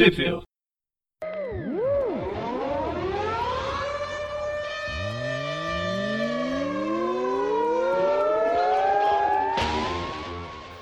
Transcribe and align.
TV. 0.00 0.40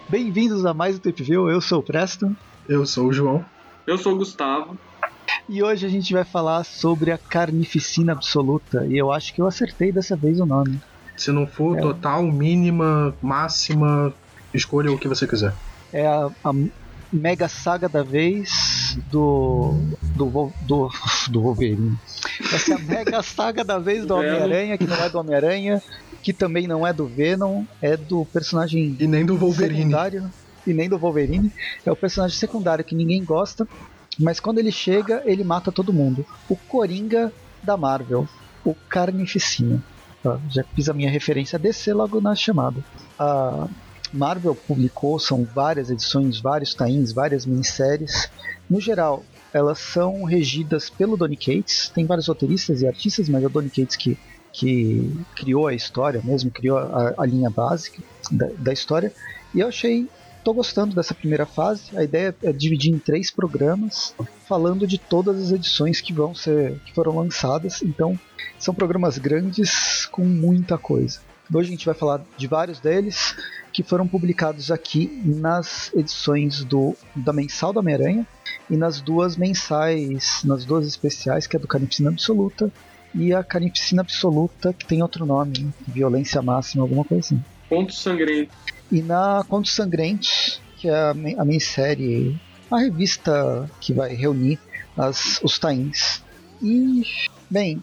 Bem-vindos 0.08 0.64
a 0.64 0.72
mais 0.72 1.00
um 1.00 1.00
View, 1.12 1.50
eu 1.50 1.60
sou 1.60 1.80
o 1.80 1.82
Preston. 1.82 2.36
Eu 2.68 2.86
sou 2.86 3.08
o 3.08 3.12
João. 3.12 3.44
Eu 3.88 3.98
sou 3.98 4.12
o 4.12 4.16
Gustavo. 4.18 4.78
E 5.48 5.64
hoje 5.64 5.84
a 5.84 5.88
gente 5.88 6.12
vai 6.12 6.22
falar 6.22 6.62
sobre 6.62 7.10
a 7.10 7.18
carnificina 7.18 8.12
absoluta. 8.12 8.86
E 8.86 8.96
eu 8.96 9.10
acho 9.10 9.34
que 9.34 9.42
eu 9.42 9.48
acertei 9.48 9.90
dessa 9.90 10.14
vez 10.14 10.38
o 10.38 10.46
nome. 10.46 10.80
Se 11.16 11.32
não 11.32 11.44
for 11.44 11.76
É. 11.76 11.80
total, 11.80 12.22
mínima, 12.22 13.12
máxima, 13.20 14.14
escolha 14.54 14.92
o 14.92 14.98
que 14.98 15.08
você 15.08 15.26
quiser. 15.26 15.52
É 15.92 16.06
a, 16.06 16.30
a 16.44 16.52
mega 17.12 17.48
saga 17.48 17.88
da 17.88 18.04
vez 18.04 18.77
do. 19.10 19.74
do. 20.16 20.52
Do, 20.66 20.90
do 21.30 21.40
Wolverine. 21.42 21.96
Essa 22.52 22.72
é 22.72 22.76
a 22.76 22.78
mega 22.78 23.22
saga 23.22 23.64
da 23.64 23.78
vez 23.78 24.04
do 24.06 24.16
Venom. 24.16 24.36
Homem-Aranha, 24.36 24.78
que 24.78 24.86
não 24.86 24.96
é 24.96 25.08
do 25.08 25.18
Homem-Aranha, 25.18 25.82
que 26.22 26.32
também 26.32 26.66
não 26.66 26.86
é 26.86 26.92
do 26.92 27.06
Venom, 27.06 27.64
é 27.80 27.96
do 27.96 28.24
personagem 28.26 28.96
E 28.98 29.06
nem 29.06 29.24
do 29.24 29.36
Wolverine. 29.36 29.78
secundário 29.78 30.30
e 30.66 30.74
nem 30.74 30.88
do 30.88 30.98
Wolverine. 30.98 31.52
É 31.84 31.90
o 31.90 31.96
personagem 31.96 32.36
secundário 32.36 32.84
que 32.84 32.94
ninguém 32.94 33.24
gosta, 33.24 33.66
mas 34.18 34.40
quando 34.40 34.58
ele 34.58 34.72
chega, 34.72 35.22
ele 35.24 35.44
mata 35.44 35.72
todo 35.72 35.92
mundo. 35.92 36.24
O 36.48 36.56
Coringa 36.56 37.32
da 37.62 37.76
Marvel, 37.76 38.28
o 38.64 38.74
Carnificina. 38.88 39.82
Ó, 40.24 40.36
já 40.50 40.64
fiz 40.74 40.88
a 40.88 40.94
minha 40.94 41.10
referência 41.10 41.56
a 41.56 41.60
DC 41.60 41.92
logo 41.92 42.20
na 42.20 42.34
chamada. 42.34 42.84
A 43.18 43.68
Marvel 44.12 44.54
publicou, 44.54 45.18
são 45.18 45.44
várias 45.44 45.90
edições, 45.90 46.40
vários 46.40 46.74
tains, 46.74 47.12
várias 47.12 47.44
minisséries. 47.44 48.30
No 48.68 48.80
geral, 48.80 49.24
elas 49.52 49.78
são 49.78 50.24
regidas 50.24 50.90
pelo 50.90 51.16
Donny 51.16 51.36
Cates. 51.36 51.90
Tem 51.94 52.06
vários 52.06 52.26
roteiristas 52.26 52.82
e 52.82 52.86
artistas, 52.86 53.28
mas 53.28 53.42
é 53.42 53.46
o 53.46 53.50
Donny 53.50 53.70
Cates 53.70 53.96
que, 53.96 54.18
que 54.52 55.10
criou 55.34 55.66
a 55.66 55.74
história 55.74 56.20
mesmo, 56.24 56.50
criou 56.50 56.78
a, 56.78 57.14
a 57.18 57.26
linha 57.26 57.50
básica 57.50 58.02
da, 58.30 58.48
da 58.58 58.72
história. 58.72 59.12
E 59.54 59.60
eu 59.60 59.68
achei, 59.68 60.06
tô 60.44 60.52
gostando 60.52 60.94
dessa 60.94 61.14
primeira 61.14 61.46
fase. 61.46 61.96
A 61.96 62.04
ideia 62.04 62.34
é 62.42 62.52
dividir 62.52 62.92
em 62.92 62.98
três 62.98 63.30
programas, 63.30 64.14
falando 64.46 64.86
de 64.86 64.98
todas 64.98 65.42
as 65.42 65.52
edições 65.52 66.00
que 66.00 66.12
vão 66.12 66.34
ser, 66.34 66.78
que 66.84 66.94
foram 66.94 67.16
lançadas. 67.16 67.82
Então, 67.82 68.18
são 68.58 68.74
programas 68.74 69.18
grandes 69.18 70.06
com 70.06 70.24
muita 70.24 70.76
coisa. 70.76 71.20
Hoje 71.52 71.68
a 71.68 71.70
gente 71.70 71.86
vai 71.86 71.94
falar 71.94 72.22
de 72.36 72.46
vários 72.46 72.78
deles 72.78 73.34
que 73.78 73.82
foram 73.84 74.08
publicados 74.08 74.72
aqui 74.72 75.08
nas 75.24 75.94
edições 75.94 76.64
do 76.64 76.96
da 77.14 77.32
mensal 77.32 77.72
da 77.72 77.78
Homem-Aranha 77.78 78.26
e 78.68 78.76
nas 78.76 79.00
duas 79.00 79.36
mensais, 79.36 80.40
nas 80.42 80.64
duas 80.64 80.84
especiais, 80.84 81.46
que 81.46 81.54
é 81.54 81.60
do 81.60 81.68
Carnificina 81.68 82.10
Absoluta 82.10 82.72
e 83.14 83.32
a 83.32 83.44
Carnificina 83.44 84.02
Absoluta, 84.02 84.72
que 84.72 84.84
tem 84.84 85.00
outro 85.00 85.24
nome, 85.24 85.60
né? 85.60 85.72
Violência 85.86 86.42
Máxima, 86.42 86.82
alguma 86.82 87.04
coisa 87.04 87.20
assim. 87.24 87.44
Ponto 87.68 87.94
sangrento. 87.94 88.50
E 88.90 89.00
na 89.00 89.44
Contos 89.48 89.72
Sangrentos, 89.72 90.60
que 90.76 90.88
é 90.88 90.94
a, 90.96 91.10
a 91.10 91.44
minissérie, 91.44 92.36
a 92.68 92.80
revista 92.80 93.70
que 93.80 93.92
vai 93.92 94.12
reunir 94.12 94.58
as, 94.96 95.40
os 95.40 95.56
tains. 95.56 96.20
E, 96.60 97.04
bem, 97.48 97.80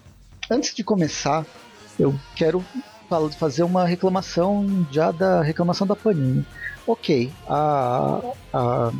antes 0.51 0.75
de 0.75 0.83
começar, 0.83 1.45
eu 1.97 2.13
quero 2.35 2.65
fazer 3.37 3.63
uma 3.63 3.85
reclamação 3.85 4.85
já 4.91 5.11
da 5.11 5.41
reclamação 5.41 5.85
da 5.85 5.95
Panini. 5.95 6.45
Ok, 6.87 7.31
a, 7.47 8.21
a, 8.53 8.91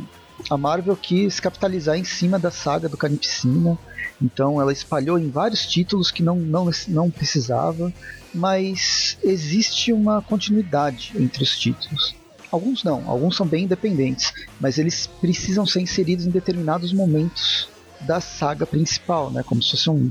a 0.50 0.56
Marvel 0.56 0.96
quis 0.96 1.38
capitalizar 1.38 1.96
em 1.96 2.04
cima 2.04 2.38
da 2.38 2.50
saga 2.50 2.88
do 2.88 2.96
Carnificina, 2.96 3.78
então 4.20 4.60
ela 4.60 4.72
espalhou 4.72 5.18
em 5.18 5.30
vários 5.30 5.66
títulos 5.66 6.10
que 6.10 6.22
não, 6.22 6.36
não, 6.36 6.70
não 6.88 7.10
precisava, 7.10 7.92
mas 8.34 9.18
existe 9.22 9.92
uma 9.92 10.20
continuidade 10.20 11.12
entre 11.16 11.42
os 11.42 11.56
títulos. 11.56 12.14
Alguns 12.50 12.84
não, 12.84 13.08
alguns 13.08 13.36
são 13.36 13.46
bem 13.46 13.64
independentes, 13.64 14.32
mas 14.60 14.78
eles 14.78 15.06
precisam 15.06 15.66
ser 15.66 15.80
inseridos 15.80 16.26
em 16.26 16.30
determinados 16.30 16.92
momentos 16.92 17.68
da 18.00 18.20
saga 18.20 18.66
principal, 18.66 19.30
né? 19.30 19.42
Como 19.42 19.62
se 19.62 19.72
fosse 19.72 19.90
um, 19.90 20.10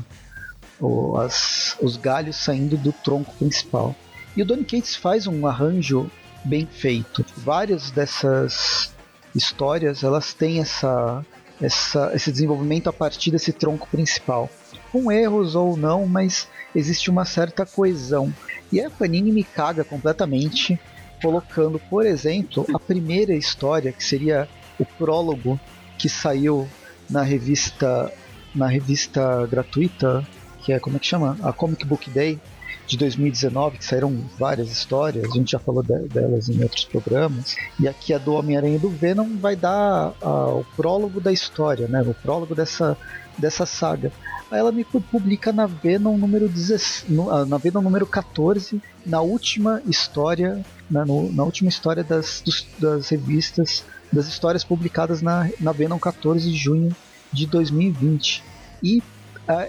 as- 1.18 1.76
os 1.82 1.98
galhos 1.98 2.36
saindo 2.38 2.78
do 2.78 2.92
tronco 2.92 3.34
principal. 3.36 3.96
E 4.36 4.42
o 4.42 4.46
Donny 4.46 4.64
Cates 4.66 4.96
faz 4.96 5.28
um 5.28 5.48
arranjo 5.48 6.10
bem 6.44 6.66
feito. 6.66 7.26
Várias 7.38 7.92
dessas 7.92 8.94
histórias 9.34 10.04
elas 10.04 10.34
têm 10.34 10.60
essa, 10.60 11.26
essa, 11.62 12.12
esse 12.14 12.32
desenvolvimento 12.32 12.90
a 12.90 12.94
partir 12.94 13.32
desse 13.32 13.52
tronco 13.54 13.88
principal. 13.88 14.50
Com 14.92 15.12
erros 15.12 15.56
ou 15.56 15.76
não, 15.76 16.06
mas 16.06 16.48
existe 16.74 17.10
uma 17.10 17.26
certa 17.26 17.66
coesão. 17.66 18.34
E 18.72 18.82
a 18.82 18.90
Panini 18.90 19.32
me 19.32 19.44
caga 19.44 19.84
completamente, 19.84 20.80
colocando, 21.22 21.80
por 21.90 22.06
exemplo, 22.06 22.66
a 22.74 22.80
primeira 22.80 23.34
história, 23.34 23.92
que 23.92 24.04
seria 24.04 24.48
o 24.80 24.86
prólogo 24.86 25.60
que 25.98 26.10
saiu 26.10 26.68
na 27.10 27.22
revista 27.24 28.12
na 28.54 28.68
revista 28.68 29.46
gratuita, 29.48 30.26
que 30.66 30.74
é 30.74 30.80
como 30.80 30.98
é 30.98 31.00
que 31.00 31.06
chama? 31.06 31.38
A 31.44 31.54
Comic 31.54 31.86
Book 31.86 32.10
Day 32.10 32.40
de 32.88 32.98
2019, 32.98 33.78
que 33.78 33.86
saíram 33.86 34.12
várias 34.38 34.72
histórias, 34.72 35.24
a 35.30 35.38
gente 35.38 35.52
já 35.52 35.60
falou 35.60 35.84
de- 35.84 36.08
delas 36.10 36.50
em 36.50 36.62
outros 36.62 36.86
programas. 36.86 37.56
E 37.80 37.88
aqui 37.88 38.14
a 38.14 38.18
do 38.18 38.34
Homem-Aranha 38.34 38.80
do 38.80 38.90
Venom 38.90 39.28
vai 39.40 39.56
dar 39.56 40.14
ah, 40.22 40.48
o 40.50 40.66
prólogo 40.76 41.22
da 41.22 41.32
história, 41.32 41.88
né? 41.88 42.02
O 42.02 42.16
prólogo 42.16 42.56
dessa, 42.56 42.98
dessa 43.38 43.66
saga. 43.66 44.12
Aí 44.50 44.60
ela 44.60 44.72
me 44.72 44.84
pu- 44.84 45.02
publica 45.02 45.54
na 45.54 45.68
Venom 45.68 46.18
número 46.18 46.50
16, 46.50 47.10
no- 47.10 47.30
ah, 47.30 47.46
na 47.46 47.58
Venom 47.60 47.82
número 47.82 48.08
14, 48.08 48.82
na 49.06 49.22
última 49.22 49.82
história, 49.88 50.66
né, 50.90 51.04
no- 51.06 51.32
na 51.32 51.44
última 51.44 51.70
história 51.70 52.04
das, 52.04 52.42
dos- 52.44 52.68
das 52.80 53.10
revistas, 53.10 53.84
das 54.12 54.28
histórias 54.28 54.64
publicadas 54.64 55.22
na, 55.22 55.48
na 55.60 55.72
Venom 55.72 56.00
14 56.00 56.52
de 56.52 56.58
junho 56.58 56.96
de 57.32 57.46
2020. 57.48 58.44
E 58.84 59.02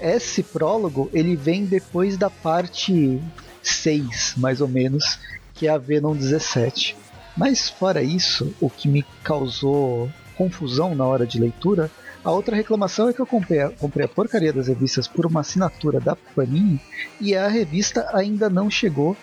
esse 0.01 0.43
prólogo 0.43 1.11
ele 1.13 1.37
vem 1.37 1.65
depois 1.65 2.17
da 2.17 2.31
parte 2.31 3.21
6, 3.63 4.35
mais 4.37 4.61
ou 4.61 4.69
menos, 4.69 5.19
que 5.55 5.67
é 5.67 5.71
a 5.71 5.79
Venom 5.79 6.15
17. 6.15 6.97
Mas 7.37 7.69
fora 7.69 8.03
isso, 8.03 8.55
o 8.61 8.71
que 8.71 8.89
me 8.89 9.05
causou 9.23 10.11
confusão 10.37 10.95
na 10.95 11.05
hora 11.05 11.27
de 11.27 11.41
leitura, 11.41 11.91
a 12.25 12.31
outra 12.31 12.57
reclamação 12.57 13.09
é 13.09 13.13
que 13.13 13.21
eu 13.21 13.27
comprei 13.27 13.61
a, 13.61 13.71
comprei 13.71 14.05
a 14.05 14.09
porcaria 14.09 14.53
das 14.53 14.69
revistas 14.69 15.07
por 15.07 15.27
uma 15.27 15.41
assinatura 15.41 16.01
da 16.01 16.17
Panini 16.17 16.81
e 17.21 17.37
a 17.37 17.47
revista 17.47 18.09
ainda 18.13 18.51
não 18.51 18.71
chegou, 18.71 19.17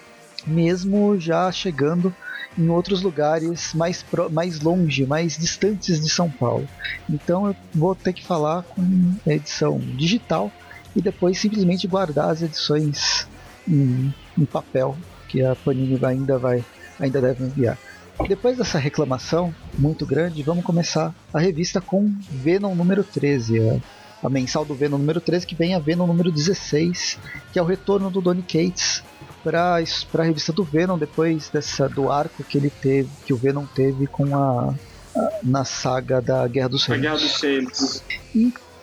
mesmo 0.48 1.20
já 1.20 1.52
chegando 1.52 2.16
em 2.58 2.70
outros 2.70 3.02
lugares 3.02 3.74
mais, 3.74 4.06
mais 4.32 4.60
longe, 4.60 5.06
mais 5.06 5.38
distantes 5.38 6.00
de 6.00 6.10
São 6.10 6.30
Paulo. 6.30 6.68
Então 7.10 7.48
eu 7.48 7.56
vou 7.74 7.96
ter 7.96 8.14
que 8.14 8.26
falar 8.26 8.64
com 8.64 9.16
edição 9.26 9.80
digital 9.80 10.52
e 10.96 11.02
depois 11.02 11.40
simplesmente 11.40 11.88
guardar 11.88 12.30
as 12.30 12.42
edições 12.42 13.28
em, 13.68 14.14
em 14.38 14.46
papel 14.46 14.96
que 15.28 15.44
a 15.44 15.56
Panini 15.56 16.00
ainda 16.06 16.38
vai 16.38 16.64
ainda 17.00 17.20
deve 17.20 17.44
enviar. 17.44 17.78
Depois 18.28 18.58
dessa 18.58 18.78
reclamação 18.78 19.54
muito 19.78 20.06
grande, 20.06 20.44
vamos 20.44 20.64
começar 20.64 21.14
a 21.34 21.40
revista 21.40 21.82
com 21.82 22.14
Venom 22.30 22.76
número 22.76 23.04
13, 23.04 23.60
a, 23.60 24.28
a 24.28 24.30
mensal 24.30 24.64
do 24.64 24.76
Venom 24.76 25.00
número 25.00 25.20
13, 25.20 25.48
que 25.48 25.56
vem 25.56 25.74
a 25.74 25.80
Venom 25.80 26.06
número 26.06 26.32
16, 26.32 27.18
que 27.52 27.58
é 27.58 27.62
o 27.62 27.66
retorno 27.66 28.12
do 28.12 28.22
Donny 28.22 28.44
Cates 28.44 29.04
para 29.44 29.76
a 29.78 30.24
revista 30.24 30.54
do 30.54 30.64
Venom 30.64 30.98
depois 30.98 31.50
dessa 31.50 31.88
do 31.90 32.10
arco 32.12 32.44
que 32.44 32.58
ele 32.58 32.70
teve, 32.70 33.10
que 33.26 33.34
o 33.34 33.38
Venom 33.38 33.66
teve 33.76 34.08
com 34.08 34.36
a, 34.36 34.74
a- 35.16 35.30
na 35.44 35.66
saga 35.66 36.22
da 36.22 36.48
Guerra 36.48 36.70
dos 36.70 36.84
A 36.90 36.94
Reinos. 36.94 37.04
Guerra 37.04 37.18
dos 37.18 37.42
Reinos. 37.42 38.04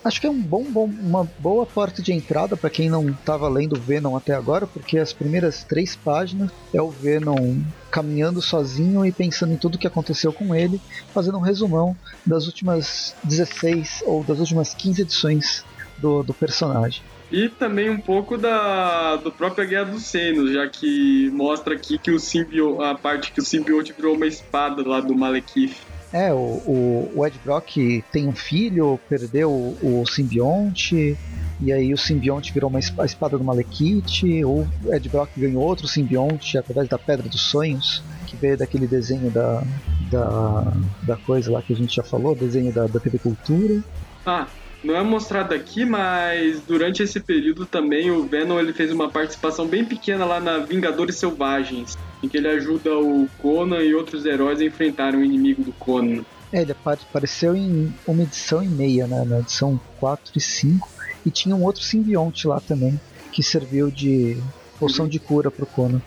Acho 0.02 0.19
que 0.19 0.26
é 0.26 0.31
um 0.31 0.40
bom, 0.40 0.64
bom- 0.64 0.87
uma 1.02 1.25
boa 1.38 1.67
porta 1.67 2.00
de 2.00 2.11
entrada 2.11 2.56
para 2.56 2.70
quem 2.70 2.88
não 2.88 3.11
estava 3.11 3.46
lendo 3.50 3.79
Venom 3.79 4.17
até 4.17 4.35
agora, 4.35 4.67
porque 4.67 4.96
as 4.99 5.12
primeiras 5.12 5.62
três 5.64 5.94
páginas 5.94 6.50
é 6.73 6.81
o 6.81 6.88
Venom 6.90 7.61
caminhando 7.90 8.40
sozinho 8.40 9.05
e 9.05 9.12
pensando 9.12 9.52
em 9.52 9.58
tudo 9.58 9.76
que 9.76 9.87
aconteceu 9.87 10.32
com 10.32 10.55
ele, 10.55 10.81
fazendo 11.12 11.37
um 11.37 11.43
resumão 11.43 11.94
das 12.26 12.46
últimas 12.46 13.14
16 13.25 14.02
ou 14.06 14.25
das 14.25 14.38
últimas 14.38 14.73
15 14.73 15.02
edições 15.02 15.64
do, 15.99 16.23
do 16.23 16.32
personagem. 16.32 17.02
E 17.31 17.49
também 17.49 17.88
um 17.88 18.00
pouco 18.00 18.37
da 18.37 19.17
do 19.17 19.31
própria 19.31 19.65
Guerra 19.65 19.85
dos 19.85 20.11
Reinos, 20.12 20.53
já 20.53 20.69
que 20.69 21.31
mostra 21.31 21.75
aqui 21.75 21.97
que 21.97 22.11
o 22.11 22.19
simbio, 22.19 22.82
a 22.82 22.94
parte 22.97 23.31
que 23.31 23.41
o 23.41 23.44
simbionte 23.44 23.93
virou 23.93 24.17
uma 24.17 24.27
espada 24.27 24.87
lá 24.87 25.00
do 25.00 25.15
Malekith. 25.15 25.77
É, 26.12 26.32
o, 26.32 26.37
o, 26.37 27.12
o 27.15 27.27
Ed 27.27 27.38
Brock 27.44 27.77
tem 28.11 28.27
um 28.27 28.35
filho, 28.35 28.99
perdeu 29.09 29.49
o, 29.49 30.00
o 30.03 30.06
simbionte, 30.06 31.17
e 31.61 31.73
aí 31.73 31.94
o 31.94 31.99
simbionte 31.99 32.53
virou 32.53 32.69
uma 32.69 32.81
a 32.99 33.05
espada 33.05 33.38
do 33.38 33.44
Malekith, 33.44 34.44
o 34.44 34.67
Ed 34.93 35.09
Brock 35.09 35.31
ganhou 35.37 35.62
outro 35.62 35.87
simbionte 35.87 36.59
através 36.59 36.88
da 36.88 36.99
Pedra 36.99 37.29
dos 37.29 37.43
Sonhos, 37.43 38.03
que 38.26 38.35
veio 38.35 38.56
daquele 38.56 38.88
desenho 38.88 39.31
da, 39.31 39.62
da, 40.11 40.73
da 41.03 41.17
coisa 41.17 41.53
lá 41.53 41.62
que 41.62 41.73
a 41.73 41.76
gente 41.76 41.94
já 41.94 42.03
falou, 42.03 42.35
desenho 42.35 42.73
da, 42.73 42.88
da 42.88 42.99
TV 42.99 43.21
Cultura. 43.21 43.81
Ah, 44.26 44.49
não 44.82 44.97
é 44.97 45.03
mostrado 45.03 45.55
aqui, 45.55 45.85
mas 45.85 46.61
durante 46.61 47.03
esse 47.03 47.21
período 47.21 47.67
também 47.67 48.11
o 48.11 48.25
Venom 48.25 48.59
ele 48.59 48.73
fez 48.73 48.91
uma 48.91 49.11
participação 49.11 49.67
bem 49.67 49.85
pequena 49.85 50.25
lá 50.25 50.41
na 50.41 50.59
Vingadores 50.59 51.17
Selvagens, 51.17 51.99
em 52.23 52.29
que 52.29 52.37
ele 52.37 52.49
ajuda 52.49 52.97
o 52.99 53.29
Conan 53.38 53.82
e 53.82 53.94
outros 53.94 54.25
heróis 54.25 54.61
a 54.61 54.65
enfrentar 54.65 55.15
o 55.15 55.23
inimigo 55.23 55.62
do 55.62 55.73
Conan. 55.73 56.25
É, 56.53 56.62
ele 56.62 56.73
apareceu 56.73 57.55
em 57.55 57.94
uma 58.06 58.23
edição 58.23 58.62
e 58.62 58.69
meia, 58.69 59.06
né? 59.06 59.25
Na 59.25 59.38
edição 59.38 59.79
4 60.00 60.32
e 60.35 60.41
5. 60.41 60.88
E 61.25 61.31
tinha 61.31 61.55
um 61.55 61.62
outro 61.62 61.83
simbionte 61.83 62.49
lá 62.49 62.61
também, 62.61 62.99
que 63.31 63.43
serviu 63.43 63.91
de 63.91 64.37
poção 64.79 65.06
de 65.06 65.19
cura 65.21 65.50
pro 65.50 65.67
Conan. 65.67 66.00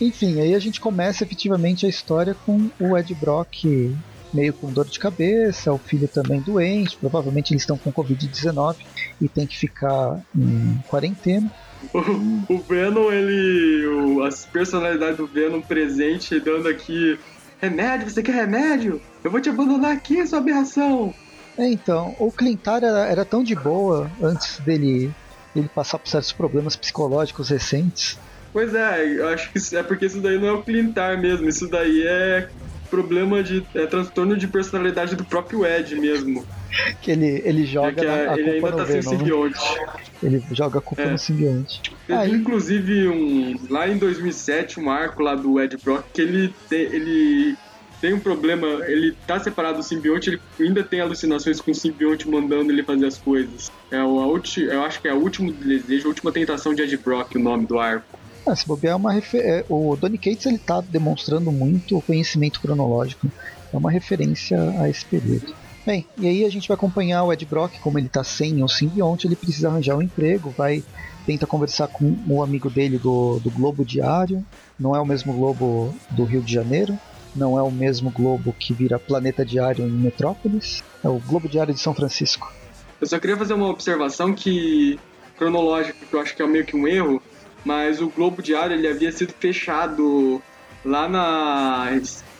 Enfim, 0.00 0.40
aí 0.40 0.54
a 0.54 0.58
gente 0.58 0.80
começa 0.80 1.24
efetivamente 1.24 1.86
a 1.86 1.88
história 1.88 2.34
com 2.44 2.68
o 2.80 2.98
Ed 2.98 3.14
Brock 3.14 3.94
meio 4.34 4.52
com 4.52 4.72
dor 4.72 4.86
de 4.86 4.98
cabeça, 4.98 5.72
o 5.72 5.78
filho 5.78 6.08
também 6.08 6.40
doente, 6.40 6.96
provavelmente 6.96 7.52
eles 7.52 7.62
estão 7.62 7.78
com 7.78 7.92
Covid-19 7.92 8.76
e 9.20 9.28
tem 9.28 9.46
que 9.46 9.56
ficar 9.56 10.20
em 10.36 10.78
quarentena. 10.88 11.50
O, 11.92 12.54
o 12.54 12.58
Venom, 12.58 13.10
ele. 13.12 13.86
O, 13.86 14.22
as 14.24 14.44
personalidades 14.46 15.16
do 15.16 15.26
Venom 15.26 15.60
presente 15.60 16.40
dando 16.40 16.68
aqui. 16.68 17.18
Remédio, 17.60 18.10
você 18.10 18.22
quer 18.22 18.34
remédio? 18.34 19.00
Eu 19.22 19.30
vou 19.30 19.40
te 19.40 19.48
abandonar 19.48 19.92
aqui, 19.92 20.26
sua 20.26 20.38
aberração! 20.38 21.14
É, 21.56 21.66
então, 21.66 22.14
o 22.18 22.30
Clintar 22.30 22.82
era, 22.82 23.06
era 23.06 23.24
tão 23.24 23.42
de 23.42 23.54
boa 23.54 24.10
antes 24.20 24.58
dele, 24.60 25.10
dele 25.54 25.70
passar 25.74 25.98
por 25.98 26.08
certos 26.08 26.32
problemas 26.32 26.76
psicológicos 26.76 27.48
recentes. 27.48 28.18
Pois 28.52 28.74
é, 28.74 29.04
eu 29.18 29.28
acho 29.28 29.50
que 29.52 29.76
é 29.76 29.82
porque 29.82 30.06
isso 30.06 30.20
daí 30.20 30.38
não 30.38 30.48
é 30.48 30.52
o 30.52 30.62
Clintar 30.62 31.18
mesmo, 31.20 31.48
isso 31.48 31.68
daí 31.68 32.06
é 32.06 32.48
problema 32.94 33.42
de 33.42 33.64
é, 33.74 33.86
transtorno 33.86 34.36
de 34.36 34.46
personalidade 34.46 35.16
do 35.16 35.24
próprio 35.24 35.66
Ed 35.66 35.94
mesmo. 35.96 36.44
Que 37.00 37.10
ele, 37.10 37.42
ele 37.44 37.64
joga 37.66 38.02
é 38.04 38.26
a, 38.28 38.32
a 38.32 38.38
ele 38.38 38.52
culpa 38.60 38.66
ainda 38.68 38.70
no 38.70 38.76
tá 38.76 38.86
sem 38.86 39.00
Venom, 39.00 39.10
né? 39.12 39.18
simbionte. 39.18 39.60
Ele 40.22 40.42
joga 40.52 40.78
a 40.78 40.82
culpa 40.82 41.02
É. 41.02 41.10
no 41.10 41.18
simbionte. 41.18 41.82
Teve, 42.06 42.30
inclusive, 42.30 43.08
um, 43.08 43.56
lá 43.68 43.88
em 43.88 43.98
2007, 43.98 44.80
um 44.80 44.90
arco 44.90 45.22
lá 45.22 45.34
do 45.34 45.60
Ed 45.60 45.76
Brock, 45.82 46.04
que 46.12 46.22
ele 46.22 46.54
tem, 46.68 46.80
ele 46.80 47.56
tem 48.00 48.12
um 48.12 48.20
problema, 48.20 48.66
ele 48.86 49.16
tá 49.26 49.38
separado 49.40 49.78
do 49.78 49.82
simbionte, 49.82 50.30
ele 50.30 50.40
ainda 50.60 50.82
tem 50.82 51.00
alucinações 51.00 51.60
com 51.60 51.70
o 51.70 51.74
simbionte 51.74 52.28
mandando 52.28 52.70
ele 52.70 52.82
fazer 52.82 53.06
as 53.06 53.18
coisas. 53.18 53.70
É 53.90 54.02
o, 54.02 54.20
a 54.20 54.26
ulti, 54.26 54.62
eu 54.62 54.82
acho 54.82 55.00
que 55.00 55.08
é 55.08 55.14
o 55.14 55.18
último 55.18 55.52
desejo, 55.52 56.06
a 56.06 56.08
última 56.08 56.30
tentação 56.32 56.74
de 56.74 56.82
Ed 56.82 56.96
Brock, 56.98 57.34
o 57.34 57.38
nome 57.38 57.66
do 57.66 57.78
arco. 57.78 58.23
Ah, 58.46 58.54
se 58.54 58.66
bobear 58.66 58.92
é 58.92 58.96
uma 58.96 59.12
refer... 59.12 59.42
é, 59.44 59.64
O 59.68 59.96
Donny 59.96 60.18
Cates 60.18 60.46
ele 60.46 60.58
tá 60.58 60.80
demonstrando 60.80 61.50
muito 61.50 62.00
conhecimento 62.02 62.60
cronológico. 62.60 63.30
É 63.72 63.76
uma 63.76 63.90
referência 63.90 64.58
a 64.80 64.88
esse 64.88 65.04
período. 65.04 65.54
Bem, 65.86 66.06
e 66.16 66.26
aí 66.26 66.44
a 66.44 66.50
gente 66.50 66.68
vai 66.68 66.76
acompanhar 66.76 67.24
o 67.24 67.32
Ed 67.32 67.44
Brock, 67.44 67.78
como 67.80 67.98
ele 67.98 68.08
tá 68.08 68.24
sem 68.24 68.62
o 68.62 68.68
simbionte, 68.68 69.26
ele 69.26 69.36
precisa 69.36 69.68
arranjar 69.68 69.96
um 69.96 70.02
emprego, 70.02 70.54
vai 70.56 70.82
tenta 71.26 71.46
conversar 71.46 71.88
com 71.88 72.16
o 72.28 72.42
amigo 72.42 72.70
dele 72.70 72.98
do, 72.98 73.38
do 73.38 73.50
Globo 73.50 73.84
Diário. 73.84 74.44
Não 74.78 74.94
é 74.94 75.00
o 75.00 75.06
mesmo 75.06 75.32
Globo 75.32 75.94
do 76.10 76.24
Rio 76.24 76.42
de 76.42 76.52
Janeiro, 76.52 76.98
não 77.34 77.58
é 77.58 77.62
o 77.62 77.70
mesmo 77.70 78.10
Globo 78.10 78.54
que 78.58 78.72
vira 78.72 78.98
Planeta 78.98 79.44
Diário 79.44 79.86
em 79.86 79.90
Metrópolis, 79.90 80.82
é 81.02 81.08
o 81.08 81.18
Globo 81.18 81.48
Diário 81.48 81.74
de 81.74 81.80
São 81.80 81.94
Francisco. 81.94 82.52
Eu 83.00 83.06
só 83.06 83.18
queria 83.18 83.36
fazer 83.36 83.54
uma 83.54 83.68
observação 83.68 84.32
que 84.32 84.98
cronológica, 85.36 85.98
que 86.08 86.14
eu 86.14 86.20
acho 86.20 86.34
que 86.34 86.42
é 86.42 86.46
meio 86.46 86.64
que 86.64 86.76
um 86.76 86.86
erro, 86.86 87.22
mas 87.64 88.00
o 88.00 88.08
Globo 88.10 88.42
Diário 88.42 88.76
ele 88.76 88.88
havia 88.88 89.10
sido 89.12 89.32
fechado 89.40 90.42
lá 90.84 91.08
na 91.08 91.90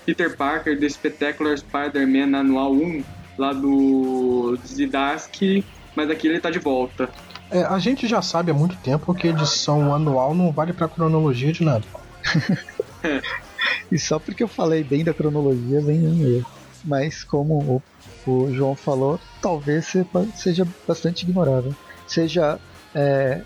Peter 0.05 0.37
Parker 0.37 0.79
The 0.79 0.89
Spectacular 0.89 1.57
Spider-Man 1.57 2.39
Anual 2.39 2.73
1, 2.75 3.05
lá 3.39 3.53
do 3.53 4.57
Zdarsky, 4.67 5.65
mas 5.97 6.11
aqui 6.11 6.29
ele 6.29 6.41
tá 6.41 6.51
de 6.51 6.59
volta. 6.59 7.11
É, 7.51 7.63
a 7.63 7.79
gente 7.79 8.07
já 8.07 8.21
sabe 8.21 8.51
há 8.51 8.55
muito 8.55 8.77
tempo 8.79 9.15
que 9.15 9.29
edição 9.29 9.95
anual 9.95 10.35
não 10.35 10.53
vale 10.53 10.73
pra 10.73 10.89
cronologia 10.89 11.53
de 11.53 11.65
nada. 11.65 11.85
E 13.91 13.99
só 13.99 14.19
porque 14.19 14.43
eu 14.43 14.49
falei 14.49 14.83
bem 14.85 15.05
da 15.05 15.15
cronologia, 15.15 15.81
vem 15.81 16.01
um 16.07 16.27
erro. 16.27 16.47
Mas 16.85 17.23
como 17.25 17.83
o, 18.27 18.31
o 18.31 18.53
João 18.53 18.75
falou, 18.75 19.19
talvez 19.41 19.87
se- 19.87 20.07
seja 20.35 20.67
bastante 20.87 21.23
ignorável. 21.23 21.75
Seja. 22.07 22.59
é, 22.95 23.41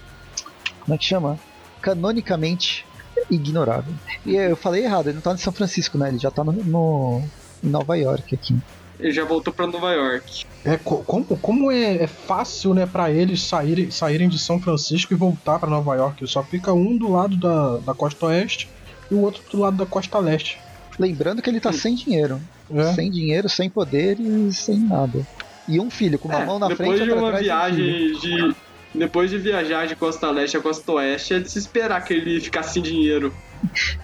como 0.81 0.95
é 0.95 0.99
que 0.99 1.05
chama? 1.05 1.39
Canonicamente 1.81 2.85
ignorável. 3.31 3.95
E 4.25 4.35
eu 4.37 4.57
falei 4.57 4.85
errado, 4.85 5.07
ele 5.09 5.17
não 5.17 5.23
tá 5.23 5.33
em 5.33 5.39
São 5.39 5.53
Francisco, 5.53 5.99
né? 5.99 6.09
Ele 6.09 6.19
já 6.19 6.31
tá 6.31 6.45
no, 6.45 6.53
no- 6.53 7.23
em 7.63 7.69
Nova 7.69 7.97
York 7.97 8.35
aqui. 8.35 8.57
Ele 8.99 9.13
já 9.13 9.25
voltou 9.25 9.53
pra 9.53 9.67
Nova 9.67 9.93
York. 9.93 10.43
É, 10.65 10.77
co- 10.77 11.05
como, 11.05 11.25
como 11.39 11.71
é, 11.71 12.03
é 12.03 12.07
fácil, 12.07 12.75
né, 12.75 12.85
para 12.87 13.11
eles 13.13 13.43
saírem, 13.43 13.91
saírem 13.91 14.29
de 14.29 14.39
São 14.39 14.61
Francisco 14.61 15.13
e 15.13 15.17
voltar 15.17 15.59
pra 15.59 15.71
Nova 15.71 15.95
York. 15.95 16.27
Só 16.27 16.43
fica 16.45 16.73
um 16.73 16.97
do 16.99 17.09
lado 17.09 17.39
da, 17.39 17.79
da 17.79 17.95
costa 17.95 18.27
oeste 18.27 18.69
e 19.11 19.15
o 19.15 19.21
outro 19.21 19.43
do 19.51 19.59
lado 19.59 19.77
da 19.77 19.87
costa 19.87 20.19
leste. 20.19 20.59
Lembrando 20.99 21.41
que 21.41 21.49
ele 21.49 21.61
tá 21.61 21.73
sem 21.73 21.95
dinheiro. 21.95 22.41
É. 22.73 22.93
Sem 22.93 23.09
dinheiro, 23.11 23.49
sem 23.49 23.71
poderes, 23.71 24.65
sem 24.65 24.81
nada. 24.81 25.25
E 25.69 25.79
um 25.81 25.89
filho 25.91 26.19
com 26.19 26.29
uma 26.29 26.41
É, 26.43 26.47
mão 26.47 26.59
na 26.59 26.69
depois 26.69 26.89
frente 26.89 27.03
e 27.03 27.05
de 27.05 27.11
outra 27.13 27.25
uma 27.31 27.39
viagem 27.39 28.13
de. 28.21 28.68
Depois 28.95 29.31
de 29.31 29.39
viajar 29.39 29.87
de 29.87 29.95
costa 29.95 30.31
leste 30.31 30.57
a 30.57 30.61
costa 30.61 30.93
oeste, 30.93 31.35
é 31.35 31.39
de 31.41 31.51
se 31.51 31.59
esperar 31.59 32.03
que 32.05 32.15
ele 32.15 32.41
ficasse 32.41 32.75
sem 32.75 32.83
dinheiro. 32.83 33.33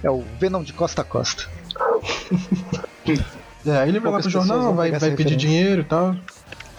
É 0.03 0.11
o 0.11 0.23
Venom 0.39 0.63
de 0.63 0.73
costa 0.73 1.03
a 1.03 1.05
costa. 1.05 1.45
É, 3.67 3.79
aí 3.79 3.89
ele 3.89 3.99
vai 3.99 4.13
lá 4.13 4.21
pro 4.21 4.29
jornal, 4.29 4.75
vai, 4.75 4.91
vai 4.91 5.01
pedir 5.01 5.11
referência. 5.11 5.37
dinheiro 5.37 5.81
e 5.81 5.85
tal. 5.85 6.15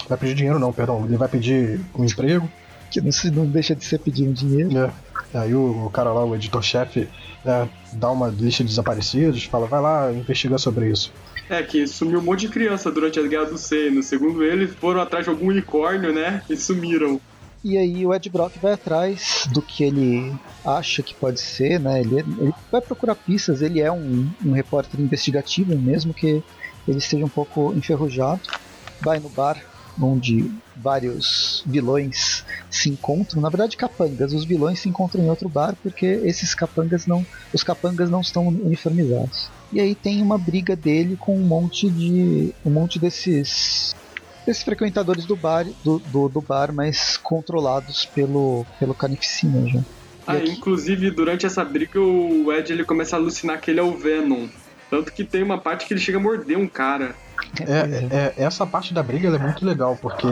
Vai 0.07 0.18
pedir 0.19 0.36
dinheiro 0.36 0.60
não, 0.60 0.72
perdão. 0.72 1.04
Ele 1.04 1.18
vai 1.18 1.28
pedir 1.28 1.80
um 1.98 2.06
emprego. 2.06 2.48
Que 2.92 3.02
não, 3.02 3.12
se- 3.12 3.31
não 3.31 3.46
deixa 3.48 3.75
de 3.75 3.84
ser 3.84 3.98
pedir 4.00 4.28
um 4.28 4.31
dinheiro. 4.31 4.78
É. 4.78 4.92
Aí 5.40 5.56
o, 5.56 5.86
o 5.88 5.90
cara 5.90 6.13
lá, 6.13 6.24
o 6.24 6.36
editor-chefe, 6.36 7.10
é, 7.44 7.68
dá 7.94 8.12
uma 8.12 8.28
lista 8.28 8.63
de 8.63 8.69
desaparecidos, 8.69 9.44
fala, 9.46 9.66
vai 9.66 9.81
lá 9.81 10.12
investigar 10.13 10.60
sobre 10.60 10.90
isso. 10.92 11.12
É, 11.50 11.62
que 11.63 11.88
sumiu 11.88 12.19
um 12.19 12.24
monte 12.24 12.42
de 12.42 12.50
criança 12.50 12.92
durante 12.92 13.19
a 13.19 13.24
Guerra 13.24 13.46
do 13.46 13.57
Seno. 13.57 14.04
Segundo 14.04 14.44
ele, 14.44 14.68
foram 14.68 15.02
atrás 15.02 15.25
de 15.25 15.31
algum 15.31 15.48
unicórnio, 15.48 16.13
né? 16.13 16.44
E 16.48 16.56
sumiram. 16.56 17.19
E 17.65 17.79
aí 17.79 18.06
o 18.06 18.13
Ed 18.13 18.29
Brock 18.29 18.59
vai 18.62 18.73
atrás 18.73 19.47
do 19.51 19.59
que 19.59 19.83
ele 19.83 20.31
acha 20.63 21.01
que 21.01 21.15
pode 21.15 21.41
ser, 21.41 21.79
né? 21.79 22.00
Ele, 22.00 22.19
ele 22.19 22.53
vai 22.71 22.79
procurar 22.79 23.15
pistas, 23.15 23.63
ele 23.63 23.81
é 23.81 23.91
um, 23.91 24.29
um 24.45 24.51
repórter 24.51 25.01
investigativo, 25.01 25.75
mesmo 25.75 26.13
que 26.13 26.44
ele 26.88 26.97
esteja 27.00 27.25
um 27.25 27.29
pouco 27.29 27.73
enferrujado. 27.73 28.41
Vai 29.01 29.19
no 29.19 29.29
bar 29.29 29.59
onde 30.00 30.51
vários 30.75 31.63
vilões 31.66 32.45
se 32.69 32.90
encontram, 32.90 33.42
na 33.42 33.49
verdade 33.49 33.78
capangas, 33.78 34.31
os 34.31 34.45
vilões 34.45 34.80
se 34.80 34.90
encontram 34.90 35.23
em 35.23 35.30
outro 35.30 35.49
bar 35.49 35.75
porque 35.81 36.06
esses 36.23 36.54
capangas 36.54 37.07
não, 37.07 37.25
os 37.51 37.63
capangas 37.63 38.11
não 38.11 38.21
estão 38.21 38.47
uniformizados. 38.47 39.49
E 39.73 39.80
aí 39.80 39.95
tem 39.95 40.21
uma 40.21 40.37
briga 40.37 40.75
dele 40.75 41.18
com 41.18 41.35
um 41.35 41.47
monte 41.47 41.90
de 41.90 42.54
um 42.63 42.69
monte 42.69 42.99
desses 42.99 43.95
esses 44.47 44.64
frequentadores 44.64 45.25
do 45.25 45.35
bar, 45.35 45.66
do, 45.83 45.99
do, 45.99 46.30
do 46.30 46.42
bar, 46.42 46.71
mas 46.73 47.18
controlados 47.18 48.06
pelo, 48.06 48.66
pelo 48.80 48.94
Carnificina 48.94 49.68
já. 49.68 49.80
Ah, 50.28 50.33
aqui? 50.33 50.52
inclusive, 50.52 51.11
durante 51.11 51.45
essa 51.45 51.64
briga, 51.64 51.99
o 51.99 52.52
Ed 52.52 52.71
ele 52.71 52.83
começa 52.83 53.16
a 53.16 53.19
alucinar 53.19 53.59
que 53.61 53.69
ele 53.71 53.80
é 53.80 53.83
o 53.83 53.95
Venom. 53.97 54.47
Tanto 54.90 55.11
que 55.11 55.23
tem 55.23 55.44
uma 55.44 55.57
parte 55.57 55.85
que 55.85 55.94
ele 55.94 56.02
chega 56.02 56.18
a 56.18 56.21
morder 56.21 56.57
um 56.57 56.68
cara. 56.68 57.16
É, 57.59 58.33
é, 58.37 58.44
essa 58.44 58.66
parte 58.66 58.94
da 58.94 59.04
briga 59.04 59.28
ela 59.28 59.37
é 59.37 59.40
muito 59.40 59.66
legal, 59.66 59.97
porque 60.02 60.28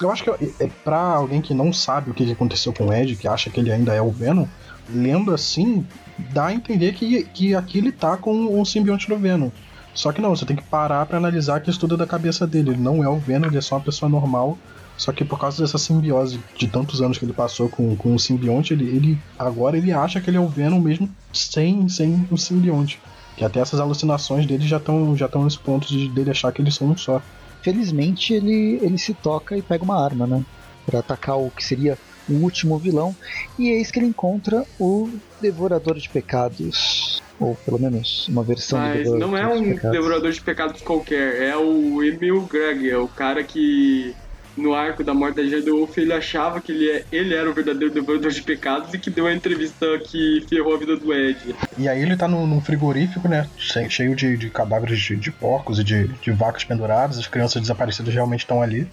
eu 0.00 0.10
acho 0.10 0.24
que 0.24 0.30
é, 0.30 0.36
é 0.60 0.70
pra 0.82 0.98
alguém 0.98 1.40
que 1.40 1.54
não 1.54 1.72
sabe 1.72 2.10
o 2.10 2.14
que 2.14 2.24
que 2.24 2.32
aconteceu 2.32 2.72
com 2.72 2.86
o 2.86 2.92
Ed, 2.92 3.16
que 3.16 3.28
acha 3.28 3.50
que 3.50 3.60
ele 3.60 3.72
ainda 3.72 3.94
é 3.94 4.02
o 4.02 4.10
Venom, 4.10 4.46
lendo 4.88 5.32
assim, 5.32 5.86
dá 6.18 6.46
a 6.46 6.54
entender 6.54 6.92
que, 6.92 7.24
que 7.24 7.54
aqui 7.54 7.78
ele 7.78 7.92
tá 7.92 8.16
com 8.16 8.60
o 8.60 8.64
simbionte 8.64 9.08
do 9.08 9.16
Venom. 9.16 9.50
Só 9.94 10.12
que 10.12 10.20
não, 10.20 10.34
você 10.34 10.44
tem 10.44 10.56
que 10.56 10.62
parar 10.62 11.06
pra 11.06 11.18
analisar 11.18 11.60
que 11.60 11.70
isso 11.70 11.78
tudo 11.78 11.94
é 11.94 11.98
da 11.98 12.06
cabeça 12.06 12.46
dele. 12.46 12.70
Ele 12.70 12.80
não 12.80 13.02
é 13.02 13.08
o 13.08 13.16
Venom, 13.16 13.46
ele 13.46 13.58
é 13.58 13.60
só 13.60 13.76
uma 13.76 13.84
pessoa 13.84 14.08
normal. 14.08 14.58
Só 14.96 15.12
que 15.12 15.24
por 15.24 15.38
causa 15.38 15.62
dessa 15.62 15.78
simbiose 15.78 16.40
de 16.56 16.68
tantos 16.68 17.00
anos 17.00 17.18
que 17.18 17.24
ele 17.24 17.32
passou 17.32 17.68
com, 17.68 17.96
com 17.96 18.14
o 18.14 18.18
simbionte, 18.18 18.72
ele, 18.72 18.84
ele 18.84 19.18
agora 19.38 19.76
ele 19.76 19.92
acha 19.92 20.20
que 20.20 20.30
ele 20.30 20.36
é 20.36 20.40
o 20.40 20.48
Venom 20.48 20.80
mesmo 20.80 21.08
sem, 21.32 21.88
sem 21.88 22.26
o 22.30 22.36
simbionte. 22.36 23.00
Que 23.36 23.44
até 23.44 23.60
essas 23.60 23.80
alucinações 23.80 24.46
dele 24.46 24.66
já 24.66 24.76
estão 24.76 25.16
já 25.16 25.28
nesse 25.36 25.58
ponto 25.58 25.88
de 25.88 26.08
dele 26.08 26.30
achar 26.30 26.52
que 26.52 26.62
eles 26.62 26.74
são 26.74 26.88
um 26.88 26.96
só. 26.96 27.20
Felizmente 27.62 28.34
ele, 28.34 28.78
ele 28.82 28.98
se 28.98 29.14
toca 29.14 29.56
e 29.56 29.62
pega 29.62 29.82
uma 29.82 30.02
arma, 30.02 30.26
né? 30.26 30.44
Pra 30.86 31.00
atacar 31.00 31.38
o 31.38 31.50
que 31.50 31.64
seria 31.64 31.98
o 32.28 32.34
último 32.34 32.78
vilão. 32.78 33.16
E 33.58 33.70
eis 33.70 33.90
que 33.90 33.98
ele 33.98 34.06
encontra 34.06 34.64
o 34.78 35.10
Devorador 35.40 35.98
de 35.98 36.08
Pecados. 36.08 37.23
Ou 37.40 37.54
pelo 37.56 37.78
menos 37.78 38.28
uma 38.28 38.42
versão 38.44 38.78
do 38.78 38.84
Mas 38.84 38.98
Devorador 38.98 39.28
não 39.28 39.36
é 39.36 39.42
de 39.42 39.58
um 39.58 39.74
Pecados. 39.74 39.90
devorador 39.90 40.32
de 40.32 40.40
pecados 40.40 40.82
qualquer, 40.82 41.42
é 41.42 41.56
o 41.56 42.02
Emil 42.02 42.42
Greg, 42.42 42.88
é 42.88 42.96
o 42.96 43.08
cara 43.08 43.42
que 43.42 44.14
no 44.56 44.74
arco 44.74 45.02
da 45.02 45.12
morte 45.12 45.36
da 45.36 45.44
Jade 45.44 45.70
Wolf, 45.70 45.96
ele 45.98 46.12
achava 46.12 46.60
que 46.60 46.72
ele, 46.72 46.90
é, 46.90 47.04
ele 47.10 47.34
era 47.34 47.50
o 47.50 47.52
verdadeiro 47.52 47.92
devorador 47.92 48.30
de 48.30 48.42
pecados 48.42 48.92
e 48.94 48.98
que 48.98 49.10
deu 49.10 49.26
a 49.26 49.34
entrevista 49.34 49.86
que 49.98 50.44
ferrou 50.48 50.74
a 50.74 50.78
vida 50.78 50.96
do 50.96 51.12
Ed. 51.12 51.54
E 51.76 51.88
aí 51.88 52.00
ele 52.00 52.16
tá 52.16 52.28
num, 52.28 52.46
num 52.46 52.60
frigorífico, 52.60 53.28
né? 53.28 53.48
Cheio 53.56 54.14
de, 54.14 54.36
de 54.36 54.50
cadáveres 54.50 54.98
de, 55.00 55.16
de, 55.16 55.32
porcos 55.32 55.78
e 55.78 55.84
de, 55.84 56.08
de 56.08 56.30
vacas 56.30 56.64
penduradas, 56.64 57.18
as 57.18 57.26
crianças 57.26 57.60
desaparecidas 57.60 58.14
realmente 58.14 58.40
estão 58.40 58.62
ali. 58.62 58.86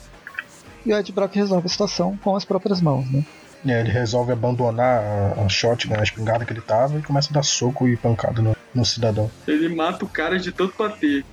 E 0.86 0.92
o 0.92 0.98
Ed 0.98 1.12
Brock 1.12 1.36
resolve 1.36 1.68
a 1.68 1.70
situação 1.70 2.18
com 2.24 2.36
as 2.36 2.44
próprias 2.44 2.82
mãos, 2.82 3.10
né? 3.12 3.24
Aí 3.66 3.72
ele 3.72 3.92
resolve 3.92 4.32
abandonar 4.32 5.04
a, 5.04 5.44
a 5.46 5.50
shotgun, 5.50 5.96
a 6.00 6.04
espingarda 6.04 6.46
que 6.46 6.54
ele 6.54 6.62
tava, 6.62 6.98
e 6.98 7.02
começa 7.02 7.30
a 7.30 7.34
dar 7.34 7.44
soco 7.44 7.88
e 7.88 7.96
pancada 7.96 8.42
no, 8.42 8.56
no 8.74 8.86
cidadão. 8.86 9.30
Ele 9.48 9.70
mata 9.70 10.04
o 10.04 10.10
cara 10.10 10.40
de 10.40 10.52
tanto 10.52 10.74
bater. 10.78 11.24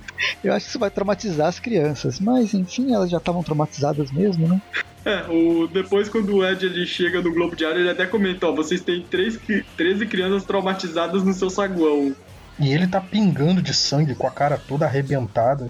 Eu 0.43 0.53
acho 0.53 0.65
que 0.65 0.69
isso 0.69 0.79
vai 0.79 0.89
traumatizar 0.89 1.47
as 1.47 1.59
crianças, 1.59 2.19
mas 2.19 2.53
enfim, 2.53 2.93
elas 2.93 3.09
já 3.09 3.17
estavam 3.17 3.41
traumatizadas 3.41 4.11
mesmo, 4.11 4.47
né? 4.47 4.61
É, 5.05 5.23
o, 5.29 5.67
depois 5.67 6.09
quando 6.09 6.35
o 6.35 6.45
Ed 6.45 6.65
ele 6.65 6.85
chega 6.85 7.21
no 7.21 7.33
Globo 7.33 7.55
Diário, 7.55 7.79
ele 7.79 7.89
até 7.89 8.05
comenta, 8.05 8.47
ó, 8.47 8.51
vocês 8.53 8.81
têm 8.81 9.01
três, 9.09 9.39
13 9.77 10.05
crianças 10.07 10.43
traumatizadas 10.43 11.23
no 11.23 11.33
seu 11.33 11.49
saguão. 11.49 12.13
E 12.59 12.73
ele 12.73 12.85
tá 12.85 12.99
pingando 12.99 13.61
de 13.61 13.73
sangue 13.73 14.13
com 14.13 14.27
a 14.27 14.31
cara 14.31 14.57
toda 14.57 14.85
arrebentada. 14.85 15.69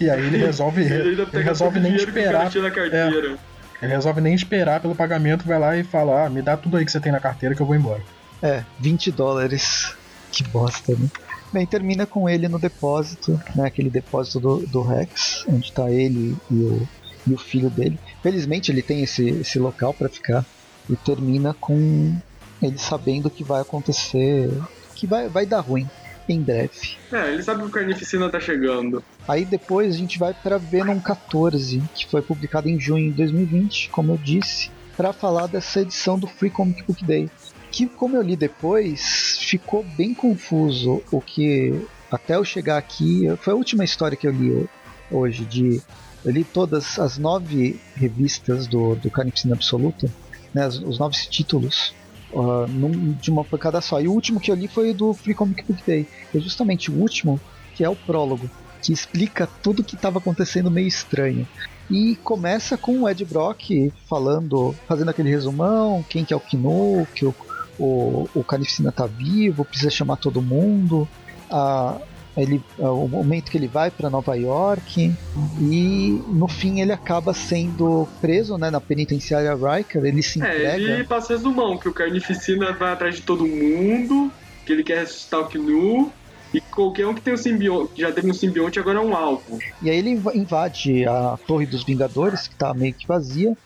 E 0.00 0.10
aí 0.10 0.26
ele 0.26 0.38
resolve, 0.44 0.82
ele, 0.82 1.22
ele 1.22 1.42
resolve 1.42 1.78
nem 1.78 1.94
esperar. 1.94 2.50
É, 2.92 3.38
ele 3.80 3.92
resolve 3.92 4.20
nem 4.20 4.34
esperar 4.34 4.80
pelo 4.80 4.94
pagamento, 4.94 5.46
vai 5.46 5.58
lá 5.58 5.76
e 5.76 5.84
fala: 5.84 6.24
ah, 6.26 6.30
me 6.30 6.42
dá 6.42 6.56
tudo 6.56 6.76
aí 6.76 6.84
que 6.84 6.92
você 6.92 7.00
tem 7.00 7.12
na 7.12 7.20
carteira 7.20 7.54
que 7.54 7.62
eu 7.62 7.66
vou 7.66 7.76
embora. 7.76 8.02
É, 8.42 8.64
20 8.80 9.12
dólares. 9.12 9.94
Que 10.30 10.44
bosta, 10.44 10.94
né? 10.94 11.08
Bem, 11.52 11.64
termina 11.66 12.04
com 12.04 12.28
ele 12.28 12.46
no 12.48 12.58
depósito, 12.58 13.40
né? 13.54 13.66
Aquele 13.66 13.88
depósito 13.88 14.38
do, 14.38 14.66
do 14.66 14.82
Rex, 14.82 15.44
onde 15.48 15.72
tá 15.72 15.90
ele 15.90 16.36
e 16.50 16.54
o, 16.54 16.88
e 17.26 17.32
o 17.32 17.38
filho 17.38 17.70
dele. 17.70 17.98
Felizmente 18.22 18.70
ele 18.70 18.82
tem 18.82 19.02
esse, 19.02 19.30
esse 19.30 19.58
local 19.58 19.94
para 19.94 20.08
ficar. 20.08 20.44
E 20.90 20.96
termina 20.96 21.54
com 21.54 22.14
ele 22.62 22.78
sabendo 22.78 23.30
que 23.30 23.42
vai 23.42 23.62
acontecer. 23.62 24.50
Que 24.94 25.06
vai, 25.06 25.28
vai 25.28 25.46
dar 25.46 25.60
ruim 25.60 25.88
em 26.32 26.40
breve. 26.40 26.96
É, 27.12 27.32
ele 27.32 27.42
sabe 27.42 27.60
que 27.60 27.66
o 27.66 27.70
Carnificina 27.70 28.28
tá 28.28 28.40
chegando. 28.40 29.02
Aí 29.26 29.44
depois 29.44 29.94
a 29.94 29.98
gente 29.98 30.18
vai 30.18 30.34
para 30.34 30.58
Venom 30.58 30.98
14, 31.00 31.82
que 31.94 32.06
foi 32.06 32.22
publicado 32.22 32.68
em 32.68 32.78
junho 32.78 33.10
de 33.10 33.16
2020, 33.18 33.90
como 33.90 34.12
eu 34.12 34.16
disse, 34.16 34.70
para 34.96 35.12
falar 35.12 35.46
dessa 35.46 35.80
edição 35.80 36.18
do 36.18 36.26
Free 36.26 36.50
Comic 36.50 36.82
Book 36.82 37.04
Day. 37.04 37.30
Que, 37.70 37.86
como 37.86 38.16
eu 38.16 38.22
li 38.22 38.34
depois, 38.34 39.38
ficou 39.40 39.84
bem 39.96 40.14
confuso 40.14 41.02
o 41.12 41.20
que 41.20 41.86
até 42.10 42.36
eu 42.36 42.44
chegar 42.44 42.78
aqui. 42.78 43.26
Foi 43.40 43.52
a 43.52 43.56
última 43.56 43.84
história 43.84 44.16
que 44.16 44.26
eu 44.26 44.32
li 44.32 44.68
hoje. 45.10 45.44
De, 45.44 45.82
eu 46.24 46.32
li 46.32 46.44
todas 46.44 46.98
as 46.98 47.18
nove 47.18 47.78
revistas 47.94 48.66
do, 48.66 48.94
do 48.96 49.10
Carnificina 49.10 49.54
Absoluta, 49.54 50.10
né, 50.54 50.66
os, 50.66 50.78
os 50.78 50.98
nove 50.98 51.16
títulos 51.28 51.94
uh, 52.32 52.66
num, 52.68 53.12
de 53.12 53.30
uma 53.30 53.44
pancada 53.44 53.80
só. 53.80 54.00
E 54.00 54.08
o 54.08 54.12
último 54.12 54.40
que 54.40 54.50
eu 54.50 54.54
li 54.54 54.68
foi 54.68 54.92
do 54.92 55.12
Free 55.14 55.34
Comic 55.34 55.64
Book 55.64 55.82
Day. 55.86 56.06
É 56.34 56.38
justamente 56.38 56.90
o 56.90 56.94
último, 56.94 57.40
que 57.74 57.84
é 57.84 57.88
o 57.88 57.96
prólogo, 57.96 58.48
que 58.82 58.92
explica 58.92 59.48
tudo 59.62 59.84
que 59.84 59.94
estava 59.94 60.18
acontecendo 60.18 60.70
meio 60.70 60.88
estranho. 60.88 61.46
E 61.90 62.16
começa 62.16 62.76
com 62.76 63.02
o 63.02 63.08
Ed 63.08 63.24
Brock 63.24 63.92
falando, 64.08 64.74
fazendo 64.86 65.08
aquele 65.10 65.30
resumão, 65.30 66.04
quem 66.08 66.24
que 66.24 66.34
é 66.34 66.36
o 66.36 66.40
Kino, 66.40 67.06
que 67.14 67.24
o, 67.24 67.34
o, 67.78 68.28
o 68.34 68.44
Carnificina 68.44 68.92
tá 68.92 69.06
vivo, 69.06 69.64
precisa 69.64 69.90
chamar 69.90 70.16
todo 70.16 70.42
mundo. 70.42 71.08
A, 71.50 71.98
ele, 72.38 72.62
o 72.78 73.08
momento 73.08 73.50
que 73.50 73.58
ele 73.58 73.66
vai 73.66 73.90
para 73.90 74.08
Nova 74.08 74.34
York 74.36 75.12
e 75.60 76.22
no 76.28 76.46
fim 76.46 76.80
ele 76.80 76.92
acaba 76.92 77.34
sendo 77.34 78.08
preso 78.20 78.56
né, 78.56 78.70
na 78.70 78.80
penitenciária 78.80 79.54
Riker, 79.54 80.04
ele 80.04 80.22
se 80.22 80.38
entrega. 80.38 80.68
É, 80.68 80.76
ele 80.76 81.04
passa 81.04 81.34
resumão 81.34 81.76
que 81.76 81.88
o 81.88 81.92
Carnificina 81.92 82.72
vai 82.72 82.92
atrás 82.92 83.16
de 83.16 83.22
todo 83.22 83.46
mundo, 83.46 84.30
que 84.64 84.72
ele 84.72 84.84
quer 84.84 85.00
ressuscitar 85.00 85.40
o 85.40 85.48
Knu 85.48 86.12
e 86.54 86.60
qualquer 86.60 87.06
um 87.06 87.14
que 87.14 87.20
tem 87.20 87.34
um 87.34 87.36
simbionte, 87.36 88.00
já 88.00 88.12
teve 88.12 88.30
um 88.30 88.34
simbionte, 88.34 88.78
agora 88.78 88.98
é 88.98 89.02
um 89.02 89.14
alvo. 89.14 89.58
E 89.82 89.90
aí 89.90 89.98
ele 89.98 90.10
invade 90.34 91.06
a 91.06 91.38
Torre 91.46 91.66
dos 91.66 91.84
Vingadores, 91.84 92.48
que 92.48 92.54
está 92.54 92.72
meio 92.72 92.94
que 92.94 93.06
vazia, 93.06 93.56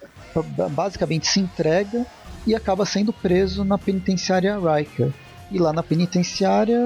basicamente 0.71 1.27
se 1.27 1.41
entrega 1.41 2.07
e 2.47 2.55
acaba 2.55 2.85
sendo 2.85 3.13
preso 3.13 3.65
na 3.65 3.79
penitenciária 3.79 4.57
Riker. 4.59 5.13
E 5.53 5.59
lá 5.59 5.73
na 5.73 5.83
penitenciária 5.83 6.79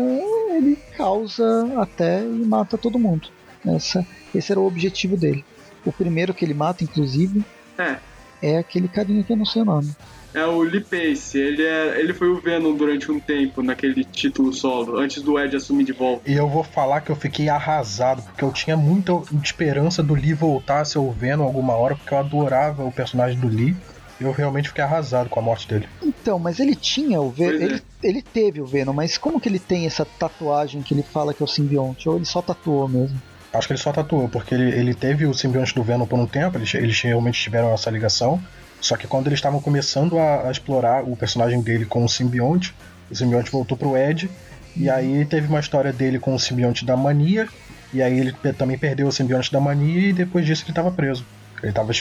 ele 0.57 0.77
causa 0.97 1.73
até 1.81 2.21
e 2.21 2.45
mata 2.45 2.77
todo 2.77 2.99
mundo. 2.99 3.29
Essa, 3.65 4.05
esse 4.35 4.53
era 4.53 4.61
o 4.61 4.67
objetivo 4.67 5.17
dele. 5.17 5.45
O 5.85 5.93
primeiro 5.93 6.35
que 6.35 6.45
ele 6.45 6.55
mata, 6.55 6.83
inclusive, 6.83 7.45
é, 7.79 7.97
é 8.43 8.59
aquele 8.59 8.89
carinha 8.89 9.23
que 9.23 9.33
eu 9.33 9.37
não 9.37 9.47
sei 9.47 9.63
o 9.63 9.65
nome. 9.65 9.95
É 10.35 10.45
o 10.45 10.61
Lee 10.61 10.83
Pace, 10.85 11.39
ele, 11.39 11.63
é, 11.63 11.99
ele 11.99 12.13
foi 12.13 12.29
o 12.29 12.39
Venom 12.39 12.75
durante 12.75 13.11
um 13.11 13.19
tempo 13.19 13.63
naquele 13.63 14.05
título 14.05 14.53
solo, 14.53 14.99
antes 14.99 15.23
do 15.23 15.39
Ed 15.39 15.57
assumir 15.57 15.85
de 15.85 15.93
volta. 15.93 16.31
E 16.31 16.35
eu 16.35 16.47
vou 16.47 16.63
falar 16.63 17.01
que 17.01 17.11
eu 17.11 17.17
fiquei 17.17 17.49
arrasado, 17.49 18.23
porque 18.23 18.45
eu 18.45 18.53
tinha 18.53 18.77
muita 18.77 19.13
esperança 19.43 20.03
do 20.03 20.13
Lee 20.15 20.35
voltar 20.35 20.81
a 20.81 20.85
ser 20.85 20.99
o 20.99 21.11
Venom 21.11 21.45
alguma 21.45 21.73
hora, 21.75 21.95
porque 21.95 22.13
eu 22.13 22.19
adorava 22.19 22.85
o 22.85 22.93
personagem 22.93 23.39
do 23.39 23.49
Lee 23.49 23.75
eu 24.21 24.33
realmente 24.33 24.69
fiquei 24.69 24.83
arrasado 24.83 25.29
com 25.29 25.39
a 25.39 25.43
morte 25.43 25.69
dele. 25.69 25.89
Então, 26.03 26.39
mas 26.39 26.59
ele 26.59 26.75
tinha 26.75 27.21
o 27.21 27.31
Venom. 27.31 27.59
É. 27.59 27.65
Ele, 27.65 27.83
ele 28.03 28.23
teve 28.23 28.61
o 28.61 28.67
Venom, 28.67 28.93
mas 28.93 29.19
como 29.19 29.41
que 29.41 29.49
ele 29.49 29.59
tem 29.59 29.87
essa 29.87 30.05
tatuagem 30.05 30.83
que 30.83 30.95
ele 30.95 31.03
fala 31.03 31.35
que 31.35 31.43
é 31.43 31.45
o 31.45 31.49
simbionte? 31.49 32.09
Ou 32.09 32.17
ele 32.17 32.25
só 32.25 32.41
tatuou 32.41 32.89
mesmo? 32.89 33.21
Acho 33.53 33.67
que 33.67 33.73
ele 33.73 33.81
só 33.81 33.93
tatuou, 33.93 34.29
porque 34.29 34.55
ele, 34.55 34.71
ele 34.71 34.95
teve 34.95 35.27
o 35.27 35.33
simbionte 35.33 35.75
do 35.75 35.83
Venom 35.83 36.07
por 36.07 36.19
um 36.19 36.27
tempo, 36.27 36.59
eles, 36.59 36.75
eles 36.75 37.01
realmente 37.01 37.41
tiveram 37.41 37.73
essa 37.73 37.91
ligação. 37.91 38.41
Só 38.81 38.97
que 38.97 39.07
quando 39.07 39.27
eles 39.29 39.39
estavam 39.39 39.61
começando 39.61 40.19
a, 40.19 40.49
a, 40.49 40.51
explorar 40.51 41.05
o 41.05 41.17
personagem 41.17 41.61
dele 41.61 41.87
com 41.87 42.05
o 42.05 42.09
simbionte, 42.09 42.75
o 43.11 43.15
simbionte 43.15 43.51
voltou 43.51 43.77
pro 43.77 43.97
Ed. 43.97 44.31
E 44.77 44.91
aí 44.91 45.25
teve 45.25 45.49
uma 45.49 45.61
história 45.61 45.93
dele 45.93 46.19
com 46.19 46.35
o 46.35 46.39
simbionte 46.39 46.85
da 46.85 46.97
mania. 46.97 47.49
E 47.93 48.03
aí 48.03 48.19
ele 48.19 48.33
também 48.59 48.77
perdeu 48.77 49.07
o 49.07 49.13
simbionte 49.13 49.51
da 49.51 49.61
mania 49.61 50.09
e 50.09 50.13
depois 50.13 50.45
disso 50.45 50.65
ele 50.65 50.73
estava 50.73 50.91
preso. 50.91 51.25
Ele 51.63 51.71
estava 51.71 51.93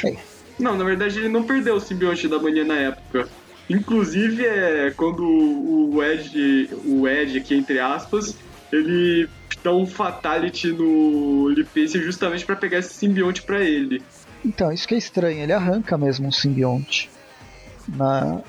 não, 0.60 0.78
na 0.78 0.84
verdade 0.84 1.20
ele 1.20 1.30
não 1.30 1.44
perdeu 1.44 1.76
o 1.76 1.82
simbionte 1.82 2.28
da 2.28 2.40
mania 2.40 2.64
na 2.64 2.76
época. 2.76 3.28
Inclusive, 3.70 4.46
é 4.46 4.92
quando 4.96 5.24
o 5.24 6.04
Ed, 6.04 6.70
o 6.86 7.08
Ed 7.08 7.38
aqui 7.38 7.56
entre 7.56 7.80
aspas, 7.80 8.38
ele 8.72 9.28
dá 9.64 9.74
um 9.74 9.88
fatality 9.88 10.72
no 10.72 11.50
Lipace 11.50 12.00
justamente 12.02 12.46
para 12.46 12.56
pegar 12.56 12.80
esse 12.80 12.94
simbionte 12.94 13.42
para 13.42 13.64
ele. 13.64 14.04
Então, 14.44 14.72
isso 14.72 14.88
que 14.88 14.94
é 14.94 14.98
estranho, 14.98 15.42
ele 15.42 15.54
arranca 15.54 15.98
mesmo 15.98 16.28
um 16.28 16.32
simbionte. 16.32 17.10
Na, 17.88 18.42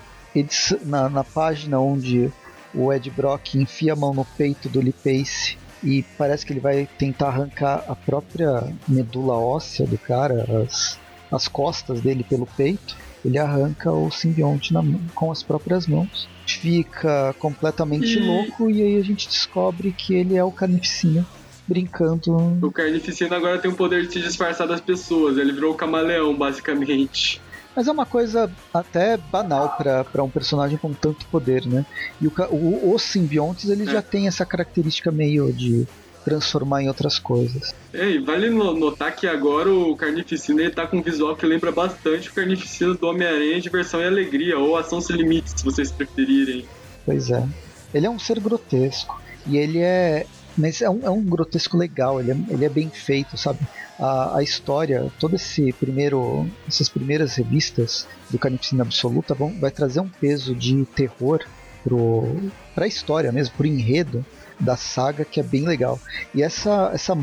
na, 0.85 1.09
na 1.09 1.25
página 1.25 1.81
onde 1.81 2.31
o 2.75 2.93
Ed 2.93 3.11
Brock 3.11 3.55
enfia 3.55 3.95
a 3.95 3.97
mão 3.97 4.13
no 4.13 4.25
peito 4.25 4.69
do 4.69 4.81
Lipace 4.81 5.57
e 5.83 6.03
parece 6.19 6.45
que 6.45 6.53
ele 6.53 6.61
vai 6.61 6.89
tentar 6.99 7.29
arrancar 7.29 7.85
a 7.89 7.95
própria 7.95 8.65
medula 8.87 9.35
óssea 9.35 9.87
do 9.87 9.97
cara, 9.97 10.47
as, 10.63 10.99
as 11.31 11.49
costas 11.49 12.01
dele 12.01 12.25
pelo 12.25 12.47
peito, 12.47 12.97
ele 13.25 13.39
arranca 13.39 13.91
o 13.91 14.11
simbionte 14.11 14.73
na, 14.73 14.83
com 15.15 15.33
as 15.33 15.43
próprias 15.43 15.87
mãos. 15.87 16.29
Fica 16.47 17.35
completamente 17.39 18.19
e... 18.19 18.21
louco 18.21 18.71
e 18.71 18.83
aí 18.83 18.99
a 18.99 19.03
gente 19.03 19.29
descobre 19.29 19.93
que 19.93 20.15
ele 20.15 20.37
é 20.37 20.45
o 20.45 20.53
Carnificina 20.53 21.27
brincando. 21.67 22.59
O 22.63 22.71
Carnificina 22.71 23.37
agora 23.37 23.59
tem 23.59 23.71
o 23.71 23.75
poder 23.75 24.07
de 24.07 24.13
se 24.13 24.21
disfarçar 24.21 24.69
das 24.69 24.81
pessoas, 24.81 25.37
ele 25.37 25.53
virou 25.53 25.73
o 25.73 25.77
camaleão, 25.77 26.37
basicamente. 26.37 27.41
Mas 27.75 27.89
é 27.89 27.93
uma 27.93 28.07
coisa 28.07 28.51
até 28.73 29.19
banal 29.19 29.77
para 29.77 30.23
um 30.23 30.31
personagem 30.31 30.79
com 30.79 30.95
tanto 30.95 31.27
poder, 31.27 31.67
né? 31.67 31.85
E 32.21 32.27
o, 32.27 32.33
o, 32.51 32.95
os 32.95 33.03
simbiontes, 33.03 33.69
eles 33.69 33.89
é. 33.89 33.93
já 33.93 34.03
têm 34.03 34.27
essa 34.27 34.47
característica 34.47 35.13
meio 35.13 35.53
de 35.53 35.87
transformar 36.27 36.83
em 36.83 36.89
outras 36.89 37.21
coisas. 37.21 37.73
É, 37.93 38.11
e 38.11 38.19
vale 38.19 38.51
notar 38.51 39.15
que 39.15 39.29
agora 39.29 39.73
o 39.73 39.97
Carnificina 39.97 40.61
ele 40.61 40.73
tá 40.73 40.85
com 40.85 40.97
um 40.97 41.03
visual 41.03 41.37
que 41.37 41.47
lembra 41.47 41.71
bastante 41.71 42.29
o 42.29 42.33
Carnificina 42.33 42.95
do 42.95 43.07
Homem-Aranha 43.07 43.61
de 43.61 43.71
versão 43.71 44.01
e 44.01 44.05
alegria, 44.05 44.59
ou 44.59 44.77
ação 44.77 45.01
sem 45.01 45.15
limites, 45.15 45.55
se 45.57 45.65
vocês 45.65 45.93
preferirem. 45.93 46.67
Pois 47.05 47.31
é. 47.31 47.47
Ele 47.95 48.07
é 48.07 48.11
um 48.11 48.19
ser 48.19 48.41
grotesco. 48.41 49.23
E 49.47 49.57
ele 49.57 49.79
é. 49.79 50.27
Mas 50.59 50.83
é 50.83 50.91
um, 50.91 51.01
é 51.05 51.11
um 51.11 51.23
grotesco 51.23 51.77
legal, 51.77 52.19
ele 52.19 52.33
é, 52.33 52.37
ele 52.49 52.65
é 52.65 52.69
bem 52.69 52.91
feito, 52.91 53.37
sabe? 53.37 53.61
A, 54.01 54.39
a 54.39 54.43
história, 54.43 55.13
todo 55.21 55.37
esse 55.37 55.73
primeiro. 55.75 56.49
essas 56.67 56.89
primeiras 56.89 57.37
revistas 57.37 58.09
do 58.31 58.39
Carnificina 58.39 58.83
Absoluta 58.83 59.33
vão, 59.33 59.55
vai 59.61 59.71
trazer 59.71 60.01
um 60.01 60.09
peso 60.09 60.57
de 60.57 60.85
terror 60.87 61.45
pro, 61.85 62.51
pra 62.75 62.89
história 62.89 63.31
mesmo, 63.31 63.55
pro 63.55 63.67
enredo 63.67 64.25
da 64.59 64.77
saga 64.77 65.25
que 65.25 65.41
é 65.41 65.43
bem 65.43 65.67
legal. 65.67 65.99
E 66.35 66.43
essa, 66.43 66.91
essa 66.93 67.17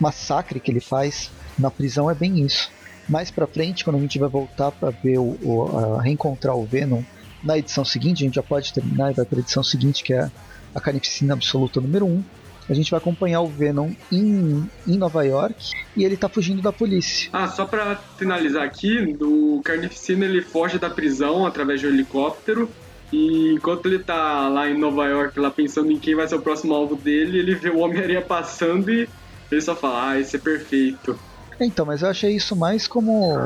massacre 0.00 0.60
que 0.60 0.70
ele 0.70 0.80
faz 0.80 1.30
na 1.58 1.70
prisão 1.70 2.10
é 2.10 2.14
bem 2.14 2.40
isso. 2.40 2.70
Mais 3.08 3.30
pra 3.30 3.46
frente, 3.46 3.84
quando 3.84 3.96
a 3.96 4.00
gente 4.00 4.18
vai 4.18 4.28
voltar 4.28 4.70
para 4.70 4.90
ver 4.90 5.18
o, 5.18 5.38
o 5.42 5.96
reencontrar 5.96 6.56
o 6.56 6.64
Venom 6.64 7.02
na 7.42 7.56
edição 7.56 7.84
seguinte, 7.84 8.22
a 8.22 8.26
gente 8.26 8.34
já 8.34 8.42
pode 8.42 8.72
terminar 8.72 9.10
e 9.10 9.14
vai 9.14 9.24
para 9.24 9.38
a 9.38 9.40
edição 9.40 9.62
seguinte, 9.62 10.04
que 10.04 10.12
é 10.12 10.30
a 10.74 10.80
Carnificina 10.80 11.34
Absoluta 11.34 11.80
número 11.80 12.06
1. 12.06 12.24
A 12.68 12.74
gente 12.74 12.90
vai 12.90 12.98
acompanhar 12.98 13.40
o 13.40 13.46
Venom 13.46 13.92
em, 14.12 14.68
em 14.86 14.98
Nova 14.98 15.24
York 15.24 15.72
e 15.96 16.04
ele 16.04 16.18
tá 16.18 16.28
fugindo 16.28 16.60
da 16.60 16.70
polícia. 16.70 17.30
Ah, 17.32 17.48
só 17.48 17.64
pra 17.64 17.96
finalizar 18.18 18.62
aqui, 18.62 19.16
o 19.22 19.62
Carnificina 19.64 20.26
ele 20.26 20.42
foge 20.42 20.78
da 20.78 20.90
prisão 20.90 21.46
através 21.46 21.80
de 21.80 21.86
um 21.86 21.90
helicóptero 21.90 22.70
e 23.12 23.54
enquanto 23.54 23.86
ele 23.86 23.98
tá 23.98 24.48
lá 24.48 24.68
em 24.68 24.78
Nova 24.78 25.06
York, 25.06 25.38
lá 25.38 25.50
pensando 25.50 25.90
em 25.90 25.98
quem 25.98 26.14
vai 26.14 26.28
ser 26.28 26.34
o 26.34 26.42
próximo 26.42 26.74
alvo 26.74 26.94
dele, 26.94 27.38
ele 27.38 27.54
vê 27.54 27.70
o 27.70 27.78
Homem-Aranha 27.78 28.20
passando 28.20 28.90
e 28.90 29.08
ele 29.50 29.60
só 29.60 29.74
fala, 29.74 30.10
ah, 30.10 30.20
esse 30.20 30.36
é 30.36 30.38
perfeito. 30.38 31.18
Então, 31.60 31.86
mas 31.86 32.02
eu 32.02 32.08
achei 32.08 32.36
isso 32.36 32.54
mais 32.54 32.86
como 32.86 33.36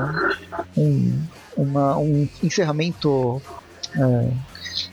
um, 0.77 1.23
uma, 1.57 1.97
um 1.97 2.29
encerramento. 2.43 3.41
É, 3.95 4.29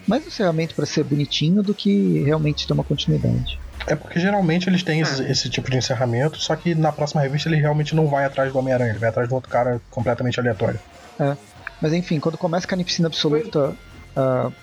mais 0.08 0.24
um 0.24 0.28
encerramento 0.28 0.76
para 0.76 0.86
ser 0.86 1.04
bonitinho 1.04 1.64
do 1.64 1.74
que 1.74 2.24
realmente 2.24 2.68
ter 2.68 2.74
uma 2.74 2.84
continuidade. 2.84 3.60
É 3.88 3.96
porque 3.96 4.20
geralmente 4.20 4.70
eles 4.70 4.84
têm 4.84 5.02
esse, 5.02 5.24
esse, 5.24 5.50
tipo 5.50 5.72
de 5.72 5.78
encerramento, 5.78 6.38
ssó 6.38 6.56
que 6.56 6.76
na 6.76 6.92
próxima 6.92 7.22
revista 7.22 7.50
ele 7.50 7.58
realmente 7.58 7.96
não 7.96 8.08
vai 8.08 8.24
atrás 8.24 8.52
do 8.52 8.60
Homem-Aranha, 8.60 8.92
ele 8.92 9.00
vai 9.00 9.10
atrás 9.10 9.28
de 9.28 9.34
outro 9.34 9.50
cara 9.50 9.82
completamente 9.90 10.40
aleatório. 10.40 10.80
É. 11.20 11.36
Mas 11.82 11.94
enfim, 11.94 12.20
quando 12.20 12.38
começa 12.38 12.66
a 12.66 12.70
Carnificina 12.70 13.08
Absoluta, 13.08 13.74
uh, 14.20 14.54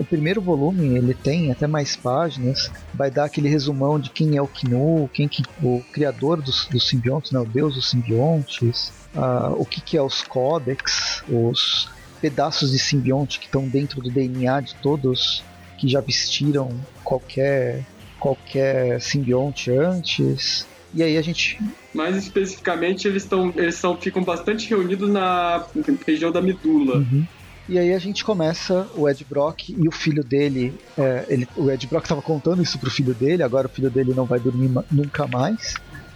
o 0.00 0.04
primeiro 0.04 0.40
volume 0.40 0.96
ele 0.96 1.14
tem 1.14 1.50
até 1.50 1.66
mais 1.66 1.94
páginas, 1.96 2.70
vai 2.94 3.10
dar 3.10 3.24
aquele 3.24 3.48
resumão 3.48 3.98
de 3.98 4.08
quem 4.10 4.36
é 4.36 4.42
o 4.42 4.46
Kinu, 4.46 5.10
quem 5.12 5.28
que, 5.28 5.42
o 5.62 5.82
criador 5.92 6.40
dos, 6.40 6.66
dos 6.66 6.88
simbiontes, 6.88 7.32
né, 7.32 7.40
o 7.40 7.44
deus 7.44 7.74
dos 7.74 7.90
simbiontes, 7.90 8.92
uh, 9.14 9.52
o 9.56 9.66
que, 9.66 9.80
que 9.80 9.96
é 9.96 10.02
os 10.02 10.22
códex, 10.22 11.22
os 11.28 11.90
pedaços 12.20 12.70
de 12.70 12.78
simbionte 12.78 13.38
que 13.38 13.46
estão 13.46 13.68
dentro 13.68 14.00
do 14.00 14.10
DNA 14.10 14.60
de 14.60 14.74
todos 14.76 15.44
que 15.76 15.88
já 15.88 16.00
vestiram 16.00 16.70
qualquer 17.02 17.84
qualquer 18.22 19.00
simbionte 19.00 19.72
antes. 19.72 20.64
E 20.94 21.02
aí 21.02 21.16
a 21.16 21.22
gente. 21.22 21.58
Mais 21.92 22.16
especificamente, 22.16 23.08
eles 23.08 23.24
estão. 23.24 23.52
Eles 23.56 23.74
são, 23.74 23.96
ficam 23.96 24.22
bastante 24.22 24.68
reunidos 24.68 25.10
na 25.10 25.66
região 26.06 26.30
da 26.30 26.40
medula. 26.40 26.98
Uhum. 26.98 27.26
E 27.68 27.78
aí 27.78 27.92
a 27.92 27.98
gente 27.98 28.24
começa 28.24 28.88
o 28.94 29.08
Ed 29.08 29.24
Brock 29.24 29.70
e 29.70 29.88
o 29.88 29.92
filho 29.92 30.24
dele. 30.24 30.74
É, 30.98 31.26
ele, 31.28 31.48
o 31.56 31.70
Ed 31.70 31.86
Brock 31.86 32.04
estava 32.04 32.20
contando 32.20 32.62
isso 32.62 32.78
pro 32.78 32.90
filho 32.90 33.14
dele, 33.14 33.42
agora 33.42 33.66
o 33.66 33.70
filho 33.70 33.90
dele 33.90 34.12
não 34.14 34.24
vai 34.24 34.40
dormir 34.40 34.70
nunca 34.90 35.26
mais. 35.26 35.74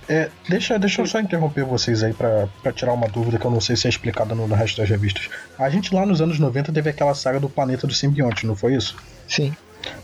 É, 0.09 0.31
deixa, 0.49 0.79
deixa 0.79 1.03
eu 1.03 1.07
só 1.07 1.19
interromper 1.19 1.65
vocês 1.65 2.03
aí 2.03 2.13
para 2.13 2.73
tirar 2.73 2.93
uma 2.93 3.09
dúvida 3.09 3.39
que 3.39 3.45
eu 3.45 3.51
não 3.51 3.61
sei 3.61 3.75
se 3.77 3.87
é 3.87 3.91
explicada 3.91 4.35
no, 4.35 4.47
no 4.47 4.55
resto 4.55 4.77
das 4.77 4.89
revistas. 4.89 5.29
A 5.59 5.69
gente 5.69 5.93
lá 5.95 6.07
nos 6.07 6.21
anos 6.21 6.39
90 6.39 6.73
teve 6.73 6.91
aquela 6.91 7.15
saga 7.15 7.41
do 7.41 7.49
planeta 7.49 7.87
do 7.87 7.95
simbionte, 7.95 8.47
não 8.47 8.55
foi 8.55 8.75
isso? 8.75 8.97
Sim. 9.27 9.55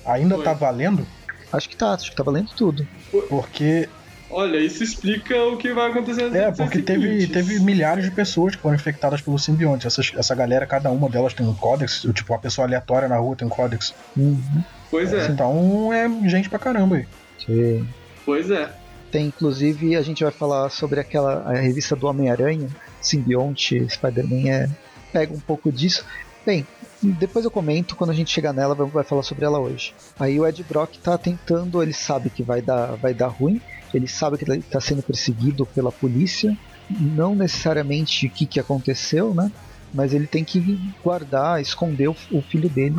Ainda 0.04 0.36
foi. 0.36 0.44
tá 0.44 0.52
valendo? 0.52 1.06
Acho 1.52 1.68
que 1.68 1.76
tá, 1.76 1.92
acho 1.92 2.10
que 2.10 2.16
tá 2.16 2.22
valendo 2.22 2.50
tudo. 2.56 2.86
Porque 3.28 3.88
Olha, 4.32 4.56
isso 4.56 4.82
explica 4.82 5.36
o 5.44 5.58
que 5.58 5.72
vai 5.72 5.90
acontecer. 5.90 6.34
É, 6.34 6.50
porque 6.50 6.80
teve, 6.80 7.26
teve 7.26 7.60
milhares 7.60 8.04
de 8.04 8.10
pessoas 8.10 8.56
que 8.56 8.62
foram 8.62 8.74
infectadas 8.74 9.20
pelo 9.20 9.38
simbionte. 9.38 9.86
Essas, 9.86 10.10
essa 10.16 10.34
galera, 10.34 10.66
cada 10.66 10.90
uma 10.90 11.08
delas 11.08 11.34
tem 11.34 11.46
um 11.46 11.54
códex. 11.54 12.06
Tipo, 12.14 12.32
a 12.32 12.38
pessoa 12.38 12.66
aleatória 12.66 13.08
na 13.08 13.16
rua 13.18 13.36
tem 13.36 13.46
um 13.46 13.50
códex. 13.50 13.94
Uhum. 14.16 14.64
Pois 14.90 15.12
é. 15.12 15.26
Então 15.26 15.92
é 15.92 16.08
gente 16.28 16.48
pra 16.48 16.58
caramba 16.58 16.96
aí. 16.96 17.06
Sim. 17.44 17.86
Pois 18.24 18.50
é. 18.50 18.70
Tem, 19.10 19.26
inclusive, 19.26 19.94
a 19.94 20.02
gente 20.02 20.24
vai 20.24 20.32
falar 20.32 20.70
sobre 20.70 20.98
aquela 20.98 21.42
a 21.42 21.52
revista 21.52 21.94
do 21.94 22.06
Homem-Aranha, 22.06 22.68
Simbionte, 23.02 23.86
Spider-Man, 23.90 24.48
é, 24.48 24.68
pega 25.12 25.34
um 25.34 25.40
pouco 25.40 25.70
disso. 25.70 26.06
Bem, 26.46 26.66
depois 27.02 27.44
eu 27.44 27.50
comento, 27.50 27.96
quando 27.96 28.10
a 28.10 28.14
gente 28.14 28.30
chegar 28.30 28.52
nela, 28.52 28.74
vai 28.74 29.02
falar 29.02 29.22
sobre 29.22 29.44
ela 29.44 29.58
hoje. 29.58 29.94
Aí 30.18 30.38
o 30.38 30.46
Ed 30.46 30.62
Brock 30.62 30.96
tá 30.98 31.18
tentando, 31.18 31.82
ele 31.82 31.92
sabe 31.92 32.30
que 32.30 32.42
vai 32.42 32.62
dar, 32.62 32.94
vai 32.96 33.12
dar 33.12 33.28
ruim, 33.28 33.60
ele 33.92 34.06
sabe 34.06 34.38
que 34.38 34.44
ele 34.44 34.58
está 34.58 34.80
sendo 34.80 35.02
perseguido 35.02 35.66
pela 35.66 35.90
polícia, 35.90 36.56
não 36.88 37.34
necessariamente 37.34 38.26
o 38.26 38.30
que, 38.30 38.46
que 38.46 38.60
aconteceu, 38.60 39.34
né? 39.34 39.50
Mas 39.92 40.14
ele 40.14 40.26
tem 40.26 40.44
que 40.44 40.78
guardar, 41.02 41.60
esconder 41.60 42.08
o, 42.08 42.16
o 42.30 42.40
filho 42.40 42.68
dele 42.68 42.96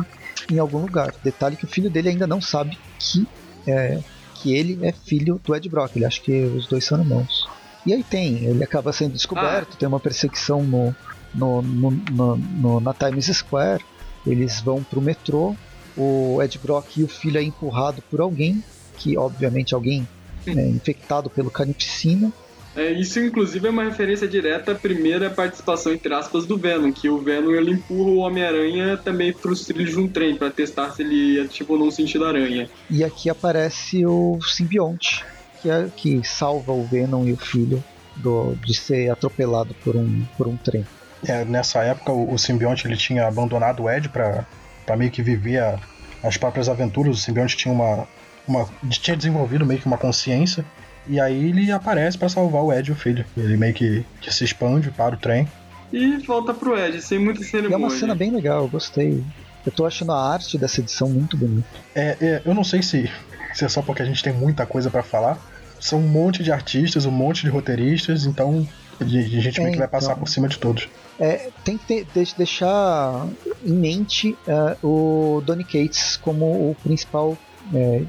em 0.50 0.58
algum 0.58 0.78
lugar. 0.78 1.12
Detalhe 1.22 1.56
que 1.56 1.64
o 1.64 1.68
filho 1.68 1.90
dele 1.90 2.10
ainda 2.10 2.26
não 2.26 2.40
sabe 2.40 2.78
que, 2.98 3.26
é, 3.66 3.98
que 4.34 4.54
ele 4.54 4.78
é 4.86 4.92
filho 4.92 5.40
do 5.42 5.56
Ed 5.56 5.68
Brock. 5.68 5.96
Ele 5.96 6.04
acha 6.04 6.20
que 6.20 6.44
os 6.44 6.66
dois 6.66 6.84
são 6.84 7.00
irmãos. 7.00 7.48
E 7.86 7.92
aí 7.92 8.02
tem, 8.02 8.44
ele 8.44 8.62
acaba 8.62 8.92
sendo 8.92 9.12
descoberto, 9.12 9.74
ah. 9.74 9.76
tem 9.78 9.88
uma 9.88 10.00
perseguição 10.00 10.62
no, 10.62 10.94
no, 11.34 11.62
no, 11.62 12.36
no 12.36 12.80
na 12.80 12.94
Times 12.94 13.26
Square. 13.26 13.84
Eles 14.26 14.60
vão 14.60 14.82
pro 14.82 15.00
metrô, 15.00 15.54
o 15.96 16.42
Ed 16.42 16.58
Brock 16.58 16.96
e 16.96 17.04
o 17.04 17.08
filho 17.08 17.38
é 17.38 17.42
empurrado 17.42 18.02
por 18.10 18.20
alguém, 18.20 18.62
que 18.96 19.16
obviamente 19.16 19.74
alguém 19.74 20.06
é, 20.46 20.68
infectado 20.68 21.30
pelo 21.30 21.50
canipsina. 21.50 22.32
É, 22.76 22.90
isso, 22.90 23.20
inclusive, 23.20 23.68
é 23.68 23.70
uma 23.70 23.84
referência 23.84 24.26
direta 24.26 24.72
à 24.72 24.74
primeira 24.74 25.30
participação, 25.30 25.92
entre 25.92 26.12
aspas, 26.12 26.44
do 26.44 26.56
Venom, 26.56 26.90
que 26.92 27.08
o 27.08 27.18
Venom 27.18 27.52
ele 27.52 27.70
empurra 27.70 28.10
o 28.10 28.16
Homem-Aranha 28.16 28.96
também 28.96 29.32
para 29.32 29.52
os 29.52 29.64
trilhos 29.64 29.92
de 29.92 30.00
um 30.00 30.08
trem 30.08 30.34
para 30.34 30.50
testar 30.50 30.90
se 30.90 31.02
ele 31.02 31.38
é 31.38 31.46
tipo 31.46 31.76
num 31.76 31.90
sentido 31.90 32.24
aranha. 32.24 32.68
E 32.90 33.04
aqui 33.04 33.30
aparece 33.30 34.04
o 34.04 34.40
simbionte, 34.42 35.24
que, 35.62 35.70
é, 35.70 35.88
que 35.96 36.24
salva 36.24 36.72
o 36.72 36.84
Venom 36.84 37.24
e 37.24 37.32
o 37.32 37.36
filho 37.36 37.82
do, 38.16 38.54
de 38.64 38.74
ser 38.74 39.08
atropelado 39.08 39.74
por 39.84 39.94
um, 39.94 40.24
por 40.36 40.48
um 40.48 40.56
trem. 40.56 40.84
É, 41.26 41.44
nessa 41.44 41.82
época, 41.82 42.12
o, 42.12 42.34
o 42.34 42.38
simbionte 42.38 42.86
ele 42.86 42.96
tinha 42.96 43.26
abandonado 43.26 43.82
o 43.82 43.90
Ed 43.90 44.08
para 44.08 44.96
meio 44.96 45.10
que 45.10 45.22
viver 45.22 45.78
as 46.22 46.36
próprias 46.36 46.68
aventuras. 46.68 47.16
O 47.16 47.20
simbionte 47.20 47.56
tinha 47.56 47.72
uma, 47.72 48.06
uma, 48.46 48.68
tinha 48.88 49.16
desenvolvido 49.16 49.64
meio 49.66 49.80
que 49.80 49.86
uma 49.86 49.98
consciência. 49.98 50.64
E 51.06 51.20
aí 51.20 51.50
ele 51.50 51.70
aparece 51.70 52.16
para 52.16 52.28
salvar 52.28 52.62
o 52.62 52.72
Ed 52.72 52.88
e 52.88 52.92
o 52.92 52.96
filho. 52.96 53.24
Ele 53.36 53.56
meio 53.56 53.74
que, 53.74 54.04
que, 54.20 54.32
se 54.32 54.44
expande 54.44 54.90
para 54.90 55.14
o 55.14 55.18
trem. 55.18 55.46
E 55.92 56.16
volta 56.18 56.54
pro 56.54 56.78
Ed, 56.78 57.00
sem 57.02 57.18
muita 57.18 57.42
cerimônia. 57.42 57.76
E 57.76 57.82
é 57.82 57.86
uma 57.86 57.90
cena 57.90 58.14
bem 58.14 58.30
legal, 58.30 58.62
eu 58.62 58.68
gostei. 58.68 59.22
Eu 59.66 59.72
tô 59.72 59.86
achando 59.86 60.12
a 60.12 60.32
arte 60.32 60.58
dessa 60.58 60.80
edição 60.80 61.08
muito 61.08 61.36
bonita. 61.36 61.68
É, 61.94 62.16
é 62.20 62.42
eu 62.44 62.54
não 62.54 62.64
sei 62.64 62.82
se, 62.82 63.10
se 63.52 63.64
é 63.64 63.68
só 63.68 63.82
porque 63.82 64.02
a 64.02 64.04
gente 64.04 64.22
tem 64.22 64.32
muita 64.32 64.66
coisa 64.66 64.90
para 64.90 65.02
falar. 65.02 65.38
São 65.78 65.98
um 65.98 66.08
monte 66.08 66.42
de 66.42 66.50
artistas, 66.50 67.04
um 67.04 67.10
monte 67.10 67.42
de 67.42 67.50
roteiristas, 67.50 68.24
então 68.24 68.66
a 69.00 69.04
gente 69.04 69.60
meio 69.60 69.72
que 69.72 69.78
vai 69.78 69.88
passar 69.88 70.12
então, 70.12 70.20
por 70.20 70.28
cima 70.28 70.48
de 70.48 70.58
todos. 70.58 70.88
É, 71.18 71.50
tem 71.64 71.78
que 71.78 72.04
ter, 72.04 72.26
deixar 72.36 73.28
em 73.64 73.72
mente 73.72 74.36
uh, 74.48 74.86
o 74.86 75.40
Donny 75.42 75.64
Cates 75.64 76.16
como 76.16 76.70
o 76.70 76.76
principal 76.82 77.38
é, 77.72 78.02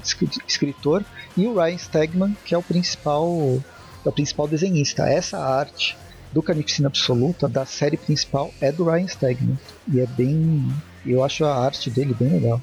escritor, 0.47 1.05
e 1.37 1.47
o 1.47 1.55
Ryan 1.55 1.77
Stegman, 1.77 2.37
que 2.43 2.53
é 2.53 2.57
o 2.57 2.63
principal, 2.63 3.61
é 4.05 4.09
o 4.09 4.11
principal 4.11 4.47
desenhista. 4.47 5.03
Essa 5.03 5.37
arte 5.37 5.97
do 6.31 6.41
Carnificina 6.41 6.87
Absoluta, 6.87 7.47
da 7.47 7.65
série 7.65 7.97
principal, 7.97 8.51
é 8.59 8.71
do 8.71 8.85
Ryan 8.85 9.07
Stegman. 9.07 9.59
E 9.87 9.99
é 9.99 10.07
bem. 10.07 10.67
Eu 11.05 11.23
acho 11.23 11.45
a 11.45 11.55
arte 11.55 11.89
dele 11.89 12.13
bem 12.13 12.29
legal. 12.29 12.61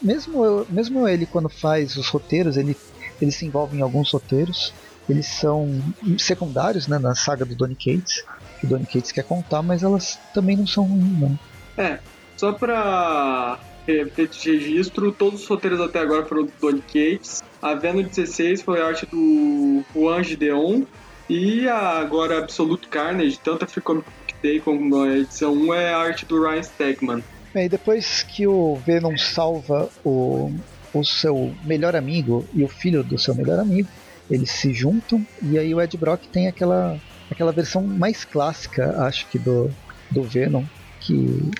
Mesmo, 0.00 0.44
eu, 0.44 0.66
mesmo 0.68 1.08
ele, 1.08 1.24
quando 1.26 1.48
faz 1.48 1.96
os 1.96 2.08
roteiros, 2.08 2.56
ele, 2.56 2.76
ele 3.20 3.32
se 3.32 3.46
envolve 3.46 3.76
em 3.76 3.80
alguns 3.80 4.12
roteiros. 4.12 4.72
Eles 5.08 5.26
são 5.26 5.82
secundários 6.18 6.86
né, 6.86 6.98
na 6.98 7.14
saga 7.14 7.44
do 7.44 7.56
Donny 7.56 7.74
Cates, 7.74 8.22
que 8.60 8.66
o 8.66 8.68
Donny 8.68 8.86
Cates 8.86 9.10
quer 9.10 9.24
contar, 9.24 9.62
mas 9.62 9.82
elas 9.82 10.18
também 10.34 10.56
não 10.56 10.66
são 10.66 10.84
ruins, 10.84 11.18
não. 11.18 11.38
É, 11.76 11.98
só 12.36 12.52
pra 12.52 13.58
de 13.86 14.52
registro. 14.52 15.12
Todos 15.12 15.42
os 15.42 15.46
roteiros 15.48 15.80
até 15.80 15.98
agora 15.98 16.24
foram 16.24 16.44
do 16.44 16.52
Donny 16.60 16.82
Cates. 16.82 17.42
A 17.60 17.74
Venom 17.74 18.02
16 18.02 18.62
foi 18.62 18.80
a 18.80 18.86
arte 18.86 19.06
do 19.06 19.82
Juan 19.94 20.22
Gideon. 20.22 20.82
E 21.28 21.68
a, 21.68 21.98
agora 21.98 22.38
Absolute 22.38 22.88
Carnage, 22.88 23.38
tanto 23.38 23.64
a 23.64 23.68
Free 23.68 23.82
Comic 23.82 24.08
Day 24.42 24.60
como 24.60 25.02
a 25.02 25.16
edição 25.16 25.52
1, 25.52 25.74
é 25.74 25.92
a 25.92 25.98
arte 25.98 26.26
do 26.26 26.42
Ryan 26.42 26.62
Stegman. 26.62 27.24
Bem, 27.54 27.68
depois 27.68 28.22
que 28.22 28.46
o 28.46 28.76
Venom 28.86 29.16
salva 29.16 29.88
o, 30.04 30.52
o 30.92 31.04
seu 31.04 31.54
melhor 31.64 31.94
amigo 31.94 32.46
e 32.54 32.64
o 32.64 32.68
filho 32.68 33.02
do 33.02 33.18
seu 33.18 33.34
melhor 33.34 33.58
amigo, 33.58 33.88
eles 34.30 34.50
se 34.50 34.72
juntam 34.72 35.24
e 35.42 35.58
aí 35.58 35.74
o 35.74 35.80
Ed 35.80 35.96
Brock 35.96 36.22
tem 36.32 36.46
aquela, 36.46 36.96
aquela 37.30 37.52
versão 37.52 37.82
mais 37.82 38.24
clássica, 38.24 39.02
acho 39.04 39.26
que, 39.28 39.38
do, 39.38 39.70
do 40.10 40.22
Venom, 40.22 40.64
que 41.00 41.50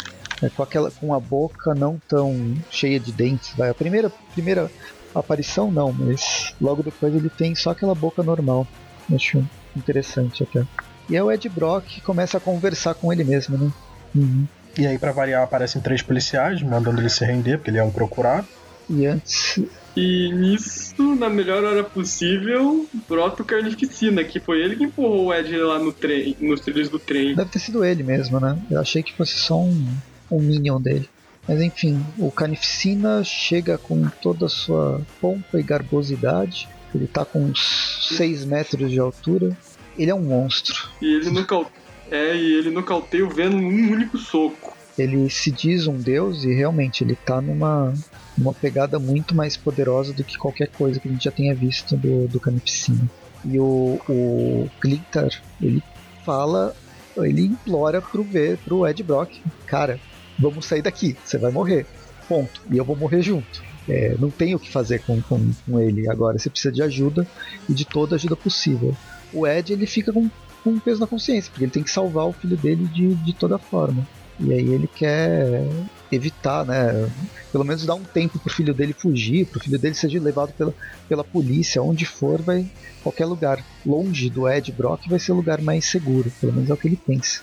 é, 0.42 0.48
com 0.48 0.62
aquela 0.62 0.90
com 0.90 1.14
a 1.14 1.20
boca 1.20 1.74
não 1.74 2.00
tão 2.08 2.54
cheia 2.70 2.98
de 2.98 3.12
dentes. 3.12 3.52
Vai. 3.56 3.70
A 3.70 3.74
primeira, 3.74 4.10
primeira 4.32 4.70
aparição 5.14 5.70
não, 5.70 5.92
mas 5.92 6.54
logo 6.60 6.82
depois 6.82 7.14
ele 7.14 7.28
tem 7.28 7.54
só 7.54 7.70
aquela 7.70 7.94
boca 7.94 8.22
normal. 8.22 8.66
Acho 9.12 9.44
interessante 9.76 10.42
até. 10.42 10.64
E 11.08 11.16
é 11.16 11.22
o 11.22 11.30
Ed 11.30 11.48
Brock 11.48 11.84
que 11.86 12.00
começa 12.00 12.38
a 12.38 12.40
conversar 12.40 12.94
com 12.94 13.12
ele 13.12 13.24
mesmo, 13.24 13.58
né? 13.58 13.72
Uhum. 14.14 14.46
E 14.78 14.86
aí, 14.86 14.98
para 14.98 15.10
variar, 15.10 15.42
aparecem 15.42 15.82
três 15.82 16.00
policiais 16.00 16.62
mandando 16.62 17.00
ele 17.00 17.08
se 17.08 17.24
render, 17.24 17.58
porque 17.58 17.70
ele 17.70 17.78
é 17.78 17.82
um 17.82 17.90
procurado. 17.90 18.46
E 18.88 19.04
antes. 19.04 19.60
E 19.96 20.32
nisso, 20.32 21.16
na 21.16 21.28
melhor 21.28 21.64
hora 21.64 21.82
possível, 21.82 22.86
brota 23.08 23.42
o 23.42 23.44
Carnificina, 23.44 24.22
que 24.22 24.38
foi 24.38 24.62
ele 24.62 24.76
que 24.76 24.84
empurrou 24.84 25.26
o 25.26 25.34
Ed 25.34 25.56
lá 25.58 25.78
no 25.78 25.92
trem, 25.92 26.36
nos 26.40 26.60
trilhos 26.60 26.88
do 26.88 26.98
trem. 26.98 27.34
Deve 27.34 27.50
ter 27.50 27.58
sido 27.58 27.84
ele 27.84 28.02
mesmo, 28.02 28.38
né? 28.38 28.58
Eu 28.70 28.80
achei 28.80 29.02
que 29.02 29.12
fosse 29.12 29.34
só 29.34 29.58
um, 29.60 29.86
um 30.30 30.40
minion 30.40 30.80
dele. 30.80 31.08
Mas 31.48 31.60
enfim, 31.60 32.04
o 32.18 32.30
Carnificina 32.30 33.24
chega 33.24 33.76
com 33.76 34.08
toda 34.22 34.46
a 34.46 34.48
sua 34.48 35.00
pompa 35.20 35.58
e 35.58 35.62
garbosidade. 35.62 36.68
Ele 36.94 37.06
tá 37.06 37.24
com 37.24 37.44
uns 37.44 38.08
6 38.16 38.44
metros 38.44 38.90
de 38.90 39.00
altura. 39.00 39.56
Ele 39.98 40.10
é 40.10 40.14
um 40.14 40.22
monstro. 40.22 40.88
E 41.02 41.06
ele 41.06 41.30
nocauteia, 41.30 41.80
é, 42.10 42.36
e 42.36 42.54
ele 42.54 42.70
nocauteia 42.70 43.24
o 43.24 43.30
Venom 43.30 43.60
num 43.60 43.92
único 43.92 44.18
soco. 44.18 44.76
Ele 44.98 45.28
se 45.30 45.50
diz 45.50 45.86
um 45.86 45.96
deus 45.96 46.44
e 46.44 46.52
realmente 46.52 47.02
ele 47.02 47.16
tá 47.16 47.40
numa, 47.40 47.94
numa 48.40 48.54
pegada 48.54 48.98
muito 48.98 49.34
mais 49.34 49.56
poderosa 49.56 50.12
do 50.14 50.24
que 50.24 50.38
qualquer 50.38 50.68
coisa 50.68 50.98
que 50.98 51.06
a 51.06 51.12
gente 51.12 51.24
já 51.24 51.30
tenha 51.30 51.54
visto 51.54 51.96
do, 51.96 52.26
do 52.26 52.40
Carnificina. 52.40 53.08
E 53.44 53.60
o, 53.60 54.00
o 54.08 54.68
Glitter, 54.80 55.40
ele 55.60 55.82
fala, 56.24 56.74
ele 57.18 57.42
implora 57.42 58.00
pro, 58.00 58.24
ver, 58.24 58.56
pro 58.58 58.86
Ed 58.86 59.02
Brock, 59.02 59.40
cara, 59.66 60.00
vamos 60.38 60.64
sair 60.64 60.82
daqui, 60.82 61.16
você 61.22 61.36
vai 61.38 61.52
morrer. 61.52 61.86
Ponto. 62.26 62.62
E 62.70 62.78
eu 62.78 62.84
vou 62.84 62.96
morrer 62.96 63.22
junto. 63.22 63.62
É, 63.88 64.14
não 64.18 64.30
tem 64.30 64.54
o 64.54 64.58
que 64.58 64.70
fazer 64.70 65.00
com, 65.00 65.20
com, 65.22 65.52
com, 65.66 65.80
ele 65.80 66.08
agora. 66.08 66.38
Você 66.38 66.48
precisa 66.48 66.72
de 66.72 66.82
ajuda 66.82 67.26
e 67.68 67.74
de 67.74 67.84
toda 67.84 68.14
ajuda 68.14 68.36
possível. 68.36 68.96
O 69.32 69.46
Ed 69.46 69.72
ele 69.72 69.86
fica 69.86 70.12
com, 70.12 70.30
com 70.62 70.70
um 70.70 70.78
peso 70.78 71.00
na 71.00 71.06
consciência, 71.06 71.50
porque 71.50 71.64
ele 71.64 71.72
tem 71.72 71.82
que 71.82 71.90
salvar 71.90 72.26
o 72.26 72.32
filho 72.32 72.56
dele 72.56 72.86
de, 72.86 73.14
de 73.16 73.32
toda 73.32 73.58
forma. 73.58 74.06
E 74.38 74.52
aí 74.52 74.68
ele 74.72 74.86
quer 74.86 75.66
evitar, 76.12 76.64
né? 76.64 77.10
Pelo 77.52 77.64
menos 77.64 77.84
dar 77.84 77.94
um 77.94 78.04
tempo 78.04 78.38
pro 78.38 78.52
filho 78.52 78.74
dele 78.74 78.92
fugir, 78.92 79.46
pro 79.46 79.60
filho 79.60 79.78
dele 79.78 79.94
seja 79.94 80.20
levado 80.20 80.52
pela, 80.52 80.74
pela 81.08 81.24
polícia, 81.24 81.82
onde 81.82 82.04
for, 82.04 82.40
vai 82.40 82.70
qualquer 83.02 83.24
lugar 83.24 83.64
longe 83.84 84.28
do 84.28 84.48
Ed 84.48 84.70
Brock 84.72 85.08
vai 85.08 85.18
ser 85.18 85.32
o 85.32 85.36
lugar 85.36 85.60
mais 85.62 85.86
seguro, 85.86 86.30
pelo 86.40 86.52
menos 86.52 86.70
é 86.70 86.74
o 86.74 86.76
que 86.76 86.86
ele 86.86 86.96
pensa. 86.96 87.40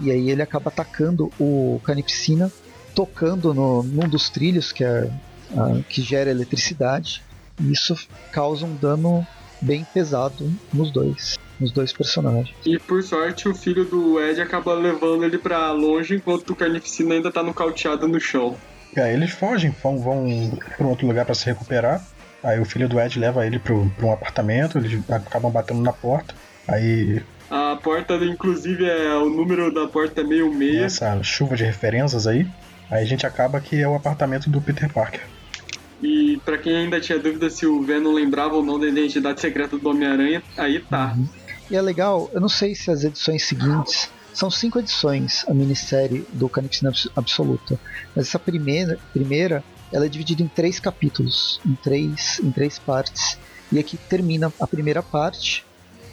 E 0.00 0.10
aí 0.10 0.30
ele 0.30 0.42
acaba 0.42 0.68
atacando 0.68 1.30
o 1.38 1.80
Canipsina, 1.84 2.50
tocando 2.94 3.52
no, 3.52 3.82
num 3.82 4.08
dos 4.08 4.30
trilhos 4.30 4.72
que, 4.72 4.82
é, 4.82 5.10
a, 5.56 5.82
que 5.88 6.00
gera 6.02 6.30
eletricidade, 6.30 7.22
e 7.60 7.70
isso 7.70 7.96
causa 8.32 8.64
um 8.64 8.74
dano 8.74 9.26
bem 9.60 9.84
pesado 9.92 10.50
nos 10.72 10.90
dois 10.90 11.38
nos 11.58 11.72
dois 11.72 11.92
personagens. 11.92 12.54
E 12.64 12.78
por 12.78 13.02
sorte 13.02 13.48
o 13.48 13.54
filho 13.54 13.84
do 13.84 14.20
Ed 14.20 14.40
acaba 14.40 14.74
levando 14.74 15.24
ele 15.24 15.38
para 15.38 15.70
longe 15.72 16.16
enquanto 16.16 16.50
o 16.50 16.56
Carnificina 16.56 17.14
ainda 17.14 17.30
tá 17.30 17.42
nocauteado 17.42 18.08
no 18.08 18.20
chão. 18.20 18.56
É, 18.96 19.12
eles 19.12 19.30
fogem, 19.30 19.74
vão, 19.82 19.98
vão 19.98 20.58
para 20.76 20.86
um 20.86 20.90
outro 20.90 21.06
lugar 21.06 21.24
para 21.24 21.34
se 21.34 21.46
recuperar. 21.46 22.04
Aí 22.42 22.60
o 22.60 22.64
filho 22.64 22.88
do 22.88 23.00
Ed 23.00 23.18
leva 23.18 23.46
ele 23.46 23.58
para 23.58 23.74
um 23.74 24.12
apartamento, 24.12 24.78
eles 24.78 25.02
acabam 25.10 25.50
batendo 25.50 25.80
na 25.80 25.92
porta. 25.92 26.34
Aí. 26.68 27.22
A 27.50 27.76
porta, 27.82 28.14
inclusive, 28.16 28.84
é 28.84 29.14
o 29.14 29.30
número 29.30 29.72
da 29.72 29.86
porta 29.86 30.20
é 30.20 30.24
meio 30.24 30.52
meia. 30.52 30.84
Essa 30.84 31.22
chuva 31.22 31.56
de 31.56 31.64
referências 31.64 32.26
aí. 32.26 32.46
Aí 32.90 33.02
a 33.02 33.06
gente 33.06 33.26
acaba 33.26 33.60
que 33.60 33.80
é 33.80 33.88
o 33.88 33.94
apartamento 33.94 34.50
do 34.50 34.60
Peter 34.60 34.92
Parker. 34.92 35.22
E 36.02 36.38
para 36.44 36.58
quem 36.58 36.76
ainda 36.76 37.00
tinha 37.00 37.18
dúvida 37.18 37.48
se 37.48 37.66
o 37.66 37.82
Venom 37.82 38.12
lembrava 38.12 38.54
ou 38.54 38.64
não 38.64 38.78
da 38.78 38.86
identidade 38.86 39.40
secreta 39.40 39.78
do 39.78 39.88
Homem-Aranha, 39.88 40.42
aí 40.56 40.80
tá. 40.80 41.14
Uhum. 41.16 41.26
E 41.70 41.76
é 41.76 41.82
legal, 41.82 42.30
eu 42.32 42.40
não 42.40 42.48
sei 42.48 42.74
se 42.74 42.90
as 42.90 43.04
edições 43.04 43.44
seguintes. 43.44 44.10
São 44.32 44.50
cinco 44.50 44.78
edições 44.78 45.44
a 45.48 45.54
minissérie 45.54 46.26
do 46.32 46.48
Carnificina 46.48 46.92
Absoluta. 47.14 47.78
Mas 48.14 48.28
essa 48.28 48.38
primeira, 48.38 48.98
primeira 49.12 49.64
ela 49.92 50.06
é 50.06 50.08
dividida 50.08 50.42
em 50.42 50.48
três 50.48 50.80
capítulos, 50.80 51.60
em 51.64 51.74
três, 51.76 52.40
em 52.42 52.50
três 52.50 52.78
partes. 52.78 53.38
E 53.70 53.78
aqui 53.78 53.96
termina 53.96 54.52
a 54.60 54.66
primeira 54.66 55.02
parte 55.02 55.64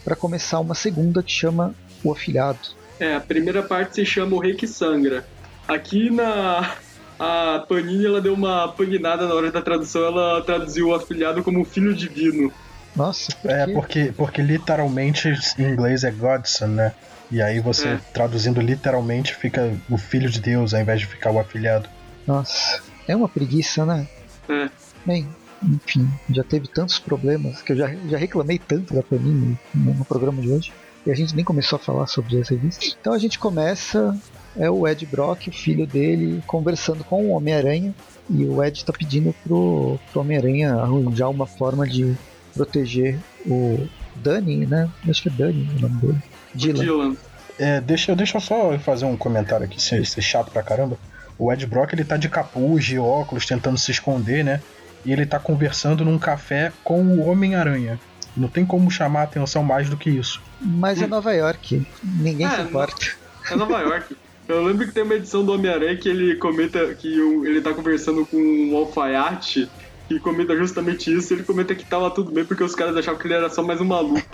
para 0.04 0.16
começar 0.16 0.60
uma 0.60 0.76
segunda 0.76 1.24
que 1.24 1.32
chama 1.32 1.74
O 2.04 2.12
Afilhado. 2.12 2.60
É, 3.00 3.16
a 3.16 3.20
primeira 3.20 3.64
parte 3.64 3.96
se 3.96 4.06
chama 4.06 4.36
O 4.36 4.40
Rei 4.40 4.54
que 4.54 4.68
Sangra. 4.68 5.26
Aqui 5.68 6.12
na 6.12 6.76
a 7.24 7.60
Panini 7.70 8.04
ela 8.04 8.20
deu 8.20 8.34
uma 8.34 8.68
paninada 8.70 9.28
na 9.28 9.36
hora 9.36 9.52
da 9.52 9.62
tradução, 9.62 10.04
ela 10.04 10.42
traduziu 10.42 10.88
o 10.88 10.96
afilhado 10.96 11.44
como 11.44 11.64
filho 11.64 11.94
divino. 11.94 12.52
Nossa. 12.96 13.32
Por 13.36 13.50
é, 13.50 13.68
porque, 13.68 14.14
porque 14.16 14.42
literalmente 14.42 15.34
em 15.58 15.64
inglês 15.64 16.04
é 16.04 16.12
Godson, 16.12 16.68
né? 16.68 16.94
E 17.32 17.42
aí 17.42 17.60
você 17.60 17.88
é. 17.88 18.00
traduzindo 18.14 18.60
literalmente 18.60 19.34
fica 19.34 19.74
o 19.90 19.98
filho 19.98 20.30
de 20.30 20.42
Deus 20.42 20.74
ao 20.74 20.82
invés 20.82 21.00
de 21.00 21.06
ficar 21.06 21.32
o 21.32 21.40
afilhado. 21.40 21.90
Nossa, 22.28 22.82
é 23.08 23.16
uma 23.16 23.30
preguiça, 23.30 23.86
né? 23.86 24.08
É. 24.50 24.70
Bem, 25.06 25.28
enfim, 25.64 26.08
já 26.30 26.44
teve 26.44 26.68
tantos 26.68 27.00
problemas 27.00 27.62
que 27.62 27.72
eu 27.72 27.78
já, 27.78 27.88
já 28.10 28.18
reclamei 28.18 28.60
tanto 28.60 28.94
da 28.94 29.02
Panini 29.02 29.58
no, 29.74 29.94
no 29.94 30.06
programa 30.06 30.42
de 30.42 30.50
hoje. 30.50 30.74
E 31.06 31.10
a 31.10 31.16
gente 31.16 31.36
nem 31.36 31.44
começou 31.44 31.78
a 31.78 31.80
falar 31.80 32.08
sobre 32.08 32.40
essa 32.40 32.54
revista. 32.54 32.86
Então 33.00 33.14
a 33.14 33.18
gente 33.18 33.40
começa 33.40 34.16
é 34.56 34.70
o 34.70 34.88
Ed 34.88 35.06
Brock, 35.06 35.48
o 35.48 35.52
filho 35.52 35.88
dele, 35.88 36.44
conversando 36.46 37.04
com 37.04 37.26
o 37.26 37.32
Homem-Aranha. 37.32 37.94
E 38.30 38.46
o 38.46 38.64
Ed 38.64 38.78
está 38.78 38.94
pedindo 38.94 39.34
pro, 39.44 40.00
pro 40.12 40.22
Homem-Aranha 40.22 40.74
arranjar 40.76 41.30
uma 41.30 41.46
forma 41.46 41.88
de 41.88 42.16
proteger 42.54 43.20
o 43.46 43.88
Danny, 44.16 44.66
né? 44.66 44.90
Acho 45.10 45.24
que 45.24 45.30
é 45.30 45.32
Danny 45.32 45.70
o 45.78 45.82
nome 45.82 46.02
dele. 46.02 46.24
Dylan. 46.54 46.84
Dylan. 46.84 47.18
É, 47.60 47.80
deixa, 47.80 48.16
deixa 48.16 48.38
eu 48.38 48.42
só 48.42 48.78
fazer 48.80 49.06
um 49.06 49.16
comentário 49.16 49.66
aqui, 49.66 49.82
ser, 49.82 50.06
ser 50.06 50.22
chato 50.22 50.52
pra 50.52 50.64
caramba. 50.64 50.98
O 51.38 51.52
Ed 51.52 51.66
Brock 51.66 51.94
ele 51.94 52.04
tá 52.04 52.18
de 52.18 52.30
capuz, 52.30 52.86
de 52.86 52.98
óculos, 53.00 53.46
tentando 53.46 53.78
se 53.78 53.92
esconder, 53.92 54.44
né? 54.44 54.62
E 55.06 55.12
ele 55.12 55.26
tá 55.26 55.40
conversando 55.40 56.06
num 56.06 56.18
café 56.18 56.72
com 56.84 57.02
o 57.02 57.28
Homem-Aranha. 57.28 58.00
Não 58.36 58.48
tem 58.48 58.66
como 58.66 58.90
chamar 58.90 59.22
a 59.22 59.24
atenção 59.24 59.64
mais 59.64 59.90
do 59.90 59.98
que 59.98 60.10
isso. 60.10 60.42
Mas 60.60 61.02
é 61.02 61.08
Nova 61.08 61.34
York. 61.34 61.86
Ninguém 62.04 62.48
é, 62.48 62.50
se 62.50 62.62
importa. 62.62 63.08
É 63.50 63.56
Nova 63.56 63.80
York. 63.80 64.16
Eu 64.48 64.64
lembro 64.64 64.88
que 64.88 64.94
tem 64.94 65.04
uma 65.04 65.16
edição 65.16 65.44
do 65.44 65.54
Homem-Aranha 65.54 65.98
que 65.98 66.10
ele 66.10 66.36
comenta 66.36 66.94
que 66.94 67.08
ele 67.08 67.62
tá 67.62 67.74
conversando 67.74 68.26
com 68.26 68.38
um 68.38 68.76
alfaiate 68.76 69.70
que 70.14 70.20
comenta 70.20 70.56
justamente 70.56 71.14
isso. 71.16 71.34
Ele 71.34 71.44
comenta 71.44 71.74
que 71.74 71.86
tava 71.86 72.10
tudo 72.12 72.32
bem 72.32 72.44
porque 72.44 72.64
os 72.64 72.76
caras 72.76 72.96
achavam 72.98 73.20
que 73.20 73.28
ele 73.28 73.34
era 73.34 73.50
só 73.50 73.64
mais 73.64 73.80
um 73.80 73.86
maluco. 73.86 74.26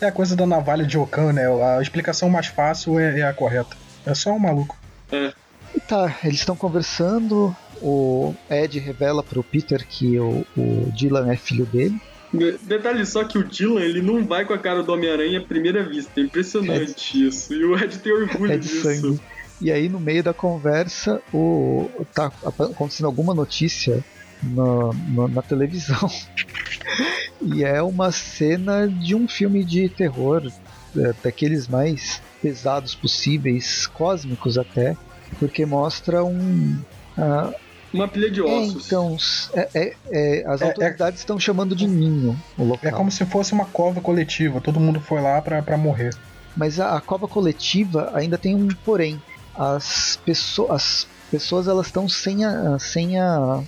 é 0.00 0.06
a 0.06 0.12
coisa 0.12 0.34
da 0.34 0.46
navalha 0.46 0.84
de 0.84 0.98
Okan, 0.98 1.32
né? 1.32 1.46
A 1.46 1.80
explicação 1.80 2.28
mais 2.28 2.46
fácil 2.46 2.98
é, 2.98 3.20
é 3.20 3.22
a 3.22 3.32
correta. 3.32 3.76
É 4.04 4.14
só 4.14 4.32
um 4.32 4.38
maluco. 4.38 4.76
É. 5.12 5.32
Tá, 5.86 6.18
eles 6.24 6.40
estão 6.40 6.56
conversando. 6.56 7.54
O 7.80 8.34
Ed 8.50 8.78
revela 8.78 9.22
pro 9.22 9.42
Peter 9.42 9.86
que 9.86 10.18
o, 10.18 10.44
o 10.56 10.92
Dylan 10.94 11.32
é 11.32 11.36
filho 11.36 11.64
dele. 11.64 12.00
Detalhe 12.62 13.04
só 13.06 13.24
que 13.24 13.38
o 13.38 13.44
Dylan, 13.44 13.80
ele 13.80 14.02
não 14.02 14.24
vai 14.24 14.44
com 14.44 14.52
a 14.52 14.58
cara 14.58 14.82
do 14.82 14.92
Homem-Aranha 14.92 15.40
à 15.40 15.42
primeira 15.42 15.82
vista. 15.82 16.20
É 16.20 16.24
impressionante 16.24 17.24
é. 17.24 17.28
isso. 17.28 17.52
E 17.54 17.64
o 17.64 17.76
Ed 17.76 17.98
tem 17.98 18.12
orgulho 18.12 18.52
é 18.52 18.58
disso. 18.58 18.82
Sangue. 18.82 19.20
E 19.60 19.70
aí, 19.70 19.90
no 19.90 20.00
meio 20.00 20.22
da 20.22 20.32
conversa, 20.32 21.20
o, 21.34 21.90
tá 22.14 22.32
acontecendo 22.46 23.06
alguma 23.06 23.34
notícia 23.34 24.02
na, 24.42 24.92
na, 25.08 25.28
na 25.28 25.42
televisão. 25.42 26.10
e 27.42 27.64
é 27.64 27.82
uma 27.82 28.12
cena 28.12 28.88
de 28.88 29.14
um 29.14 29.26
filme 29.28 29.64
de 29.64 29.88
terror, 29.88 30.50
é, 30.96 31.14
daqueles 31.22 31.68
mais 31.68 32.20
pesados 32.42 32.94
possíveis, 32.94 33.86
cósmicos 33.86 34.58
até, 34.58 34.96
porque 35.38 35.64
mostra 35.64 36.24
um. 36.24 36.78
Uh, 37.16 37.54
uma 37.92 38.08
pilha 38.08 38.30
de 38.30 38.40
ossos. 38.40 38.84
É, 38.84 38.86
então, 38.86 39.16
é, 39.54 39.68
é, 39.74 39.96
é 40.10 40.46
as 40.46 40.62
autoridades 40.62 41.20
estão 41.20 41.38
chamando 41.38 41.74
de 41.74 41.86
ninho 41.86 42.40
o 42.56 42.64
local. 42.64 42.88
É 42.88 42.92
como 42.92 43.10
se 43.10 43.24
fosse 43.26 43.52
uma 43.52 43.64
cova 43.64 44.00
coletiva, 44.00 44.60
todo 44.60 44.78
mundo 44.78 45.00
foi 45.00 45.20
lá 45.20 45.40
para 45.42 45.76
morrer. 45.76 46.14
Mas 46.56 46.78
a, 46.78 46.96
a, 46.96 47.00
cova 47.00 47.26
coletiva 47.26 48.10
ainda 48.14 48.38
tem 48.38 48.54
um 48.54 48.68
porém. 48.84 49.20
As, 49.56 50.18
pessoas 50.24 50.70
as 50.70 51.06
pessoas 51.30 51.68
elas 51.68 51.86
estão 51.86 52.08
sem 52.08 52.44
a, 52.44 52.78
sem 52.78 53.18
a, 53.18 53.62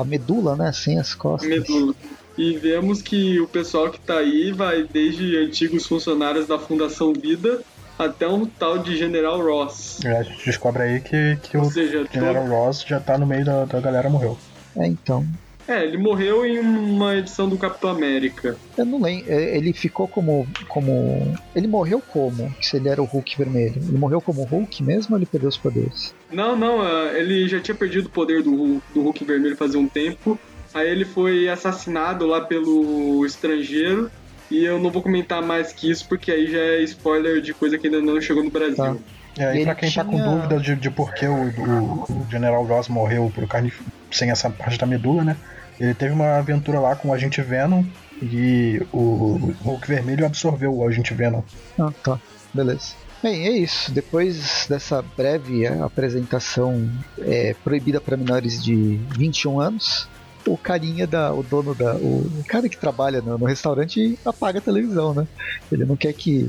a 0.00 0.04
medula, 0.04 0.56
né? 0.56 0.72
Sem 0.72 0.98
as 0.98 1.14
costas. 1.14 1.48
Medula. 1.48 1.94
E 2.36 2.56
vemos 2.56 3.02
que 3.02 3.40
o 3.40 3.48
pessoal 3.48 3.90
que 3.90 3.98
tá 3.98 4.18
aí 4.18 4.52
vai 4.52 4.84
desde 4.84 5.36
antigos 5.36 5.86
funcionários 5.86 6.46
da 6.46 6.58
Fundação 6.58 7.12
Vida 7.12 7.62
até 7.98 8.28
um 8.28 8.46
tal 8.46 8.78
de 8.78 8.96
General 8.96 9.42
Ross. 9.42 9.98
É, 10.04 10.18
a 10.18 10.22
gente 10.22 10.44
descobre 10.44 10.82
aí 10.84 11.00
que, 11.00 11.36
que 11.42 11.58
o 11.58 11.64
seja, 11.64 12.06
General 12.12 12.44
todo... 12.44 12.52
Ross 12.52 12.84
já 12.86 13.00
tá 13.00 13.18
no 13.18 13.26
meio 13.26 13.44
da, 13.44 13.64
da 13.64 13.80
galera 13.80 14.08
morreu. 14.08 14.38
É, 14.76 14.86
então. 14.86 15.26
É, 15.68 15.84
ele 15.84 15.98
morreu 15.98 16.46
em 16.46 16.58
uma 16.58 17.14
edição 17.14 17.46
do 17.46 17.58
Capitão 17.58 17.90
América. 17.90 18.56
Eu 18.76 18.86
não 18.86 19.02
lembro. 19.02 19.30
É, 19.30 19.54
ele 19.54 19.74
ficou 19.74 20.08
como. 20.08 20.48
como. 20.66 21.38
Ele 21.54 21.66
morreu 21.66 22.00
como? 22.00 22.50
Se 22.62 22.78
ele 22.78 22.88
era 22.88 23.02
o 23.02 23.04
Hulk 23.04 23.36
vermelho. 23.36 23.74
Ele 23.76 23.98
morreu 23.98 24.18
como 24.18 24.44
Hulk 24.44 24.82
mesmo 24.82 25.14
ou 25.14 25.18
ele 25.18 25.26
perdeu 25.26 25.50
os 25.50 25.58
poderes? 25.58 26.14
Não, 26.32 26.56
não. 26.56 26.82
É, 26.82 27.20
ele 27.20 27.46
já 27.46 27.60
tinha 27.60 27.74
perdido 27.74 28.06
o 28.06 28.10
poder 28.10 28.42
do, 28.42 28.80
do 28.94 29.02
Hulk 29.02 29.22
vermelho 29.24 29.56
fazia 29.56 29.78
um 29.78 29.86
tempo. 29.86 30.38
Aí 30.72 30.88
ele 30.88 31.04
foi 31.04 31.50
assassinado 31.50 32.26
lá 32.26 32.40
pelo 32.40 33.26
estrangeiro. 33.26 34.10
E 34.50 34.64
eu 34.64 34.78
não 34.78 34.90
vou 34.90 35.02
comentar 35.02 35.42
mais 35.42 35.74
que 35.74 35.90
isso, 35.90 36.08
porque 36.08 36.32
aí 36.32 36.50
já 36.50 36.58
é 36.58 36.80
spoiler 36.80 37.42
de 37.42 37.52
coisa 37.52 37.76
que 37.76 37.88
ainda 37.88 38.00
não 38.00 38.18
chegou 38.22 38.42
no 38.42 38.50
Brasil. 38.50 38.76
Tá. 38.76 38.96
É, 39.38 39.60
e 39.60 39.64
pra 39.64 39.74
quem 39.74 39.90
tinha... 39.90 40.02
tá 40.02 40.10
com 40.10 40.18
dúvida 40.18 40.58
de, 40.58 40.74
de 40.74 40.90
por 40.90 41.12
que 41.12 41.26
o, 41.26 41.34
o, 41.34 42.04
o 42.08 42.26
General 42.30 42.64
Ross 42.64 42.88
morreu 42.88 43.30
por 43.34 43.46
carne 43.46 43.70
sem 44.10 44.30
essa 44.30 44.48
parte 44.48 44.78
da 44.78 44.86
medula, 44.86 45.22
né? 45.22 45.36
Ele 45.80 45.94
teve 45.94 46.12
uma 46.12 46.38
aventura 46.38 46.80
lá 46.80 46.96
com 46.96 47.08
o 47.08 47.14
Agente 47.14 47.40
Venom 47.40 47.84
e 48.20 48.82
o 48.92 49.54
Hulk 49.62 49.86
Vermelho 49.86 50.26
absorveu 50.26 50.74
o 50.74 50.86
Agente 50.86 51.14
Venom. 51.14 51.42
Ah, 51.78 51.92
tá. 52.02 52.18
Beleza. 52.52 52.94
Bem, 53.22 53.46
é 53.46 53.50
isso. 53.50 53.90
Depois 53.90 54.66
dessa 54.68 55.02
breve 55.02 55.66
apresentação 55.66 56.88
é, 57.18 57.54
proibida 57.64 58.00
para 58.00 58.16
menores 58.16 58.62
de 58.62 58.98
21 59.16 59.60
anos, 59.60 60.08
o 60.46 60.56
carinha 60.56 61.06
da. 61.06 61.32
o 61.32 61.42
dono 61.42 61.74
da. 61.74 61.94
o 61.96 62.44
cara 62.46 62.68
que 62.68 62.76
trabalha 62.76 63.20
no, 63.20 63.36
no 63.36 63.46
restaurante 63.46 64.18
apaga 64.24 64.58
a 64.58 64.62
televisão, 64.62 65.12
né? 65.12 65.26
Ele 65.70 65.84
não 65.84 65.96
quer 65.96 66.12
que. 66.12 66.48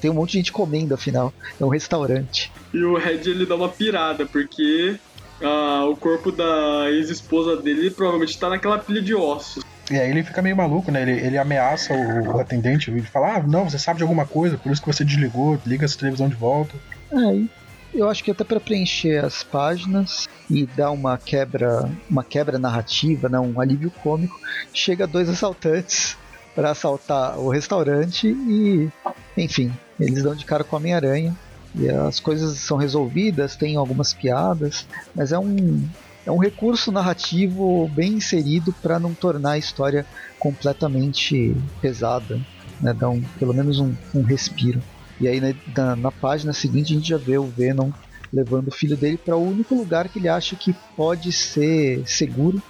Tem 0.00 0.10
um 0.10 0.14
monte 0.14 0.32
de 0.32 0.38
gente 0.38 0.52
comendo, 0.52 0.94
afinal. 0.94 1.32
É 1.60 1.64
um 1.64 1.68
restaurante. 1.68 2.52
E 2.72 2.82
o 2.82 2.96
Red 2.96 3.22
ele 3.26 3.46
dá 3.46 3.54
uma 3.54 3.68
pirada, 3.68 4.26
porque 4.26 4.98
ah, 5.42 5.86
o 5.86 5.96
corpo 5.96 6.30
da 6.30 6.90
ex-esposa 6.90 7.56
dele 7.56 7.90
provavelmente 7.90 8.38
tá 8.38 8.48
naquela 8.48 8.78
pilha 8.78 9.02
de 9.02 9.14
ossos. 9.14 9.64
E 9.90 9.98
aí 9.98 10.10
ele 10.10 10.22
fica 10.22 10.40
meio 10.40 10.56
maluco, 10.56 10.90
né? 10.90 11.02
Ele, 11.02 11.12
ele 11.12 11.38
ameaça 11.38 11.92
o, 11.92 12.36
o 12.36 12.40
atendente, 12.40 12.90
ele 12.90 13.02
fala, 13.02 13.36
ah, 13.36 13.42
não, 13.42 13.68
você 13.68 13.78
sabe 13.78 13.98
de 13.98 14.02
alguma 14.02 14.24
coisa, 14.24 14.56
por 14.56 14.72
isso 14.72 14.80
que 14.80 14.86
você 14.86 15.04
desligou, 15.04 15.60
liga 15.66 15.84
essa 15.84 15.98
televisão 15.98 16.28
de 16.28 16.34
volta. 16.34 16.74
Aí 17.12 17.48
eu 17.94 18.08
acho 18.08 18.24
que 18.24 18.30
até 18.30 18.42
para 18.42 18.58
preencher 18.58 19.24
as 19.24 19.44
páginas 19.44 20.28
e 20.50 20.66
dar 20.66 20.90
uma 20.90 21.16
quebra, 21.16 21.88
uma 22.10 22.24
quebra 22.24 22.58
narrativa, 22.58 23.28
né, 23.28 23.38
um 23.38 23.60
alívio 23.60 23.90
cômico, 23.90 24.38
chega 24.72 25.06
dois 25.06 25.28
assaltantes 25.28 26.16
para 26.54 26.70
assaltar 26.70 27.38
o 27.38 27.48
restaurante 27.48 28.28
e, 28.28 28.88
enfim, 29.36 29.72
eles 29.98 30.22
dão 30.22 30.34
de 30.34 30.44
cara 30.44 30.64
com 30.64 30.76
a 30.76 30.78
Homem-Aranha 30.78 31.34
e 31.74 31.88
as 31.88 32.20
coisas 32.20 32.58
são 32.58 32.76
resolvidas, 32.76 33.56
tem 33.56 33.76
algumas 33.76 34.12
piadas, 34.12 34.86
mas 35.14 35.32
é 35.32 35.38
um 35.38 35.82
é 36.26 36.32
um 36.32 36.38
recurso 36.38 36.90
narrativo 36.90 37.86
bem 37.88 38.14
inserido 38.14 38.72
para 38.80 38.98
não 38.98 39.12
tornar 39.12 39.52
a 39.52 39.58
história 39.58 40.06
completamente 40.38 41.54
pesada, 41.82 42.40
né? 42.80 42.94
Dar 42.94 43.10
um, 43.10 43.20
pelo 43.38 43.52
menos 43.52 43.78
um, 43.78 43.94
um 44.14 44.22
respiro. 44.22 44.82
E 45.20 45.28
aí 45.28 45.38
na, 45.76 45.96
na, 45.96 46.10
página 46.10 46.52
seguinte 46.52 46.92
a 46.92 46.96
gente 46.96 47.08
já 47.08 47.18
vê 47.18 47.36
o 47.36 47.44
Venom 47.44 47.90
levando 48.32 48.68
o 48.68 48.72
filho 48.72 48.96
dele 48.96 49.18
para 49.18 49.36
o 49.36 49.46
único 49.46 49.74
lugar 49.74 50.08
que 50.08 50.18
ele 50.18 50.28
acha 50.28 50.56
que 50.56 50.74
pode 50.96 51.30
ser 51.30 52.02
seguro, 52.06 52.60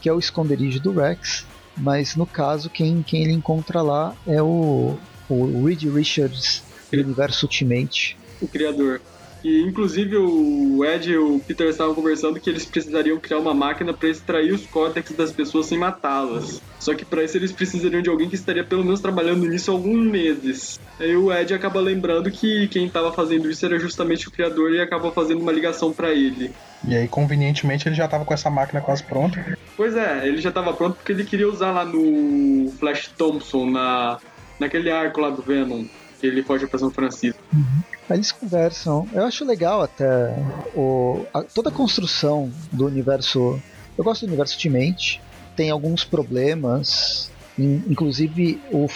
que 0.00 0.08
é 0.08 0.12
o 0.12 0.18
esconderijo 0.18 0.78
do 0.78 0.92
Rex. 0.92 1.46
Mas 1.76 2.14
no 2.14 2.26
caso, 2.26 2.68
quem, 2.68 3.02
quem 3.02 3.22
ele 3.22 3.32
encontra 3.32 3.80
lá 3.80 4.14
é 4.26 4.42
o, 4.42 4.98
o 5.28 5.64
Reed 5.64 5.84
Richards 5.84 6.62
do 6.92 7.00
universo 7.00 7.46
Ultimate. 7.46 8.16
O 8.40 8.48
criador. 8.48 9.00
E 9.42 9.62
inclusive 9.62 10.16
o 10.16 10.84
Ed 10.84 11.10
e 11.10 11.16
o 11.16 11.38
Peter 11.38 11.68
estavam 11.68 11.94
conversando 11.94 12.40
que 12.40 12.50
eles 12.50 12.64
precisariam 12.64 13.18
criar 13.18 13.38
uma 13.38 13.54
máquina 13.54 13.92
para 13.94 14.08
extrair 14.08 14.52
os 14.52 14.66
córtex 14.66 15.12
das 15.12 15.30
pessoas 15.30 15.66
sem 15.66 15.78
matá-las. 15.78 16.60
Só 16.80 16.94
que 16.94 17.04
para 17.04 17.22
isso 17.22 17.36
eles 17.36 17.52
precisariam 17.52 18.02
de 18.02 18.10
alguém 18.10 18.28
que 18.28 18.34
estaria 18.34 18.64
pelo 18.64 18.84
menos 18.84 19.00
trabalhando 19.00 19.46
nisso 19.46 19.70
há 19.70 19.74
alguns 19.74 20.06
meses. 20.06 20.80
Aí 20.98 21.16
o 21.16 21.32
Ed 21.32 21.54
acaba 21.54 21.80
lembrando 21.80 22.30
que 22.30 22.66
quem 22.68 22.86
estava 22.86 23.12
fazendo 23.12 23.48
isso 23.48 23.64
era 23.64 23.78
justamente 23.78 24.26
o 24.26 24.30
criador 24.30 24.72
e 24.72 24.80
acaba 24.80 25.12
fazendo 25.12 25.40
uma 25.40 25.52
ligação 25.52 25.92
para 25.92 26.10
ele. 26.10 26.50
E 26.86 26.94
aí, 26.94 27.08
convenientemente, 27.08 27.88
ele 27.88 27.94
já 27.94 28.04
estava 28.04 28.24
com 28.24 28.34
essa 28.34 28.50
máquina 28.50 28.80
quase 28.80 29.02
pronta. 29.02 29.58
Pois 29.76 29.96
é, 29.96 30.26
ele 30.26 30.38
já 30.38 30.48
estava 30.48 30.72
pronto 30.72 30.96
porque 30.96 31.12
ele 31.12 31.24
queria 31.24 31.48
usar 31.48 31.72
lá 31.72 31.84
no 31.84 32.70
Flash 32.78 33.08
Thompson, 33.16 33.70
na, 33.70 34.18
naquele 34.58 34.90
arco 34.90 35.20
lá 35.20 35.30
do 35.30 35.42
Venom, 35.42 35.84
que 36.20 36.26
ele 36.26 36.42
foge 36.42 36.66
para 36.66 36.78
São 36.78 36.90
Francisco. 36.90 37.40
Uhum. 37.52 37.97
Aí 38.08 38.16
eles 38.16 38.32
conversam. 38.32 39.06
Eu 39.12 39.24
acho 39.24 39.44
legal 39.44 39.82
até 39.82 40.34
o, 40.74 41.26
a, 41.32 41.42
toda 41.42 41.68
a 41.68 41.72
construção 41.72 42.50
do 42.72 42.86
universo. 42.86 43.60
Eu 43.96 44.04
gosto 44.04 44.22
do 44.22 44.28
universo 44.28 44.54
Ultimate. 44.54 45.20
Tem 45.54 45.70
alguns 45.70 46.04
problemas. 46.04 47.30
In, 47.58 47.82
inclusive 47.88 48.60
o 48.72 48.88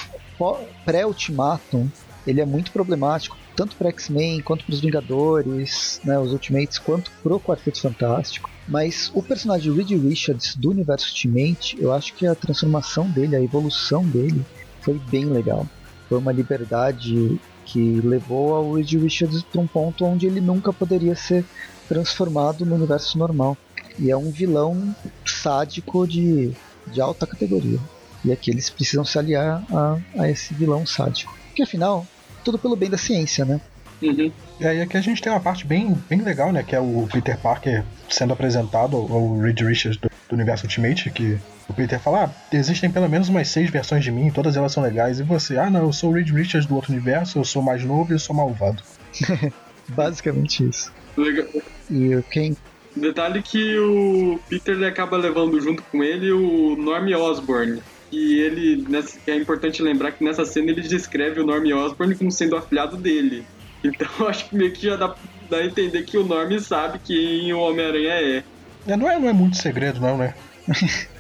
pré-Ultimatum 0.84 1.88
ele 2.26 2.40
é 2.40 2.46
muito 2.46 2.70
problemático, 2.70 3.36
tanto 3.56 3.76
para 3.76 3.88
X-Men 3.90 4.40
quanto 4.42 4.64
para 4.64 4.72
os 4.72 4.80
Vingadores, 4.80 6.00
né, 6.04 6.18
os 6.18 6.32
Ultimates, 6.32 6.78
quanto 6.78 7.10
pro 7.22 7.40
Quarteto 7.40 7.80
Fantástico. 7.80 8.48
Mas 8.66 9.10
o 9.12 9.22
personagem 9.22 9.74
Reed 9.74 9.90
Richards 9.90 10.54
do 10.54 10.70
universo 10.70 11.08
Ultimate, 11.08 11.76
eu 11.80 11.92
acho 11.92 12.14
que 12.14 12.26
a 12.26 12.34
transformação 12.34 13.10
dele, 13.10 13.36
a 13.36 13.42
evolução 13.42 14.04
dele, 14.04 14.44
foi 14.80 15.00
bem 15.10 15.26
legal. 15.26 15.66
Foi 16.08 16.18
uma 16.18 16.32
liberdade 16.32 17.40
que 17.64 18.00
levou 18.00 18.54
ao 18.54 18.72
Reed 18.72 18.92
Richards 18.94 19.42
para 19.42 19.60
um 19.60 19.66
ponto 19.66 20.04
onde 20.04 20.26
ele 20.26 20.40
nunca 20.40 20.72
poderia 20.72 21.14
ser 21.14 21.44
transformado 21.88 22.64
no 22.64 22.74
universo 22.74 23.18
normal. 23.18 23.56
E 23.98 24.10
é 24.10 24.16
um 24.16 24.30
vilão 24.30 24.94
sádico 25.24 26.06
de, 26.06 26.52
de 26.86 27.00
alta 27.00 27.26
categoria. 27.26 27.78
E 28.24 28.32
aqui 28.32 28.50
eles 28.50 28.70
precisam 28.70 29.04
se 29.04 29.18
aliar 29.18 29.62
a, 29.70 29.98
a 30.18 30.30
esse 30.30 30.54
vilão 30.54 30.86
sádico. 30.86 31.36
Porque 31.48 31.62
afinal, 31.62 32.06
tudo 32.44 32.58
pelo 32.58 32.76
bem 32.76 32.88
da 32.88 32.98
ciência, 32.98 33.44
né? 33.44 33.60
Uhum. 34.00 34.32
E 34.58 34.66
aí 34.66 34.80
aqui 34.80 34.96
a 34.96 35.00
gente 35.00 35.22
tem 35.22 35.32
uma 35.32 35.40
parte 35.40 35.66
bem, 35.66 35.96
bem 36.08 36.20
legal, 36.22 36.52
né? 36.52 36.62
Que 36.62 36.74
é 36.74 36.80
o 36.80 37.06
Peter 37.12 37.38
Parker 37.38 37.84
sendo 38.08 38.32
apresentado 38.32 38.96
ao 38.96 39.38
Reed 39.38 39.60
Richards 39.60 40.00
do, 40.00 40.10
do 40.28 40.34
universo 40.34 40.64
Ultimate, 40.64 41.10
que 41.10 41.38
o 41.68 41.74
Peter 41.74 41.98
fala, 42.00 42.24
ah, 42.24 42.56
existem 42.56 42.90
pelo 42.90 43.08
menos 43.08 43.28
umas 43.28 43.48
seis 43.48 43.70
versões 43.70 44.04
de 44.04 44.10
mim, 44.10 44.30
todas 44.30 44.56
elas 44.56 44.72
são 44.72 44.82
legais, 44.82 45.20
e 45.20 45.22
você, 45.22 45.56
ah 45.56 45.70
não, 45.70 45.86
eu 45.86 45.92
sou 45.92 46.10
o 46.10 46.12
Reed 46.14 46.30
Richards 46.30 46.66
do 46.66 46.74
outro 46.74 46.92
universo, 46.92 47.38
eu 47.38 47.44
sou 47.44 47.62
mais 47.62 47.84
novo 47.84 48.12
e 48.12 48.14
eu 48.14 48.18
sou 48.18 48.34
malvado. 48.34 48.82
Basicamente 49.88 50.68
isso. 50.68 50.92
Legal. 51.16 51.46
E 51.90 52.22
quem. 52.30 52.56
Detalhe 52.94 53.42
que 53.42 53.78
o 53.78 54.38
Peter 54.48 54.74
ele 54.74 54.86
acaba 54.86 55.16
levando 55.16 55.60
junto 55.60 55.82
com 55.84 56.02
ele 56.02 56.30
o 56.30 56.76
Norm 56.76 57.08
Osborn. 57.14 57.82
E 58.10 58.40
ele, 58.40 58.86
nessa, 58.88 59.18
é 59.26 59.34
importante 59.34 59.82
lembrar 59.82 60.12
que 60.12 60.22
nessa 60.22 60.44
cena 60.44 60.70
ele 60.70 60.82
descreve 60.82 61.40
o 61.40 61.46
Norm 61.46 61.64
Osborn 61.72 62.14
como 62.14 62.30
sendo 62.30 62.56
afilhado 62.56 62.96
dele. 62.96 63.44
Então 63.84 64.28
acho 64.28 64.48
que 64.48 64.54
meio 64.54 64.70
que 64.70 64.86
já 64.86 64.94
dá, 64.94 65.12
dá 65.50 65.56
a 65.56 65.66
entender 65.66 66.04
que 66.04 66.16
o 66.16 66.22
Norm 66.22 66.56
sabe 66.60 67.00
quem 67.00 67.52
o 67.52 67.58
Homem-Aranha 67.58 68.12
é. 68.12 68.44
é. 68.86 68.96
Não 68.96 69.10
é. 69.10 69.18
Não 69.18 69.28
é 69.28 69.32
muito 69.32 69.56
segredo, 69.56 70.00
não, 70.00 70.16
né? 70.16 70.34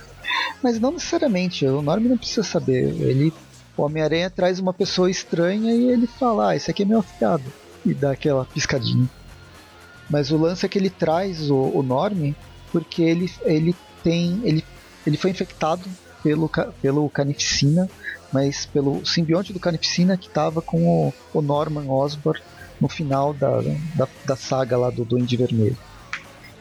Mas 0.62 0.80
não 0.80 0.92
necessariamente, 0.92 1.64
o 1.66 1.82
Norm 1.82 2.04
não 2.04 2.18
precisa 2.18 2.42
saber. 2.42 2.88
Ele, 3.00 3.32
o 3.76 3.82
Homem-Aranha 3.82 4.30
traz 4.30 4.58
uma 4.58 4.72
pessoa 4.72 5.10
estranha 5.10 5.72
e 5.72 5.90
ele 5.90 6.06
fala: 6.06 6.50
Ah, 6.50 6.56
esse 6.56 6.70
aqui 6.70 6.82
é 6.82 6.86
meu 6.86 6.98
afilhado. 6.98 7.44
E 7.84 7.94
dá 7.94 8.12
aquela 8.12 8.44
piscadinha. 8.44 9.08
Mas 10.08 10.30
o 10.30 10.36
lance 10.36 10.66
é 10.66 10.68
que 10.68 10.78
ele 10.78 10.90
traz 10.90 11.50
o, 11.50 11.56
o 11.56 11.82
Norm 11.82 12.32
porque 12.70 13.02
ele, 13.02 13.30
ele 13.44 13.74
tem. 14.02 14.40
Ele, 14.44 14.64
ele 15.06 15.16
foi 15.16 15.30
infectado 15.30 15.88
pelo, 16.22 16.50
pelo 16.80 17.08
Carnificina, 17.10 17.88
mas 18.32 18.66
pelo 18.66 19.04
simbionte 19.04 19.52
do 19.52 19.60
Carnificina 19.60 20.16
que 20.16 20.28
estava 20.28 20.62
com 20.62 20.86
o, 20.86 21.14
o, 21.34 21.42
Norman 21.42 21.90
Osborn 21.90 22.40
no 22.80 22.88
final 22.88 23.34
da, 23.34 23.60
da, 23.94 24.08
da 24.24 24.36
saga 24.36 24.76
lá 24.76 24.90
do 24.90 25.04
Duende 25.04 25.36
Vermelho. 25.36 25.76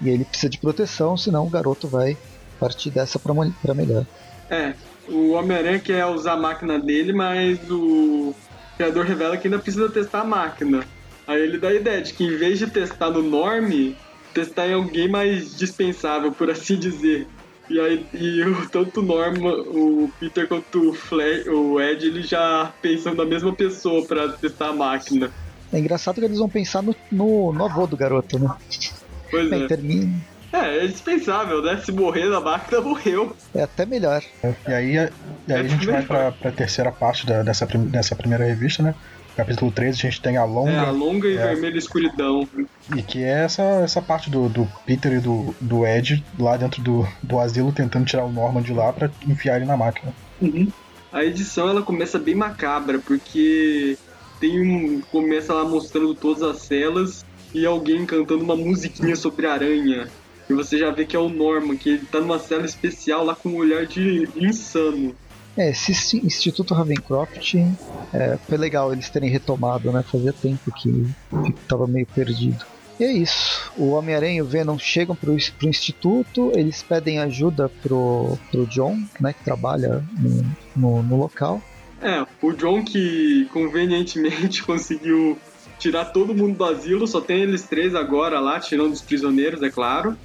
E 0.02 0.10
ele 0.10 0.26
precisa 0.26 0.50
de 0.50 0.58
proteção, 0.58 1.16
senão 1.16 1.46
o 1.46 1.50
garoto 1.50 1.88
vai 1.88 2.18
partir 2.62 2.91
dessa 2.91 3.17
para 3.17 3.74
melhor. 3.74 4.06
É, 4.47 4.74
o 5.10 5.32
Homem-Aranha 5.32 5.80
quer 5.80 6.06
usar 6.06 6.34
a 6.34 6.38
máquina 6.38 6.80
dele, 6.80 7.12
mas 7.12 7.60
o 7.71 8.36
criador 8.78 9.06
revela 9.06 9.36
que 9.36 9.47
ainda 9.47 9.58
precisa 9.58 9.89
testar 9.89 10.21
a 10.21 10.26
máquina. 10.26 10.84
Aí 11.28 11.41
ele 11.41 11.58
dá 11.58 11.69
a 11.69 11.74
ideia 11.74 12.02
de 12.02 12.13
que 12.13 12.24
em 12.24 12.38
vez 12.38 12.60
de 12.60 12.67
testar 12.67 13.10
no 13.10 13.24
Norm, 13.24 13.93
testar 14.34 14.67
em 14.67 14.74
alguém 14.74 15.10
mais 15.10 15.58
dispensável, 15.58 16.32
por 16.32 16.50
assim 16.52 16.78
dizer. 16.78 17.28
E 17.69 17.80
aí, 17.80 18.06
e 18.13 18.43
o, 18.43 18.69
tanto 18.69 19.00
o 19.00 19.04
Norm, 19.04 19.38
o 19.43 20.12
Peter 20.19 20.47
quanto 20.47 20.89
o, 20.89 20.93
Flash, 20.93 21.47
o 21.47 21.80
Ed, 21.80 22.06
eles 22.06 22.28
já 22.28 22.71
pensam 22.82 23.15
na 23.15 23.26
mesma 23.26 23.54
pessoa 23.54 24.06
para 24.06 24.30
testar 24.34 24.69
a 24.69 24.74
máquina. 24.74 25.32
É 25.74 25.80
engraçado 25.80 26.15
que 26.19 26.26
eles 26.26 26.38
vão 26.38 26.50
pensar 26.50 26.84
no, 26.84 26.93
no, 27.12 27.54
no 27.54 27.65
avô 27.65 27.88
do 27.88 27.95
garoto, 27.95 28.38
né? 28.38 28.54
Pois 29.30 29.50
Bem, 29.50 29.63
é. 29.63 29.67
Termina, 29.67 30.21
é, 30.58 30.86
é 30.86 30.88
dispensável, 30.88 31.62
né? 31.62 31.82
Se 31.84 31.92
morrer 31.92 32.26
na 32.26 32.40
máquina, 32.40 32.82
morreu. 32.82 33.36
É 33.54 33.64
até 33.64 33.86
melhor. 33.86 34.22
É, 34.44 34.54
e 34.68 34.74
aí, 34.74 34.94
e 34.94 35.00
aí 35.00 35.10
é 35.50 35.56
a 35.56 35.64
gente 35.64 35.86
vai 35.86 36.02
pra, 36.04 36.32
pra 36.32 36.52
terceira 36.52 36.92
parte 36.92 37.26
da, 37.26 37.44
dessa, 37.44 37.66
dessa 37.66 38.16
primeira 38.16 38.46
revista, 38.46 38.84
né? 38.84 38.96
Capítulo 39.36 39.72
13, 39.72 39.98
a 39.98 40.10
gente 40.10 40.22
tem 40.22 40.36
a 40.36 40.44
longa. 40.44 40.72
É, 40.72 40.80
a 40.80 40.92
longa 40.92 41.28
e 41.28 41.38
é, 41.38 41.48
vermelha 41.48 41.78
escuridão. 41.78 42.48
E 42.96 43.02
que 43.02 43.24
é 43.24 43.44
essa, 43.46 43.64
essa 43.82 44.02
parte 44.02 44.30
do, 44.30 44.50
do 44.50 44.68
Peter 44.86 45.14
e 45.14 45.20
do, 45.20 45.56
do 45.60 45.86
Ed 45.86 46.24
lá 46.38 46.58
dentro 46.58 46.82
do, 46.82 47.08
do 47.24 47.40
asilo 47.40 47.72
tentando 47.72 48.06
tirar 48.06 48.26
o 48.26 48.32
Norman 48.32 48.62
de 48.62 48.74
lá 48.74 48.92
pra 48.92 49.10
enfiar 49.26 49.56
ele 49.56 49.66
na 49.66 49.78
máquina. 49.78 50.14
Uhum. 50.42 50.68
A 51.14 51.24
edição 51.24 51.70
ela 51.70 51.82
começa 51.82 52.20
bem 52.20 52.36
macabra, 52.36 53.00
porque 53.00 53.98
tem 54.40 54.60
um. 54.62 55.02
começa 55.12 55.54
lá 55.54 55.64
mostrando 55.64 56.14
todas 56.14 56.44
as 56.44 56.64
celas 56.64 57.26
e 57.54 57.66
alguém 57.66 58.06
cantando 58.06 58.44
uma 58.44 58.56
musiquinha 58.56 59.16
sobre 59.16 59.46
aranha. 59.46 60.10
E 60.52 60.54
você 60.54 60.78
já 60.78 60.92
vê 60.92 61.06
que 61.06 61.16
é 61.16 61.20
o 61.20 61.30
Norman, 61.30 61.78
que 61.78 61.90
ele 61.90 62.06
tá 62.06 62.20
numa 62.20 62.38
cela 62.40 62.66
especial 62.66 63.24
lá 63.24 63.34
com 63.34 63.50
um 63.50 63.56
olhar 63.56 63.86
de 63.86 64.28
insano. 64.36 65.16
É, 65.58 65.70
esse 65.70 66.18
Instituto 66.26 66.74
Ravencroft 66.74 67.56
é, 68.14 68.38
foi 68.48 68.58
legal 68.58 68.92
eles 68.92 69.10
terem 69.10 69.30
retomado, 69.30 69.92
né? 69.92 70.04
Fazia 70.04 70.34
tempo 70.34 70.72
que, 70.72 71.06
que 71.46 71.54
tava 71.68 71.88
meio 71.88 72.06
perdido. 72.06 72.66
E 73.00 73.04
é 73.04 73.12
isso. 73.12 73.72
O 73.78 73.92
Homem-Aranha 73.92 74.38
e 74.38 74.42
o 74.42 74.46
Venom 74.46 74.78
chegam 74.78 75.16
pro, 75.16 75.36
pro 75.58 75.70
instituto, 75.70 76.52
eles 76.56 76.84
pedem 76.84 77.20
ajuda 77.20 77.70
pro, 77.82 78.38
pro 78.50 78.66
John, 78.68 78.98
né? 79.20 79.34
Que 79.34 79.44
trabalha 79.44 80.04
no, 80.18 80.56
no, 80.76 81.04
no 81.04 81.18
local. 81.18 81.62
É, 82.02 82.26
o 82.42 82.52
John 82.54 82.84
que 82.84 83.48
convenientemente 83.52 84.64
conseguiu 84.64 85.38
tirar 85.78 86.06
todo 86.06 86.34
mundo 86.36 86.58
do 86.58 86.64
asilo, 86.64 87.08
só 87.08 87.20
tem 87.20 87.42
eles 87.42 87.64
três 87.64 87.96
agora 87.96 88.40
lá, 88.40 88.60
tirando 88.60 88.94
os 88.94 89.02
prisioneiros, 89.02 89.64
é 89.64 89.70
claro. 89.70 90.16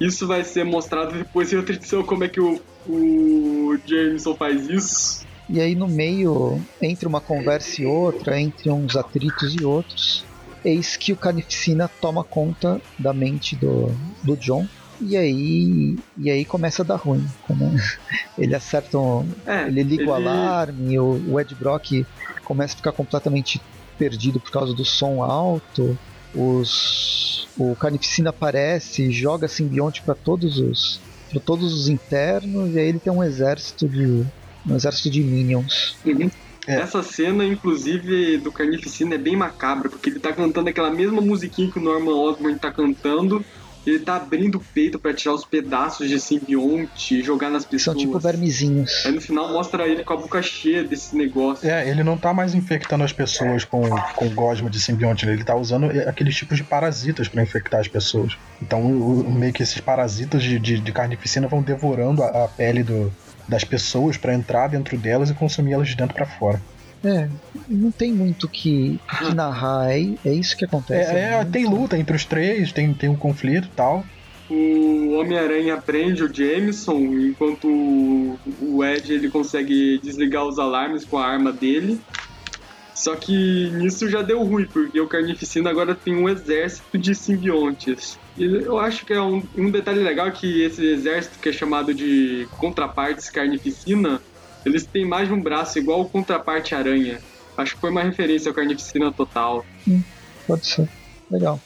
Isso 0.00 0.26
vai 0.26 0.42
ser 0.44 0.64
mostrado 0.64 1.12
depois 1.12 1.52
em 1.52 1.56
outra 1.56 1.74
edição, 1.74 2.02
como 2.02 2.24
é 2.24 2.28
que 2.28 2.40
o, 2.40 2.60
o 2.86 3.76
Jameson 3.86 4.34
faz 4.34 4.68
isso. 4.68 5.24
E 5.48 5.60
aí 5.60 5.74
no 5.74 5.86
meio, 5.86 6.60
entre 6.80 7.06
uma 7.06 7.20
conversa 7.20 7.82
e 7.82 7.86
outra, 7.86 8.40
entre 8.40 8.70
uns 8.70 8.96
atritos 8.96 9.54
e 9.54 9.64
outros, 9.64 10.24
eis 10.64 10.96
que 10.96 11.12
o 11.12 11.16
Carnificina 11.16 11.88
toma 12.00 12.24
conta 12.24 12.80
da 12.98 13.12
mente 13.12 13.54
do, 13.54 13.94
do 14.22 14.36
John. 14.36 14.66
E 15.00 15.16
aí, 15.16 15.98
e 16.16 16.30
aí 16.30 16.44
começa 16.44 16.82
a 16.82 16.84
dar 16.84 16.96
ruim. 16.96 17.24
Né? 17.50 17.76
Ele 18.38 18.54
acerta 18.54 18.96
um, 18.98 19.28
É, 19.46 19.66
ele 19.66 19.82
liga 19.82 20.10
o 20.10 20.16
ele- 20.16 20.28
alarme, 20.28 20.98
o, 20.98 21.20
o 21.32 21.40
Ed 21.40 21.54
Brock 21.56 22.06
começa 22.44 22.74
a 22.74 22.76
ficar 22.76 22.92
completamente 22.92 23.60
perdido 23.98 24.40
por 24.40 24.50
causa 24.50 24.72
do 24.72 24.84
som 24.84 25.22
alto. 25.22 25.98
Os, 26.34 27.48
o 27.56 27.76
Carnificina 27.76 28.30
aparece, 28.30 29.10
joga 29.10 29.46
simbionte 29.46 30.02
para 30.02 30.14
todos 30.14 30.58
os 30.58 31.00
para 31.30 31.40
todos 31.40 31.72
os 31.72 31.88
internos 31.88 32.74
e 32.74 32.78
aí 32.78 32.88
ele 32.88 33.00
tem 33.00 33.12
um 33.12 33.22
exército 33.22 33.88
de 33.88 34.24
um 34.66 34.74
exército 34.76 35.10
de 35.10 35.22
minions. 35.22 35.96
Uhum. 36.04 36.30
É. 36.66 36.76
Essa 36.76 37.02
cena, 37.02 37.44
inclusive, 37.44 38.38
do 38.38 38.50
Carnificina 38.50 39.16
é 39.16 39.18
bem 39.18 39.36
macabra, 39.36 39.90
porque 39.90 40.08
ele 40.08 40.18
tá 40.18 40.32
cantando 40.32 40.70
aquela 40.70 40.90
mesma 40.90 41.20
musiquinha 41.20 41.70
que 41.70 41.78
o 41.78 41.82
Norman 41.82 42.14
Osborn 42.14 42.58
tá 42.58 42.72
cantando. 42.72 43.44
Ele 43.86 43.98
tá 44.00 44.16
abrindo 44.16 44.56
o 44.56 44.60
peito 44.72 44.98
pra 44.98 45.12
tirar 45.12 45.34
os 45.34 45.44
pedaços 45.44 46.08
de 46.08 46.18
simbionte 46.18 47.18
e 47.18 47.22
jogar 47.22 47.50
nas 47.50 47.62
São 47.62 47.70
pessoas. 47.70 47.98
tipo 47.98 48.18
vermezinhos. 48.18 49.04
Aí 49.04 49.12
no 49.12 49.20
final 49.20 49.52
mostra 49.52 49.86
ele 49.86 50.04
com 50.04 50.12
a 50.12 50.16
boca 50.16 50.40
cheia 50.42 50.82
desse 50.84 51.16
negócio. 51.16 51.68
É, 51.68 51.88
ele 51.88 52.02
não 52.02 52.16
tá 52.16 52.32
mais 52.32 52.54
infectando 52.54 53.04
as 53.04 53.12
pessoas 53.12 53.64
com, 53.64 53.82
com 54.16 54.28
gosma 54.30 54.70
de 54.70 54.80
simbionte, 54.80 55.26
né? 55.26 55.32
ele 55.32 55.44
tá 55.44 55.54
usando 55.54 55.86
aqueles 56.08 56.34
tipos 56.34 56.56
de 56.56 56.64
parasitas 56.64 57.28
pra 57.28 57.42
infectar 57.42 57.80
as 57.80 57.88
pessoas. 57.88 58.36
Então, 58.62 58.80
o- 58.82 59.30
meio 59.32 59.52
que 59.52 59.62
esses 59.62 59.80
parasitas 59.80 60.42
de, 60.42 60.58
de, 60.58 60.78
de 60.78 60.92
carnificina 60.92 61.46
vão 61.48 61.62
devorando 61.62 62.22
a, 62.22 62.44
a 62.44 62.48
pele 62.48 62.82
do, 62.82 63.12
das 63.48 63.64
pessoas 63.64 64.16
pra 64.16 64.34
entrar 64.34 64.68
dentro 64.68 64.96
delas 64.96 65.30
e 65.30 65.34
consumir 65.34 65.72
elas 65.74 65.88
de 65.88 65.96
dentro 65.96 66.14
pra 66.14 66.26
fora. 66.26 66.60
É, 67.04 67.28
não 67.68 67.90
tem 67.92 68.12
muito 68.12 68.48
que, 68.48 68.98
que 69.18 69.34
narrar, 69.34 69.90
é, 69.90 70.00
é 70.24 70.32
isso 70.34 70.56
que 70.56 70.64
acontece. 70.64 71.10
É, 71.14 71.32
é, 71.32 71.36
muito- 71.36 71.52
tem 71.52 71.66
luta 71.66 71.98
entre 71.98 72.16
os 72.16 72.24
três, 72.24 72.72
tem, 72.72 72.92
tem 72.94 73.10
um 73.10 73.16
conflito 73.16 73.66
e 73.66 73.76
tal. 73.76 74.04
O 74.50 75.14
Homem-Aranha 75.18 75.80
prende 75.80 76.22
o 76.22 76.32
Jameson, 76.32 76.98
enquanto 76.98 77.66
o- 77.66 78.38
o 78.60 78.84
Ed 78.84 79.12
ele 79.12 79.30
consegue 79.30 79.98
desligar 80.02 80.46
os 80.46 80.58
alarmes 80.58 81.04
com 81.04 81.18
a 81.18 81.26
arma 81.26 81.52
dele. 81.52 81.98
Só 82.94 83.16
que 83.16 83.70
nisso 83.72 84.08
já 84.08 84.22
deu 84.22 84.42
ruim, 84.42 84.66
porque 84.72 85.00
o 85.00 85.08
Carnificina 85.08 85.68
agora 85.68 85.94
tem 85.94 86.14
um 86.14 86.28
exército 86.28 86.96
de 86.96 87.14
simbiontes. 87.14 88.16
E 88.38 88.44
eu 88.44 88.78
acho 88.78 89.04
que 89.04 89.12
é 89.12 89.20
um, 89.20 89.42
um 89.56 89.70
detalhe 89.70 90.00
legal 90.00 90.30
que 90.30 90.62
esse 90.62 90.84
exército 90.84 91.38
que 91.40 91.48
é 91.48 91.52
chamado 91.52 91.92
de 91.92 92.46
contrapartes 92.56 93.28
Carnificina, 93.30 94.20
eles 94.64 94.86
têm 94.86 95.06
mais 95.06 95.28
de 95.28 95.34
um 95.34 95.40
braço 95.42 95.78
igual 95.78 96.00
o 96.02 96.08
contraparte 96.08 96.74
Aranha. 96.74 97.20
Acho 97.56 97.74
que 97.74 97.80
foi 97.80 97.90
uma 97.90 98.02
referência 98.02 98.48
ao 98.48 98.54
Carnificina 98.54 99.12
total. 99.12 99.64
Pode 100.46 100.66
ser. 100.66 100.88
Legal. 101.30 101.60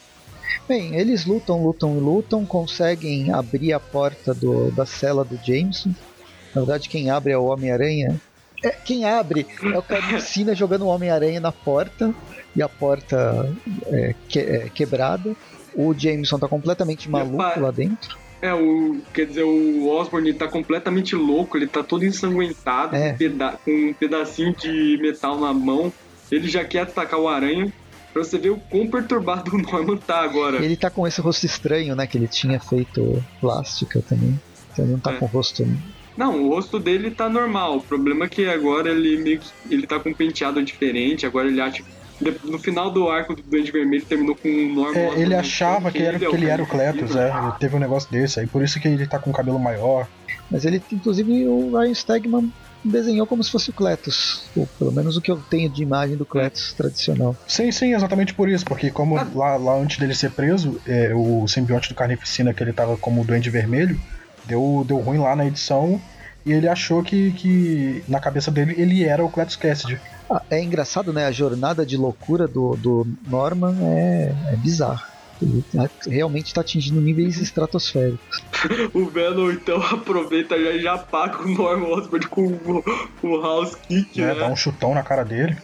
Bem, 0.67 0.95
eles 0.95 1.25
lutam, 1.25 1.63
lutam 1.63 1.97
e 1.97 1.99
lutam, 1.99 2.45
conseguem 2.45 3.31
abrir 3.31 3.73
a 3.73 3.79
porta 3.79 4.33
do, 4.33 4.71
da 4.71 4.85
cela 4.85 5.23
do 5.25 5.35
Jameson. 5.43 5.93
Na 6.53 6.61
verdade, 6.61 6.89
quem 6.89 7.09
abre 7.09 7.31
é 7.33 7.37
o 7.37 7.45
Homem-Aranha. 7.45 8.19
É, 8.63 8.69
quem 8.69 9.05
abre 9.05 9.47
é 9.73 9.77
o 9.77 9.81
Carnificina 9.81 10.53
jogando 10.55 10.83
o 10.83 10.87
Homem-Aranha 10.89 11.39
na 11.39 11.51
porta 11.51 12.13
e 12.55 12.61
a 12.61 12.69
porta 12.69 13.55
é, 13.87 14.15
que- 14.27 14.39
é 14.39 14.69
quebrada. 14.69 15.35
O 15.73 15.93
Jameson 15.93 16.37
tá 16.39 16.47
completamente 16.47 17.09
maluco 17.09 17.37
lá 17.59 17.71
dentro. 17.71 18.17
É, 18.41 18.53
o, 18.53 18.99
quer 19.13 19.25
dizer, 19.25 19.43
o 19.43 19.87
Osborn 19.89 20.33
tá 20.33 20.47
completamente 20.47 21.15
louco, 21.15 21.57
ele 21.57 21.67
tá 21.67 21.83
todo 21.83 22.05
ensanguentado, 22.05 22.95
É. 22.95 23.15
com, 23.65 23.71
um 23.71 23.93
pedacinho 23.93 24.55
de 24.55 24.97
metal 25.01 25.37
na 25.39 25.53
mão. 25.53 25.91
Ele 26.31 26.47
já 26.47 26.63
quer 26.63 26.81
atacar 26.81 27.19
o 27.19 27.27
aranha. 27.27 27.71
Pra 28.13 28.23
você 28.23 28.37
ver 28.39 28.49
o 28.49 28.57
quão 28.57 28.87
perturbado 28.87 29.51
o 29.55 29.57
Norman 29.61 29.97
tá 29.97 30.21
agora. 30.21 30.63
Ele 30.63 30.75
tá 30.75 30.89
com 30.89 31.05
esse 31.07 31.21
rosto 31.21 31.45
estranho, 31.45 31.95
né? 31.95 32.07
Que 32.07 32.17
ele 32.17 32.27
tinha 32.27 32.59
feito 32.59 33.23
plástica 33.39 34.01
também. 34.07 34.39
Então 34.71 34.85
ele 34.85 34.93
não 34.93 34.99
tá 34.99 35.11
É. 35.11 35.17
com 35.17 35.25
o 35.25 35.27
rosto. 35.27 35.67
Não, 36.17 36.43
o 36.43 36.49
rosto 36.49 36.79
dele 36.79 37.11
tá 37.11 37.29
normal. 37.29 37.77
O 37.77 37.81
problema 37.81 38.25
é 38.25 38.27
que 38.27 38.45
agora 38.47 38.89
ele 38.89 39.17
meio 39.21 39.39
que, 39.39 39.47
ele 39.69 39.85
tá 39.85 39.99
com 39.99 40.09
um 40.09 40.13
penteado 40.13 40.61
diferente. 40.63 41.25
Agora 41.25 41.47
ele 41.47 41.61
acha. 41.61 41.83
No 42.43 42.59
final 42.59 42.91
do 42.91 43.09
arco 43.09 43.35
do 43.35 43.41
Duende 43.41 43.71
Vermelho 43.71 44.05
terminou 44.05 44.35
com 44.35 44.49
o 44.49 44.73
Norman. 44.73 44.99
É, 44.99 45.19
ele 45.19 45.33
achava 45.33 45.91
que, 45.91 46.01
era, 46.03 46.17
é 46.17 46.19
que 46.19 46.25
ele 46.35 46.47
era 46.47 46.61
o 46.61 46.67
Cletus, 46.67 47.15
é. 47.15 47.29
Ele 47.29 47.51
teve 47.59 47.75
um 47.75 47.79
negócio 47.79 48.11
desse 48.11 48.39
aí, 48.39 48.47
por 48.47 48.61
isso 48.63 48.79
que 48.79 48.87
ele 48.87 49.07
tá 49.07 49.17
com 49.19 49.29
o 49.29 49.33
cabelo 49.33 49.57
maior. 49.59 50.07
Mas 50.51 50.65
ele, 50.65 50.81
inclusive, 50.91 51.47
o 51.47 51.77
Ryan 51.77 51.93
Stegman 51.93 52.51
desenhou 52.83 53.27
como 53.27 53.43
se 53.43 53.51
fosse 53.51 53.69
o 53.69 53.73
Cletus. 53.73 54.49
Ou 54.55 54.67
pelo 54.77 54.91
menos 54.91 55.15
o 55.15 55.21
que 55.21 55.31
eu 55.31 55.37
tenho 55.49 55.69
de 55.69 55.83
imagem 55.83 56.17
do 56.17 56.25
Cletus 56.25 56.73
tradicional. 56.73 57.35
Sim, 57.47 57.71
sim, 57.71 57.93
exatamente 57.93 58.33
por 58.33 58.49
isso, 58.49 58.65
porque 58.65 58.89
como 58.89 59.17
Ah. 59.17 59.27
lá, 59.33 59.55
lá 59.57 59.75
antes 59.77 59.97
dele 59.97 60.15
ser 60.15 60.31
preso, 60.31 60.79
é, 60.87 61.13
o 61.13 61.47
simbionte 61.47 61.89
do 61.89 61.95
Carnificina, 61.95 62.53
que 62.53 62.63
ele 62.63 62.73
tava 62.73 62.97
como 62.97 63.21
o 63.21 63.25
Duende 63.25 63.49
Vermelho, 63.49 63.99
deu, 64.45 64.83
deu 64.87 64.97
ruim 64.97 65.19
lá 65.19 65.35
na 65.35 65.45
edição, 65.45 66.01
e 66.45 66.51
ele 66.51 66.67
achou 66.67 67.03
que, 67.03 67.31
que 67.33 68.03
na 68.07 68.19
cabeça 68.19 68.49
dele 68.49 68.73
ele 68.77 69.03
era 69.03 69.23
o 69.23 69.29
Cletus 69.29 69.55
Cassidy. 69.55 69.99
Ah, 70.31 70.41
é 70.49 70.61
engraçado, 70.63 71.11
né? 71.11 71.25
A 71.25 71.31
jornada 71.31 71.85
de 71.85 71.97
loucura 71.97 72.47
do, 72.47 72.75
do 72.77 73.07
Norman 73.27 73.75
é, 73.81 74.35
é 74.53 74.55
bizarra. 74.57 75.07
Ele 75.41 75.63
tá- 75.73 75.89
realmente 76.05 76.47
está 76.47 76.61
atingindo 76.61 77.01
níveis 77.01 77.37
estratosféricos. 77.39 78.43
O 78.93 79.05
Venom 79.05 79.51
então 79.51 79.81
aproveita 79.81 80.61
já 80.61 80.71
e 80.71 80.81
já 80.81 80.93
apaga 80.95 81.41
o 81.41 81.47
Norman 81.47 81.87
Osborn 81.87 82.27
com 82.27 82.47
o, 82.47 82.83
o 83.23 83.41
House 83.41 83.75
Kick, 83.75 84.19
né? 84.19 84.33
né? 84.33 84.39
Dá 84.39 84.47
um 84.47 84.55
chutão 84.55 84.93
na 84.93 85.01
cara 85.01 85.23
dele. 85.23 85.57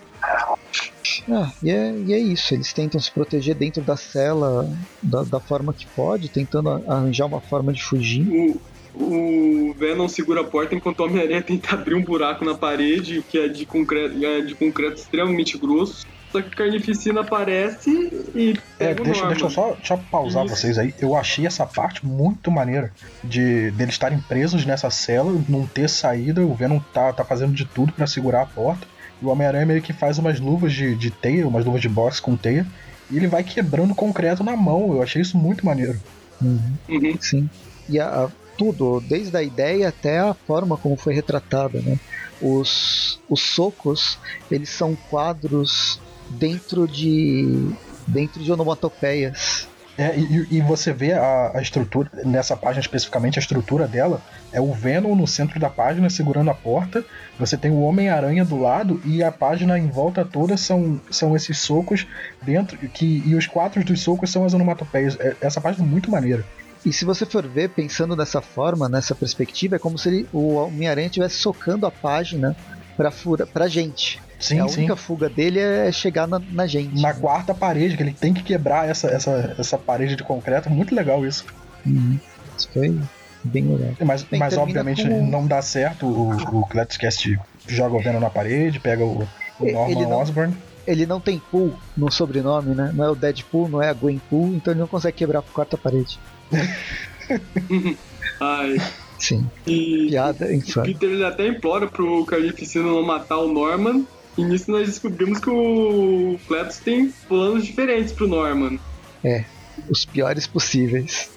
Ah, 1.30 1.52
e, 1.62 1.70
é, 1.70 1.94
e 2.06 2.14
é 2.14 2.20
isso, 2.20 2.54
eles 2.54 2.72
tentam 2.74 3.00
se 3.00 3.12
proteger 3.12 3.56
dentro 3.56 3.82
da 3.82 3.98
cela 3.98 4.70
da, 5.02 5.24
da 5.24 5.40
forma 5.40 5.74
que 5.74 5.86
pode, 5.88 6.30
tentando 6.30 6.70
arranjar 6.70 7.26
uma 7.26 7.42
forma 7.42 7.74
de 7.74 7.84
fugir. 7.84 8.28
O, 8.28 8.62
o 8.98 9.74
Venom 9.78 10.08
segura 10.08 10.42
a 10.42 10.44
porta 10.44 10.76
enquanto 10.76 11.00
o 11.00 11.06
Homem-Aranha 11.06 11.42
tenta 11.42 11.74
abrir 11.76 11.96
um 11.96 12.04
buraco 12.04 12.44
na 12.46 12.56
parede, 12.56 13.24
que 13.30 13.38
é 13.38 13.48
de 13.48 13.66
concreto, 13.66 14.24
é 14.26 14.42
de 14.42 14.56
concreto 14.56 14.96
extremamente 14.96 15.58
grosso. 15.58 16.06
Só 16.32 16.42
que 16.42 16.50
o 16.50 16.56
Carnificina 16.56 17.22
aparece 17.22 17.90
e 18.36 18.60
É, 18.78 18.94
deixa, 18.94 19.26
deixa 19.28 19.46
eu 19.46 19.50
só, 19.50 19.74
deixa 19.74 19.94
eu 19.94 19.98
pausar 20.12 20.46
Isso. 20.46 20.56
vocês 20.56 20.78
aí. 20.78 20.94
Eu 21.00 21.16
achei 21.16 21.46
essa 21.46 21.66
parte 21.66 22.06
muito 22.06 22.52
maneira. 22.52 22.92
De 23.24 23.72
deles 23.72 23.94
estarem 23.96 24.20
presos 24.20 24.66
nessa 24.66 24.90
cela, 24.90 25.32
não 25.48 25.66
ter 25.66 25.90
saída, 25.90 26.42
o 26.46 26.54
Venom 26.54 26.80
tá, 26.94 27.14
tá 27.14 27.24
fazendo 27.24 27.54
de 27.54 27.64
tudo 27.64 27.94
pra 27.94 28.06
segurar 28.06 28.42
a 28.42 28.46
porta. 28.46 28.86
E 29.22 29.26
o 29.26 29.30
Homem-Aranha 29.30 29.66
meio 29.66 29.82
que 29.82 29.94
faz 29.94 30.18
umas 30.18 30.40
luvas 30.42 30.74
de, 30.74 30.94
de 30.96 31.10
teia, 31.10 31.48
umas 31.48 31.64
luvas 31.64 31.80
de 31.82 31.88
boxe 31.88 32.22
com 32.22 32.36
teia. 32.36 32.66
E 33.10 33.16
ele 33.16 33.28
vai 33.28 33.44
quebrando 33.44 33.96
concreto 33.96 34.44
na 34.44 34.58
mão. 34.58 34.92
Eu 34.94 35.02
achei 35.02 35.22
isso 35.22 35.38
muito 35.38 35.66
maneiro. 35.66 35.98
Uhum. 36.42 36.60
Uhum. 36.90 37.18
Sim. 37.22 37.50
E 37.88 37.98
a, 37.98 38.08
a- 38.26 38.30
tudo, 38.58 39.00
desde 39.02 39.36
a 39.36 39.44
ideia 39.44 39.90
até 39.90 40.20
a 40.20 40.34
forma 40.34 40.78
como 40.78 40.96
foi 40.96 41.14
retratada, 41.14 41.82
né? 41.82 41.98
Os, 42.42 43.20
os 43.30 43.42
socos, 43.42 44.18
eles 44.52 44.70
são 44.70 44.96
quadros 45.10 46.00
dentro 46.30 46.88
de 46.88 47.72
dentro 48.08 48.44
de 48.44 48.52
onomatopeias. 48.52 49.68
É, 49.98 50.14
e, 50.18 50.58
e 50.58 50.62
você 50.62 50.92
vê 50.92 51.14
a, 51.14 51.52
a 51.56 51.62
estrutura, 51.62 52.10
nessa 52.26 52.56
página 52.58 52.82
especificamente, 52.82 53.40
a 53.40 53.42
estrutura 53.42 53.88
dela 53.88 54.22
é 54.52 54.60
o 54.60 54.74
Venom 54.74 55.16
no 55.16 55.26
centro 55.26 55.58
da 55.58 55.70
página 55.70 56.10
segurando 56.10 56.50
a 56.52 56.54
porta. 56.54 57.04
Você 57.40 57.56
tem 57.56 57.72
o 57.72 57.80
Homem-Aranha 57.80 58.44
do 58.44 58.58
lado 58.58 59.02
e 59.06 59.24
a 59.24 59.32
página 59.32 59.80
em 59.80 59.88
volta 59.88 60.26
toda 60.26 60.58
são, 60.58 61.00
são 61.10 61.34
esses 61.36 61.60
socos 61.60 62.06
dentro. 62.42 62.78
que 62.90 63.24
E 63.26 63.36
os 63.36 63.48
quatro 63.48 63.84
dos 63.86 64.02
socos 64.02 64.30
são 64.32 64.44
as 64.44 64.54
onomatopeias. 64.54 65.18
É- 65.20 65.36
Essa 65.40 65.62
página 65.62 65.86
é 65.86 65.90
muito 65.90 66.12
maneira. 66.12 66.44
E 66.86 66.94
se 66.94 67.04
você 67.04 67.26
for 67.26 67.46
ver, 67.48 67.70
pensando 67.70 68.16
dessa 68.16 68.42
forma, 68.42 68.88
nessa 68.88 69.16
perspectiva, 69.16 69.76
é 69.76 69.80
como 69.80 69.98
se 69.98 70.08
ele- 70.10 70.28
o 70.32 70.56
Homem-Aranha 70.56 71.08
estivesse 71.08 71.36
socando 71.38 71.86
a 71.86 71.92
página 71.92 72.56
pra, 72.96 73.10
fura, 73.12 73.46
pra 73.48 73.68
gente. 73.68 74.22
Sim, 74.40 74.60
a 74.60 74.68
sim. 74.68 74.80
única 74.82 74.96
fuga 74.96 75.28
dele 75.30 75.60
é 75.60 75.92
chegar 75.92 76.28
na, 76.28 76.40
na 76.52 76.68
gente. 76.68 77.02
Na 77.02 77.14
quarta 77.14 77.54
parede, 77.54 77.96
que 77.98 78.04
ele 78.04 78.14
tem 78.14 78.34
que 78.34 78.44
quebrar 78.44 78.88
essa, 78.88 79.08
essa, 79.08 79.56
essa 79.58 79.78
parede 79.78 80.16
de 80.16 80.24
concreto. 80.24 80.70
Muito 80.70 80.94
legal 80.94 81.26
isso. 81.26 81.46
Uhum. 81.86 82.20
Isso 82.58 82.70
foi 82.74 83.00
bem 83.44 83.64
legal. 83.66 83.94
Mas, 84.06 84.24
Bem, 84.24 84.40
mas 84.40 84.56
obviamente 84.58 85.08
com- 85.08 85.26
não 85.26 85.48
dá 85.48 85.62
certo. 85.62 86.06
O, 86.06 86.60
o 86.62 86.66
Cast 86.68 87.40
joga 87.68 87.96
o 87.96 88.00
Venom 88.00 88.20
na 88.20 88.30
parede, 88.30 88.80
pega 88.80 89.04
o, 89.04 89.24
o 89.60 89.64
Ele 89.66 89.72
Norman 89.74 90.02
não- 90.10 90.20
Osborn. 90.20 90.56
Ele 90.86 91.06
não 91.08 91.20
tem 91.20 91.40
Pool 91.40 91.74
no 91.98 92.12
sobrenome, 92.12 92.76
né? 92.76 92.92
Não 92.94 93.04
é 93.06 93.10
o 93.10 93.16
Deadpool, 93.16 93.68
não 93.68 93.82
é 93.82 93.90
a 93.90 93.94
Gwen 93.94 94.22
Pool, 94.30 94.54
então 94.54 94.72
ele 94.72 94.82
não 94.82 94.88
consegue 94.88 95.18
quebrar 95.18 95.40
a 95.40 95.42
quarta 95.42 95.76
parede. 95.76 96.20
Ai. 98.40 98.78
Sim, 99.18 99.50
E 99.66 100.08
piada 100.10 100.46
o 100.46 100.54
infame. 100.54 100.94
Peter 100.94 101.10
ele 101.10 101.24
até 101.24 101.48
implora 101.48 101.88
pro 101.88 102.26
Carnificina 102.26 102.86
não 102.86 103.02
matar 103.04 103.38
o 103.38 103.52
Norman. 103.52 104.06
E 104.38 104.44
nisso 104.44 104.70
nós 104.70 104.88
descobrimos 104.88 105.40
que 105.40 105.50
o 105.50 106.38
Cletus 106.48 106.78
tem 106.80 107.12
planos 107.28 107.66
diferentes 107.66 108.12
pro 108.12 108.28
Norman. 108.28 108.78
É, 109.24 109.46
os 109.90 110.06
piores 110.06 110.46
possíveis. 110.46 111.30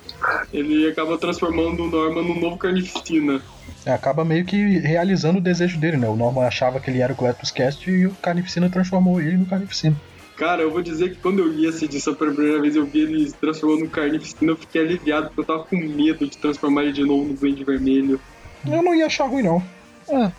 Ele 0.53 0.89
acaba 0.89 1.17
transformando 1.17 1.85
o 1.85 1.91
Norman 1.91 2.23
num 2.23 2.41
novo 2.41 2.57
Carnificina. 2.57 3.41
É, 3.87 3.93
acaba 3.93 4.25
meio 4.25 4.45
que 4.45 4.79
realizando 4.81 5.39
o 5.39 5.43
desejo 5.43 5.79
dele, 5.79 5.97
né? 5.97 6.09
O 6.09 6.17
Norman 6.17 6.43
achava 6.45 6.81
que 6.81 6.91
ele 6.91 7.01
era 7.01 7.13
o 7.13 7.17
Cletus 7.17 7.53
Cast 7.53 7.89
e 7.89 8.07
o 8.07 8.15
Carnificina 8.17 8.69
transformou 8.69 9.21
ele 9.21 9.37
no 9.37 9.47
Carnificina. 9.47 9.97
Cara, 10.39 10.63
eu 10.63 10.71
vou 10.71 10.81
dizer 10.81 11.11
que 11.11 11.21
quando 11.21 11.41
eu 11.41 11.49
li 11.49 11.67
essa 11.67 11.85
edição 11.85 12.15
pela 12.15 12.33
primeira 12.33 12.63
vez, 12.63 12.77
eu 12.77 12.87
vi 12.87 13.01
ele 13.01 13.33
transformando 13.33 13.81
no 13.81 13.91
Carnificina, 13.91 14.53
eu 14.53 14.57
fiquei 14.57 14.83
aliviado, 14.83 15.27
porque 15.27 15.41
eu 15.41 15.45
tava 15.45 15.65
com 15.65 15.77
medo 15.77 16.29
de 16.29 16.39
transformar 16.39 16.85
ele 16.85 16.93
de 16.93 17.03
novo 17.03 17.25
no 17.25 17.35
Duende 17.35 17.65
Vermelho. 17.65 18.21
Eu 18.65 18.81
não 18.81 18.95
ia 18.95 19.07
achar 19.07 19.27
ruim, 19.27 19.43
não. 19.43 19.61
Ah, 20.09 20.31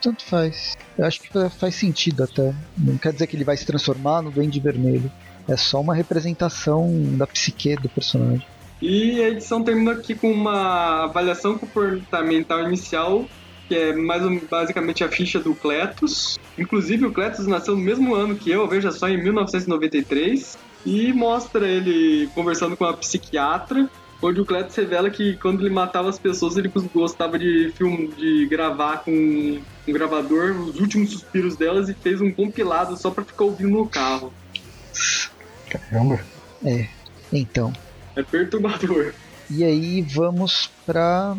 tanto 0.00 0.24
faz. 0.24 0.78
Eu 0.96 1.04
acho 1.04 1.20
que 1.20 1.28
faz 1.58 1.74
sentido 1.74 2.22
até. 2.22 2.54
Não 2.78 2.96
quer 2.96 3.12
dizer 3.12 3.26
que 3.26 3.34
ele 3.34 3.42
vai 3.42 3.56
se 3.56 3.66
transformar 3.66 4.22
no 4.22 4.30
Duende 4.30 4.60
Vermelho. 4.60 5.10
É 5.48 5.56
só 5.56 5.80
uma 5.80 5.96
representação 5.96 6.88
da 7.16 7.26
psique 7.26 7.74
do 7.74 7.88
personagem. 7.88 8.46
E 8.80 9.20
a 9.20 9.30
edição 9.30 9.64
termina 9.64 9.92
aqui 9.92 10.14
com 10.14 10.30
uma 10.30 11.06
avaliação 11.06 11.58
comportamental 11.58 12.62
inicial, 12.62 13.28
que 13.70 13.76
é 13.76 13.92
mais 13.94 14.20
um, 14.26 14.36
basicamente 14.50 15.04
a 15.04 15.08
ficha 15.08 15.38
do 15.38 15.54
Cletus. 15.54 16.36
Inclusive, 16.58 17.06
o 17.06 17.12
Cletus 17.12 17.46
nasceu 17.46 17.76
no 17.76 17.80
mesmo 17.80 18.16
ano 18.16 18.34
que 18.34 18.50
eu, 18.50 18.66
veja 18.66 18.90
só, 18.90 19.08
em 19.08 19.22
1993. 19.22 20.58
E 20.84 21.12
mostra 21.12 21.68
ele 21.68 22.28
conversando 22.34 22.76
com 22.76 22.82
uma 22.82 22.96
psiquiatra, 22.96 23.88
onde 24.20 24.40
o 24.40 24.44
Cletus 24.44 24.74
revela 24.74 25.08
que 25.08 25.36
quando 25.36 25.60
ele 25.60 25.72
matava 25.72 26.08
as 26.08 26.18
pessoas, 26.18 26.56
ele 26.56 26.68
gostava 26.92 27.38
de 27.38 27.72
filme, 27.76 28.08
de 28.08 28.44
gravar 28.46 29.04
com 29.04 29.12
um 29.12 29.92
gravador 29.92 30.50
os 30.62 30.80
últimos 30.80 31.10
suspiros 31.10 31.54
delas 31.54 31.88
e 31.88 31.94
fez 31.94 32.20
um 32.20 32.32
compilado 32.32 32.96
só 32.96 33.08
para 33.08 33.22
ficar 33.22 33.44
ouvindo 33.44 33.70
no 33.70 33.86
carro. 33.86 34.32
Caramba. 35.70 36.18
É, 36.64 36.88
então. 37.32 37.72
É 38.16 38.22
perturbador. 38.24 39.14
E 39.48 39.62
aí 39.62 40.02
vamos 40.02 40.68
pra. 40.84 41.36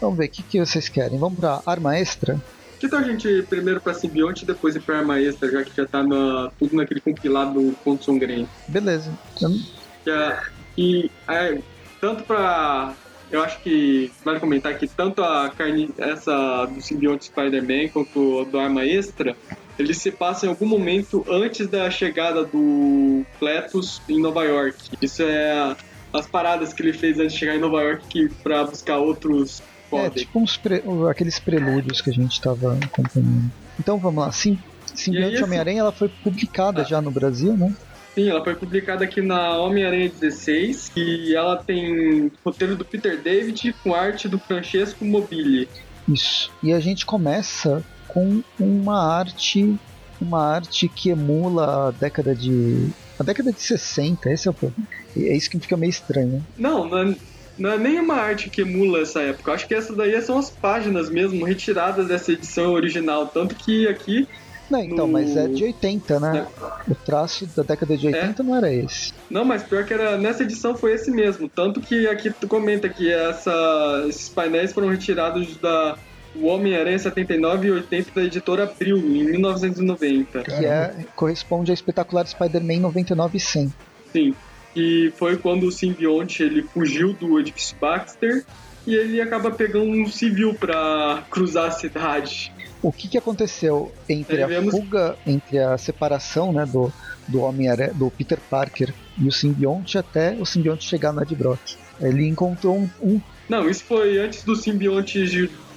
Vamos 0.00 0.16
ver, 0.16 0.26
o 0.26 0.28
que, 0.28 0.42
que 0.42 0.58
vocês 0.58 0.88
querem? 0.88 1.18
Vamos 1.18 1.38
pra 1.38 1.62
arma 1.64 1.96
extra? 1.98 2.40
Que 2.78 2.88
tal 2.88 2.98
a 2.98 3.04
gente 3.04 3.28
ir 3.28 3.46
primeiro 3.46 3.80
pra 3.80 3.94
simbionte 3.94 4.42
e 4.42 4.46
depois 4.46 4.74
ir 4.74 4.80
pra 4.80 4.98
arma 4.98 5.20
extra, 5.20 5.50
já 5.50 5.62
que 5.62 5.76
já 5.76 5.86
tá 5.86 6.02
na, 6.02 6.50
tudo 6.58 6.74
naquele 6.74 7.00
compilado 7.00 7.54
do 7.54 7.72
Ponto 7.84 8.04
Songrento? 8.04 8.48
Beleza. 8.66 9.12
Que, 9.36 10.10
é, 10.10 10.40
e 10.76 11.10
é, 11.28 11.58
tanto 12.00 12.24
pra. 12.24 12.94
Eu 13.30 13.42
acho 13.42 13.60
que 13.60 14.12
vale 14.24 14.40
comentar 14.40 14.76
que 14.76 14.86
tanto 14.86 15.22
a 15.22 15.48
carne, 15.48 15.90
essa 15.96 16.66
do 16.66 16.82
simbionte 16.82 17.26
Spider-Man 17.26 17.88
quanto 17.88 18.44
do 18.46 18.58
arma 18.58 18.84
extra, 18.84 19.34
eles 19.78 19.98
se 19.98 20.10
passam 20.10 20.48
em 20.48 20.52
algum 20.52 20.66
momento 20.66 21.24
antes 21.30 21.66
da 21.68 21.90
chegada 21.90 22.44
do 22.44 23.24
Cletus 23.38 24.02
em 24.08 24.20
Nova 24.20 24.44
York. 24.44 24.76
Isso 25.00 25.22
é 25.22 25.76
as 26.12 26.26
paradas 26.26 26.72
que 26.72 26.82
ele 26.82 26.92
fez 26.92 27.18
antes 27.18 27.32
de 27.32 27.38
chegar 27.38 27.56
em 27.56 27.60
Nova 27.60 27.82
York 27.82 28.28
para 28.42 28.64
buscar 28.64 28.98
outros 28.98 29.62
É, 29.92 30.10
tipo 30.10 30.40
uns 30.40 30.56
pre... 30.56 30.82
aqueles 31.10 31.38
prelúdios 31.38 32.00
que 32.00 32.10
a 32.10 32.12
gente 32.12 32.32
estava 32.32 32.78
acompanhando. 32.82 33.50
Então 33.78 33.98
vamos 33.98 34.24
lá, 34.24 34.32
Sim, 34.32 34.58
Simbionte 34.94 35.36
assim... 35.36 35.44
Homem-Aranha 35.44 35.80
ela 35.80 35.92
foi 35.92 36.08
publicada 36.08 36.82
ah. 36.82 36.84
já 36.84 37.00
no 37.00 37.10
Brasil, 37.10 37.56
né? 37.56 37.74
Sim, 38.14 38.28
ela 38.28 38.44
foi 38.44 38.54
publicada 38.54 39.04
aqui 39.04 39.22
na 39.22 39.56
Homem-Aranha 39.56 40.10
16 40.10 40.92
e 40.96 41.34
ela 41.34 41.56
tem 41.56 42.30
roteiro 42.44 42.76
do 42.76 42.84
Peter 42.84 43.18
David 43.18 43.74
com 43.82 43.94
arte 43.94 44.28
do 44.28 44.38
Francesco 44.38 45.04
Mobili. 45.04 45.66
Isso. 46.06 46.50
E 46.62 46.72
a 46.72 46.80
gente 46.80 47.06
começa 47.06 47.82
com 48.08 48.42
uma 48.58 49.16
arte 49.16 49.78
uma 50.20 50.54
arte 50.54 50.88
que 50.88 51.10
emula 51.10 51.88
a 51.88 51.90
década 51.90 52.34
de 52.34 52.88
a 53.22 53.24
década 53.24 53.52
de 53.52 53.60
60, 53.60 54.30
esse 54.30 54.48
é 54.48 54.50
o 54.50 54.54
problema. 54.54 54.86
É 55.16 55.36
isso 55.36 55.48
que 55.48 55.58
fica 55.58 55.76
meio 55.76 55.90
estranho. 55.90 56.44
Não, 56.58 56.88
não 56.88 56.98
é, 56.98 57.16
não 57.58 57.70
é 57.70 57.78
nem 57.78 58.00
uma 58.00 58.14
arte 58.14 58.50
que 58.50 58.60
emula 58.60 59.00
essa 59.00 59.20
época. 59.20 59.50
Eu 59.50 59.54
acho 59.54 59.66
que 59.66 59.74
essa 59.74 59.94
daí 59.94 60.20
são 60.20 60.38
as 60.38 60.50
páginas 60.50 61.08
mesmo 61.08 61.44
retiradas 61.44 62.08
dessa 62.08 62.32
edição 62.32 62.72
original, 62.72 63.26
tanto 63.26 63.54
que 63.54 63.88
aqui 63.88 64.28
não, 64.70 64.80
então, 64.80 65.06
no... 65.06 65.12
mas 65.12 65.36
é 65.36 65.46
de 65.48 65.64
80, 65.64 66.20
né? 66.20 66.46
É. 66.46 66.90
O 66.90 66.94
traço 66.94 67.44
da 67.54 67.62
década 67.62 67.94
de 67.94 68.06
80 68.06 68.42
é. 68.42 68.44
não 68.44 68.56
era 68.56 68.72
esse. 68.72 69.12
Não, 69.28 69.44
mas 69.44 69.62
pior 69.62 69.84
que 69.84 69.92
era 69.92 70.16
nessa 70.16 70.44
edição 70.44 70.74
foi 70.74 70.94
esse 70.94 71.10
mesmo. 71.10 71.46
Tanto 71.46 71.78
que 71.78 72.06
aqui 72.06 72.30
tu 72.30 72.48
comenta 72.48 72.88
que 72.88 73.12
essa, 73.12 74.04
esses 74.08 74.30
painéis 74.30 74.72
foram 74.72 74.88
retirados 74.88 75.58
da 75.58 75.98
o 76.34 76.46
Homem-Aranha 76.46 76.98
79 76.98 77.68
e 77.68 77.70
80 77.70 78.10
da 78.14 78.24
editora 78.24 78.64
Abril, 78.64 78.98
em 78.98 79.24
1990. 79.24 80.42
Que 80.42 80.66
é, 80.66 80.94
corresponde 81.14 81.70
a 81.70 81.74
espetacular 81.74 82.26
Spider-Man 82.26 82.80
99 82.80 83.36
e 83.36 83.40
100. 83.40 83.72
Sim, 84.12 84.34
e 84.74 85.12
foi 85.16 85.36
quando 85.36 85.64
o 85.64 85.72
simbionte 85.72 86.42
ele 86.42 86.62
fugiu 86.62 87.12
do 87.12 87.38
edifício 87.38 87.76
Baxter 87.78 88.44
e 88.86 88.94
ele 88.94 89.20
acaba 89.20 89.50
pegando 89.50 89.90
um 89.90 90.06
civil 90.06 90.54
para 90.54 91.22
cruzar 91.30 91.68
a 91.68 91.70
cidade. 91.70 92.52
O 92.82 92.90
que, 92.90 93.08
que 93.08 93.16
aconteceu 93.16 93.92
entre 94.08 94.42
a 94.42 94.62
fuga, 94.62 95.16
entre 95.26 95.58
a 95.58 95.78
separação 95.78 96.52
né, 96.52 96.66
do, 96.66 96.92
do 97.28 97.40
homem 97.42 97.68
do 97.94 98.10
Peter 98.10 98.38
Parker 98.50 98.92
e 99.16 99.28
o 99.28 99.32
simbionte 99.32 99.96
até 99.96 100.32
o 100.32 100.44
simbionte 100.44 100.84
chegar 100.84 101.12
no 101.12 101.22
Ed 101.22 101.34
Brock? 101.36 101.60
Ele 102.00 102.26
encontrou 102.26 102.76
um, 102.76 102.90
um 103.00 103.20
não, 103.48 103.68
isso 103.68 103.84
foi 103.84 104.18
antes 104.18 104.44
do 104.44 104.56
simbionte 104.56 105.18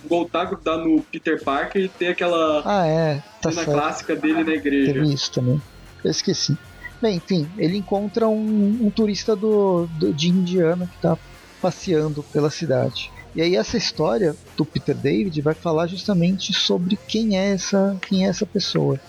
voltar 0.08 0.46
grudar 0.46 0.78
no 0.78 1.02
Peter 1.02 1.44
Parker 1.44 1.84
e 1.84 1.90
ter 1.90 2.08
aquela 2.08 2.62
ah, 2.66 2.86
é, 2.86 3.24
tá 3.42 3.52
cena 3.52 3.66
certo. 3.66 3.78
clássica 3.78 4.16
dele 4.16 4.44
na 4.44 4.54
igreja. 4.54 4.94
Teve 4.94 5.14
isso 5.14 5.32
também. 5.32 5.62
Eu 6.04 6.12
esqueci. 6.12 6.58
Bem, 7.02 7.18
enfim, 7.18 7.48
ele 7.58 7.78
encontra 7.78 8.28
um, 8.28 8.80
um 8.82 8.90
turista 8.90 9.36
do, 9.36 9.88
do, 9.88 10.14
de 10.14 10.30
Indiana 10.30 10.88
que 10.88 10.96
está 10.96 11.18
passeando 11.62 12.24
pela 12.24 12.50
cidade. 12.50 13.12
E 13.36 13.42
aí 13.42 13.56
essa 13.56 13.76
história 13.76 14.36
do 14.56 14.66
Peter 14.66 14.96
David 14.96 15.42
vai 15.42 15.54
falar 15.54 15.88
justamente 15.88 16.54
sobre 16.54 16.98
quem 17.08 17.38
é 17.38 17.52
essa, 17.52 17.98
quem 18.08 18.26
é 18.26 18.30
essa 18.30 18.46
pessoa. 18.46 19.00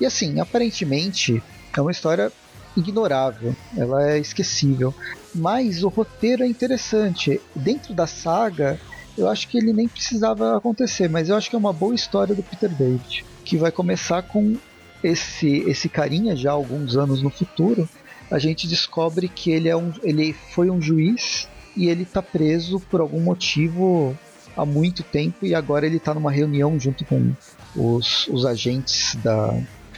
E 0.00 0.06
assim, 0.06 0.40
aparentemente 0.40 1.42
é 1.76 1.80
uma 1.80 1.90
história 1.90 2.32
ignorável, 2.76 3.54
ela 3.76 4.10
é 4.10 4.18
esquecível, 4.18 4.94
mas 5.34 5.82
o 5.82 5.88
roteiro 5.88 6.42
é 6.42 6.46
interessante. 6.46 7.40
Dentro 7.54 7.92
da 7.92 8.06
saga, 8.06 8.80
eu 9.20 9.28
acho 9.28 9.46
que 9.48 9.58
ele 9.58 9.72
nem 9.72 9.86
precisava 9.86 10.56
acontecer, 10.56 11.08
mas 11.08 11.28
eu 11.28 11.36
acho 11.36 11.50
que 11.50 11.56
é 11.56 11.58
uma 11.58 11.72
boa 11.72 11.94
história 11.94 12.34
do 12.34 12.42
Peter 12.42 12.70
David, 12.70 13.24
que 13.44 13.56
vai 13.56 13.70
começar 13.70 14.22
com 14.22 14.56
esse 15.02 15.58
esse 15.68 15.88
carinha 15.88 16.34
já 16.34 16.52
alguns 16.52 16.96
anos 16.96 17.22
no 17.22 17.30
futuro. 17.30 17.88
A 18.30 18.38
gente 18.38 18.66
descobre 18.66 19.28
que 19.28 19.50
ele 19.50 19.68
é 19.68 19.76
um 19.76 19.92
ele 20.02 20.32
foi 20.32 20.70
um 20.70 20.80
juiz 20.80 21.48
e 21.76 21.88
ele 21.88 22.02
está 22.02 22.22
preso 22.22 22.80
por 22.80 23.00
algum 23.00 23.20
motivo 23.20 24.16
há 24.56 24.64
muito 24.64 25.02
tempo 25.02 25.46
e 25.46 25.54
agora 25.54 25.86
ele 25.86 25.96
está 25.98 26.14
numa 26.14 26.30
reunião 26.30 26.78
junto 26.78 27.04
com 27.04 27.32
os, 27.76 28.26
os 28.28 28.44
agentes 28.44 29.16
da 29.22 29.54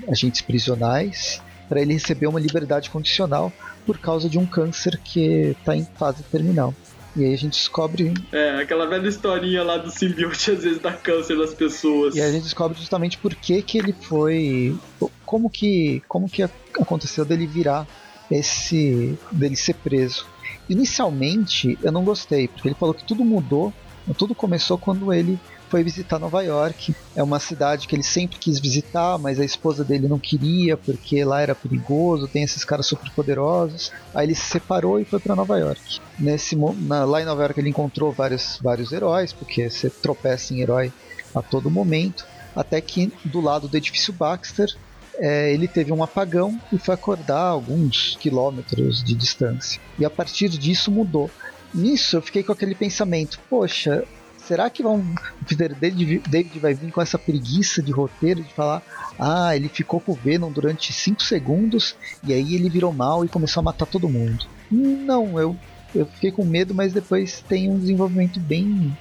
agentes 0.08 0.40
prisionais 0.40 1.40
para 1.68 1.80
ele 1.80 1.94
receber 1.94 2.26
uma 2.26 2.40
liberdade 2.40 2.90
condicional 2.90 3.52
por 3.86 3.98
causa 3.98 4.28
de 4.28 4.38
um 4.38 4.46
câncer 4.46 4.98
que 4.98 5.54
está 5.58 5.76
em 5.76 5.86
fase 5.96 6.22
terminal. 6.24 6.74
E 7.14 7.24
aí 7.24 7.34
a 7.34 7.36
gente 7.36 7.52
descobre. 7.52 8.14
É, 8.32 8.62
aquela 8.62 8.86
velha 8.86 9.06
historinha 9.06 9.62
lá 9.62 9.76
do 9.76 9.90
simbionte 9.90 10.50
às 10.50 10.62
vezes 10.62 10.80
dá 10.80 10.92
câncer 10.92 11.36
nas 11.36 11.52
pessoas. 11.52 12.14
E 12.14 12.20
aí 12.20 12.28
a 12.28 12.32
gente 12.32 12.44
descobre 12.44 12.78
justamente 12.78 13.18
por 13.18 13.34
que, 13.34 13.60
que 13.62 13.78
ele 13.78 13.92
foi. 13.92 14.76
Como 15.24 15.50
que, 15.50 16.02
como 16.08 16.28
que 16.28 16.42
aconteceu 16.42 17.24
dele 17.24 17.46
virar 17.46 17.86
esse. 18.30 19.18
dele 19.30 19.56
ser 19.56 19.74
preso. 19.74 20.26
Inicialmente 20.68 21.78
eu 21.82 21.92
não 21.92 22.04
gostei, 22.04 22.48
porque 22.48 22.68
ele 22.68 22.76
falou 22.76 22.94
que 22.94 23.04
tudo 23.04 23.24
mudou. 23.24 23.72
Tudo 24.16 24.34
começou 24.34 24.76
quando 24.76 25.12
ele 25.12 25.38
foi 25.72 25.82
visitar 25.82 26.18
Nova 26.18 26.42
York. 26.42 26.94
É 27.16 27.22
uma 27.22 27.38
cidade 27.38 27.88
que 27.88 27.96
ele 27.96 28.02
sempre 28.02 28.36
quis 28.38 28.60
visitar, 28.60 29.16
mas 29.16 29.40
a 29.40 29.44
esposa 29.44 29.82
dele 29.82 30.06
não 30.06 30.18
queria 30.18 30.76
porque 30.76 31.24
lá 31.24 31.40
era 31.40 31.54
perigoso, 31.54 32.28
tem 32.28 32.42
esses 32.42 32.62
caras 32.62 32.84
super 32.84 33.10
poderosos. 33.12 33.90
Aí 34.14 34.26
ele 34.26 34.34
se 34.34 34.42
separou 34.42 35.00
e 35.00 35.06
foi 35.06 35.18
para 35.18 35.34
Nova 35.34 35.58
York. 35.58 35.98
Nesse 36.18 36.54
na, 36.54 37.06
lá 37.06 37.22
em 37.22 37.24
Nova 37.24 37.40
York 37.44 37.58
ele 37.58 37.70
encontrou 37.70 38.12
vários 38.12 38.58
vários 38.62 38.92
heróis, 38.92 39.32
porque 39.32 39.70
você 39.70 39.88
tropeça 39.88 40.52
em 40.52 40.60
herói 40.60 40.92
a 41.34 41.40
todo 41.40 41.70
momento, 41.70 42.26
até 42.54 42.78
que 42.78 43.10
do 43.24 43.40
lado 43.40 43.66
do 43.66 43.74
edifício 43.74 44.12
Baxter 44.12 44.68
é, 45.14 45.54
ele 45.54 45.66
teve 45.66 45.90
um 45.90 46.02
apagão 46.02 46.60
e 46.70 46.76
foi 46.76 46.94
acordar 46.94 47.40
alguns 47.40 48.18
quilômetros 48.20 49.02
de 49.02 49.14
distância. 49.14 49.80
E 49.98 50.04
a 50.04 50.10
partir 50.10 50.50
disso 50.50 50.90
mudou. 50.90 51.30
Nisso 51.72 52.18
eu 52.18 52.20
fiquei 52.20 52.42
com 52.42 52.52
aquele 52.52 52.74
pensamento: 52.74 53.40
poxa, 53.48 54.04
será 54.52 54.68
que 54.68 54.82
vão, 54.82 55.02
David, 55.50 56.58
vai 56.58 56.74
vir 56.74 56.92
com 56.92 57.00
essa 57.00 57.18
preguiça 57.18 57.82
de 57.82 57.90
roteiro 57.90 58.42
de 58.42 58.52
falar 58.52 58.82
ah, 59.18 59.56
ele 59.56 59.66
ficou 59.66 59.98
com 59.98 60.12
o 60.12 60.14
Venom 60.14 60.52
durante 60.52 60.92
5 60.92 61.22
segundos 61.22 61.96
e 62.22 62.34
aí 62.34 62.54
ele 62.54 62.68
virou 62.68 62.92
mal 62.92 63.24
e 63.24 63.28
começou 63.28 63.62
a 63.62 63.64
matar 63.64 63.86
todo 63.86 64.10
mundo. 64.10 64.44
Não, 64.70 65.40
eu, 65.40 65.56
eu 65.94 66.04
fiquei 66.04 66.30
com 66.30 66.44
medo, 66.44 66.74
mas 66.74 66.92
depois 66.92 67.42
tem 67.48 67.70
um 67.70 67.78
desenvolvimento 67.78 68.38
bem 68.40 68.94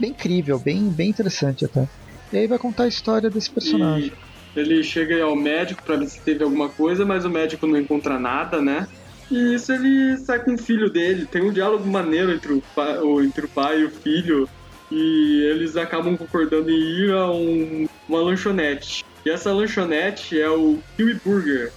bem 0.00 0.10
incrível, 0.10 0.58
bem, 0.58 0.88
bem 0.88 1.10
interessante 1.10 1.66
até. 1.66 1.86
E 2.32 2.38
aí 2.38 2.46
vai 2.46 2.58
contar 2.58 2.84
a 2.84 2.88
história 2.88 3.28
desse 3.28 3.50
personagem. 3.50 4.12
Ele 4.56 4.82
chega 4.82 5.22
ao 5.22 5.36
médico 5.36 5.82
para 5.82 5.96
ver 5.96 6.08
se 6.08 6.20
teve 6.20 6.42
alguma 6.42 6.70
coisa, 6.70 7.04
mas 7.04 7.26
o 7.26 7.30
médico 7.30 7.66
não 7.66 7.78
encontra 7.78 8.18
nada, 8.18 8.62
né? 8.62 8.88
E 9.30 9.54
isso 9.54 9.72
ele 9.72 10.16
sai 10.18 10.40
com 10.40 10.54
o 10.54 10.58
filho 10.58 10.90
dele. 10.90 11.26
Tem 11.26 11.42
um 11.42 11.52
diálogo 11.52 11.86
maneiro 11.86 12.32
entre 12.32 12.52
o 12.52 12.62
pai, 12.74 12.98
entre 13.22 13.46
o 13.46 13.48
pai 13.48 13.80
e 13.80 13.84
o 13.84 13.90
filho. 13.90 14.48
E 14.90 15.42
eles 15.50 15.76
acabam 15.76 16.16
concordando 16.16 16.70
em 16.70 16.74
ir 16.74 17.12
a 17.12 17.30
um, 17.30 17.88
uma 18.08 18.20
lanchonete. 18.20 19.04
E 19.24 19.30
essa 19.30 19.52
lanchonete 19.52 20.40
é 20.40 20.48
o 20.48 20.78
Kiwi 20.96 21.20
Burger. 21.24 21.72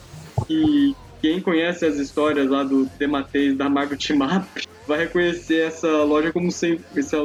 E 0.49 0.93
quem 1.21 1.41
conhece 1.41 1.85
as 1.85 1.97
histórias 1.97 2.49
lá 2.49 2.63
do 2.63 2.85
Dematês 2.99 3.55
da 3.55 3.69
Margot 3.69 3.95
Timap 3.95 4.45
vai 4.87 4.99
reconhecer 4.99 5.67
essa 5.67 6.03
loja 6.03 6.31
como 6.31 6.51
sendo, 6.51 6.83
essa, 6.95 7.17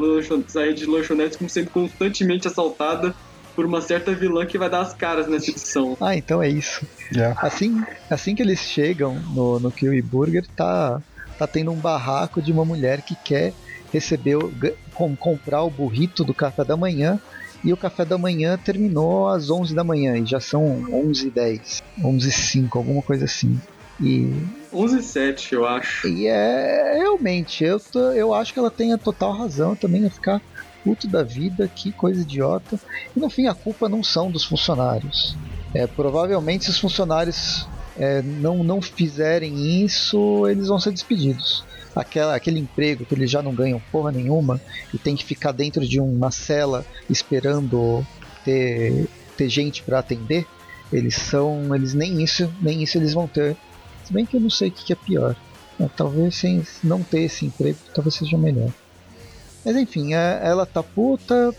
essa 0.46 0.64
rede 0.64 0.84
de 0.84 0.90
lanchonetes 0.90 1.36
como 1.36 1.50
sendo 1.50 1.70
constantemente 1.70 2.48
assaltada 2.48 3.14
por 3.54 3.66
uma 3.66 3.80
certa 3.80 4.14
vilã 4.14 4.46
que 4.46 4.58
vai 4.58 4.70
dar 4.70 4.80
as 4.80 4.94
caras 4.94 5.28
nessa 5.28 5.50
edição. 5.50 5.96
Ah, 6.00 6.16
então 6.16 6.42
é 6.42 6.48
isso. 6.48 6.86
Yeah. 7.14 7.38
Assim, 7.42 7.72
assim 8.10 8.34
que 8.34 8.42
eles 8.42 8.60
chegam 8.60 9.14
no, 9.34 9.60
no 9.60 9.70
Kiwi 9.72 10.02
Burger, 10.02 10.42
tá, 10.56 11.02
tá 11.38 11.46
tendo 11.46 11.70
um 11.72 11.80
barraco 11.80 12.42
de 12.42 12.52
uma 12.52 12.64
mulher 12.64 13.02
que 13.02 13.14
quer 13.16 13.54
receber, 13.92 14.36
com, 14.94 15.14
comprar 15.16 15.62
o 15.64 15.70
burrito 15.70 16.24
do 16.24 16.34
café 16.34 16.64
da 16.64 16.76
manhã. 16.76 17.18
E 17.64 17.72
o 17.72 17.76
café 17.76 18.04
da 18.04 18.18
manhã 18.18 18.58
terminou 18.58 19.28
às 19.28 19.48
11 19.48 19.74
da 19.74 19.84
manhã 19.84 20.18
e 20.18 20.26
já 20.26 20.40
são 20.40 20.62
11h10, 20.90 21.78
11h05, 22.04 22.78
alguma 22.78 23.02
coisa 23.02 23.24
assim. 23.24 23.56
E 24.00 24.26
11 24.72 24.98
e 24.98 25.02
7, 25.02 25.54
eu 25.54 25.64
acho. 25.64 26.08
E 26.08 26.26
é 26.26 26.94
realmente, 26.96 27.62
eu, 27.62 27.78
tô- 27.78 28.12
eu 28.14 28.32
acho 28.34 28.52
que 28.52 28.58
ela 28.58 28.70
tem 28.70 28.92
a 28.92 28.98
total 28.98 29.32
razão 29.38 29.76
também 29.76 30.04
a 30.04 30.10
ficar 30.10 30.40
puto 30.84 31.08
da 31.08 31.22
vida, 31.22 31.68
que 31.68 31.92
coisa 31.92 32.22
idiota. 32.22 32.78
E 33.16 33.20
no 33.20 33.30
fim 33.30 33.46
a 33.46 33.54
culpa 33.54 33.88
não 33.88 34.02
são 34.02 34.30
dos 34.30 34.44
funcionários. 34.44 35.36
É, 35.74 35.86
provavelmente 35.86 36.64
se 36.64 36.70
os 36.70 36.78
funcionários 36.78 37.66
é, 37.96 38.22
não, 38.22 38.62
não 38.62 38.80
fizerem 38.80 39.82
isso, 39.84 40.46
eles 40.48 40.68
vão 40.68 40.78
ser 40.78 40.92
despedidos. 40.92 41.64
Aquela, 41.94 42.34
aquele 42.34 42.58
emprego 42.58 43.04
que 43.04 43.14
eles 43.14 43.30
já 43.30 43.42
não 43.42 43.54
ganham 43.54 43.82
porra 43.90 44.10
nenhuma 44.10 44.60
e 44.94 44.98
tem 44.98 45.14
que 45.14 45.24
ficar 45.24 45.52
dentro 45.52 45.86
de 45.86 46.00
uma 46.00 46.30
cela 46.30 46.86
esperando 47.08 48.06
ter, 48.44 49.08
ter 49.36 49.48
gente 49.48 49.82
para 49.82 49.98
atender, 49.98 50.46
eles 50.92 51.14
são. 51.16 51.74
Eles 51.74 51.94
nem 51.94 52.22
isso, 52.22 52.52
nem 52.60 52.82
isso 52.82 52.98
eles 52.98 53.14
vão 53.14 53.26
ter. 53.26 53.56
Se 54.04 54.12
bem 54.12 54.26
que 54.26 54.36
eu 54.36 54.40
não 54.40 54.50
sei 54.50 54.68
o 54.68 54.72
que, 54.72 54.92
é 54.92 54.96
pior. 54.96 55.36
É, 55.80 55.88
talvez 55.96 56.36
sem 56.36 56.62
não 56.82 57.02
ter 57.02 57.22
esse 57.22 57.46
emprego, 57.46 57.78
talvez 57.94 58.14
seja 58.14 58.36
melhor. 58.36 58.70
Mas 59.64 59.76
enfim, 59.76 60.14
é- 60.14 60.40
ela 60.42 60.66
tá 60.66 60.82
puta, 60.82 61.54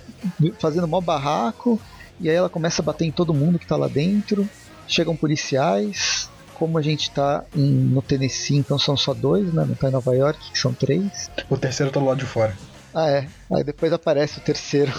fazendo 0.60 0.88
mó 0.88 1.00
barraco, 1.02 1.80
e 2.20 2.30
aí 2.30 2.36
ela 2.36 2.50
começa 2.50 2.82
a 2.82 2.86
bater 2.86 3.06
em 3.06 3.12
todo 3.12 3.34
mundo 3.34 3.58
que 3.60 3.68
tá 3.68 3.76
lá 3.76 3.88
dentro. 3.88 4.48
Chegam 4.88 5.16
policiais. 5.16 6.30
Como 6.56 6.78
a 6.78 6.82
gente 6.82 7.10
tá 7.12 7.44
em- 7.56 7.72
no 7.74 8.02
Tennessee, 8.02 8.58
então 8.58 8.78
são 8.78 8.96
só 8.96 9.14
dois, 9.14 9.52
né? 9.54 9.66
Não 9.68 9.76
tá 9.76 9.90
em 9.90 9.92
Nova 9.92 10.16
York, 10.16 10.52
que 10.52 10.58
são 10.60 10.74
três. 10.74 11.30
O 11.50 11.58
terceiro 11.58 11.92
tá 11.92 12.00
do 12.00 12.06
lado 12.06 12.20
de 12.20 12.26
fora. 12.26 12.58
Ah, 12.94 13.10
é. 13.10 13.28
Aí 13.52 13.64
depois 13.64 13.92
aparece 13.92 14.38
o 14.38 14.42
terceiro. 14.42 14.92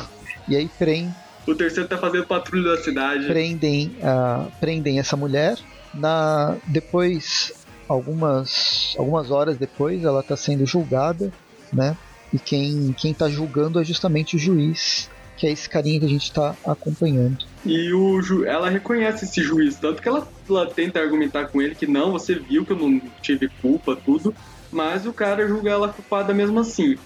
E 0.49 0.57
aí 0.57 0.69
prende, 0.69 1.15
O 1.47 1.55
terceiro 1.55 1.89
tá 1.89 1.97
fazendo 1.97 2.27
patrulha 2.27 2.75
da 2.77 2.83
cidade. 2.83 3.27
prendem, 3.27 3.95
ah, 4.03 4.47
prendem 4.61 4.99
essa 4.99 5.17
mulher. 5.17 5.57
Na 5.95 6.57
depois 6.67 7.53
algumas 7.89 8.95
algumas 8.99 9.31
horas 9.31 9.57
depois 9.57 10.03
ela 10.05 10.21
está 10.21 10.37
sendo 10.37 10.67
julgada, 10.67 11.33
né? 11.73 11.97
E 12.35 12.39
quem 12.41 12.93
quem 12.99 13.15
tá 13.15 13.31
julgando 13.31 13.81
é 13.81 13.85
justamente 13.85 14.37
o 14.37 14.41
juiz, 14.41 15.09
que 15.37 15.47
é 15.47 15.53
esse 15.53 15.69
carinha 15.69 16.01
que 16.01 16.07
a 16.07 16.09
gente 16.09 16.25
está 16.25 16.59
acompanhando. 16.67 17.37
E 17.65 17.93
o 17.95 18.21
ju... 18.21 18.45
ela 18.45 18.69
reconhece 18.69 19.25
esse 19.25 19.41
juiz, 19.43 19.79
tanto 19.79 20.03
que 20.03 20.09
ela, 20.09 20.27
ela 20.49 20.75
tenta 20.75 21.01
argumentar 21.01 21.49
com 21.49 21.63
ele 21.63 21.77
que 21.77 21.87
não, 21.87 22.13
você 22.13 22.35
viu 22.39 22.67
que 22.67 22.73
eu 22.73 22.79
não 22.79 23.01
tive 23.23 23.49
culpa, 23.63 23.97
tudo. 24.05 24.37
Mas 24.71 25.07
o 25.07 25.15
cara 25.15 25.47
julga 25.49 25.71
ela 25.71 25.93
culpada 25.93 26.35
mesmo 26.35 26.59
assim. 26.59 26.97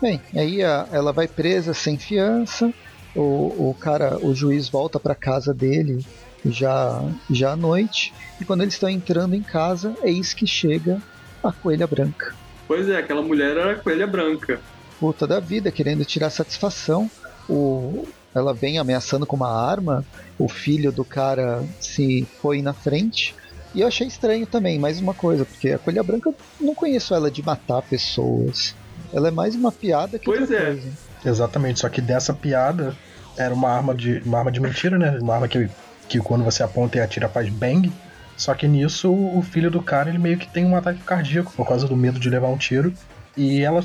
Bem, 0.00 0.22
aí 0.36 0.62
a- 0.62 0.88
ela 0.92 1.12
vai 1.12 1.28
presa 1.28 1.74
sem 1.74 1.98
fiança. 1.98 2.72
O, 3.14 3.70
o 3.70 3.74
cara, 3.74 4.18
o 4.22 4.34
juiz 4.34 4.68
volta 4.70 5.00
para 5.00 5.14
casa 5.14 5.54
dele 5.54 6.04
já 6.44 7.00
já 7.30 7.52
à 7.52 7.56
noite. 7.56 8.14
E 8.40 8.44
quando 8.44 8.62
eles 8.62 8.74
estão 8.74 8.88
entrando 8.88 9.34
em 9.34 9.42
casa, 9.42 9.94
eis 10.04 10.34
que 10.34 10.46
chega 10.46 11.02
a 11.42 11.52
coelha 11.52 11.86
branca. 11.86 12.26
Pois 12.66 12.88
é, 12.88 12.96
aquela 12.96 13.22
mulher 13.22 13.56
era 13.56 13.72
a 13.72 13.76
coelha 13.76 14.06
branca. 14.06 14.60
puta 14.98 15.26
da 15.26 15.38
vida, 15.40 15.70
querendo 15.70 16.04
tirar 16.04 16.30
satisfação. 16.30 17.10
O, 17.48 18.06
ela 18.34 18.52
vem 18.52 18.78
ameaçando 18.78 19.26
com 19.26 19.36
uma 19.36 19.50
arma. 19.50 20.04
O 20.38 20.48
filho 20.48 20.90
do 20.90 21.04
cara 21.04 21.62
se 21.80 22.26
foi 22.40 22.60
na 22.62 22.72
frente. 22.72 23.34
E 23.74 23.82
eu 23.82 23.88
achei 23.88 24.06
estranho 24.06 24.46
também, 24.46 24.78
mais 24.78 24.98
uma 25.00 25.12
coisa, 25.12 25.44
porque 25.44 25.70
a 25.70 25.78
Coelha 25.78 26.02
Branca, 26.02 26.30
eu 26.30 26.34
não 26.60 26.74
conheço 26.74 27.14
ela 27.14 27.30
de 27.30 27.42
matar 27.44 27.82
pessoas. 27.82 28.74
Ela 29.12 29.28
é 29.28 29.30
mais 29.30 29.54
uma 29.54 29.70
piada 29.70 30.18
que 30.18 30.24
Pois 30.24 30.40
outra 30.40 30.56
é. 30.56 30.64
coisa. 30.66 30.88
Exatamente, 31.24 31.80
só 31.80 31.88
que 31.88 32.00
dessa 32.00 32.32
piada 32.32 32.96
era 33.36 33.52
uma 33.52 33.70
arma 33.70 33.94
de, 33.94 34.22
uma 34.24 34.38
arma 34.38 34.50
de 34.50 34.60
mentira, 34.60 34.98
né? 34.98 35.18
Uma 35.20 35.34
arma 35.34 35.46
que, 35.48 35.68
que 36.08 36.18
quando 36.20 36.42
você 36.42 36.62
aponta 36.62 36.96
e 36.96 37.00
atira 37.02 37.28
faz 37.28 37.48
bang. 37.50 37.92
Só 38.36 38.54
que 38.54 38.68
nisso 38.68 39.10
o 39.12 39.42
filho 39.42 39.70
do 39.70 39.82
cara 39.82 40.10
ele 40.10 40.18
meio 40.18 40.36
que 40.36 40.46
tem 40.46 40.64
um 40.64 40.76
ataque 40.76 41.00
cardíaco 41.02 41.52
por 41.56 41.66
causa 41.66 41.86
do 41.86 41.96
medo 41.96 42.18
de 42.20 42.28
levar 42.28 42.48
um 42.48 42.56
tiro. 42.58 42.92
E 43.36 43.62
ela 43.62 43.82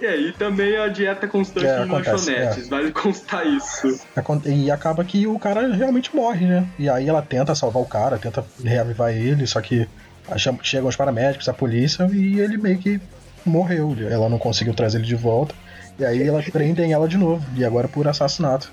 E 0.00 0.06
aí 0.06 0.32
também 0.32 0.76
a 0.78 0.88
dieta 0.88 1.28
constante 1.28 1.66
É, 1.66 1.80
em 1.80 1.82
acontece, 1.84 2.30
lanchonetes, 2.30 2.68
vale 2.68 2.90
constar 2.90 3.46
isso. 3.46 4.00
e 4.46 4.70
acaba 4.70 5.04
que 5.04 5.26
o 5.26 5.38
cara 5.38 5.74
realmente 5.74 6.14
morre, 6.16 6.46
né? 6.46 6.66
E 6.78 6.88
aí 6.88 7.06
ela 7.06 7.20
tenta 7.20 7.54
salvar 7.54 7.82
o 7.82 7.86
cara, 7.86 8.16
tenta 8.16 8.42
reavivar 8.62 9.10
ele, 9.12 9.46
só 9.46 9.60
que 9.60 9.86
chegam 10.62 10.88
os 10.88 10.96
paramédicos, 10.96 11.48
a 11.48 11.52
polícia 11.52 12.08
e 12.12 12.40
ele 12.40 12.56
meio 12.56 12.78
que 12.78 12.98
morreu. 13.44 13.94
Ela 14.10 14.28
não 14.28 14.38
conseguiu 14.38 14.72
trazer 14.72 14.98
ele 14.98 15.06
de 15.06 15.16
volta. 15.16 15.54
E 15.98 16.04
aí 16.04 16.26
elas 16.26 16.48
prendem 16.48 16.92
ela 16.92 17.06
de 17.06 17.18
novo, 17.18 17.44
e 17.56 17.64
agora 17.64 17.86
por 17.86 18.08
assassinato. 18.08 18.72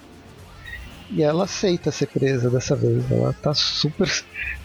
E 1.14 1.22
ela 1.24 1.43
aceita 1.43 1.91
ser 1.91 2.07
presa 2.07 2.49
dessa 2.49 2.76
vez. 2.76 3.09
Ela 3.12 3.34
tá 3.34 3.53
super 3.53 4.07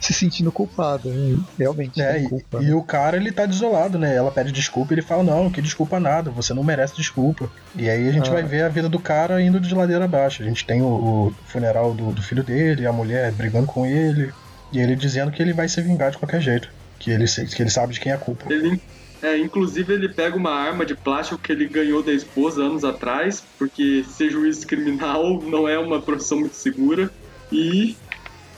se 0.00 0.12
sentindo 0.12 0.52
culpada. 0.52 1.08
né? 1.10 1.36
Realmente, 1.58 2.00
É, 2.00 2.22
e, 2.22 2.28
culpa. 2.28 2.62
e 2.62 2.72
o 2.72 2.82
cara 2.82 3.16
ele 3.16 3.32
tá 3.32 3.46
desolado, 3.46 3.98
né? 3.98 4.14
Ela 4.14 4.30
pede 4.30 4.52
desculpa 4.52 4.92
e 4.92 4.94
ele 4.94 5.02
fala: 5.02 5.22
Não, 5.24 5.50
que 5.50 5.60
desculpa 5.60 5.98
nada, 5.98 6.30
você 6.30 6.54
não 6.54 6.62
merece 6.62 6.94
desculpa. 6.96 7.50
E 7.74 7.90
aí 7.90 8.08
a 8.08 8.12
gente 8.12 8.28
Ah. 8.30 8.32
vai 8.34 8.42
ver 8.42 8.62
a 8.62 8.68
vida 8.68 8.88
do 8.88 8.98
cara 9.00 9.42
indo 9.42 9.58
de 9.58 9.74
ladeira 9.74 10.04
abaixo. 10.04 10.42
A 10.42 10.46
gente 10.46 10.64
tem 10.64 10.82
o, 10.82 10.86
o 10.86 11.34
funeral 11.46 11.92
do, 11.94 12.12
do 12.12 12.22
filho 12.22 12.44
dele, 12.44 12.86
a 12.86 12.92
mulher 12.92 13.32
brigando 13.32 13.66
com 13.66 13.84
ele, 13.84 14.32
e 14.72 14.78
ele 14.78 14.94
dizendo 14.94 15.32
que 15.32 15.42
ele 15.42 15.52
vai 15.52 15.68
se 15.68 15.80
vingar 15.82 16.10
de 16.10 16.18
qualquer 16.18 16.40
jeito. 16.40 16.68
Que 16.98 17.10
ele, 17.10 17.26
se- 17.26 17.44
que 17.46 17.62
ele 17.62 17.70
sabe 17.70 17.92
de 17.92 18.00
quem 18.00 18.12
é 18.12 18.14
a 18.14 18.18
culpa. 18.18 18.52
Ele, 18.52 18.80
é, 19.22 19.38
inclusive 19.38 19.92
ele 19.94 20.12
pega 20.14 20.36
uma 20.36 20.50
arma 20.50 20.84
de 20.84 20.94
plástico 20.94 21.40
que 21.40 21.52
ele 21.52 21.68
ganhou 21.68 22.02
da 22.02 22.12
esposa 22.12 22.62
anos 22.62 22.84
atrás, 22.84 23.42
porque 23.58 24.04
ser 24.04 24.30
juiz 24.30 24.64
criminal 24.64 25.40
não 25.50 25.68
é 25.68 25.78
uma 25.78 26.00
profissão 26.00 26.38
muito 26.38 26.56
segura. 26.56 27.10
E 27.50 27.96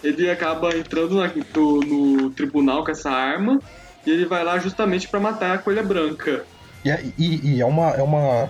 ele 0.02 0.30
acaba 0.30 0.74
entrando 0.76 1.16
na- 1.16 1.32
no, 1.54 1.80
no 1.80 2.30
tribunal 2.30 2.84
com 2.84 2.90
essa 2.90 3.11
arma 3.11 3.61
e 4.06 4.11
ele 4.11 4.26
vai 4.26 4.44
lá 4.44 4.59
justamente 4.59 5.09
pra 5.09 5.20
matar 5.20 5.54
a 5.54 5.59
coelha 5.59 5.82
branca. 5.82 6.44
E, 6.84 6.90
é- 6.90 7.02
e- 7.18 7.54
e 7.56 7.61
é, 7.61 7.66
uma, 7.66 7.90
é, 7.90 8.02
uma, 8.02 8.48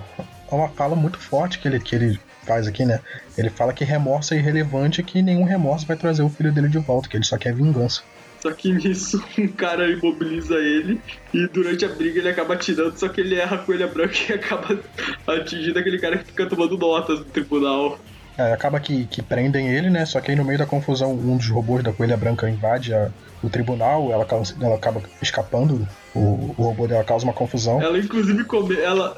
é 0.50 0.54
uma 0.54 0.68
fala 0.70 0.94
muito 0.94 1.18
forte 1.18 1.58
que 1.58 1.66
ele, 1.68 1.80
que 1.80 1.94
ele 1.94 2.18
faz 2.46 2.66
aqui, 2.66 2.84
né? 2.84 3.00
Ele 3.36 3.50
fala 3.50 3.72
que 3.72 3.84
remorso 3.84 4.32
é 4.34 4.38
irrelevante 4.38 5.02
que 5.02 5.20
nenhum 5.22 5.44
remorso 5.44 5.86
vai 5.86 5.96
trazer 5.96 6.22
o 6.22 6.30
filho 6.30 6.52
dele 6.52 6.68
de 6.68 6.78
volta, 6.78 7.08
que 7.08 7.16
ele 7.16 7.24
só 7.24 7.36
quer 7.36 7.54
vingança. 7.54 8.02
Só 8.42 8.52
que 8.52 8.72
nisso 8.72 9.22
um 9.38 9.48
cara 9.48 9.90
imobiliza 9.90 10.54
ele 10.56 11.00
e 11.34 11.46
durante 11.48 11.84
a 11.84 11.88
briga 11.88 12.20
ele 12.20 12.28
acaba 12.28 12.54
atirando, 12.54 12.98
só 12.98 13.08
que 13.08 13.20
ele 13.20 13.34
erra 13.34 13.56
a 13.56 13.58
coelha 13.58 13.86
branca 13.86 14.14
e 14.28 14.32
acaba 14.32 14.78
atingindo 15.26 15.78
aquele 15.78 15.98
cara 15.98 16.18
que 16.18 16.26
fica 16.26 16.46
tomando 16.46 16.76
notas 16.78 17.18
no 17.18 17.24
tribunal. 17.26 17.98
É, 18.36 18.52
acaba 18.52 18.78
que, 18.78 19.04
que 19.06 19.20
prendem 19.20 19.68
ele, 19.68 19.90
né? 19.90 20.06
Só 20.06 20.20
que 20.20 20.30
aí 20.30 20.36
no 20.36 20.44
meio 20.44 20.58
da 20.58 20.66
confusão, 20.66 21.12
um 21.12 21.36
dos 21.36 21.48
robôs 21.48 21.82
da 21.82 21.92
Coelha 21.92 22.16
Branca 22.16 22.48
invade 22.48 22.94
a- 22.94 23.10
o 23.42 23.48
tribunal, 23.50 24.12
ela, 24.12 24.26
ela 24.60 24.74
acaba 24.76 25.02
escapando, 25.20 25.86
o, 26.14 26.54
o 26.56 26.62
robô 26.62 26.86
dela 26.86 27.02
causa 27.04 27.24
uma 27.24 27.32
confusão. 27.32 27.80
Ela 27.82 27.98
inclusive 27.98 28.44
come, 28.44 28.76
ela 28.76 29.14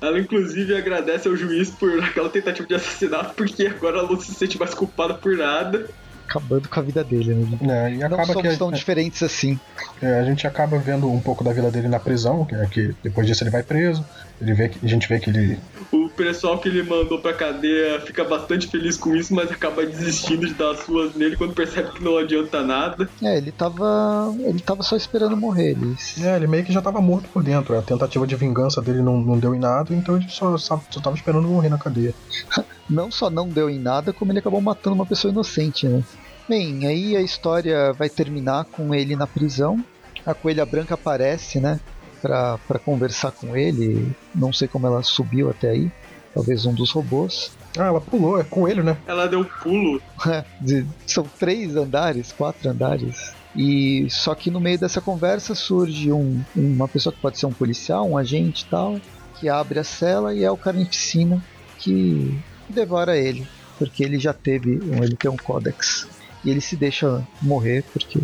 ela 0.00 0.18
inclusive 0.18 0.74
agradece 0.74 1.28
ao 1.28 1.36
juiz 1.36 1.70
por 1.70 1.90
aquela 2.02 2.28
tentativa 2.28 2.66
de 2.66 2.74
assassinato 2.74 3.34
porque 3.34 3.66
agora 3.66 3.98
ela 3.98 4.08
não 4.08 4.18
se 4.18 4.34
sente 4.34 4.58
mais 4.58 4.74
culpada 4.74 5.14
por 5.14 5.36
nada. 5.36 5.86
Acabando 6.30 6.68
com 6.68 6.78
a 6.78 6.82
vida 6.82 7.02
dele, 7.02 7.34
né? 7.34 7.58
né? 7.60 7.92
E 7.94 7.98
Não 7.98 8.06
acaba 8.06 8.32
somos 8.32 8.52
que 8.52 8.56
tão 8.56 8.68
a, 8.68 8.72
diferentes 8.72 9.20
assim. 9.20 9.58
é, 10.00 10.20
a 10.20 10.24
gente 10.24 10.46
acaba 10.46 10.78
vendo 10.78 11.10
um 11.10 11.20
pouco 11.20 11.42
da 11.42 11.52
vida 11.52 11.68
dele 11.72 11.88
na 11.88 11.98
prisão, 11.98 12.44
que, 12.44 12.54
é 12.54 12.66
que 12.66 12.94
depois 13.02 13.26
disso 13.26 13.42
ele 13.42 13.50
vai 13.50 13.64
preso. 13.64 14.04
Ele 14.40 14.54
vê 14.54 14.68
que, 14.68 14.78
a 14.84 14.88
gente 14.88 15.08
vê 15.08 15.18
que 15.18 15.28
ele. 15.28 15.58
O 15.92 16.08
pessoal 16.08 16.58
que 16.58 16.68
ele 16.68 16.82
mandou 16.82 17.18
pra 17.18 17.32
cadeia 17.32 18.00
fica 18.00 18.22
bastante 18.24 18.68
feliz 18.68 18.96
com 18.96 19.14
isso, 19.14 19.34
mas 19.34 19.50
acaba 19.50 19.84
desistindo 19.84 20.46
de 20.46 20.54
dar 20.54 20.70
as 20.70 20.80
suas 20.80 21.14
nele 21.14 21.36
quando 21.36 21.52
percebe 21.52 21.90
que 21.90 22.02
não 22.02 22.16
adianta 22.16 22.62
nada. 22.62 23.08
É, 23.20 23.38
ele 23.38 23.50
tava. 23.50 24.32
ele 24.38 24.60
tava 24.60 24.82
só 24.82 24.96
esperando 24.96 25.36
morrer. 25.36 25.70
Ele... 25.70 25.96
É, 26.22 26.36
ele 26.36 26.46
meio 26.46 26.64
que 26.64 26.72
já 26.72 26.80
tava 26.80 27.00
morto 27.00 27.28
por 27.30 27.42
dentro. 27.42 27.76
A 27.76 27.82
tentativa 27.82 28.26
de 28.26 28.36
vingança 28.36 28.80
dele 28.80 29.02
não, 29.02 29.20
não 29.20 29.38
deu 29.38 29.54
em 29.54 29.58
nada, 29.58 29.92
então 29.92 30.16
ele 30.16 30.28
só, 30.28 30.56
só, 30.56 30.80
só 30.90 31.00
tava 31.00 31.16
esperando 31.16 31.48
morrer 31.48 31.68
na 31.68 31.78
cadeia. 31.78 32.14
não 32.88 33.10
só 33.10 33.28
não 33.28 33.48
deu 33.48 33.68
em 33.68 33.78
nada, 33.78 34.12
como 34.12 34.30
ele 34.30 34.38
acabou 34.38 34.60
matando 34.60 34.94
uma 34.94 35.06
pessoa 35.06 35.32
inocente, 35.32 35.88
né? 35.88 36.04
Bem, 36.48 36.86
aí 36.86 37.16
a 37.16 37.20
história 37.20 37.92
vai 37.92 38.08
terminar 38.08 38.64
com 38.64 38.94
ele 38.94 39.16
na 39.16 39.26
prisão. 39.26 39.84
A 40.26 40.34
coelha 40.34 40.66
branca 40.66 40.94
aparece, 40.94 41.60
né? 41.60 41.80
Pra, 42.20 42.58
pra 42.58 42.78
conversar 42.78 43.32
com 43.32 43.56
ele. 43.56 44.12
Não 44.34 44.52
sei 44.52 44.68
como 44.68 44.86
ela 44.86 45.02
subiu 45.02 45.50
até 45.50 45.70
aí. 45.70 45.90
Talvez 46.34 46.64
um 46.64 46.74
dos 46.74 46.90
robôs. 46.92 47.52
Ah, 47.78 47.86
ela 47.86 48.00
pulou, 48.00 48.40
é 48.40 48.44
coelho, 48.44 48.84
né? 48.84 48.96
Ela 49.06 49.26
deu 49.26 49.44
pulo. 49.44 50.00
É, 50.28 50.44
são 51.06 51.24
três 51.38 51.74
andares, 51.76 52.30
quatro 52.30 52.68
andares. 52.68 53.32
E 53.56 54.06
só 54.10 54.34
que 54.34 54.50
no 54.50 54.60
meio 54.60 54.78
dessa 54.78 55.00
conversa 55.00 55.54
surge 55.54 56.12
um, 56.12 56.40
uma 56.54 56.86
pessoa 56.86 57.12
que 57.12 57.20
pode 57.20 57.38
ser 57.38 57.46
um 57.46 57.52
policial, 57.52 58.08
um 58.08 58.18
agente 58.18 58.64
e 58.64 58.66
tal, 58.68 59.00
que 59.38 59.48
abre 59.48 59.78
a 59.78 59.84
cela 59.84 60.34
e 60.34 60.44
é 60.44 60.50
o 60.50 60.56
Carnificina 60.56 61.42
que 61.78 62.38
devora 62.68 63.16
ele, 63.16 63.48
porque 63.78 64.04
ele 64.04 64.18
já 64.18 64.32
teve, 64.32 64.72
ele 64.74 65.16
tem 65.16 65.30
um 65.30 65.36
códex 65.36 66.06
e 66.44 66.50
ele 66.50 66.60
se 66.60 66.76
deixa 66.76 67.26
morrer 67.42 67.84
porque. 67.92 68.20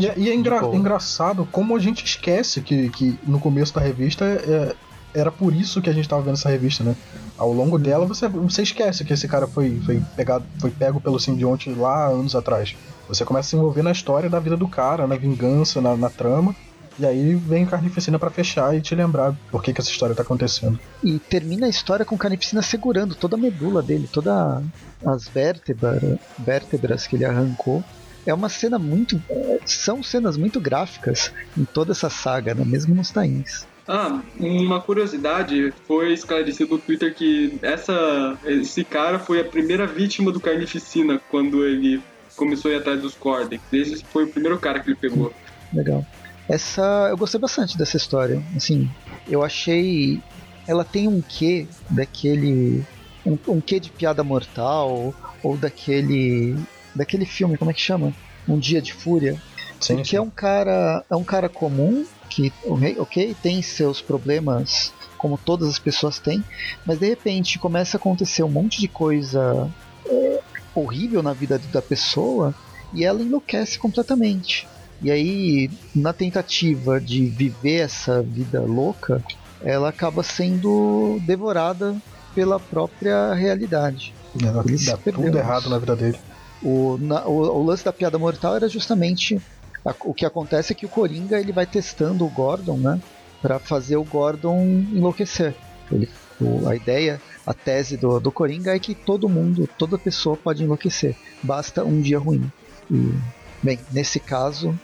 E, 0.00 0.06
é, 0.06 0.14
e 0.16 0.30
é 0.30 0.34
engra 0.34 0.64
engraçado 0.74 1.46
como 1.50 1.76
a 1.76 1.78
gente 1.78 2.04
esquece 2.04 2.60
que, 2.60 2.88
que 2.90 3.18
no 3.26 3.38
começo 3.38 3.74
da 3.74 3.80
revista 3.80 4.24
é, 4.24 4.74
era 5.14 5.30
por 5.30 5.54
isso 5.54 5.82
que 5.82 5.90
a 5.90 5.92
gente 5.92 6.04
estava 6.04 6.22
vendo 6.22 6.34
essa 6.34 6.48
revista, 6.48 6.84
né? 6.84 6.94
Ao 7.36 7.52
longo 7.52 7.78
dela 7.78 8.06
você, 8.06 8.28
você 8.28 8.62
esquece 8.62 9.04
que 9.04 9.12
esse 9.12 9.26
cara 9.26 9.46
foi, 9.46 9.80
foi, 9.84 10.02
pegado, 10.16 10.44
foi 10.58 10.70
pego 10.70 11.00
pelo 11.00 11.18
simbionte 11.18 11.70
lá 11.70 12.06
anos 12.06 12.34
atrás. 12.34 12.76
Você 13.08 13.24
começa 13.24 13.48
a 13.48 13.50
se 13.50 13.56
envolver 13.56 13.82
na 13.82 13.90
história 13.90 14.30
da 14.30 14.38
vida 14.38 14.56
do 14.56 14.68
cara, 14.68 15.06
na 15.06 15.16
vingança, 15.16 15.80
na, 15.80 15.96
na 15.96 16.08
trama. 16.08 16.54
E 16.98 17.06
aí 17.06 17.34
vem 17.34 17.64
Carnificina 17.64 18.18
para 18.18 18.30
fechar 18.30 18.76
e 18.76 18.80
te 18.80 18.94
lembrar 18.94 19.34
por 19.50 19.62
que, 19.62 19.72
que 19.72 19.80
essa 19.80 19.90
história 19.90 20.14
tá 20.14 20.22
acontecendo. 20.22 20.78
E 21.02 21.18
termina 21.18 21.66
a 21.66 21.68
história 21.70 22.04
com 22.04 22.16
Carnificina 22.16 22.62
segurando 22.62 23.14
toda 23.14 23.36
a 23.36 23.38
medula 23.38 23.82
dele, 23.82 24.08
todas 24.12 24.62
as 25.04 25.26
vértebra, 25.28 26.18
vértebras 26.38 27.06
que 27.06 27.16
ele 27.16 27.24
arrancou. 27.24 27.82
É 28.26 28.34
uma 28.34 28.48
cena 28.48 28.78
muito. 28.78 29.20
São 29.64 30.02
cenas 30.02 30.36
muito 30.36 30.60
gráficas 30.60 31.32
em 31.56 31.64
toda 31.64 31.92
essa 31.92 32.10
saga, 32.10 32.54
né? 32.54 32.64
mesmo 32.64 32.94
nos 32.94 33.10
tains. 33.10 33.66
Ah, 33.88 34.20
uma 34.38 34.80
curiosidade, 34.80 35.72
foi 35.86 36.12
esclarecido 36.12 36.74
no 36.74 36.78
Twitter 36.78 37.12
que 37.14 37.58
essa, 37.60 38.38
esse 38.44 38.84
cara 38.84 39.18
foi 39.18 39.40
a 39.40 39.44
primeira 39.44 39.86
vítima 39.86 40.30
do 40.30 40.38
Carnificina 40.38 41.20
quando 41.30 41.66
ele 41.66 42.00
começou 42.36 42.70
a 42.70 42.74
ir 42.74 42.76
atrás 42.76 43.00
dos 43.00 43.14
Corden. 43.14 43.60
Esse 43.72 44.04
foi 44.04 44.24
o 44.24 44.28
primeiro 44.28 44.58
cara 44.58 44.80
que 44.80 44.90
ele 44.90 44.96
pegou. 44.96 45.32
Legal. 45.72 46.06
Essa 46.48 47.08
eu 47.10 47.16
gostei 47.16 47.40
bastante 47.40 47.76
dessa 47.76 47.96
história. 47.96 48.42
Assim, 48.54 48.88
eu 49.28 49.42
achei 49.42 50.22
ela 50.66 50.84
tem 50.84 51.08
um 51.08 51.20
quê 51.20 51.66
daquele 51.88 52.84
um, 53.26 53.36
um 53.48 53.60
quê 53.60 53.80
de 53.80 53.90
piada 53.90 54.22
mortal 54.22 55.14
ou 55.42 55.56
daquele 55.56 56.56
daquele 56.94 57.24
filme, 57.24 57.56
como 57.56 57.70
é 57.70 57.74
que 57.74 57.80
chama? 57.80 58.12
Um 58.48 58.58
Dia 58.58 58.80
de 58.80 58.92
Fúria. 58.92 59.40
Sim, 59.80 60.04
sim. 60.04 60.16
é 60.16 60.20
um 60.20 60.28
cara 60.28 61.04
é 61.08 61.16
um 61.16 61.24
cara 61.24 61.48
comum 61.48 62.04
que, 62.28 62.52
ok, 62.98 63.34
tem 63.42 63.62
seus 63.62 64.00
problemas 64.00 64.92
como 65.18 65.36
todas 65.36 65.68
as 65.68 65.78
pessoas 65.78 66.18
têm, 66.18 66.42
mas 66.86 66.98
de 66.98 67.08
repente 67.08 67.58
começa 67.58 67.96
a 67.96 67.98
acontecer 67.98 68.42
um 68.42 68.48
monte 68.48 68.80
de 68.80 68.88
coisa 68.88 69.70
é, 70.06 70.40
horrível 70.74 71.22
na 71.22 71.32
vida 71.32 71.58
da 71.72 71.82
pessoa 71.82 72.54
e 72.94 73.04
ela 73.04 73.20
enlouquece 73.22 73.78
completamente. 73.78 74.66
E 75.02 75.10
aí, 75.10 75.70
na 75.94 76.12
tentativa 76.12 77.00
de 77.00 77.26
viver 77.26 77.80
essa 77.80 78.22
vida 78.22 78.60
louca, 78.60 79.22
ela 79.62 79.88
acaba 79.88 80.22
sendo 80.22 81.18
devorada 81.26 81.96
pela 82.34 82.60
própria 82.60 83.32
realidade. 83.34 84.14
Ela 84.42 84.62
dá 84.62 84.96
tudo 84.96 85.38
errado 85.38 85.68
na 85.68 85.78
vida 85.78 85.96
dele. 85.96 86.18
O, 86.62 86.98
na, 87.00 87.26
o, 87.26 87.60
o, 87.60 87.64
lance 87.64 87.84
da 87.84 87.92
piada 87.92 88.18
mortal 88.18 88.56
era 88.56 88.68
justamente 88.68 89.40
a, 89.84 89.94
o 90.00 90.12
que 90.12 90.26
acontece 90.26 90.72
é 90.72 90.76
que 90.76 90.84
o 90.84 90.88
Coringa 90.88 91.40
ele 91.40 91.52
vai 91.52 91.66
testando 91.66 92.24
o 92.24 92.28
Gordon, 92.28 92.76
né, 92.76 93.00
para 93.40 93.58
fazer 93.58 93.96
o 93.96 94.04
Gordon 94.04 94.62
enlouquecer. 94.92 95.54
Ele, 95.90 96.08
o, 96.40 96.68
a 96.68 96.76
ideia, 96.76 97.20
a 97.46 97.54
tese 97.54 97.96
do, 97.96 98.20
do 98.20 98.30
Coringa 98.30 98.74
é 98.74 98.78
que 98.78 98.94
todo 98.94 99.28
mundo, 99.28 99.68
toda 99.78 99.98
pessoa 99.98 100.36
pode 100.36 100.62
enlouquecer. 100.62 101.16
Basta 101.42 101.84
um 101.84 102.00
dia 102.00 102.18
ruim. 102.18 102.50
E, 102.90 103.14
bem, 103.62 103.78
nesse 103.92 104.20
caso, 104.20 104.78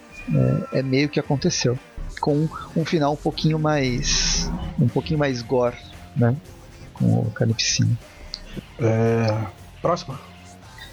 é, 0.73 0.79
é 0.79 0.83
meio 0.83 1.09
que 1.09 1.19
aconteceu. 1.19 1.77
Com 2.19 2.47
um 2.75 2.85
final 2.85 3.13
um 3.13 3.17
pouquinho 3.17 3.59
mais. 3.59 4.49
um 4.79 4.87
pouquinho 4.87 5.19
mais 5.19 5.41
gore, 5.41 5.77
né? 6.15 6.35
Com 6.93 7.19
o 7.19 7.31
Carnificina. 7.31 7.97
É... 8.79 9.45
Próxima. 9.81 10.19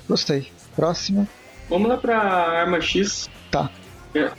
Gostei. 0.08 0.50
Próxima. 0.74 1.28
Vamos 1.68 1.88
lá 1.88 1.96
pra 1.96 2.18
Arma 2.18 2.80
X. 2.80 3.28
Tá. 3.50 3.70
É. 4.14 4.30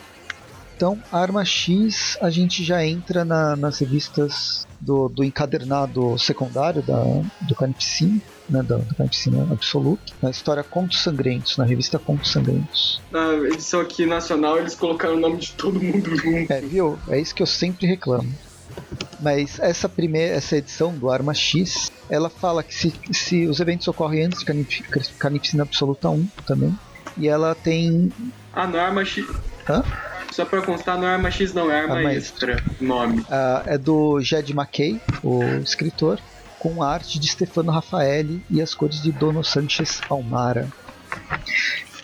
Então, 0.75 1.01
a 1.11 1.19
Arma 1.19 1.45
X, 1.45 2.17
a 2.21 2.29
gente 2.29 2.63
já 2.63 2.85
entra 2.85 3.23
na, 3.23 3.55
nas 3.55 3.79
revistas 3.79 4.67
do, 4.79 5.07
do 5.07 5.23
encadernado 5.23 6.19
secundário 6.19 6.81
da, 6.81 7.01
do 7.47 7.55
Carnificina 7.55 8.21
né, 8.49 8.61
da, 8.61 8.77
da 8.77 8.93
Carnificina 8.93 9.47
Absoluto, 9.51 10.13
na 10.21 10.29
história 10.29 10.63
Contos 10.63 11.01
Sangrentos, 11.01 11.57
na 11.57 11.65
revista 11.65 11.97
Contos 11.97 12.31
Sangrentos. 12.31 13.01
Na 13.11 13.33
edição 13.33 13.81
aqui 13.81 14.05
nacional, 14.05 14.57
eles 14.57 14.75
colocaram 14.75 15.15
o 15.15 15.19
nome 15.19 15.37
de 15.37 15.51
todo 15.53 15.81
mundo 15.81 16.15
junto. 16.15 16.51
É, 16.51 16.61
viu? 16.61 16.97
É 17.07 17.19
isso 17.19 17.33
que 17.33 17.41
eu 17.41 17.47
sempre 17.47 17.87
reclamo. 17.87 18.31
Mas 19.19 19.59
essa 19.59 19.87
primeira, 19.87 20.35
essa 20.35 20.57
edição 20.57 20.93
do 20.93 21.09
Arma 21.09 21.33
X, 21.33 21.91
ela 22.09 22.29
fala 22.29 22.63
que 22.63 22.73
se, 22.73 22.93
se 23.11 23.47
os 23.47 23.59
eventos 23.59 23.87
ocorrem 23.87 24.25
antes 24.25 24.39
de 24.39 25.13
Carnificina 25.17 25.63
Absoluta 25.63 26.09
1 26.09 26.27
também, 26.45 26.75
e 27.17 27.27
ela 27.27 27.55
tem. 27.55 28.11
Ah, 28.53 28.67
no 28.67 28.77
Arma 28.77 29.05
X. 29.05 29.25
Hã? 29.69 29.83
Só 30.31 30.43
pra 30.43 30.61
constar, 30.61 30.97
não 30.97 31.07
é 31.07 31.13
Arma 31.13 31.31
X, 31.31 31.53
não, 31.53 31.71
é 31.71 31.79
Arma, 31.81 31.95
arma 31.95 32.13
Extra, 32.13 32.61
nome. 32.79 33.25
Ah, 33.29 33.63
é 33.65 33.77
do 33.77 34.19
Jed 34.19 34.51
McKay, 34.51 34.99
o 35.23 35.59
escritor 35.63 36.19
com 36.59 36.81
a 36.81 36.91
arte 36.91 37.19
de 37.19 37.27
Stefano 37.27 37.71
Raffaelli 37.71 38.41
e 38.49 38.61
as 38.61 38.73
cores 38.73 39.01
de 39.01 39.11
Dono 39.11 39.43
Sanchez 39.43 40.01
Almara. 40.09 40.67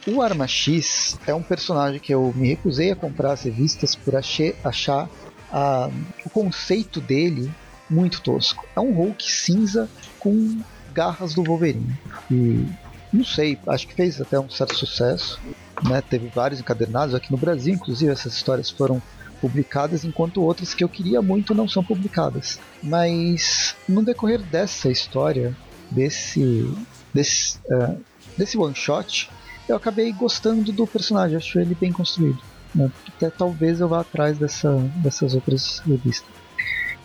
O 0.06 0.22
Arma 0.22 0.48
X 0.48 1.20
é 1.28 1.34
um 1.34 1.44
personagem 1.44 2.00
que 2.00 2.14
eu 2.14 2.32
me 2.36 2.50
recusei 2.50 2.92
a 2.92 2.96
comprar 2.96 3.34
as 3.34 3.44
revistas 3.44 3.96
por 3.96 4.16
achar 4.16 5.10
a, 5.52 5.90
o 6.26 6.30
conceito 6.30 7.02
dele 7.02 7.52
muito 7.90 8.22
tosco. 8.22 8.66
É 8.76 8.80
um 8.80 8.94
Hulk 8.94 9.24
cinza 9.32 9.90
com 10.20 10.60
garras 10.94 11.34
do 11.34 11.44
Wolverine. 11.44 11.98
E 12.30 12.66
não 13.12 13.26
sei, 13.26 13.60
acho 13.68 13.88
que 13.88 13.94
fez 13.94 14.22
até 14.22 14.40
um 14.40 14.50
certo 14.50 14.76
sucesso. 14.76 15.40
Né? 15.84 16.02
Teve 16.02 16.28
vários 16.28 16.60
encadernados 16.60 17.14
aqui 17.14 17.32
no 17.32 17.38
Brasil, 17.38 17.74
inclusive 17.74 18.12
essas 18.12 18.34
histórias 18.34 18.70
foram 18.70 19.02
publicadas, 19.42 20.06
enquanto 20.06 20.44
outras 20.44 20.74
que 20.74 20.84
eu 20.84 20.90
queria 20.90 21.22
muito 21.22 21.56
não 21.56 21.68
são 21.68 21.84
publicadas. 21.84 22.60
Mas 22.82 23.76
no 23.90 24.04
decorrer 24.04 24.40
dessa 24.40 24.90
história, 24.90 25.56
desse 25.90 26.72
desse, 27.14 27.58
uh, 27.70 28.00
desse 28.38 28.58
one 28.58 28.76
shot, 28.76 29.30
eu 29.68 29.76
acabei 29.76 30.12
gostando 30.12 30.72
do 30.72 30.88
personagem, 30.88 31.38
acho 31.38 31.60
ele 31.60 31.76
bem 31.76 31.92
construído. 31.92 32.40
Né? 32.74 32.92
Até 33.08 33.30
talvez 33.30 33.80
eu 33.80 33.88
vá 33.88 34.02
atrás 34.02 34.38
dessa, 34.38 34.74
dessas 34.96 35.34
outras 35.34 35.80
revistas. 35.80 36.30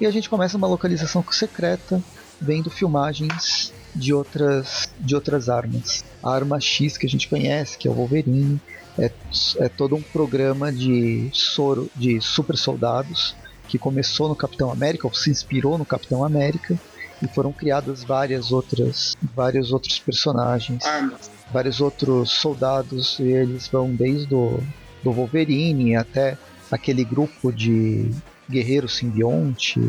E 0.00 0.06
a 0.06 0.10
gente 0.10 0.28
começa 0.28 0.56
uma 0.56 0.66
localização 0.66 1.24
secreta, 1.30 2.02
vendo 2.40 2.70
filmagens 2.70 3.72
de 3.94 4.12
outras, 4.12 4.90
de 5.00 5.14
outras 5.14 5.48
armas. 5.48 6.04
A 6.22 6.30
arma 6.30 6.60
X 6.60 6.98
que 6.98 7.06
a 7.06 7.08
gente 7.08 7.28
conhece, 7.28 7.78
que 7.78 7.88
é 7.88 7.90
o 7.90 7.94
Wolverine, 7.94 8.60
é, 8.98 9.10
é 9.58 9.68
todo 9.68 9.96
um 9.96 10.02
programa 10.02 10.72
de 10.72 11.30
soro 11.32 11.90
de 11.94 12.20
super 12.20 12.56
soldados 12.56 13.34
que 13.68 13.78
começou 13.78 14.28
no 14.28 14.36
Capitão 14.36 14.70
América 14.70 15.06
ou 15.06 15.14
se 15.14 15.30
inspirou 15.30 15.76
no 15.76 15.84
Capitão 15.84 16.24
América 16.24 16.78
e 17.22 17.26
foram 17.28 17.52
criadas 17.52 18.04
várias 18.04 18.52
outras 18.52 19.16
vários 19.34 19.72
outros 19.72 19.98
personagens 19.98 20.84
Armas. 20.84 21.30
vários 21.52 21.80
outros 21.80 22.30
soldados 22.30 23.18
e 23.18 23.24
eles 23.24 23.68
vão 23.68 23.94
desde 23.94 24.34
o 24.34 24.62
do 25.06 25.12
Wolverine 25.12 25.94
até 25.94 26.36
aquele 26.70 27.04
grupo 27.04 27.52
de 27.52 28.10
guerreiros 28.50 28.96
simbionte 28.96 29.80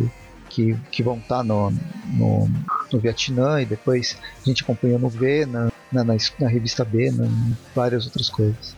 que, 0.48 0.78
que 0.92 1.02
vão 1.02 1.18
estar 1.18 1.38
tá 1.38 1.44
no, 1.44 1.72
no, 2.14 2.48
no 2.94 3.00
Vietnã 3.00 3.60
e 3.60 3.66
depois 3.66 4.16
a 4.40 4.48
gente 4.48 4.64
acompanha 4.64 5.00
no 5.00 5.10
V, 5.10 5.48
na, 5.48 5.72
na, 5.92 6.04
na 6.04 6.48
revista 6.48 6.86
B, 6.86 7.12
na, 7.12 7.28
várias 7.76 8.06
outras 8.06 8.30
coisas 8.30 8.76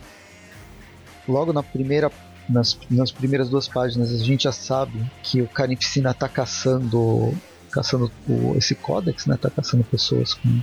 logo 1.28 1.52
na 1.52 1.62
primeira 1.62 2.10
nas, 2.48 2.76
nas 2.90 3.12
primeiras 3.12 3.50
duas 3.50 3.68
páginas 3.68 4.10
a 4.10 4.24
gente 4.24 4.44
já 4.44 4.52
sabe 4.52 4.98
que 5.22 5.42
o 5.42 5.48
Carnificina 5.48 6.10
está 6.10 6.26
caçando 6.26 7.34
caçando 7.70 8.10
o, 8.26 8.56
esse 8.56 8.74
códex, 8.74 9.26
né? 9.26 9.38
Tá 9.40 9.48
caçando 9.48 9.84
pessoas 9.84 10.34
com, 10.34 10.60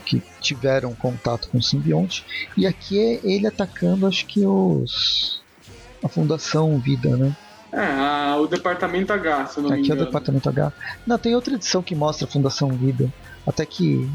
que 0.00 0.22
tiveram 0.40 0.94
contato 0.94 1.48
com 1.48 1.58
o 1.58 1.62
simbionte. 1.62 2.24
E 2.56 2.66
aqui 2.66 2.98
é 2.98 3.20
ele 3.22 3.46
atacando, 3.46 4.06
acho 4.06 4.26
que 4.26 4.44
os. 4.44 5.40
a 6.02 6.08
Fundação 6.08 6.78
Vida, 6.78 7.16
né? 7.16 7.36
É, 7.72 8.34
o 8.36 8.46
Departamento 8.46 9.12
H, 9.12 9.46
se 9.46 9.58
eu 9.58 9.62
não 9.62 9.70
aqui 9.70 9.80
me 9.80 9.84
engano. 9.84 9.84
Aqui 9.84 9.90
é 9.90 9.94
o 9.94 10.06
Departamento 10.06 10.48
H. 10.48 10.72
Não, 11.06 11.18
tem 11.18 11.34
outra 11.34 11.54
edição 11.54 11.82
que 11.82 11.94
mostra 11.94 12.26
a 12.26 12.30
Fundação 12.30 12.68
Vida. 12.70 13.12
Até 13.46 13.64
que. 13.64 14.08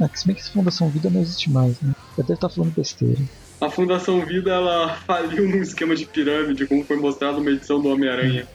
É, 0.00 0.08
se 0.12 0.26
bem 0.26 0.34
que 0.34 0.42
essa 0.42 0.50
Fundação 0.50 0.88
Vida 0.88 1.08
não 1.08 1.20
existe 1.20 1.50
mais, 1.50 1.80
né? 1.80 1.94
Eu 2.18 2.24
devo 2.24 2.34
estar 2.34 2.48
falando 2.48 2.74
besteira. 2.74 3.20
A 3.60 3.70
Fundação 3.70 4.24
Vida 4.26 4.52
ela 4.52 4.94
faliu 5.06 5.48
num 5.48 5.62
esquema 5.62 5.94
de 5.94 6.04
pirâmide, 6.04 6.66
como 6.66 6.84
foi 6.84 6.96
mostrado 6.96 7.38
numa 7.38 7.50
edição 7.50 7.80
do 7.80 7.88
Homem-Aranha. 7.88 8.46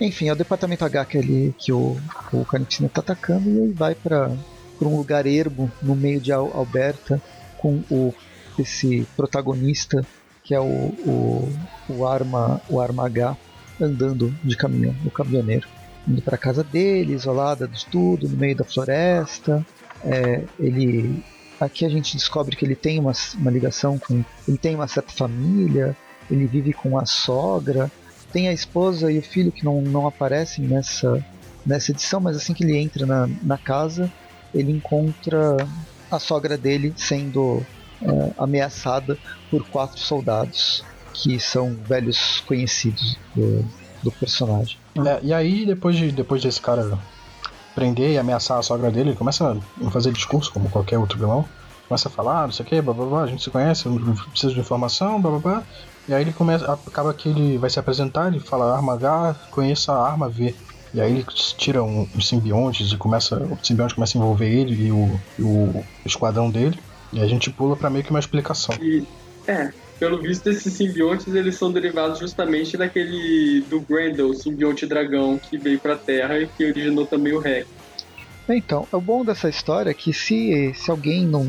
Enfim, 0.00 0.28
é 0.28 0.32
o 0.32 0.36
Departamento 0.36 0.84
H 0.84 1.04
que, 1.06 1.18
ali, 1.18 1.54
que 1.58 1.72
o, 1.72 1.96
o 2.32 2.44
Carnificina 2.44 2.88
tá 2.88 3.00
atacando 3.00 3.48
e 3.48 3.58
ele 3.58 3.72
vai 3.72 3.94
para 3.94 4.30
um 4.84 4.96
lugar 4.96 5.26
ermo 5.26 5.70
no 5.80 5.94
meio 5.94 6.20
de 6.20 6.32
Alberta 6.32 7.22
com 7.58 7.82
o, 7.90 8.12
esse 8.58 9.06
protagonista 9.16 10.04
que 10.42 10.54
é 10.54 10.60
o, 10.60 10.64
o, 10.64 11.52
o, 11.88 12.06
arma, 12.06 12.60
o 12.68 12.80
Arma 12.80 13.06
H 13.06 13.36
andando 13.80 14.32
de 14.44 14.56
caminhão, 14.56 14.94
o 15.04 15.10
caminhoneiro. 15.10 15.66
Indo 16.06 16.22
para 16.22 16.38
casa 16.38 16.62
dele, 16.62 17.14
isolada 17.14 17.66
de 17.66 17.84
tudo, 17.86 18.28
no 18.28 18.36
meio 18.36 18.54
da 18.54 18.64
floresta. 18.64 19.66
É, 20.04 20.44
ele 20.58 21.22
aqui 21.60 21.84
a 21.84 21.88
gente 21.88 22.16
descobre 22.16 22.54
que 22.54 22.64
ele 22.64 22.76
tem 22.76 23.00
uma, 23.00 23.12
uma 23.34 23.50
ligação 23.50 23.98
com. 23.98 24.24
Ele 24.46 24.56
tem 24.56 24.76
uma 24.76 24.86
certa 24.86 25.12
família, 25.12 25.96
ele 26.30 26.46
vive 26.46 26.72
com 26.72 26.96
a 26.96 27.04
sogra, 27.04 27.90
tem 28.32 28.48
a 28.48 28.52
esposa 28.52 29.10
e 29.10 29.18
o 29.18 29.22
filho 29.22 29.50
que 29.50 29.64
não, 29.64 29.80
não 29.80 30.06
aparecem 30.06 30.64
nessa, 30.64 31.24
nessa 31.64 31.90
edição, 31.90 32.20
mas 32.20 32.36
assim 32.36 32.54
que 32.54 32.62
ele 32.62 32.76
entra 32.76 33.04
na, 33.04 33.28
na 33.42 33.58
casa, 33.58 34.12
ele 34.58 34.72
encontra 34.72 35.56
a 36.10 36.18
sogra 36.18 36.56
dele 36.56 36.92
sendo 36.96 37.64
é, 38.02 38.30
ameaçada 38.38 39.18
por 39.50 39.64
quatro 39.68 39.98
soldados 39.98 40.84
que 41.12 41.40
são 41.40 41.74
velhos 41.74 42.42
conhecidos 42.46 43.18
do, 43.34 43.64
do 44.02 44.12
personagem. 44.12 44.76
É, 44.96 45.20
e 45.22 45.32
aí, 45.32 45.66
depois, 45.66 45.96
de, 45.96 46.12
depois 46.12 46.42
desse 46.42 46.60
cara 46.60 46.98
prender 47.74 48.12
e 48.12 48.18
ameaçar 48.18 48.58
a 48.58 48.62
sogra 48.62 48.90
dele, 48.90 49.10
ele 49.10 49.16
começa 49.16 49.56
a 49.84 49.90
fazer 49.90 50.12
discurso, 50.12 50.52
como 50.52 50.70
qualquer 50.70 50.98
outro 50.98 51.18
vilão. 51.18 51.44
Começa 51.88 52.08
a 52.08 52.10
falar, 52.10 52.46
não 52.46 52.52
sei 52.52 52.66
o 52.66 52.68
que, 52.68 52.80
blá, 52.82 52.92
blá, 52.92 53.06
blá, 53.06 53.22
a 53.22 53.26
gente 53.26 53.44
se 53.44 53.50
conhece, 53.50 53.84
precisa 54.30 54.52
de 54.52 54.58
informação, 54.58 55.20
blá 55.20 55.30
blá 55.30 55.40
blá. 55.40 55.62
E 56.08 56.14
aí 56.14 56.22
ele 56.22 56.32
começa, 56.32 56.72
acaba 56.72 57.12
que 57.12 57.28
ele 57.28 57.58
vai 57.58 57.70
se 57.70 57.78
apresentar, 57.78 58.28
ele 58.28 58.40
fala 58.40 58.74
arma 58.74 58.94
H, 58.94 59.36
conheça 59.50 59.92
a 59.92 60.08
arma 60.08 60.28
V. 60.28 60.54
E 60.96 61.00
aí 61.00 61.12
ele 61.12 61.26
tira 61.58 61.82
um, 61.82 62.08
os 62.16 62.26
simbiontes 62.26 62.90
e 62.90 62.96
começa. 62.96 63.36
O 63.36 63.58
simbionte 63.62 63.94
começa 63.94 64.16
a 64.16 64.18
envolver 64.18 64.48
ele 64.48 64.86
e 64.86 64.90
o, 64.90 65.20
e 65.38 65.42
o 65.42 65.84
esquadrão 66.06 66.50
dele. 66.50 66.78
E 67.12 67.20
a 67.20 67.26
gente 67.26 67.50
pula 67.50 67.76
para 67.76 67.90
meio 67.90 68.02
que 68.02 68.08
uma 68.08 68.18
explicação. 68.18 68.74
E, 68.80 69.04
é, 69.46 69.70
pelo 69.98 70.18
visto, 70.22 70.48
esses 70.48 70.72
simbiontes 70.72 71.34
eles 71.34 71.56
são 71.56 71.70
derivados 71.70 72.18
justamente 72.18 72.78
daquele 72.78 73.62
do 73.68 73.82
Grendel, 73.82 74.32
simbionte 74.32 74.86
dragão, 74.86 75.38
que 75.38 75.58
veio 75.58 75.78
pra 75.78 75.96
Terra 75.96 76.38
e 76.38 76.46
que 76.46 76.64
originou 76.64 77.04
também 77.04 77.34
o 77.34 77.40
Rex. 77.40 77.68
Então, 78.48 78.88
o 78.90 79.00
bom 79.00 79.22
dessa 79.22 79.50
história 79.50 79.90
é 79.90 79.94
que 79.94 80.14
se, 80.14 80.72
se 80.74 80.90
alguém 80.90 81.26
não, 81.26 81.44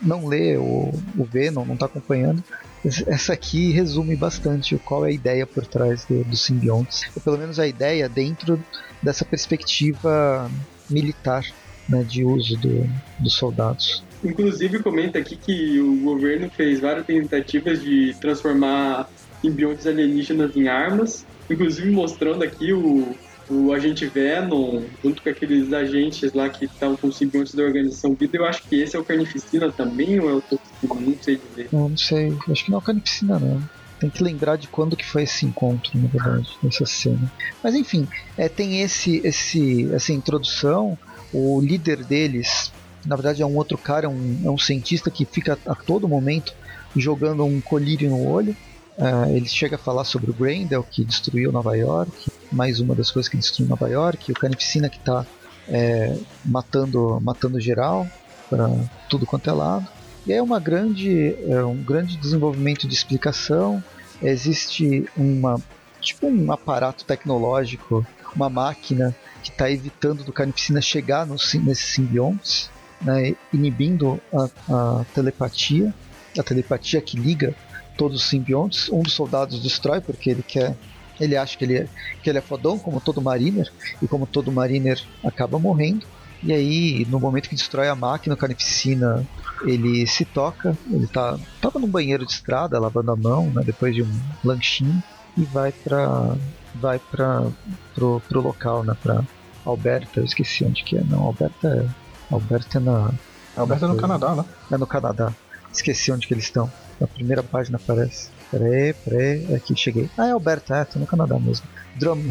não 0.00 0.28
lê 0.28 0.56
ou, 0.56 0.94
ou 1.18 1.24
vê, 1.24 1.50
não, 1.50 1.64
não 1.64 1.76
tá 1.76 1.86
acompanhando, 1.86 2.44
essa 2.84 3.32
aqui 3.32 3.72
resume 3.72 4.14
bastante 4.14 4.76
qual 4.84 5.06
é 5.06 5.08
a 5.08 5.12
ideia 5.12 5.46
por 5.46 5.64
trás 5.66 6.04
do, 6.04 6.22
dos 6.24 6.42
simbiontes, 6.42 7.04
ou 7.16 7.22
pelo 7.22 7.38
menos 7.38 7.58
a 7.58 7.66
ideia 7.66 8.08
dentro 8.08 8.62
dessa 9.02 9.24
perspectiva 9.24 10.50
militar 10.88 11.44
né, 11.88 12.02
de 12.02 12.24
uso 12.24 12.56
do, 12.56 12.88
dos 13.18 13.34
soldados. 13.34 14.04
Inclusive 14.24 14.78
comenta 14.80 15.18
aqui 15.18 15.36
que 15.36 15.80
o 15.80 15.96
governo 16.02 16.48
fez 16.50 16.80
várias 16.80 17.04
tentativas 17.06 17.82
de 17.82 18.14
transformar 18.20 19.10
simbiontes 19.40 19.86
alienígenas 19.86 20.56
em 20.56 20.68
armas, 20.68 21.26
inclusive 21.50 21.90
mostrando 21.90 22.44
aqui 22.44 22.72
o, 22.72 23.16
o 23.50 23.72
agente 23.72 24.06
Venom, 24.06 24.84
junto 25.02 25.22
com 25.22 25.28
aqueles 25.28 25.72
agentes 25.72 26.32
lá 26.32 26.48
que 26.48 26.66
estão 26.66 26.96
com 26.96 27.08
os 27.08 27.16
simbiontes 27.16 27.54
da 27.54 27.64
organização 27.64 28.14
Vida, 28.14 28.38
eu 28.38 28.44
acho 28.44 28.62
que 28.62 28.80
esse 28.80 28.94
é 28.94 28.98
o 28.98 29.04
Carnificina 29.04 29.72
também, 29.72 30.20
ou 30.20 30.30
é 30.30 30.34
o 30.34 30.40
Toxina? 30.40 31.00
Não 31.00 31.16
sei 31.20 31.40
dizer. 31.48 31.68
Não, 31.72 31.88
não 31.88 31.96
sei, 31.96 32.36
acho 32.48 32.64
que 32.64 32.70
não 32.70 32.78
é 32.78 32.80
o 32.80 32.84
Carnificina 32.84 33.38
não. 33.40 33.62
Tem 34.02 34.10
que 34.10 34.20
lembrar 34.20 34.56
de 34.56 34.66
quando 34.66 34.96
que 34.96 35.06
foi 35.06 35.22
esse 35.22 35.46
encontro, 35.46 35.92
na 35.94 36.08
verdade, 36.08 36.58
essa 36.66 36.84
cena. 36.84 37.32
Mas 37.62 37.76
enfim, 37.76 38.08
é, 38.36 38.48
tem 38.48 38.80
esse, 38.80 39.20
esse, 39.22 39.88
essa 39.94 40.12
introdução, 40.12 40.98
o 41.32 41.60
líder 41.60 42.02
deles, 42.02 42.72
na 43.06 43.14
verdade 43.14 43.42
é 43.42 43.46
um 43.46 43.56
outro 43.56 43.78
cara, 43.78 44.08
um, 44.08 44.40
é 44.44 44.50
um 44.50 44.58
cientista 44.58 45.08
que 45.08 45.24
fica 45.24 45.56
a 45.64 45.76
todo 45.76 46.08
momento 46.08 46.52
jogando 46.96 47.44
um 47.44 47.60
colírio 47.60 48.10
no 48.10 48.28
olho. 48.28 48.56
Uh, 48.98 49.36
ele 49.36 49.46
chega 49.46 49.76
a 49.76 49.78
falar 49.78 50.02
sobre 50.02 50.32
o 50.32 50.34
Grendel 50.34 50.82
que 50.82 51.04
destruiu 51.04 51.52
Nova 51.52 51.76
York, 51.76 52.28
mais 52.50 52.80
uma 52.80 52.96
das 52.96 53.08
coisas 53.08 53.30
que 53.30 53.36
destruiu 53.36 53.68
Nova 53.68 53.88
York, 53.88 54.32
o 54.32 54.34
Carnificina 54.34 54.88
que 54.88 54.98
está 54.98 55.24
é, 55.68 56.18
matando, 56.44 57.20
matando 57.22 57.60
geral 57.60 58.04
para 58.50 58.68
tudo 59.08 59.26
quanto 59.26 59.48
é 59.48 59.52
lado. 59.52 59.86
E 60.26 60.32
é 60.32 60.42
uma 60.42 60.60
grande, 60.60 61.36
é 61.48 61.64
um 61.64 61.82
grande 61.82 62.16
desenvolvimento 62.16 62.86
de 62.86 62.94
explicação. 62.94 63.82
Existe 64.22 65.08
uma 65.16 65.60
tipo 66.00 66.26
um 66.26 66.50
aparato 66.50 67.04
tecnológico, 67.04 68.04
uma 68.34 68.48
máquina 68.48 69.14
que 69.42 69.50
está 69.50 69.70
evitando 69.70 70.24
do 70.24 70.32
Carnificina 70.32 70.80
chegar 70.80 71.26
no, 71.26 71.34
nesses 71.34 71.94
simbiontes, 71.94 72.70
né, 73.00 73.34
inibindo 73.52 74.20
a, 74.32 74.48
a 74.68 75.04
telepatia, 75.14 75.94
a 76.38 76.42
telepatia 76.42 77.00
que 77.00 77.16
liga 77.16 77.54
todos 77.96 78.22
os 78.22 78.28
simbiontes. 78.28 78.88
Um 78.90 79.02
dos 79.02 79.12
soldados 79.12 79.62
destrói 79.62 80.00
porque 80.00 80.30
ele 80.30 80.42
quer 80.42 80.76
ele 81.20 81.36
acha 81.36 81.56
que 81.56 81.64
ele, 81.64 81.76
é, 81.76 81.88
que 82.22 82.28
ele 82.28 82.38
é 82.38 82.40
fodão, 82.40 82.78
como 82.78 83.00
todo 83.00 83.22
Mariner, 83.22 83.70
e 84.00 84.08
como 84.08 84.26
todo 84.26 84.50
Mariner 84.50 85.00
acaba 85.22 85.58
morrendo. 85.58 86.04
E 86.42 86.52
aí, 86.52 87.06
no 87.08 87.20
momento 87.20 87.48
que 87.48 87.54
destrói 87.54 87.88
a 87.88 87.94
máquina, 87.94 88.34
o 88.34 88.38
Carnificina 88.38 89.24
ele 89.64 90.06
se 90.06 90.24
toca, 90.24 90.76
ele 90.90 91.06
tá 91.06 91.38
tava 91.60 91.78
num 91.78 91.88
banheiro 91.88 92.24
de 92.24 92.32
estrada, 92.32 92.78
lavando 92.78 93.12
a 93.12 93.16
mão, 93.16 93.46
né, 93.50 93.62
depois 93.64 93.94
de 93.94 94.02
um 94.02 94.20
lanchinho, 94.44 95.02
e 95.36 95.44
vai 95.44 95.72
para 95.72 96.36
vai 96.74 96.98
para 96.98 97.46
pro, 97.94 98.20
pro 98.28 98.40
local, 98.40 98.82
né, 98.82 98.96
para 99.02 99.22
Alberta, 99.64 100.20
eu 100.20 100.24
esqueci 100.24 100.64
onde 100.64 100.82
que 100.82 100.96
é, 100.96 101.04
não, 101.04 101.22
Alberta 101.22 101.68
é, 101.68 102.34
Alberta 102.34 102.78
é 102.78 102.80
na 102.80 103.12
Alberta 103.56 103.84
é 103.84 103.88
no 103.88 103.96
Canadá, 103.96 104.34
né? 104.34 104.44
É 104.70 104.78
no 104.78 104.86
Canadá. 104.86 105.32
Esqueci 105.72 106.10
onde 106.12 106.26
que 106.26 106.34
eles 106.34 106.44
estão. 106.44 106.70
Na 107.00 107.06
primeira 107.06 107.42
página 107.42 107.76
aparece. 107.76 108.30
Peraí, 108.50 108.94
peraí, 108.94 109.54
aqui 109.54 109.74
cheguei. 109.76 110.10
Ah, 110.16 110.26
é 110.26 110.30
Alberta, 110.30 110.76
é, 110.76 110.84
tô 110.84 110.98
no 110.98 111.06
Canadá 111.06 111.38
mesmo. 111.38 111.66
Drum, 111.96 112.22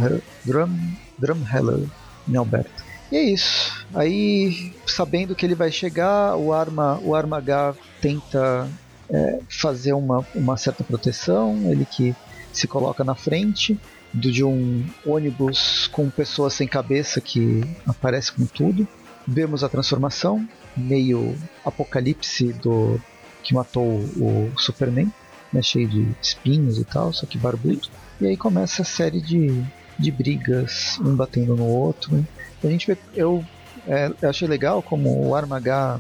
Drum, 0.44 0.94
Drumheller, 1.18 1.88
em 2.28 2.36
Alberta. 2.36 2.91
E 3.12 3.18
é 3.18 3.24
isso. 3.24 3.86
Aí, 3.94 4.74
sabendo 4.88 5.36
que 5.36 5.46
ele 5.46 5.56
vai 5.56 5.72
chegar, 5.72 6.36
o 6.38 6.54
Arma, 6.54 7.00
o 7.04 7.14
Arma 7.14 7.38
H 7.38 7.76
tenta 8.00 8.70
é, 9.10 9.40
fazer 9.50 9.94
uma, 9.94 10.26
uma 10.34 10.58
certa 10.58 10.84
proteção. 10.84 11.58
Ele 11.70 11.86
que 11.86 12.16
se 12.54 12.68
coloca 12.68 13.04
na 13.04 13.16
frente 13.16 13.78
do, 14.14 14.32
de 14.32 14.44
um 14.44 14.86
ônibus 15.06 15.88
com 15.88 16.10
pessoas 16.10 16.54
sem 16.54 16.68
cabeça 16.68 17.20
que 17.20 17.62
aparece 17.86 18.32
com 18.32 18.46
tudo. 18.46 18.88
Vemos 19.28 19.64
a 19.64 19.70
transformação, 19.70 20.48
meio 20.76 21.38
apocalipse 21.66 22.54
do 22.54 23.00
que 23.44 23.54
matou 23.54 24.00
o 24.18 24.52
Superman 24.58 25.12
né, 25.52 25.62
cheio 25.62 25.88
de 25.88 26.08
espinhos 26.22 26.78
e 26.78 26.86
tal, 26.86 27.12
só 27.12 27.26
que 27.26 27.38
barbudo. 27.38 27.88
E 28.20 28.28
aí 28.28 28.38
começa 28.38 28.82
a 28.82 28.86
série 28.86 29.20
de, 29.20 29.64
de 29.98 30.12
brigas, 30.12 31.00
um 31.02 31.16
batendo 31.16 31.56
no 31.56 31.66
outro. 31.66 32.16
Né? 32.16 32.24
A 32.64 32.68
gente 32.68 32.88
vê, 32.88 32.98
eu, 33.16 33.44
é, 33.88 34.12
eu 34.22 34.30
achei 34.30 34.48
legal 34.48 34.82
como 34.82 35.28
o 35.28 35.36
Arma 35.36 35.58
H, 35.58 36.00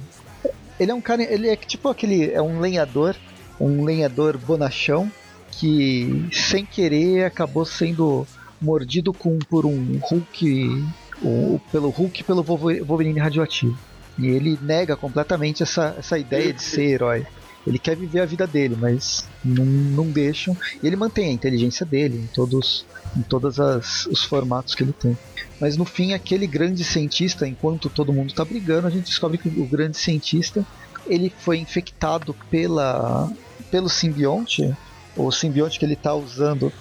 ele 0.79 0.91
é 0.91 0.93
um 0.93 1.01
cara, 1.01 1.23
ele 1.23 1.47
é 1.47 1.55
tipo 1.55 1.89
aquele, 1.89 2.31
é 2.31 2.41
um 2.41 2.59
lenhador, 2.59 3.15
um 3.59 3.83
lenhador 3.83 4.37
bonachão 4.37 5.11
que 5.51 6.27
sem 6.31 6.65
querer 6.65 7.25
acabou 7.25 7.65
sendo 7.65 8.25
mordido 8.59 9.13
com, 9.13 9.37
por 9.39 9.65
um 9.65 9.99
Hulk, 10.01 10.85
o, 11.21 11.59
pelo 11.71 11.89
Hulk 11.89 12.23
pelo 12.23 12.43
Wolverine 12.43 13.19
radioativo. 13.19 13.77
E 14.17 14.27
ele 14.27 14.57
nega 14.61 14.95
completamente 14.95 15.63
essa, 15.63 15.95
essa 15.97 16.17
ideia 16.17 16.53
de 16.53 16.61
ser 16.61 16.83
herói. 16.83 17.25
Ele 17.65 17.77
quer 17.77 17.95
viver 17.95 18.21
a 18.21 18.25
vida 18.25 18.47
dele, 18.47 18.75
mas 18.79 19.27
não, 19.43 19.65
não 19.65 20.05
deixam. 20.05 20.57
E 20.81 20.87
ele 20.87 20.95
mantém 20.95 21.29
a 21.29 21.31
inteligência 21.31 21.85
dele 21.85 22.17
em 22.17 22.27
todos 22.27 22.85
em 23.15 23.21
todos 23.21 23.57
os 24.07 24.23
formatos 24.23 24.73
que 24.73 24.83
ele 24.83 24.93
tem. 24.93 25.17
Mas 25.61 25.77
no 25.77 25.85
fim, 25.85 26.13
aquele 26.13 26.47
grande 26.47 26.83
cientista, 26.83 27.47
enquanto 27.47 27.87
todo 27.87 28.11
mundo 28.11 28.31
está 28.31 28.43
brigando, 28.43 28.87
a 28.87 28.89
gente 28.89 29.05
descobre 29.05 29.37
que 29.37 29.47
o 29.47 29.65
grande 29.65 29.95
cientista 29.95 30.65
ele 31.05 31.31
foi 31.39 31.59
infectado 31.59 32.35
pela 32.49 33.31
pelo 33.69 33.87
simbionte, 33.87 34.75
o 35.15 35.31
simbionte 35.31 35.79
que 35.79 35.85
ele 35.85 35.93
está 35.93 36.13
usando 36.13 36.73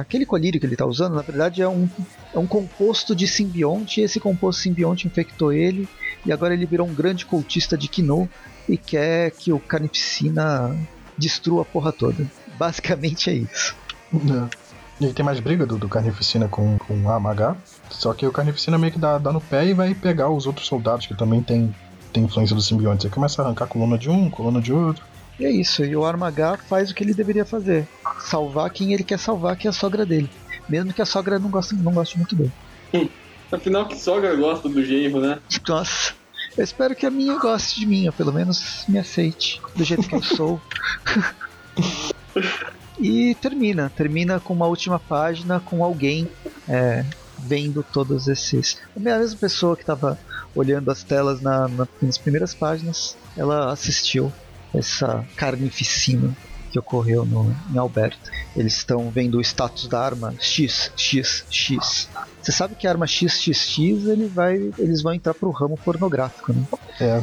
aquele 0.00 0.26
colírio 0.26 0.58
que 0.58 0.66
ele 0.66 0.74
está 0.74 0.86
usando, 0.86 1.14
na 1.14 1.22
verdade, 1.22 1.62
é 1.62 1.68
um, 1.68 1.88
é 2.32 2.38
um 2.38 2.46
composto 2.46 3.14
de 3.14 3.28
simbionte. 3.28 4.00
E 4.00 4.04
esse 4.04 4.18
composto 4.18 4.62
simbionte 4.62 5.06
infectou 5.06 5.52
ele. 5.52 5.88
E 6.26 6.32
agora 6.32 6.54
ele 6.54 6.66
virou 6.66 6.86
um 6.86 6.94
grande 6.94 7.24
cultista 7.24 7.76
de 7.76 7.86
Kino 7.86 8.28
e 8.68 8.76
quer 8.76 9.30
que 9.30 9.52
o 9.52 9.60
Carnificina 9.60 10.76
destrua 11.16 11.62
a 11.62 11.64
porra 11.64 11.92
toda. 11.92 12.26
Basicamente 12.58 13.30
é 13.30 13.34
isso. 13.34 13.76
É. 14.14 14.63
E 15.00 15.12
tem 15.12 15.24
mais 15.24 15.40
briga 15.40 15.66
do, 15.66 15.76
do 15.76 15.88
Carnificina 15.88 16.48
com, 16.48 16.78
com 16.78 17.10
a 17.10 17.16
Amagá. 17.16 17.56
Só 17.90 18.14
que 18.14 18.26
o 18.26 18.32
Carnificina 18.32 18.78
meio 18.78 18.92
que 18.92 18.98
dá, 18.98 19.18
dá 19.18 19.32
no 19.32 19.40
pé 19.40 19.66
e 19.66 19.74
vai 19.74 19.94
pegar 19.94 20.30
os 20.30 20.46
outros 20.46 20.66
soldados 20.66 21.06
que 21.06 21.14
também 21.14 21.42
tem, 21.42 21.74
tem 22.12 22.24
influência 22.24 22.54
dos 22.54 22.66
simbiontes. 22.66 23.04
Aí 23.04 23.10
começa 23.10 23.42
a 23.42 23.44
arrancar 23.44 23.66
coluna 23.66 23.98
de 23.98 24.08
um, 24.08 24.30
coluna 24.30 24.60
de 24.60 24.72
outro. 24.72 25.04
E 25.38 25.44
é 25.44 25.50
isso, 25.50 25.84
e 25.84 25.96
o 25.96 26.04
Armagá 26.04 26.56
faz 26.56 26.90
o 26.90 26.94
que 26.94 27.02
ele 27.02 27.12
deveria 27.12 27.44
fazer: 27.44 27.88
salvar 28.20 28.70
quem 28.70 28.92
ele 28.92 29.02
quer 29.02 29.18
salvar, 29.18 29.56
que 29.56 29.66
é 29.66 29.70
a 29.70 29.72
sogra 29.72 30.06
dele. 30.06 30.30
Mesmo 30.68 30.92
que 30.92 31.02
a 31.02 31.06
sogra 31.06 31.40
não 31.40 31.50
goste, 31.50 31.74
não 31.74 31.92
goste 31.92 32.16
muito 32.16 32.36
dele. 32.36 32.52
Hum, 32.92 33.08
afinal, 33.50 33.88
que 33.88 33.98
sogra 33.98 34.34
gosta 34.36 34.68
do 34.68 34.84
genro, 34.84 35.20
né? 35.20 35.40
Nossa, 35.66 36.14
eu 36.56 36.62
espero 36.62 36.94
que 36.94 37.04
a 37.04 37.10
minha 37.10 37.36
goste 37.36 37.80
de 37.80 37.86
mim, 37.86 38.06
ou 38.06 38.12
pelo 38.12 38.32
menos 38.32 38.84
me 38.88 38.96
aceite 38.96 39.60
do 39.74 39.82
jeito 39.82 40.08
que 40.08 40.14
eu 40.14 40.22
sou. 40.22 40.60
e 42.98 43.34
termina, 43.36 43.90
termina 43.90 44.38
com 44.40 44.52
uma 44.52 44.66
última 44.66 44.98
página 44.98 45.60
com 45.60 45.84
alguém 45.84 46.28
é, 46.68 47.04
vendo 47.38 47.82
todos 47.82 48.28
esses. 48.28 48.78
A 48.96 49.00
mesma 49.00 49.38
pessoa 49.38 49.76
que 49.76 49.82
estava 49.82 50.18
olhando 50.54 50.90
as 50.90 51.02
telas 51.02 51.40
na, 51.40 51.68
na, 51.68 51.88
nas 52.00 52.18
primeiras 52.18 52.54
páginas, 52.54 53.16
ela 53.36 53.72
assistiu 53.72 54.32
essa 54.72 55.24
carnificina 55.36 56.34
que 56.70 56.78
ocorreu 56.78 57.24
no, 57.24 57.54
em 57.72 57.78
Alberto. 57.78 58.30
Eles 58.56 58.76
estão 58.76 59.08
vendo 59.10 59.38
o 59.38 59.40
status 59.40 59.86
da 59.86 60.00
arma 60.00 60.34
XXX. 60.40 62.08
Você 62.42 62.52
sabe 62.52 62.74
que 62.74 62.86
a 62.86 62.90
arma 62.90 63.06
XXX 63.06 63.78
ele 63.78 64.26
vai, 64.26 64.56
eles 64.78 65.00
vão 65.00 65.14
entrar 65.14 65.34
pro 65.34 65.50
ramo 65.50 65.76
pornográfico, 65.76 66.52
né? 66.52 66.66
É. 67.00 67.20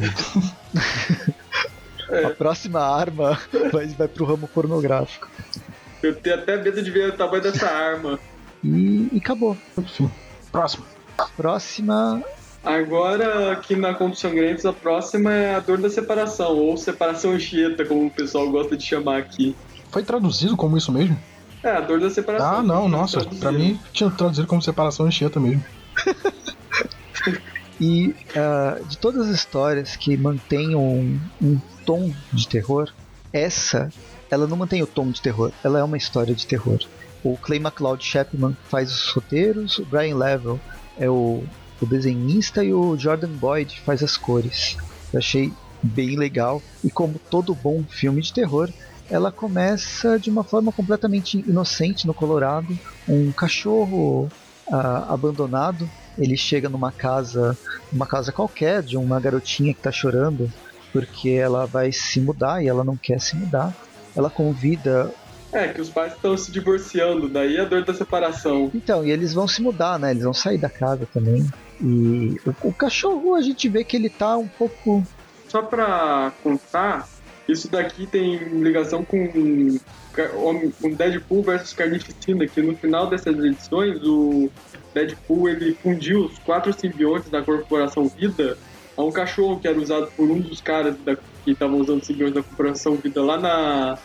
a 2.26 2.30
próxima 2.30 2.80
arma 2.80 3.38
vai, 3.70 3.86
vai 3.88 4.08
pro 4.08 4.24
ramo 4.24 4.48
pornográfico. 4.48 5.28
Eu 6.02 6.14
tenho 6.14 6.36
até 6.36 6.56
medo 6.56 6.82
de 6.82 6.90
ver 6.90 7.10
o 7.10 7.16
tamanho 7.16 7.42
dessa 7.42 7.66
arma. 7.66 8.18
E, 8.62 9.08
e 9.12 9.18
acabou. 9.18 9.56
Próximo. 10.50 10.84
Próxima 11.36 12.22
Agora, 12.64 13.52
aqui 13.52 13.74
na 13.74 13.92
Contos 13.92 14.20
Sangrentos, 14.20 14.64
a 14.64 14.72
próxima 14.72 15.32
é 15.32 15.54
a 15.56 15.60
dor 15.60 15.78
da 15.78 15.90
separação, 15.90 16.56
ou 16.56 16.76
separação 16.76 17.32
anchieta, 17.32 17.84
como 17.84 18.06
o 18.06 18.10
pessoal 18.10 18.48
gosta 18.50 18.76
de 18.76 18.84
chamar 18.84 19.18
aqui. 19.18 19.56
Foi 19.90 20.04
traduzido 20.04 20.56
como 20.56 20.76
isso 20.76 20.92
mesmo? 20.92 21.18
É, 21.60 21.70
a 21.70 21.80
dor 21.80 21.98
da 21.98 22.08
separação. 22.08 22.58
Ah, 22.58 22.62
não, 22.62 22.88
nossa, 22.88 23.18
traduzido. 23.18 23.40
pra 23.40 23.50
mim 23.50 23.80
tinha 23.92 24.08
traduzido 24.10 24.46
como 24.46 24.62
separação 24.62 25.06
anchieta 25.06 25.40
mesmo. 25.40 25.64
e 27.80 28.14
uh, 28.36 28.84
de 28.86 28.96
todas 28.96 29.28
as 29.28 29.34
histórias 29.34 29.96
que 29.96 30.16
mantenham 30.16 30.80
um, 30.80 31.20
um 31.42 31.60
tom 31.84 32.12
de 32.32 32.46
terror, 32.46 32.88
essa, 33.32 33.90
ela 34.32 34.46
não 34.46 34.56
mantém 34.56 34.82
o 34.82 34.86
tom 34.86 35.10
de 35.10 35.20
terror, 35.20 35.52
ela 35.62 35.78
é 35.78 35.84
uma 35.84 35.96
história 35.96 36.34
de 36.34 36.46
terror. 36.46 36.80
O 37.22 37.36
Clay 37.36 37.60
McLeod 37.60 38.04
Chapman 38.04 38.56
faz 38.64 38.90
os 38.90 39.10
roteiros, 39.10 39.78
o 39.78 39.84
Brian 39.84 40.16
Level 40.16 40.58
é 40.98 41.08
o 41.08 41.44
o 41.82 41.86
desenhista 41.86 42.62
e 42.64 42.72
o 42.72 42.96
Jordan 42.96 43.32
Boyd 43.32 43.80
faz 43.80 44.02
as 44.02 44.16
cores. 44.16 44.76
Eu 45.12 45.18
achei 45.18 45.52
bem 45.82 46.16
legal 46.16 46.62
e 46.84 46.90
como 46.90 47.20
todo 47.28 47.54
bom 47.54 47.82
filme 47.82 48.22
de 48.22 48.32
terror, 48.32 48.70
ela 49.10 49.32
começa 49.32 50.18
de 50.18 50.30
uma 50.30 50.44
forma 50.44 50.70
completamente 50.70 51.38
inocente 51.40 52.06
no 52.06 52.14
Colorado. 52.14 52.78
Um 53.08 53.32
cachorro 53.32 54.30
ah, 54.70 55.12
abandonado, 55.12 55.90
ele 56.16 56.36
chega 56.36 56.68
numa 56.68 56.92
casa, 56.92 57.58
uma 57.92 58.06
casa 58.06 58.30
qualquer 58.30 58.82
de 58.82 58.96
uma 58.96 59.18
garotinha 59.18 59.74
que 59.74 59.80
está 59.80 59.90
chorando 59.90 60.50
porque 60.92 61.30
ela 61.30 61.66
vai 61.66 61.90
se 61.90 62.20
mudar 62.20 62.62
e 62.62 62.68
ela 62.68 62.84
não 62.84 62.96
quer 62.96 63.20
se 63.20 63.34
mudar. 63.34 63.74
Ela 64.14 64.30
convida 64.30 65.12
é, 65.52 65.68
que 65.68 65.82
os 65.82 65.90
pais 65.90 66.14
estão 66.14 66.34
se 66.34 66.50
divorciando, 66.50 67.28
daí 67.28 67.60
a 67.60 67.64
dor 67.66 67.84
da 67.84 67.92
separação. 67.92 68.70
Então, 68.74 69.04
e 69.04 69.10
eles 69.10 69.34
vão 69.34 69.46
se 69.46 69.60
mudar, 69.60 69.98
né? 69.98 70.12
Eles 70.12 70.22
vão 70.22 70.32
sair 70.32 70.56
da 70.56 70.70
casa 70.70 71.06
também. 71.12 71.46
E 71.78 72.40
o, 72.46 72.68
o 72.68 72.72
cachorro 72.72 73.34
a 73.34 73.42
gente 73.42 73.68
vê 73.68 73.84
que 73.84 73.94
ele 73.94 74.08
tá 74.08 74.38
um 74.38 74.48
pouco. 74.48 75.06
Só 75.48 75.60
pra 75.60 76.32
contar, 76.42 77.06
isso 77.46 77.70
daqui 77.70 78.06
tem 78.06 78.38
ligação 78.62 79.04
com, 79.04 79.28
com 80.80 80.90
Deadpool 80.94 81.42
versus 81.42 81.74
Carnificina, 81.74 82.46
que 82.46 82.62
no 82.62 82.74
final 82.74 83.10
dessas 83.10 83.38
edições 83.38 84.02
o 84.02 84.50
Deadpool 84.94 85.50
ele 85.50 85.74
fundiu 85.74 86.24
os 86.24 86.38
quatro 86.38 86.72
simbiontes 86.72 87.30
da 87.30 87.42
corporação 87.42 88.08
Vida 88.08 88.56
a 88.96 89.02
um 89.02 89.10
cachorro 89.10 89.58
que 89.58 89.68
era 89.68 89.78
usado 89.78 90.10
por 90.16 90.30
um 90.30 90.40
dos 90.40 90.60
caras 90.60 90.96
da, 91.04 91.16
que 91.16 91.52
estavam 91.52 91.78
usando 91.78 92.04
simbiontes 92.04 92.34
da 92.34 92.42
corporação 92.42 92.96
Vida 92.96 93.22
lá 93.22 93.38
na 93.38 93.98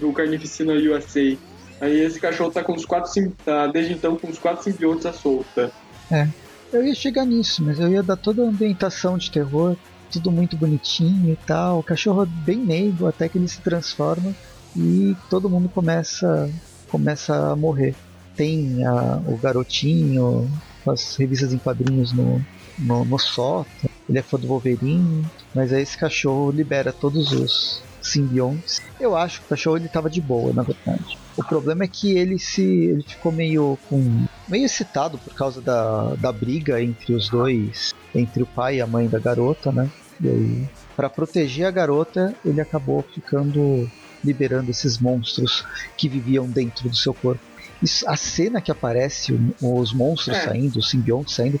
do 0.00 0.12
Carnificina 0.12 0.72
USA. 0.72 1.36
Aí 1.80 2.00
esse 2.00 2.18
cachorro 2.18 2.50
tá 2.50 2.62
com 2.62 2.74
os 2.74 2.86
quatro 2.86 3.10
tá 3.44 3.66
desde 3.66 3.92
então 3.92 4.16
com 4.16 4.28
os 4.28 4.38
quatro 4.38 4.64
simbiontes 4.64 5.04
à 5.04 5.12
solta. 5.12 5.70
É. 6.10 6.26
Eu 6.72 6.86
ia 6.86 6.94
chegar 6.94 7.24
nisso, 7.24 7.62
mas 7.64 7.78
eu 7.78 7.90
ia 7.90 8.02
dar 8.02 8.16
toda 8.16 8.42
a 8.42 8.46
ambientação 8.46 9.16
de 9.16 9.30
terror, 9.30 9.76
tudo 10.10 10.30
muito 10.30 10.56
bonitinho 10.56 11.32
e 11.32 11.36
tal. 11.46 11.78
O 11.78 11.82
cachorro 11.82 12.22
é 12.22 12.26
bem 12.26 12.58
meigo 12.58 13.06
até 13.06 13.28
que 13.28 13.38
ele 13.38 13.48
se 13.48 13.60
transforma 13.60 14.34
e 14.76 15.14
todo 15.30 15.48
mundo 15.48 15.68
começa 15.68 16.50
começa 16.88 17.52
a 17.52 17.56
morrer. 17.56 17.94
Tem 18.34 18.84
a, 18.86 19.20
o 19.26 19.36
garotinho 19.36 20.48
as 20.86 21.16
revistas 21.16 21.52
em 21.52 21.58
quadrinhos 21.58 22.12
no, 22.12 22.44
no, 22.78 23.04
no 23.04 23.18
sótão. 23.18 23.87
Ele 24.08 24.18
é 24.18 24.22
fã 24.22 24.38
do 24.38 24.46
Wolverine, 24.46 25.24
mas 25.54 25.72
aí 25.72 25.82
esse 25.82 25.96
cachorro 25.96 26.50
libera 26.50 26.92
todos 26.92 27.32
os 27.32 27.82
simbiontes. 28.00 28.80
Eu 28.98 29.16
acho 29.16 29.40
que 29.40 29.46
o 29.46 29.48
cachorro 29.50 29.76
ele 29.76 29.88
tava 29.88 30.08
de 30.08 30.20
boa, 30.20 30.52
na 30.52 30.62
verdade. 30.62 31.18
O 31.36 31.44
problema 31.44 31.84
é 31.84 31.88
que 31.88 32.16
ele 32.16 32.38
se 32.38 32.62
ele 32.62 33.02
ficou 33.02 33.30
meio 33.30 33.78
com 33.88 34.26
meio 34.48 34.64
excitado 34.64 35.18
por 35.18 35.34
causa 35.34 35.60
da, 35.60 36.14
da 36.14 36.32
briga 36.32 36.82
entre 36.82 37.14
os 37.14 37.28
dois, 37.28 37.94
entre 38.14 38.42
o 38.42 38.46
pai 38.46 38.76
e 38.76 38.80
a 38.80 38.86
mãe 38.86 39.08
da 39.08 39.18
garota, 39.18 39.70
né? 39.70 39.90
E 40.20 40.28
aí, 40.28 40.68
para 40.96 41.08
proteger 41.08 41.66
a 41.66 41.70
garota, 41.70 42.34
ele 42.44 42.60
acabou 42.60 43.02
ficando 43.02 43.88
liberando 44.24 44.70
esses 44.70 44.98
monstros 44.98 45.64
que 45.96 46.08
viviam 46.08 46.48
dentro 46.48 46.88
do 46.88 46.96
seu 46.96 47.14
corpo. 47.14 47.40
Isso, 47.80 48.08
a 48.08 48.16
cena 48.16 48.60
que 48.60 48.72
aparece 48.72 49.38
os 49.62 49.92
monstros 49.92 50.36
é. 50.36 50.40
saindo, 50.40 50.80
os 50.80 50.90
simbiontes 50.90 51.34
saindo, 51.34 51.60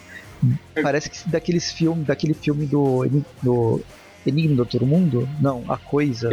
parece 0.82 1.10
que 1.10 1.28
daqueles 1.28 1.70
filmes, 1.70 2.06
daquele 2.06 2.34
filme 2.34 2.66
do, 2.66 3.06
do 3.42 3.80
Enigma 4.26 4.56
do 4.56 4.60
Outro 4.60 4.86
Mundo? 4.86 5.28
Não, 5.40 5.64
A 5.68 5.76
Coisa. 5.76 6.30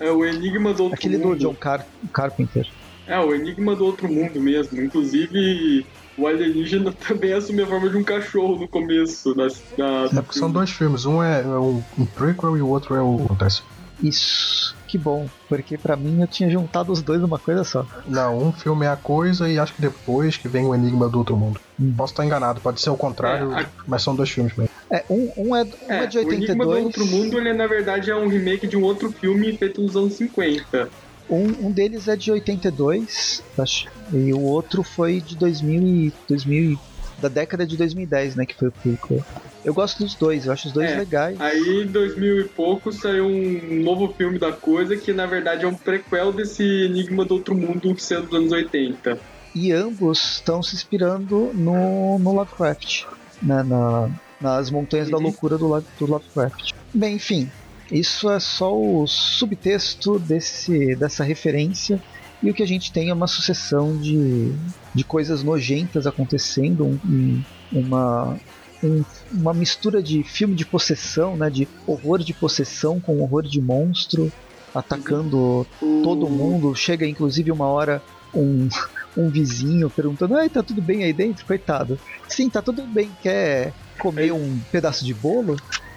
É 0.00 0.10
o 0.10 0.24
Enigma 0.24 0.72
do 0.72 0.84
Outro 0.84 0.98
Aquele 0.98 1.18
Mundo. 1.18 1.34
Aquele 1.34 1.38
do 1.38 1.48
John 1.48 1.54
Car 1.54 1.86
Carpenter. 2.12 2.68
É, 3.06 3.18
o 3.18 3.34
Enigma 3.34 3.76
do 3.76 3.84
Outro 3.84 4.08
Mundo 4.08 4.40
mesmo. 4.40 4.80
Inclusive, 4.80 5.86
o 6.16 6.26
alienígena 6.26 6.92
também 7.06 7.32
assume 7.32 7.62
a 7.62 7.66
forma 7.66 7.88
de 7.88 7.96
um 7.96 8.04
cachorro 8.04 8.56
no 8.58 8.68
começo 8.68 9.34
da. 9.34 9.46
da 9.76 10.20
é, 10.20 10.24
são 10.30 10.50
dois 10.50 10.70
filmes, 10.70 11.04
um 11.04 11.22
é, 11.22 11.42
é 11.42 11.58
um 11.58 11.82
prequel 12.14 12.56
e 12.56 12.62
o 12.62 12.68
outro 12.68 12.94
é 12.94 13.02
o 13.02 13.24
acontece. 13.24 13.62
Isso 14.04 14.76
que 14.86 14.98
bom, 14.98 15.26
porque 15.48 15.76
para 15.76 15.96
mim 15.96 16.20
eu 16.20 16.26
tinha 16.28 16.48
juntado 16.48 16.92
os 16.92 17.02
dois 17.02 17.20
numa 17.20 17.38
coisa 17.38 17.64
só. 17.64 17.84
Não, 18.06 18.38
um 18.38 18.52
filme 18.52 18.86
é 18.86 18.88
a 18.88 18.96
coisa 18.96 19.48
e 19.48 19.58
acho 19.58 19.74
que 19.74 19.82
depois 19.82 20.36
que 20.36 20.46
vem 20.46 20.64
o 20.64 20.74
Enigma 20.74 21.08
do 21.08 21.18
Outro 21.18 21.36
Mundo. 21.36 21.60
Hum. 21.80 21.92
Posso 21.96 22.12
estar 22.12 22.24
enganado, 22.24 22.60
pode 22.60 22.80
ser 22.80 22.90
o 22.90 22.96
contrário, 22.96 23.52
é, 23.54 23.62
a... 23.62 23.66
mas 23.88 24.02
são 24.02 24.14
dois 24.14 24.30
filmes 24.30 24.54
mesmo. 24.54 24.70
É, 24.88 25.04
um, 25.10 25.32
um, 25.36 25.56
é, 25.56 25.64
um 25.64 25.68
é, 25.88 26.04
é 26.04 26.06
de 26.06 26.18
82. 26.18 26.28
O 26.28 26.32
Enigma 26.32 26.64
do 26.64 26.84
Outro 26.84 27.06
Mundo, 27.06 27.38
ele 27.38 27.52
na 27.52 27.66
verdade 27.66 28.10
é 28.10 28.16
um 28.16 28.28
remake 28.28 28.68
de 28.68 28.76
um 28.76 28.82
outro 28.82 29.10
filme 29.10 29.56
feito 29.56 29.80
nos 29.80 29.96
anos 29.96 30.12
50. 30.14 30.88
Um, 31.28 31.66
um 31.66 31.72
deles 31.72 32.06
é 32.06 32.14
de 32.14 32.30
82, 32.30 33.42
acho, 33.58 33.88
e 34.12 34.32
o 34.32 34.42
outro 34.42 34.82
foi 34.82 35.20
de 35.20 35.34
2000 35.36 35.82
e, 35.82 36.12
2000 36.28 36.78
da 37.18 37.28
década 37.28 37.66
de 37.66 37.76
2010, 37.76 38.36
né, 38.36 38.44
que 38.44 38.54
foi 38.54 38.68
o 38.68 38.72
prequel. 38.72 39.24
Eu 39.64 39.72
gosto 39.72 40.02
dos 40.02 40.14
dois, 40.14 40.46
eu 40.46 40.52
acho 40.52 40.68
os 40.68 40.74
dois 40.74 40.90
é, 40.90 40.96
legais. 40.96 41.40
Aí, 41.40 41.82
em 41.82 41.86
2000 41.86 42.40
e 42.40 42.44
pouco, 42.44 42.92
saiu 42.92 43.26
um 43.26 43.82
novo 43.82 44.12
filme 44.12 44.38
da 44.38 44.52
coisa, 44.52 44.96
que 44.96 45.12
na 45.12 45.26
verdade 45.26 45.64
é 45.64 45.68
um 45.68 45.74
prequel 45.74 46.32
desse 46.32 46.62
Enigma 46.62 47.24
do 47.24 47.34
Outro 47.34 47.54
Mundo, 47.54 47.94
que 47.94 48.14
dos 48.14 48.32
anos 48.32 48.52
80. 48.52 49.18
E 49.54 49.72
ambos 49.72 50.34
estão 50.34 50.62
se 50.62 50.74
inspirando 50.74 51.50
no, 51.54 52.18
no 52.18 52.32
Lovecraft, 52.34 53.04
né, 53.42 53.62
na, 53.62 54.10
nas 54.40 54.70
Montanhas 54.70 55.06
uhum. 55.06 55.12
da 55.12 55.18
Loucura 55.18 55.56
do, 55.56 55.68
do 55.98 56.06
Lovecraft. 56.06 56.72
Bem, 56.92 57.16
enfim, 57.16 57.50
isso 57.90 58.28
é 58.28 58.40
só 58.40 58.76
o 58.76 59.06
subtexto 59.06 60.18
desse, 60.18 60.94
dessa 60.96 61.24
referência 61.24 62.02
e 62.42 62.50
o 62.50 62.54
que 62.54 62.62
a 62.62 62.66
gente 62.66 62.92
tem 62.92 63.08
é 63.08 63.14
uma 63.14 63.26
sucessão 63.26 63.96
de, 63.96 64.52
de 64.94 65.02
coisas 65.02 65.42
nojentas 65.42 66.06
acontecendo, 66.06 66.84
um, 66.84 67.42
uma, 67.72 68.38
um, 68.84 69.04
uma 69.32 69.54
mistura 69.54 70.02
de 70.02 70.22
filme 70.22 70.54
de 70.54 70.66
possessão, 70.66 71.36
né, 71.36 71.48
de 71.48 71.66
horror 71.86 72.18
de 72.18 72.34
possessão 72.34 73.00
com 73.00 73.20
horror 73.20 73.42
de 73.42 73.60
monstro 73.60 74.30
atacando 74.74 75.66
todo 75.80 76.28
mundo. 76.28 76.74
Chega 76.74 77.06
inclusive 77.06 77.50
uma 77.50 77.66
hora 77.66 78.02
um, 78.34 78.68
um 79.16 79.28
vizinho 79.28 79.88
perguntando: 79.88 80.36
Ai, 80.36 80.48
tá 80.48 80.62
tudo 80.62 80.82
bem 80.82 81.04
aí 81.04 81.12
dentro? 81.12 81.46
Coitado. 81.46 81.98
Sim, 82.28 82.50
tá 82.50 82.60
tudo 82.60 82.82
bem. 82.86 83.10
Quer 83.22 83.72
comer 83.98 84.32
um 84.32 84.60
pedaço 84.70 85.04
de 85.04 85.14
bolo? 85.14 85.56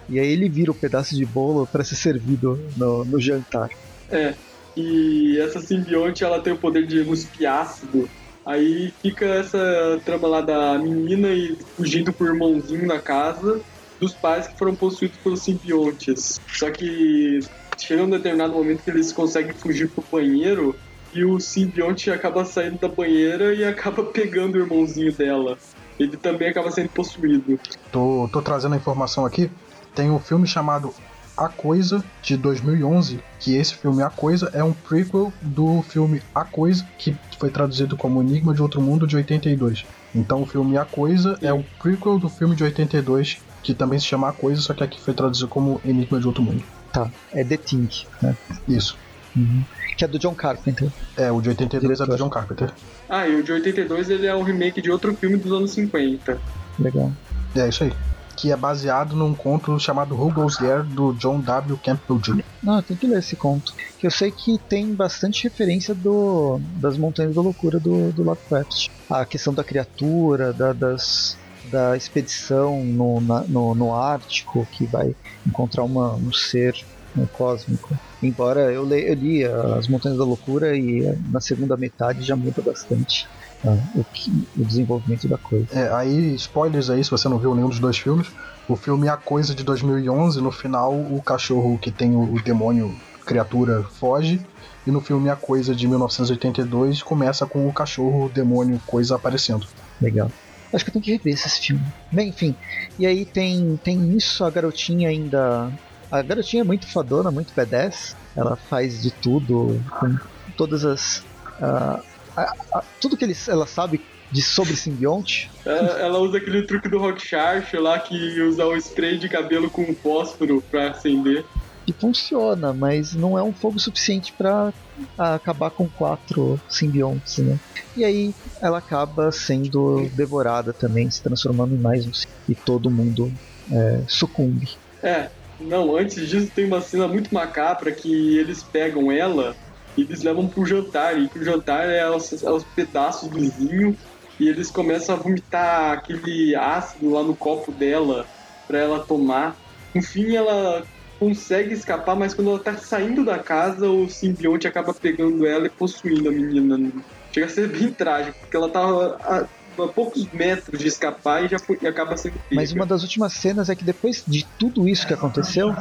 E 0.09 0.19
aí 0.19 0.27
ele 0.27 0.47
vira 0.47 0.71
o 0.71 0.73
um 0.73 0.77
pedaço 0.77 1.15
de 1.15 1.25
bolo 1.25 1.67
para 1.67 1.83
ser 1.83 1.95
servido 1.95 2.59
no, 2.77 3.03
no 3.03 3.19
jantar. 3.19 3.69
É. 4.09 4.33
E 4.75 5.39
essa 5.39 5.59
simbionte 5.59 6.23
ela 6.23 6.39
tem 6.39 6.53
o 6.53 6.57
poder 6.57 6.85
de 6.85 7.03
cuspir 7.03 7.49
ácido. 7.49 8.07
Aí 8.47 8.93
fica 9.01 9.25
essa 9.25 10.01
trama 10.05 10.25
lá 10.25 10.39
da 10.39 10.79
menina 10.79 11.27
e 11.33 11.57
fugindo 11.75 12.13
com 12.13 12.23
o 12.23 12.27
irmãozinho 12.27 12.87
na 12.87 12.97
casa 12.97 13.59
dos 13.99 14.13
pais 14.13 14.47
que 14.47 14.57
foram 14.57 14.73
possuídos 14.73 15.17
pelos 15.17 15.41
simbiontes. 15.41 16.39
Só 16.47 16.71
que 16.71 17.41
chega 17.77 18.03
um 18.03 18.09
determinado 18.09 18.53
momento 18.53 18.83
que 18.83 18.89
eles 18.89 19.11
conseguem 19.11 19.51
fugir 19.51 19.89
pro 19.89 20.01
banheiro 20.09 20.73
e 21.13 21.25
o 21.25 21.41
simbionte 21.41 22.09
acaba 22.09 22.45
saindo 22.45 22.79
da 22.79 22.87
banheira 22.87 23.53
e 23.53 23.65
acaba 23.65 24.05
pegando 24.07 24.55
o 24.55 24.59
irmãozinho 24.59 25.11
dela. 25.11 25.57
Ele 25.99 26.15
também 26.15 26.47
acaba 26.47 26.71
sendo 26.71 26.87
possuído. 26.87 27.59
Tô, 27.91 28.29
tô 28.31 28.41
trazendo 28.41 28.75
a 28.75 28.77
informação 28.77 29.25
aqui. 29.25 29.51
Tem 29.93 30.09
um 30.09 30.19
filme 30.19 30.47
chamado 30.47 30.93
A 31.38 31.47
Coisa, 31.47 32.03
de 32.21 32.35
2011, 32.35 33.19
que 33.39 33.55
esse 33.55 33.75
filme 33.75 34.01
A 34.01 34.09
Coisa 34.09 34.49
é 34.53 34.63
um 34.63 34.73
prequel 34.73 35.31
do 35.41 35.81
filme 35.83 36.21
A 36.33 36.43
Coisa, 36.43 36.85
que 36.97 37.15
foi 37.39 37.51
traduzido 37.51 37.95
como 37.95 38.21
Enigma 38.21 38.53
de 38.53 38.61
Outro 38.61 38.81
Mundo, 38.81 39.05
de 39.05 39.15
82. 39.15 39.85
Então 40.15 40.41
o 40.41 40.45
filme 40.45 40.77
A 40.77 40.85
Coisa 40.85 41.38
é 41.41 41.53
o 41.53 41.63
prequel 41.79 42.17
do 42.17 42.27
filme 42.27 42.55
de 42.55 42.63
82, 42.63 43.38
que 43.61 43.73
também 43.73 43.99
se 43.99 44.05
chama 44.05 44.29
A 44.29 44.33
Coisa, 44.33 44.61
só 44.61 44.73
que 44.73 44.83
aqui 44.83 44.99
foi 44.99 45.13
traduzido 45.13 45.47
como 45.47 45.79
Enigma 45.85 46.19
de 46.19 46.27
Outro 46.27 46.41
Mundo. 46.41 46.63
Tá, 46.91 47.11
é 47.31 47.43
The 47.43 47.57
Thing, 47.57 47.89
né? 48.21 48.35
Isso. 48.67 48.97
Uhum. 49.35 49.63
Que 49.95 50.05
é 50.05 50.07
do 50.07 50.17
John 50.17 50.33
Carpenter. 50.33 50.89
É, 51.15 51.31
o 51.31 51.41
de 51.41 51.49
82 51.49 51.81
Diretor. 51.81 52.03
é 52.03 52.17
do 52.17 52.23
John 52.23 52.29
Carpenter. 52.29 52.71
Ah, 53.07 53.27
e 53.27 53.35
o 53.35 53.43
de 53.43 53.51
82 53.51 54.09
ele 54.09 54.25
é 54.25 54.35
um 54.35 54.41
remake 54.41 54.81
de 54.81 54.89
outro 54.89 55.13
filme 55.15 55.38
dos 55.38 55.51
anos 55.51 55.71
50. 55.71 56.39
Legal. 56.79 57.11
É 57.55 57.69
isso 57.69 57.83
aí. 57.83 57.93
Que 58.38 58.51
é 58.51 58.55
baseado 58.57 59.15
num 59.15 59.33
conto 59.35 59.77
chamado 59.79 60.15
Who 60.15 60.31
Goes 60.31 60.57
do 60.93 61.13
John 61.13 61.41
W. 61.41 61.77
Campbell 61.83 62.19
Jr. 62.19 62.43
Não, 62.61 62.81
tem 62.83 62.95
que 62.95 63.07
ler 63.07 63.19
esse 63.19 63.35
conto. 63.35 63.71
Que 63.97 64.05
eu 64.07 64.11
sei 64.11 64.31
que 64.31 64.57
tem 64.69 64.93
bastante 64.95 65.47
referência 65.47 65.95
do, 65.95 66.59
das 66.79 66.97
Montanhas 66.97 67.33
da 67.33 67.41
Loucura 67.41 67.79
do, 67.79 68.11
do 68.11 68.23
Lovecraft. 68.23 68.89
A 69.09 69.25
questão 69.25 69.53
da 69.53 69.63
criatura, 69.63 70.53
da, 70.53 70.73
das, 70.73 71.38
da 71.71 71.95
expedição 71.97 72.83
no, 72.85 73.21
na- 73.21 73.45
no, 73.47 73.73
no 73.73 73.93
Ártico, 73.95 74.67
que 74.71 74.85
vai 74.85 75.15
encontrar 75.45 75.83
uma, 75.83 76.15
um 76.15 76.31
ser 76.31 76.73
um 77.15 77.25
cósmico. 77.25 77.95
Embora 78.21 78.71
eu, 78.71 78.83
le, 78.85 79.09
eu 79.09 79.13
li 79.15 79.43
as 79.43 79.88
Montanhas 79.88 80.17
da 80.17 80.25
Loucura 80.25 80.75
e 80.77 81.03
na 81.31 81.39
segunda 81.41 81.75
metade 81.77 82.21
já 82.23 82.35
muda 82.35 82.61
bastante 82.61 83.25
ah, 83.66 83.78
o, 83.95 84.03
que- 84.03 84.47
o 84.58 84.66
desenvolvimento 84.66 85.28
da 85.28 85.38
coisa. 85.38 85.68
É, 85.72 85.93
aí, 85.93 86.36
spoilers 86.36 86.89
aí, 86.89 87.03
se 87.03 87.10
você 87.12 87.28
não 87.28 87.39
viu 87.39 87.53
nenhum 87.55 87.70
dos 87.70 87.80
dois 87.80 87.97
filmes. 87.97 88.28
O 88.68 88.76
filme 88.76 89.08
A 89.08 89.16
Coisa 89.18 89.55
de 89.55 89.64
2011, 89.64 90.41
no 90.41 90.51
final, 90.51 90.93
o 90.93 91.22
cachorro 91.22 91.78
que 91.78 91.91
tem 91.91 92.16
o, 92.16 92.34
o 92.34 92.43
demônio 92.43 92.93
criatura 93.26 93.84
foge. 93.84 94.45
E 94.86 94.91
no 94.91 95.01
filme 95.01 95.30
A 95.30 95.36
Coisa 95.36 95.76
de 95.76 95.88
1982, 95.88 97.03
começa 97.03 97.45
com 97.45 97.68
o 97.68 97.74
cachorro, 97.74 98.26
o 98.26 98.30
demônio, 98.30 98.80
coisa 98.86 99.16
aparecendo. 99.16 99.66
Legal. 100.01 100.32
Acho 100.74 100.84
que 100.84 100.89
eu 100.89 100.93
tenho 100.93 101.03
que 101.05 101.12
rever 101.12 101.34
esse 101.34 101.60
filme. 101.66 101.82
Bem, 102.12 102.30
enfim. 102.30 102.55
E 102.99 103.05
aí 103.05 103.26
tem, 103.26 103.78
tem 103.84 104.16
isso, 104.16 104.43
a 104.43 104.51
garotinha 104.51 105.10
ainda. 105.10 105.72
A 106.12 106.22
garotinha 106.22 106.62
é 106.62 106.66
muito 106.66 106.91
fadona, 106.91 107.32
muito 107.32 107.53
B10. 107.53 108.16
Ela 108.36 108.55
faz 108.70 109.01
de 109.01 109.12
tudo, 109.22 109.82
com 109.99 110.16
todas 110.58 110.84
as. 110.86 111.26
ah, 111.62 111.99
a- 112.41 112.79
a- 112.79 112.83
tudo 113.01 113.17
que 113.17 113.25
eles, 113.25 113.47
ela 113.47 113.65
sabe 113.65 113.99
de 114.31 114.41
sobre 114.41 114.75
simbionte. 114.75 115.49
Ela, 115.65 115.99
ela 115.99 116.19
usa 116.19 116.38
aquele 116.38 116.65
truque 116.65 116.89
do 116.89 116.99
Rock 116.99 117.21
Shark 117.21 117.75
lá 117.77 117.99
que 117.99 118.41
usa 118.41 118.65
o 118.65 118.75
spray 118.75 119.17
de 119.17 119.29
cabelo 119.29 119.69
com 119.69 119.95
fósforo 119.95 120.61
pra 120.69 120.91
acender. 120.91 121.45
E 121.88 121.93
funciona, 121.93 122.73
mas 122.73 123.13
não 123.13 123.38
é 123.38 123.43
um 123.43 123.53
fogo 123.53 123.79
suficiente 123.79 124.33
para 124.38 124.73
acabar 125.17 125.71
com 125.71 125.88
quatro 125.89 126.59
simbiontes, 126.67 127.38
né? 127.38 127.57
E 127.95 128.03
aí 128.03 128.33
ela 128.61 128.79
acaba 128.79 129.31
sendo 129.31 130.09
devorada 130.13 130.73
também, 130.73 131.09
se 131.09 131.23
transformando 131.23 131.73
em 131.75 131.79
mais 131.79 132.05
um. 132.05 132.11
E 132.49 132.55
todo 132.55 132.91
mundo 132.91 133.31
é, 133.71 134.03
sucumbe. 134.07 134.67
É, 135.01 135.29
não, 135.59 135.95
antes 135.95 136.27
disso 136.27 136.51
tem 136.53 136.65
uma 136.65 136.81
cena 136.81 137.07
muito 137.07 137.33
macabra 137.33 137.93
que 137.93 138.38
eles 138.38 138.63
pegam 138.63 139.09
ela 139.11 139.55
e 139.97 140.01
eles 140.01 140.21
levam 140.23 140.47
pro 140.47 140.65
jantar, 140.65 141.19
e 141.19 141.27
que 141.27 141.39
o 141.39 141.43
jantar 141.43 141.89
é 141.89 142.09
os, 142.09 142.43
é 142.43 142.51
os 142.51 142.63
pedaços 142.63 143.29
do 143.29 143.39
vinho, 143.49 143.97
e 144.39 144.47
eles 144.47 144.69
começam 144.69 145.15
a 145.15 145.17
vomitar 145.17 145.93
aquele 145.93 146.55
ácido 146.55 147.09
lá 147.09 147.23
no 147.23 147.35
copo 147.35 147.71
dela 147.71 148.27
pra 148.67 148.79
ela 148.79 148.99
tomar. 148.99 149.57
Enfim, 149.95 150.35
ela 150.35 150.83
consegue 151.19 151.73
escapar, 151.73 152.15
mas 152.15 152.35
quando 152.35 152.51
ela 152.51 152.59
tá 152.59 152.77
saindo 152.77 153.25
da 153.25 153.39
casa, 153.39 153.89
o 153.89 154.07
simbionte 154.07 154.67
acaba 154.67 154.93
pegando 154.93 155.45
ela 155.47 155.65
e 155.65 155.69
possuindo 155.69 156.29
a 156.29 156.31
menina. 156.31 156.91
Chega 157.33 157.47
a 157.47 157.49
ser 157.49 157.67
bem 157.67 157.91
trágico, 157.91 158.37
porque 158.39 158.55
ela 158.55 158.69
tava 158.69 159.17
a, 159.23 159.47
a 159.83 159.87
poucos 159.87 160.27
metros 160.31 160.79
de 160.79 160.87
escapar 160.87 161.43
e 161.43 161.47
já 161.47 161.57
foi- 161.57 161.79
e 161.81 161.87
acaba 161.87 162.15
sendo 162.15 162.33
pega. 162.33 162.55
Mas 162.55 162.71
uma 162.71 162.85
das 162.85 163.01
últimas 163.01 163.33
cenas 163.33 163.69
é 163.69 163.75
que 163.75 163.83
depois 163.83 164.23
de 164.27 164.45
tudo 164.59 164.87
isso 164.87 165.07
que 165.07 165.13
aconteceu, 165.15 165.75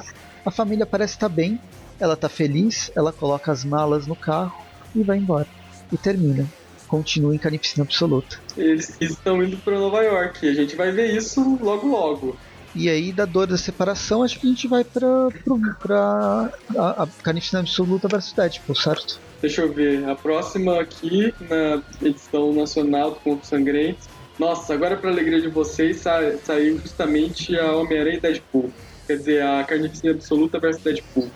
a 0.44 0.50
família 0.50 0.86
parece 0.86 1.14
estar 1.14 1.28
bem, 1.28 1.60
ela 1.98 2.16
tá 2.16 2.28
feliz, 2.28 2.90
ela 2.96 3.12
coloca 3.12 3.50
as 3.52 3.64
malas 3.64 4.06
no 4.06 4.16
carro 4.16 4.52
e 4.94 5.02
vai 5.02 5.18
embora. 5.18 5.46
E 5.92 5.96
termina. 5.96 6.46
Continua 6.88 7.34
em 7.34 7.38
carnificina 7.38 7.84
absoluta. 7.84 8.36
Eles 8.56 8.96
estão 9.00 9.42
indo 9.42 9.56
pra 9.58 9.78
Nova 9.78 10.02
York. 10.02 10.48
A 10.48 10.54
gente 10.54 10.76
vai 10.76 10.92
ver 10.92 11.16
isso 11.16 11.58
logo 11.60 11.86
logo. 11.88 12.36
E 12.74 12.88
aí, 12.88 13.10
da 13.10 13.24
dor 13.24 13.46
da 13.46 13.56
separação, 13.56 14.22
acho 14.22 14.38
que 14.38 14.46
a 14.46 14.50
gente 14.50 14.68
vai 14.68 14.84
pra, 14.84 15.28
pro- 15.44 15.60
pra 15.80 16.50
a, 16.76 17.02
a 17.04 17.06
carnificina 17.22 17.60
absoluta 17.60 18.06
versus 18.06 18.32
Deadpool, 18.34 18.76
certo? 18.76 19.18
Deixa 19.40 19.62
eu 19.62 19.72
ver. 19.72 20.08
A 20.08 20.14
próxima 20.14 20.80
aqui, 20.80 21.32
na 21.40 21.82
edição 22.06 22.52
nacional 22.52 23.12
do 23.12 23.16
Conto 23.20 23.46
Sangrento. 23.46 24.06
Nossa, 24.38 24.74
agora 24.74 24.96
pra 24.96 25.10
alegria 25.10 25.40
de 25.40 25.48
vocês, 25.48 25.96
sa- 26.02 26.36
saiu 26.44 26.78
justamente 26.78 27.58
a 27.58 27.72
Homem-Aranha 27.74 28.18
e 28.18 28.20
Deadpool. 28.20 28.70
Quer 29.06 29.16
dizer, 29.16 29.42
a 29.42 29.64
Carnificina 29.64 30.12
Absoluta 30.12 30.58
versus 30.60 30.82
Deadpool. 30.82 31.30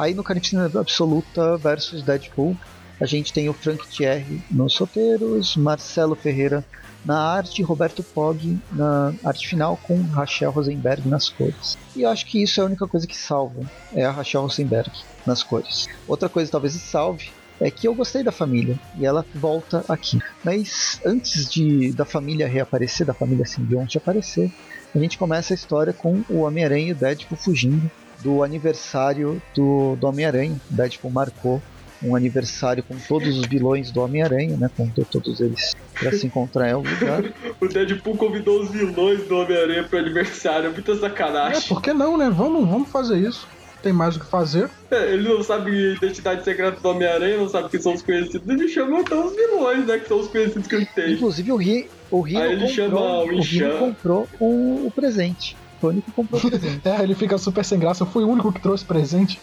Aí 0.00 0.14
no 0.14 0.24
Carnificina 0.24 0.64
Absoluta 0.76 1.58
versus 1.58 2.02
Deadpool, 2.02 2.56
a 2.98 3.04
gente 3.04 3.34
tem 3.34 3.50
o 3.50 3.52
Frank 3.52 3.86
Thierry 3.86 4.42
nos 4.50 4.74
roteiros, 4.78 5.58
Marcelo 5.58 6.16
Ferreira 6.16 6.64
na 7.04 7.20
arte, 7.20 7.62
Roberto 7.62 8.02
Pog 8.02 8.58
na 8.72 9.12
arte 9.22 9.46
final, 9.46 9.76
com 9.76 10.00
Rachel 10.04 10.52
Rosenberg 10.52 11.06
nas 11.06 11.28
cores. 11.28 11.76
E 11.94 12.00
eu 12.00 12.08
acho 12.08 12.24
que 12.24 12.42
isso 12.42 12.60
é 12.60 12.62
a 12.62 12.66
única 12.66 12.86
coisa 12.88 13.06
que 13.06 13.14
salva, 13.14 13.60
é 13.92 14.02
a 14.02 14.10
Rachel 14.10 14.40
Rosenberg 14.40 14.90
nas 15.26 15.42
cores. 15.42 15.86
Outra 16.08 16.30
coisa 16.30 16.50
talvez 16.50 16.72
que 16.72 16.80
salve 16.80 17.30
é 17.60 17.70
que 17.70 17.86
eu 17.86 17.94
gostei 17.94 18.22
da 18.22 18.32
família 18.32 18.78
e 18.98 19.04
ela 19.04 19.22
volta 19.34 19.84
aqui. 19.86 20.18
Mas 20.42 20.98
antes 21.04 21.46
de 21.46 21.92
da 21.92 22.06
família 22.06 22.48
reaparecer, 22.48 23.06
da 23.06 23.12
família 23.12 23.44
simbionte 23.44 23.98
aparecer, 23.98 24.50
a 24.94 24.98
gente 24.98 25.18
começa 25.18 25.52
a 25.52 25.56
história 25.56 25.92
com 25.92 26.22
o 26.30 26.38
Homem-Aranha 26.38 26.88
e 26.88 26.92
o 26.92 26.96
Deadpool 26.96 27.36
fugindo 27.36 27.90
do 28.22 28.42
aniversário 28.42 29.40
do, 29.54 29.96
do 29.96 30.06
Homem-Aranha. 30.06 30.56
O 30.70 30.74
Deadpool 30.74 31.10
marcou 31.10 31.62
um 32.02 32.16
aniversário 32.16 32.82
com 32.82 32.96
todos 32.96 33.38
os 33.38 33.46
vilões 33.46 33.90
do 33.90 34.00
Homem-Aranha, 34.00 34.56
né? 34.56 34.70
Contou 34.74 35.04
todos 35.04 35.38
eles 35.40 35.74
para 35.98 36.12
se 36.12 36.26
encontrar 36.26 36.68
em 36.70 36.72
algum 36.72 36.88
lugar. 36.88 37.22
O 37.60 37.68
Deadpool 37.68 38.16
convidou 38.16 38.62
os 38.62 38.70
vilões 38.70 39.22
do 39.28 39.36
Homem-Aranha 39.36 39.84
pro 39.84 39.98
aniversário. 39.98 40.70
Muita 40.72 40.92
É, 40.92 40.96
sacanagem. 40.96 41.68
por 41.68 41.82
que 41.82 41.92
não, 41.92 42.16
né? 42.16 42.30
Vamos, 42.30 42.66
vamos 42.68 42.88
fazer 42.88 43.18
isso. 43.18 43.46
Tem 43.82 43.92
mais 43.94 44.14
o 44.16 44.20
que 44.20 44.26
fazer. 44.26 44.68
É, 44.90 45.12
Ele 45.12 45.26
não 45.28 45.42
sabe 45.42 45.70
a 45.70 45.92
identidade 45.94 46.44
secreta 46.44 46.78
do 46.80 46.88
Homem-Aranha, 46.88 47.36
não 47.38 47.48
sabe 47.48 47.68
quem 47.70 47.80
são 47.80 47.94
os 47.94 48.02
conhecidos. 48.02 48.46
Ele 48.48 48.68
chama 48.68 49.00
então 49.00 49.26
os 49.26 49.34
vilões, 49.34 49.86
né? 49.86 49.98
Que 49.98 50.08
são 50.08 50.20
os 50.20 50.28
conhecidos 50.28 50.66
que 50.66 50.74
ele 50.74 50.86
tem. 50.86 51.14
Inclusive 51.14 51.52
o, 51.52 51.56
Ri, 51.56 51.88
o 52.10 52.26
chama 52.68 52.90
comprou, 52.90 53.18
o 53.18 53.24
o 53.24 53.28
Rino 53.28 53.40
Inchan. 53.40 53.78
comprou 53.78 54.28
o, 54.38 54.86
o 54.86 54.92
presente. 54.94 55.56
Único 55.82 56.10
que 56.10 56.12
comprou 56.12 56.40
o 56.40 56.50
presente. 56.50 56.80
É, 56.88 57.02
ele 57.02 57.14
fica 57.14 57.38
super 57.38 57.64
sem 57.64 57.78
graça. 57.78 58.02
Eu 58.02 58.06
fui 58.06 58.24
o 58.24 58.28
único 58.28 58.52
que 58.52 58.60
trouxe 58.60 58.84
presente. 58.84 59.40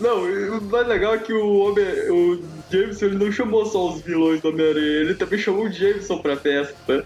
Não, 0.00 0.24
o 0.24 0.62
mais 0.62 0.86
legal 0.86 1.14
é 1.14 1.18
que 1.18 1.32
o, 1.32 1.58
Homem, 1.60 1.84
o 2.10 2.42
Jameson 2.70 3.06
ele 3.06 3.24
não 3.24 3.32
chamou 3.32 3.64
só 3.64 3.94
os 3.94 4.02
vilões 4.02 4.40
do 4.42 4.48
Homem-Aranha, 4.48 5.00
ele 5.00 5.14
também 5.14 5.38
chamou 5.38 5.64
o 5.64 5.72
Jameson 5.72 6.18
pra 6.18 6.36
festa. 6.36 7.04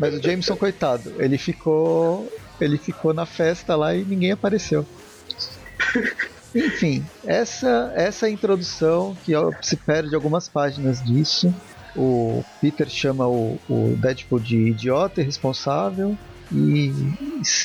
Mas 0.00 0.14
o 0.14 0.22
Jameson, 0.22 0.56
coitado, 0.56 1.12
ele 1.18 1.38
ficou. 1.38 2.30
Ele 2.60 2.76
ficou 2.76 3.14
na 3.14 3.24
festa 3.24 3.76
lá 3.76 3.94
e 3.94 4.04
ninguém 4.04 4.32
apareceu. 4.32 4.84
Enfim, 6.52 7.04
essa, 7.24 7.92
essa 7.94 8.26
é 8.26 8.30
introdução 8.30 9.16
que 9.24 9.32
se 9.62 9.76
perde 9.76 10.14
algumas 10.14 10.48
páginas 10.48 11.04
disso. 11.04 11.54
O 11.94 12.44
Peter 12.60 12.88
chama 12.88 13.28
o, 13.28 13.58
o 13.68 13.96
Deadpool 13.96 14.40
de 14.40 14.56
idiota, 14.56 15.20
irresponsável, 15.20 16.16
e, 16.52 16.92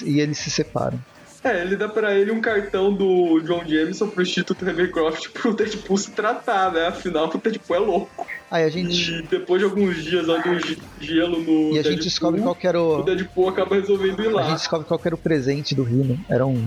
e 0.06 0.20
eles 0.20 0.38
se 0.38 0.50
separam. 0.50 1.00
É, 1.44 1.62
ele 1.62 1.76
dá 1.76 1.90
pra 1.90 2.18
ele 2.18 2.32
um 2.32 2.40
cartão 2.40 2.94
do 2.94 3.42
John 3.42 3.66
Jameson 3.68 4.08
pro 4.08 4.24
Instituto 4.24 4.64
Ravencroft 4.64 5.28
pro 5.32 5.54
Deadpool 5.54 5.98
se 5.98 6.12
tratar, 6.12 6.72
né? 6.72 6.88
Afinal, 6.88 7.30
o 7.34 7.38
Deadpool 7.38 7.76
é 7.76 7.80
louco. 7.80 8.26
Aí 8.50 8.64
a 8.64 8.70
gente. 8.70 9.12
E 9.12 9.22
depois 9.24 9.60
de 9.60 9.66
alguns 9.66 10.02
dias 10.02 10.26
ge- 10.66 10.78
gelo 11.02 11.42
no. 11.42 11.72
E 11.76 11.80
a 11.80 11.82
gente 11.82 11.84
Deadpool, 11.84 12.04
descobre 12.04 12.42
qual 12.42 12.56
que 12.56 12.66
era 12.66 12.80
O 12.82 13.00
o. 13.00 13.04
Deadpool 13.04 13.50
acaba 13.50 13.76
resolvendo 13.76 14.24
ir 14.24 14.28
A 14.30 14.32
lá. 14.32 14.44
gente 14.44 14.58
descobre 14.60 14.88
qual 14.88 14.98
que 14.98 15.08
era 15.08 15.16
o 15.16 15.18
presente 15.18 15.76
do 15.76 15.84
Rino. 15.84 16.18
Era 16.30 16.46
um. 16.46 16.66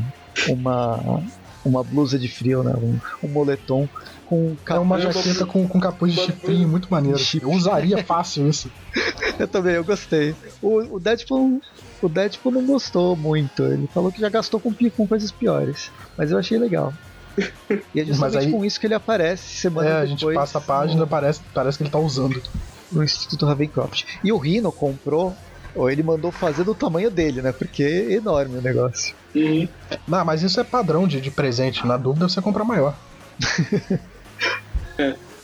Uma. 0.49 1.23
Uma 1.65 1.83
blusa 1.83 2.17
de 2.17 2.29
frio, 2.29 2.63
né? 2.63 2.73
Um, 2.81 2.97
um 3.25 3.29
moletom 3.29 3.89
com 4.27 4.57
É 4.69 4.75
uma 4.79 5.01
jaqueta 5.01 5.45
com, 5.45 5.67
com 5.67 5.81
capuz 5.81 6.15
de 6.15 6.21
chifrinho 6.21 6.69
muito 6.69 6.87
maneiro. 6.89 7.19
Eu 7.43 7.51
usaria 7.51 8.05
fácil 8.05 8.49
isso. 8.49 8.71
Eu 9.37 9.49
também, 9.49 9.75
eu 9.75 9.85
gostei. 9.85 10.35
O, 10.63 10.95
o 10.97 11.01
Deadpool. 11.01 11.61
O 12.03 12.09
Deadpool 12.09 12.53
não 12.53 12.67
gostou 12.67 13.17
muito. 13.17 13.63
Ele 13.65 13.87
falou 13.93 14.13
que 14.13 14.21
já 14.21 14.29
gastou 14.29 14.61
com, 14.61 14.73
com 14.73 15.07
coisas 15.07 15.31
piores. 15.33 15.91
Mas 16.17 16.31
eu 16.31 16.39
achei 16.39 16.59
legal. 16.59 16.93
E 17.95 18.01
é 18.01 18.05
justamente 18.05 18.47
aí- 18.47 18.51
com 18.53 18.65
isso 18.65 18.79
que 18.81 18.87
ele 18.87 18.95
aparece 18.95 19.57
semana 19.61 19.89
É, 19.89 19.93
a 19.93 20.01
depois. 20.05 20.21
gente 20.21 20.35
passa 20.35 20.59
a 20.59 20.61
página, 20.61 21.07
parece, 21.07 21.41
parece 21.55 21.77
que 21.79 21.85
ele 21.85 21.91
tá 21.91 21.99
usando. 21.99 22.41
no 22.93 23.03
Instituto 23.03 23.45
Ravencroft. 23.47 24.05
E 24.23 24.31
o 24.33 24.37
Rhino 24.39 24.71
comprou, 24.71 25.35
ou 25.75 25.91
ele 25.91 26.03
mandou 26.03 26.31
fazer 26.31 26.63
do 26.65 26.75
tamanho 26.75 27.11
dele, 27.11 27.43
né? 27.43 27.51
Porque 27.53 27.83
é 27.83 28.13
enorme 28.13 28.59
o 28.59 28.63
negócio. 28.63 29.15
Uhum. 29.35 29.69
Não, 30.07 30.25
mas 30.25 30.43
isso 30.43 30.61
é 30.61 30.65
padrão 30.65 31.07
de, 31.09 31.21
de 31.21 31.31
presente. 31.31 31.85
Na 31.87 31.97
dúvida, 31.97 32.29
você 32.29 32.41
compra 32.41 32.63
maior. 32.65 32.95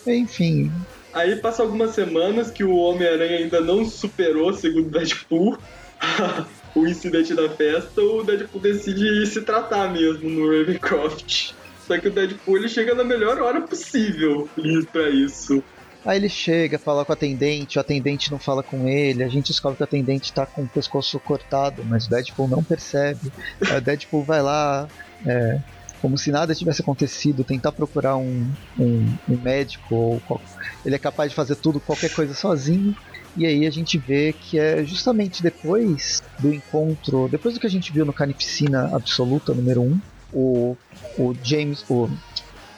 Enfim, 0.06 0.72
Aí 1.12 1.36
passa 1.36 1.62
algumas 1.62 1.90
semanas 1.94 2.50
que 2.50 2.64
o 2.64 2.74
Homem-Aranha 2.74 3.38
ainda 3.38 3.60
não 3.60 3.84
superou, 3.84 4.52
segundo 4.54 4.86
o 4.86 4.90
Deadpool, 4.90 5.58
o 6.74 6.86
incidente 6.86 7.34
da 7.34 7.48
festa, 7.50 8.00
o 8.00 8.22
Deadpool 8.22 8.60
decide 8.60 9.26
se 9.26 9.42
tratar 9.42 9.92
mesmo 9.92 10.28
no 10.28 10.46
Ravencroft. 10.50 11.52
Só 11.86 11.98
que 11.98 12.08
o 12.08 12.10
Deadpool 12.10 12.58
ele 12.58 12.68
chega 12.68 12.94
na 12.94 13.04
melhor 13.04 13.40
hora 13.40 13.60
possível 13.62 14.48
pra 14.90 15.10
isso. 15.10 15.62
aí 16.04 16.16
ele 16.18 16.28
chega, 16.28 16.78
fala 16.78 17.04
com 17.04 17.12
a 17.12 17.14
atendente, 17.14 17.78
o 17.78 17.80
atendente 17.80 18.30
não 18.30 18.38
fala 18.38 18.62
com 18.62 18.88
ele, 18.88 19.22
a 19.22 19.28
gente 19.28 19.48
descobre 19.48 19.76
que 19.76 19.82
o 19.82 19.84
atendente 19.84 20.32
tá 20.32 20.46
com 20.46 20.62
o 20.62 20.68
pescoço 20.68 21.18
cortado, 21.20 21.84
mas 21.84 22.06
o 22.06 22.10
Deadpool 22.10 22.48
não 22.48 22.62
percebe. 22.62 23.32
Aí 23.68 23.78
o 23.78 23.80
Deadpool 23.80 24.24
vai 24.24 24.42
lá, 24.42 24.88
é, 25.26 25.58
como 26.00 26.16
se 26.18 26.30
nada 26.32 26.54
tivesse 26.54 26.82
acontecido, 26.82 27.44
tentar 27.44 27.72
procurar 27.72 28.16
um, 28.16 28.50
um, 28.78 29.14
um 29.28 29.36
médico, 29.38 29.94
ou 29.94 30.20
qual- 30.20 30.40
ele 30.84 30.94
é 30.94 30.98
capaz 30.98 31.30
de 31.30 31.36
fazer 31.36 31.56
tudo, 31.56 31.80
qualquer 31.80 32.10
coisa 32.12 32.34
sozinho. 32.34 32.94
E 33.36 33.46
aí 33.46 33.66
a 33.66 33.70
gente 33.70 33.96
vê 33.96 34.32
que 34.32 34.58
é 34.58 34.84
justamente 34.84 35.42
depois 35.42 36.22
do 36.38 36.52
encontro, 36.52 37.28
depois 37.30 37.54
do 37.54 37.60
que 37.60 37.66
a 37.66 37.70
gente 37.70 37.92
viu 37.92 38.04
no 38.04 38.12
Carnificina 38.12 38.94
Absoluta 38.94 39.54
número 39.54 39.80
1, 39.80 40.00
o, 40.32 40.76
o 41.18 41.34
James, 41.42 41.84
o, 41.88 42.10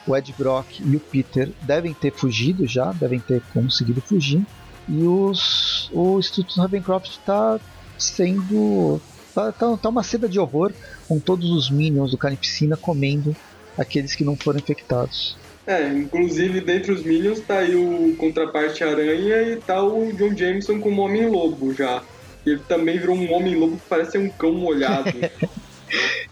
o 0.07 0.17
Ed 0.17 0.33
Brock 0.39 0.81
e 0.81 0.97
o 0.97 1.01
Peter 1.01 1.51
devem 1.63 1.93
ter 1.93 2.13
fugido 2.13 2.67
já, 2.67 2.93
devem 2.93 3.19
ter 3.19 3.43
conseguido 3.53 4.01
fugir. 4.01 4.45
E 4.89 5.03
os, 5.03 5.91
o 5.93 6.19
Instituto 6.19 6.61
Ravencroft 6.61 7.11
está 7.11 7.59
sendo. 7.99 9.01
Tá, 9.35 9.51
tá, 9.51 9.77
tá 9.77 9.89
uma 9.89 10.03
seda 10.03 10.29
de 10.29 10.39
horror 10.39 10.73
com 11.09 11.19
todos 11.19 11.51
os 11.51 11.71
minions 11.71 12.13
do 12.13 12.19
Carnificina 12.19 12.77
comendo 12.77 13.35
aqueles 13.77 14.15
que 14.15 14.25
não 14.25 14.37
foram 14.37 14.61
infectados. 14.61 15.37
É, 15.67 15.89
inclusive 15.89 16.61
dentre 16.61 16.93
os 16.93 17.03
Minions 17.03 17.41
tá 17.41 17.59
aí 17.59 17.75
o 17.75 18.15
Contraparte 18.17 18.85
Aranha 18.85 19.43
e 19.43 19.57
tá 19.57 19.83
o 19.83 20.13
John 20.13 20.37
Jameson 20.37 20.79
como 20.81 21.03
Homem-Lobo 21.03 21.73
já. 21.73 22.03
Ele 22.45 22.61
também 22.69 22.99
virou 22.99 23.17
um 23.17 23.33
Homem-Lobo 23.33 23.77
que 23.77 23.89
parece 23.89 24.19
um 24.19 24.29
cão 24.29 24.53
molhado. 24.53 25.11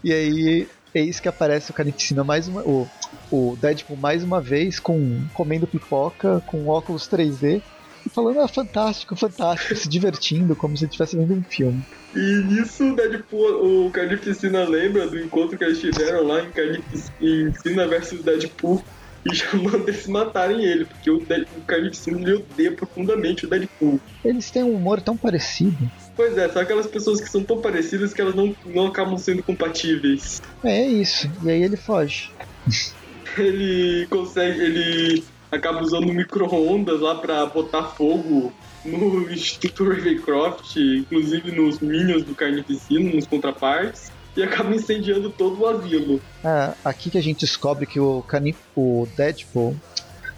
E 0.03 0.13
aí, 0.13 0.69
eis 0.93 1.21
que 1.21 1.29
aparece 1.29 1.71
o 1.71 1.75
Carnificina 1.75 2.25
mais 2.25 2.49
uma. 2.49 2.63
O, 2.63 2.89
o 3.31 3.57
Deadpool 3.61 3.97
mais 3.97 4.25
uma 4.25 4.41
vez 4.41 4.81
com 4.81 5.23
comendo 5.33 5.67
pipoca, 5.67 6.43
com 6.47 6.67
óculos 6.67 7.09
3D. 7.09 7.63
E 8.05 8.09
falando, 8.09 8.41
ah, 8.41 8.49
fantástico, 8.49 9.15
fantástico, 9.15 9.77
se 9.77 9.89
divertindo, 9.89 10.57
como 10.57 10.77
se 10.77 10.85
estivesse 10.85 11.17
vendo 11.17 11.35
um 11.35 11.43
filme. 11.45 11.85
E 12.17 12.19
nisso 12.19 12.85
o 12.85 12.97
Deadpool, 12.97 13.87
o 13.87 13.91
Carnificina 13.93 14.65
lembra 14.65 15.07
do 15.07 15.17
encontro 15.17 15.57
que 15.57 15.63
eles 15.63 15.79
tiveram 15.79 16.27
lá 16.27 16.43
em 16.43 16.51
Carnificina 16.51 17.87
versus 17.87 18.21
Deadpool 18.25 18.83
e 19.25 19.35
já 19.35 19.53
manda 19.55 19.91
eles 19.91 20.07
matarem 20.07 20.65
ele, 20.65 20.85
porque 20.85 21.11
o, 21.11 21.19
Dead- 21.21 21.47
o 21.57 21.61
Carnificina 21.63 22.19
ele 22.21 22.35
odeia 22.35 22.73
profundamente 22.73 23.47
o 23.47 23.49
Deadpool. 23.51 24.01
Eles 24.25 24.51
têm 24.51 24.65
um 24.65 24.75
humor 24.75 25.01
tão 25.01 25.17
parecido. 25.17 25.91
Pois 26.17 26.37
é, 26.37 26.49
são 26.49 26.61
aquelas 26.63 26.87
pessoas 26.87 27.21
que 27.21 27.29
são 27.31 27.43
tão 27.45 27.61
parecidas 27.61 28.13
que 28.13 28.21
elas 28.21 28.35
não, 28.35 28.55
não 28.67 28.87
acabam 28.89 29.17
sendo 29.19 29.43
compatíveis. 29.43 30.41
É 30.65 30.87
isso. 30.87 31.31
E 31.45 31.51
aí 31.51 31.63
ele 31.63 31.77
foge. 31.77 32.31
Ele 33.39 34.07
consegue, 34.11 34.61
ele 34.61 35.25
acaba 35.51 35.81
usando 35.81 36.13
micro-ondas 36.13 37.01
lá 37.01 37.15
pra 37.15 37.47
botar 37.47 37.85
fogo 37.85 38.53
no 38.85 39.23
Instituto 39.33 39.85
Ravencroft, 39.89 40.77
inclusive 40.77 41.51
nos 41.53 41.79
Minions 41.81 42.25
do 42.25 42.35
Carnificina, 42.35 43.11
nos 43.15 43.27
contrapartes, 43.27 44.11
e 44.37 44.43
acaba 44.43 44.75
incendiando 44.75 45.31
todo 45.31 45.61
o 45.61 45.67
asilo. 45.67 46.21
Ah, 46.45 46.75
aqui 46.85 47.11
que 47.11 47.19
a 47.19 47.23
gente 47.23 47.41
descobre 47.41 47.87
que 47.87 48.01
o, 48.01 48.23
Canip, 48.23 48.57
o 48.77 49.07
Deadpool. 49.17 49.77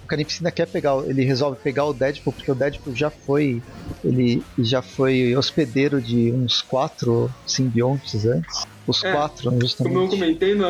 O 0.02 0.06
Carnificina 0.06 0.50
quer 0.50 0.66
pegar. 0.66 0.96
Ele 1.06 1.24
resolve 1.24 1.58
pegar 1.62 1.86
o 1.86 1.94
Deadpool 1.94 2.32
porque 2.34 2.50
o 2.52 2.54
Deadpool 2.54 2.94
já 2.94 3.08
foi. 3.08 3.62
Ele 4.04 4.42
já 4.58 4.82
foi 4.82 5.34
hospedeiro 5.34 6.00
de 6.00 6.30
uns 6.30 6.60
quatro 6.60 7.30
simbiontes 7.46 8.26
antes. 8.26 8.66
Os 8.86 9.02
É, 9.02 9.12
quatro, 9.12 9.44
Como 9.44 9.56
eu 9.56 9.60
justamente. 9.62 10.10
comentei, 10.10 10.54
no, 10.54 10.66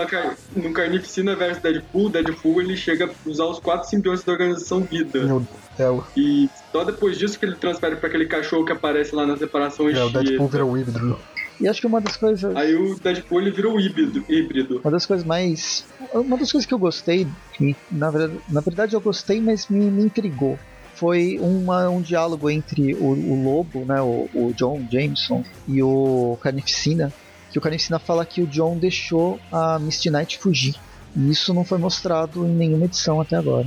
no 0.55 0.73
Carnificina 0.73 1.35
vs 1.35 1.59
Deadpool, 1.59 2.11
Deadpool 2.11 2.61
ele 2.61 2.77
chega 2.77 3.07
a 3.07 3.29
usar 3.29 3.47
os 3.47 3.59
quatro 3.59 3.89
simbiontes 3.89 4.23
da 4.23 4.31
organização 4.33 4.83
Vida. 4.83 5.19
É, 5.77 5.91
o, 5.91 6.05
E 6.17 6.49
só 6.71 6.85
depois 6.85 7.19
disso 7.19 7.37
que 7.37 7.45
ele 7.45 7.57
transfere 7.57 7.97
pra 7.97 8.09
aquele 8.09 8.27
cachorro 8.27 8.65
que 8.65 8.71
aparece 8.71 9.17
lá 9.17 9.27
na 9.27 9.37
separação 9.37 9.89
é, 9.89 9.91
o 9.91 9.95
Deadpool 9.95 10.21
Anchieta. 10.21 10.47
vira 10.47 10.65
o 10.65 10.79
híbrido. 10.79 11.19
E 11.61 11.69
acho 11.69 11.81
que 11.81 11.87
uma 11.87 12.01
das 12.01 12.17
coisas. 12.17 12.57
Aí 12.57 12.75
o 12.75 12.99
Deadpool 12.99 13.41
ele 13.41 13.51
vira 13.51 13.69
o 13.69 13.81
híbrido. 13.81 14.25
híbrido. 14.29 14.81
Uma 14.83 14.91
das 14.91 15.07
coisas 15.07 15.25
mais. 15.25 15.85
Uma 16.13 16.37
das 16.37 16.51
coisas 16.51 16.67
que 16.67 16.75
eu 16.75 16.79
gostei, 16.79 17.27
que 17.53 17.77
na 17.91 18.11
verdade, 18.11 18.41
na 18.49 18.61
verdade 18.61 18.95
eu 18.95 19.01
gostei, 19.01 19.41
mas 19.41 19.69
me, 19.69 19.91
me 19.91 20.03
intrigou. 20.05 20.59
Foi 20.95 21.39
uma, 21.41 21.89
um 21.89 22.01
diálogo 22.01 22.49
entre 22.49 22.95
o, 22.95 23.07
o 23.07 23.45
Lobo, 23.45 23.85
né, 23.85 24.01
o, 24.01 24.29
o 24.33 24.53
John 24.57 24.87
Jameson, 24.91 25.45
e 25.67 25.83
o 25.83 26.39
Carnificina. 26.41 27.13
Que 27.51 27.59
o 27.59 27.61
Carnificina 27.61 27.99
fala 27.99 28.25
que 28.25 28.43
o 28.43 28.47
John 28.47 28.79
deixou 28.79 29.39
a 29.51 29.79
Misty 29.79 30.11
Knight 30.11 30.39
fugir. 30.39 30.75
E 31.17 31.31
isso 31.31 31.55
não 31.55 31.65
foi 31.65 31.79
mostrado 31.79 32.45
em 32.45 32.51
nenhuma 32.51 32.87
edição 32.87 33.21
até 33.21 33.37
agora. 33.37 33.67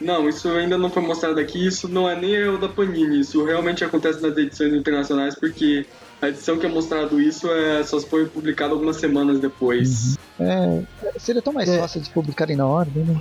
Não, 0.00 0.28
isso 0.28 0.48
ainda 0.50 0.76
não 0.76 0.90
foi 0.90 1.02
mostrado 1.02 1.40
aqui, 1.40 1.66
isso 1.66 1.88
não 1.88 2.08
é 2.08 2.18
nem 2.18 2.48
o 2.48 2.58
da 2.58 2.68
Panini, 2.68 3.20
isso 3.20 3.42
realmente 3.44 3.82
acontece 3.82 4.20
nas 4.20 4.36
edições 4.36 4.74
internacionais, 4.74 5.34
porque 5.34 5.86
a 6.20 6.28
edição 6.28 6.58
que 6.58 6.66
é 6.66 6.68
mostrado 6.68 7.20
isso 7.20 7.48
é, 7.50 7.82
só 7.84 8.00
foi 8.00 8.26
publicada 8.26 8.72
algumas 8.72 8.96
semanas 8.96 9.38
depois. 9.38 10.16
É, 10.40 10.82
seria 11.18 11.42
tão 11.42 11.52
mais 11.52 11.68
É. 11.68 11.78
fácil 11.78 12.00
de 12.00 12.10
publicarem 12.10 12.56
na 12.56 12.66
ordem, 12.66 13.04
né? 13.04 13.20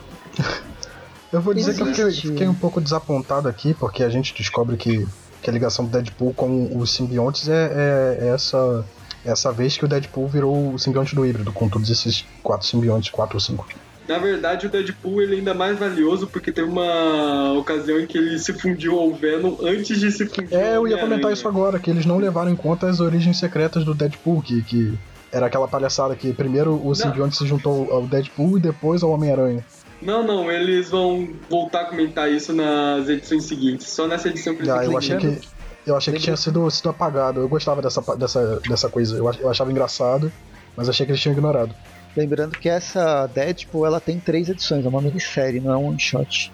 Eu 1.32 1.42
vou 1.42 1.54
dizer 1.54 1.76
que 1.76 1.82
eu 1.82 1.88
fiquei, 1.88 2.04
Existe. 2.06 2.28
fiquei 2.30 2.48
um 2.48 2.54
pouco 2.54 2.80
desapontado 2.80 3.48
aqui, 3.48 3.74
porque 3.74 4.04
a 4.04 4.10
gente 4.10 4.34
descobre 4.34 4.78
que, 4.78 5.06
que 5.42 5.50
a 5.50 5.54
ligação 5.54 5.84
do 5.86 5.92
Deadpool 5.92 6.34
com 6.34 6.78
os 6.78 6.94
simbiontes 6.94 7.50
é, 7.50 8.18
é- 8.22 8.26
é 8.26 8.28
essa, 8.30 8.86
essa 9.26 9.52
vez 9.52 9.76
que 9.76 9.84
o 9.84 9.88
Deadpool 9.88 10.28
virou 10.28 10.74
o 10.74 10.80
simbionte 10.80 11.14
do 11.16 11.26
híbrido, 11.26 11.52
com 11.52 11.68
todos 11.68 11.90
esses 11.90 12.24
quatro 12.42 12.66
simbiontes, 12.66 13.10
quatro 13.10 13.36
ou 13.36 13.42
cinco. 13.42 13.66
Na 14.08 14.20
verdade, 14.20 14.68
o 14.68 14.70
Deadpool 14.70 15.22
ele 15.22 15.36
é 15.36 15.38
ainda 15.40 15.54
mais 15.54 15.80
valioso 15.80 16.28
porque 16.28 16.52
teve 16.52 16.68
uma 16.68 17.54
ocasião 17.54 18.00
em 18.00 18.06
que 18.06 18.18
ele 18.18 18.38
se 18.38 18.54
fundiu 18.54 19.00
ao 19.00 19.14
Venom 19.14 19.56
antes 19.62 20.00
de 20.00 20.12
se 20.12 20.28
fundir 20.28 20.54
É, 20.54 20.76
eu 20.76 20.88
ia 20.88 20.98
comentar 20.98 21.32
isso 21.32 21.48
agora, 21.48 21.80
que 21.80 21.90
eles 21.90 22.06
não 22.06 22.18
levaram 22.18 22.52
em 22.52 22.56
conta 22.56 22.88
as 22.88 23.00
origens 23.00 23.38
secretas 23.38 23.84
do 23.84 23.96
Deadpool, 23.96 24.42
que, 24.42 24.62
que 24.62 24.98
era 25.32 25.48
aquela 25.48 25.68
palhaçada 25.68 26.16
que 26.16 26.32
primeiro 26.34 26.80
o 26.86 26.94
simbionte 26.94 27.36
se 27.36 27.48
juntou 27.48 27.92
ao 27.92 28.04
Deadpool 28.04 28.58
e 28.58 28.62
depois 28.62 29.02
ao 29.02 29.10
Homem-Aranha. 29.12 29.66
Não, 30.02 30.24
não, 30.24 30.52
eles 30.52 30.90
vão 30.90 31.30
voltar 31.50 31.82
a 31.82 31.86
comentar 31.86 32.32
isso 32.32 32.54
nas 32.54 33.10
edições 33.10 33.46
seguintes. 33.46 33.88
Só 33.88 34.08
nessa 34.08 34.30
edição 34.30 34.54
que 34.54 34.62
eles 34.62 34.72
Ah, 34.72 34.86
eu 34.86 34.98
achei 34.98 35.18
que, 35.18 35.40
eu 35.88 35.96
achei 35.96 36.14
que 36.14 36.20
tinha 36.20 36.38
sido, 36.38 36.70
sido 36.70 36.90
apagado. 36.90 37.40
Eu 37.40 37.48
gostava 37.48 37.82
dessa, 37.82 38.02
dessa, 38.16 38.60
dessa 38.68 38.90
coisa, 38.90 39.18
eu 39.18 39.50
achava 39.50 39.72
engraçado, 39.72 40.32
mas 40.78 40.90
achei 40.90 41.06
que 41.06 41.12
eles 41.12 41.22
tinham 41.22 41.34
ignorado. 41.34 41.74
Lembrando 42.16 42.52
que 42.58 42.70
essa 42.70 43.28
Deadpool 43.28 43.86
ela 43.86 44.00
tem 44.00 44.20
três 44.20 44.48
edições, 44.50 44.86
é 44.86 44.90
uma 44.90 45.02
minissérie, 45.02 45.60
não 45.60 45.74
é 45.74 45.78
um 45.78 45.88
one 45.90 46.02
shot. 46.02 46.54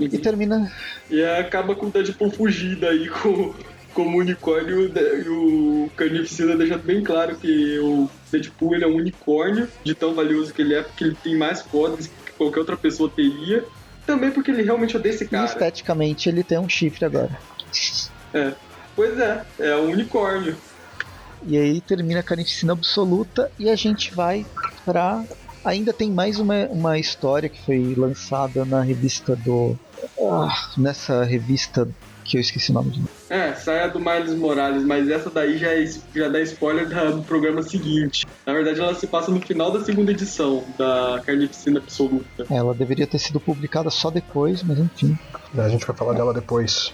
E 0.00 0.18
termina 0.18 0.56
E 1.08 1.22
acaba 1.24 1.76
com 1.76 1.86
o 1.86 1.92
Deadpool 1.92 2.32
fugindo 2.32 2.86
aí 2.86 3.08
com, 3.08 3.54
como 3.92 4.18
unicórnio 4.18 4.80
e 4.80 4.86
o 4.86 4.92
De- 4.92 5.22
e 5.22 5.28
o 5.28 5.90
Carnificina 5.96 6.56
deixando 6.56 6.84
bem 6.84 7.02
claro 7.04 7.38
que 7.38 7.78
o 7.78 8.08
Deadpool 8.32 8.74
ele 8.74 8.84
é 8.84 8.88
um 8.88 8.96
unicórnio, 8.96 9.68
de 9.84 9.94
tão 9.94 10.14
valioso 10.14 10.52
que 10.52 10.62
ele 10.62 10.74
é, 10.74 10.82
porque 10.82 11.04
ele 11.04 11.16
tem 11.22 11.36
mais 11.36 11.62
poderes 11.62 12.08
que 12.08 12.32
qualquer 12.36 12.60
outra 12.60 12.76
pessoa 12.76 13.12
teria. 13.14 13.64
Também 14.04 14.32
porque 14.32 14.50
ele 14.50 14.62
realmente 14.62 14.96
odeia 14.96 15.14
esse 15.14 15.24
E 15.24 15.28
cara. 15.28 15.46
esteticamente 15.46 16.28
ele 16.28 16.42
tem 16.42 16.58
um 16.58 16.68
chifre 16.68 17.04
agora. 17.04 17.38
Pois 18.96 19.18
é, 19.18 19.44
é 19.60 19.76
um 19.76 19.90
unicórnio. 19.92 20.56
E 21.44 21.56
aí 21.56 21.80
termina 21.80 22.20
a 22.20 22.24
carnificina 22.24 22.72
absoluta 22.72 23.50
e 23.58 23.68
a 23.68 23.76
gente 23.76 24.14
vai 24.14 24.44
pra. 24.84 25.24
Ainda 25.64 25.92
tem 25.92 26.12
mais 26.12 26.38
uma, 26.40 26.66
uma 26.70 26.98
história 26.98 27.48
que 27.48 27.64
foi 27.64 27.94
lançada 27.96 28.64
na 28.64 28.82
revista 28.82 29.36
do 29.36 29.76
ah, 30.30 30.52
nessa 30.76 31.24
revista 31.24 31.88
que 32.24 32.36
eu 32.36 32.40
esqueci 32.40 32.70
o 32.70 32.74
nome 32.74 32.90
de 32.90 33.04
É, 33.30 33.54
sai 33.54 33.80
a 33.80 33.88
do 33.88 34.00
Miles 34.00 34.34
Morales, 34.34 34.84
mas 34.84 35.08
essa 35.08 35.30
daí 35.30 35.58
já, 35.58 35.72
é, 35.72 35.84
já 36.14 36.28
dá 36.28 36.40
spoiler 36.40 36.88
da- 36.88 37.10
do 37.10 37.22
programa 37.22 37.62
seguinte. 37.62 38.26
Na 38.46 38.52
verdade, 38.52 38.80
ela 38.80 38.94
se 38.94 39.06
passa 39.06 39.30
no 39.30 39.40
final 39.40 39.70
da 39.70 39.84
segunda 39.84 40.10
edição 40.10 40.64
da 40.76 41.20
Carnificina 41.24 41.78
Absoluta. 41.78 42.44
Ela 42.50 42.74
deveria 42.74 43.06
ter 43.06 43.18
sido 43.18 43.40
publicada 43.40 43.88
só 43.88 44.10
depois, 44.10 44.62
mas 44.64 44.78
enfim. 44.80 45.16
A 45.56 45.68
gente 45.68 45.86
vai 45.86 45.96
falar 45.96 46.14
dela 46.14 46.34
depois. 46.34 46.92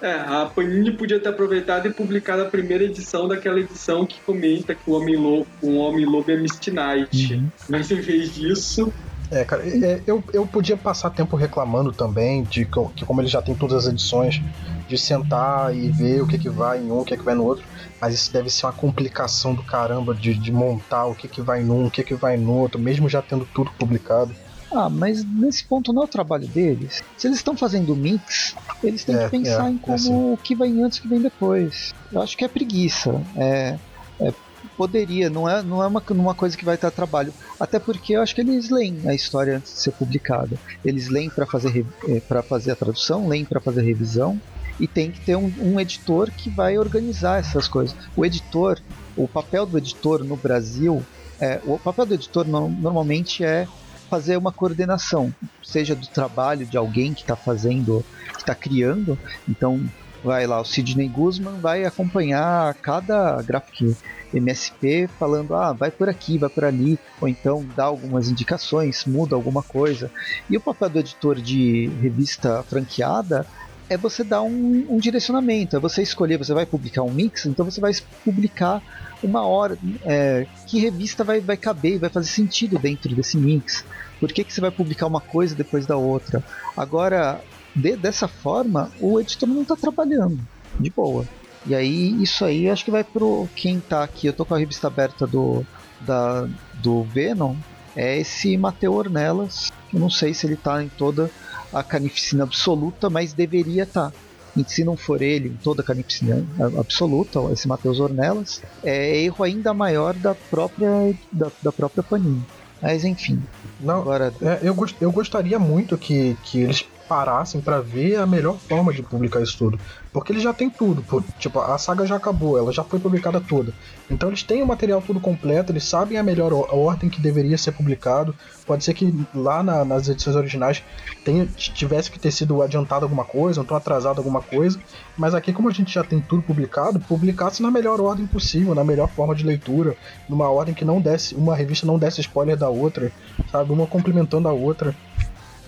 É, 0.00 0.12
a 0.12 0.46
Panini 0.46 0.92
podia 0.92 1.18
ter 1.18 1.28
aproveitado 1.28 1.86
e 1.88 1.92
publicado 1.92 2.42
a 2.42 2.44
primeira 2.44 2.84
edição 2.84 3.26
daquela 3.26 3.58
edição 3.58 4.06
que 4.06 4.20
comenta 4.20 4.74
que 4.74 4.88
o 4.88 4.92
Homem-Lobo 4.92 5.46
um 5.62 5.78
homem 5.78 6.06
-lobo 6.06 6.28
é 6.30 6.36
Misty 6.36 6.70
Knight. 6.70 7.34
Uhum. 7.34 7.48
Mas 7.68 7.90
em 7.90 8.00
vez 8.00 8.34
disso, 8.34 8.92
É, 9.30 9.44
cara, 9.44 9.62
é, 9.66 10.00
eu, 10.06 10.24
eu 10.32 10.46
podia 10.46 10.76
passar 10.76 11.10
tempo 11.10 11.36
reclamando 11.36 11.92
também 11.92 12.44
de 12.44 12.64
que, 12.64 13.04
como 13.04 13.20
ele 13.20 13.28
já 13.28 13.42
tem 13.42 13.54
todas 13.54 13.84
as 13.84 13.92
edições, 13.92 14.40
de 14.88 14.96
sentar 14.96 15.74
e 15.76 15.90
ver 15.90 16.22
o 16.22 16.26
que, 16.26 16.38
que 16.38 16.48
vai 16.48 16.78
em 16.78 16.90
um, 16.90 17.00
o 17.00 17.04
que, 17.04 17.16
que 17.16 17.22
vai 17.22 17.34
no 17.34 17.44
outro. 17.44 17.64
Mas 18.00 18.14
isso 18.14 18.32
deve 18.32 18.48
ser 18.48 18.64
uma 18.64 18.72
complicação 18.72 19.54
do 19.54 19.62
caramba 19.62 20.14
de, 20.14 20.32
de 20.32 20.50
montar 20.50 21.04
o 21.06 21.14
que, 21.14 21.28
que 21.28 21.42
vai 21.42 21.62
num, 21.62 21.86
o 21.86 21.90
que, 21.90 22.02
que 22.02 22.14
vai 22.14 22.38
no 22.38 22.54
outro, 22.54 22.80
mesmo 22.80 23.06
já 23.08 23.20
tendo 23.20 23.46
tudo 23.52 23.70
publicado. 23.78 24.34
Ah, 24.72 24.90
mas 24.90 25.24
nesse 25.24 25.66
ponto 25.66 25.92
não 25.92 26.02
é 26.02 26.04
o 26.04 26.08
trabalho 26.08 26.46
deles. 26.48 26.98
Se 27.16 27.26
eles 27.26 27.38
estão 27.38 27.56
fazendo 27.56 27.96
mix, 27.96 28.56
eles 28.82 29.04
têm 29.04 29.16
É, 29.16 29.24
que 29.24 29.30
pensar 29.30 29.68
é, 29.68 29.72
em 29.72 29.76
é 29.76 29.80
como 29.80 29.94
assim. 29.94 30.14
o 30.14 30.38
que 30.38 30.54
vem 30.56 30.84
antes 30.84 30.98
o 30.98 31.02
que 31.02 31.08
vem 31.08 31.20
depois. 31.22 31.90
Eu 32.12 32.20
acho 32.20 32.36
que 32.36 32.44
é 32.44 32.48
preguiça. 32.48 33.10
É, 33.40 33.80
é- 34.22 34.34
poderia, 34.76 35.30
não 35.30 35.48
é, 35.48 35.62
não 35.62 35.82
é 35.82 35.86
uma, 35.86 36.02
uma 36.10 36.34
coisa 36.36 36.56
que 36.56 36.64
vai 36.64 36.74
estar 36.74 36.90
trabalho. 36.90 37.32
Até 37.60 37.78
porque 37.80 38.14
eu 38.16 38.20
acho 38.22 38.34
que 38.34 38.40
eles 38.40 38.68
leem 38.70 39.02
a 39.08 39.14
história 39.14 39.56
antes 39.56 39.72
de 39.72 39.80
ser 39.82 39.92
publicada. 39.92 40.60
Eles 40.84 41.08
leem 41.10 41.30
para 41.30 41.46
fazer 41.46 41.86
para 42.26 42.42
fazer 42.42 42.72
a 42.72 42.76
tradução, 42.76 43.26
leem 43.26 43.46
para 43.46 43.60
fazer 43.62 43.80
a 43.80 43.84
revisão 43.84 44.42
e 44.78 44.86
tem 44.88 45.10
que 45.12 45.20
ter 45.24 45.36
um, 45.36 45.52
um 45.58 45.80
editor 45.80 46.32
que 46.36 46.50
vai 46.52 46.76
organizar 46.78 47.38
essas 47.38 47.68
coisas. 47.68 47.94
O 48.16 48.24
editor, 48.24 48.76
o 49.16 49.28
papel 49.28 49.66
do 49.66 49.78
editor 49.78 50.24
no 50.24 50.36
Brasil, 50.36 51.08
é, 51.40 51.60
o 51.64 51.78
papel 51.80 52.06
do 52.06 52.14
editor 52.14 52.46
no- 52.46 52.68
normalmente 52.80 53.44
é 53.44 53.66
fazer 54.08 54.36
uma 54.36 54.52
coordenação, 54.52 55.32
seja 55.62 55.94
do 55.94 56.06
trabalho 56.06 56.66
de 56.66 56.76
alguém 56.76 57.14
que 57.14 57.22
está 57.22 57.36
fazendo, 57.36 58.04
que 58.32 58.38
está 58.38 58.54
criando. 58.54 59.18
Então, 59.48 59.80
vai 60.22 60.46
lá, 60.46 60.60
o 60.60 60.64
Sidney 60.64 61.08
Guzman 61.08 61.60
vai 61.60 61.84
acompanhar 61.84 62.74
cada 62.74 63.40
graphic 63.42 63.96
MSP 64.32 65.08
falando, 65.18 65.54
ah, 65.54 65.72
vai 65.72 65.90
por 65.90 66.08
aqui, 66.08 66.36
vai 66.38 66.50
por 66.50 66.64
ali, 66.64 66.98
ou 67.20 67.28
então 67.28 67.64
dá 67.74 67.84
algumas 67.84 68.28
indicações, 68.28 69.04
muda 69.06 69.34
alguma 69.34 69.62
coisa. 69.62 70.10
E 70.50 70.56
o 70.56 70.60
papel 70.60 70.90
do 70.90 70.98
editor 70.98 71.36
de 71.40 71.88
revista 72.00 72.62
franqueada 72.64 73.46
é 73.88 73.96
você 73.96 74.22
dar 74.22 74.42
um, 74.42 74.86
um 74.88 74.98
direcionamento, 74.98 75.76
é 75.76 75.80
você 75.80 76.02
escolher, 76.02 76.36
você 76.36 76.52
vai 76.52 76.66
publicar 76.66 77.02
um 77.02 77.10
mix, 77.10 77.46
então 77.46 77.64
você 77.64 77.80
vai 77.80 77.92
publicar 78.24 78.82
uma 79.22 79.46
hora, 79.46 79.78
é, 80.04 80.46
que 80.66 80.78
revista 80.78 81.24
vai, 81.24 81.40
vai 81.40 81.56
caber 81.56 81.94
e 81.94 81.98
vai 81.98 82.10
fazer 82.10 82.28
sentido 82.28 82.78
dentro 82.78 83.14
desse 83.14 83.36
mix. 83.36 83.84
Por 84.20 84.32
que, 84.32 84.44
que 84.44 84.52
você 84.52 84.60
vai 84.60 84.70
publicar 84.70 85.06
uma 85.06 85.20
coisa 85.20 85.54
depois 85.54 85.86
da 85.86 85.96
outra? 85.96 86.42
Agora, 86.76 87.40
de- 87.74 87.96
dessa 87.96 88.28
forma, 88.28 88.90
o 89.00 89.20
editor 89.20 89.48
não 89.48 89.62
está 89.62 89.76
trabalhando 89.76 90.38
de 90.78 90.90
boa. 90.90 91.24
E 91.66 91.74
aí, 91.74 92.22
isso 92.22 92.44
aí 92.44 92.68
acho 92.70 92.84
que 92.84 92.90
vai 92.90 93.04
pro 93.04 93.48
quem 93.54 93.80
tá 93.80 94.02
aqui. 94.02 94.26
Eu 94.26 94.32
tô 94.32 94.44
com 94.44 94.54
a 94.54 94.58
revista 94.58 94.86
aberta 94.86 95.26
do, 95.26 95.64
da, 96.00 96.48
do 96.74 97.02
Venom. 97.04 97.56
É 97.96 98.18
esse 98.18 98.56
Mateu 98.56 98.94
Ornelas. 98.94 99.72
Eu 99.92 99.98
não 100.00 100.10
sei 100.10 100.32
se 100.32 100.46
ele 100.46 100.56
tá 100.56 100.82
em 100.82 100.88
toda 100.88 101.30
a 101.72 101.82
canificina 101.84 102.44
absoluta, 102.44 103.08
mas 103.10 103.34
deveria 103.34 103.84
estar. 103.84 104.10
E 104.56 104.64
se 104.66 104.84
não 104.84 104.96
for 104.96 105.22
ele 105.22 105.56
toda 105.62 105.82
a 105.82 105.84
canificina 105.84 106.44
absoluta, 106.78 107.38
esse 107.52 107.68
Matheus 107.68 108.00
Ornelas, 108.00 108.60
é 108.84 109.22
erro 109.22 109.44
ainda 109.44 109.72
maior 109.72 110.14
da 110.14 110.34
própria, 110.34 110.90
da, 111.30 111.50
da 111.62 111.72
própria 111.72 112.02
Panini. 112.02 112.44
Mas 112.80 113.04
enfim, 113.04 113.42
Não, 113.78 114.00
agora 114.00 114.34
É, 114.40 114.60
eu, 114.68 114.74
gost- 114.74 114.96
eu 115.00 115.12
gostaria 115.12 115.58
muito 115.58 115.96
que, 115.98 116.36
que 116.42 116.62
eles 116.62 116.82
parassem 117.08 117.60
pra 117.60 117.80
ver 117.80 118.16
a 118.16 118.26
melhor 118.26 118.58
forma 118.68 118.92
de 118.92 119.02
publicar 119.02 119.40
isso 119.42 119.56
tudo. 119.58 119.78
Porque 120.18 120.32
eles 120.32 120.42
já 120.42 120.52
têm 120.52 120.68
tudo. 120.68 121.02
pô. 121.02 121.22
Tipo, 121.38 121.60
a 121.60 121.78
saga 121.78 122.04
já 122.04 122.16
acabou, 122.16 122.58
ela 122.58 122.72
já 122.72 122.82
foi 122.82 122.98
publicada 122.98 123.40
toda. 123.40 123.72
Então 124.10 124.28
eles 124.28 124.42
têm 124.42 124.62
o 124.62 124.66
material 124.66 125.00
tudo 125.00 125.20
completo, 125.20 125.70
eles 125.70 125.84
sabem 125.84 126.18
a 126.18 126.22
melhor 126.22 126.52
ordem 126.52 127.08
que 127.08 127.20
deveria 127.20 127.56
ser 127.56 127.72
publicado. 127.72 128.34
Pode 128.66 128.82
ser 128.84 128.94
que 128.94 129.14
lá 129.34 129.62
na- 129.62 129.84
nas 129.84 130.08
edições 130.08 130.34
originais 130.36 130.82
tenha, 131.24 131.46
tivesse 131.46 132.10
que 132.10 132.18
ter 132.18 132.30
sido 132.32 132.60
adiantado 132.62 133.04
alguma 133.04 133.24
coisa, 133.24 133.60
ou 133.60 133.64
então 133.64 133.76
atrasado 133.76 134.18
alguma 134.18 134.42
coisa. 134.42 134.78
Mas 135.16 135.34
aqui, 135.34 135.52
como 135.52 135.68
a 135.68 135.72
gente 135.72 135.92
já 135.94 136.02
tem 136.02 136.20
tudo 136.20 136.42
publicado, 136.42 136.98
publicasse 137.00 137.62
na 137.62 137.70
melhor 137.70 138.00
ordem 138.00 138.26
possível, 138.26 138.74
na 138.74 138.82
melhor 138.84 139.08
forma 139.08 139.34
de 139.34 139.44
leitura, 139.44 139.96
numa 140.28 140.48
ordem 140.50 140.74
que 140.74 140.84
não 140.84 141.00
desse, 141.00 141.34
uma 141.34 141.54
revista 141.54 141.86
não 141.86 141.96
desse 141.98 142.20
spoiler 142.20 142.56
da 142.56 142.68
outra, 142.68 143.12
sabe? 143.52 143.72
Uma 143.72 143.86
complementando 143.86 144.48
a 144.48 144.52
outra. 144.52 144.94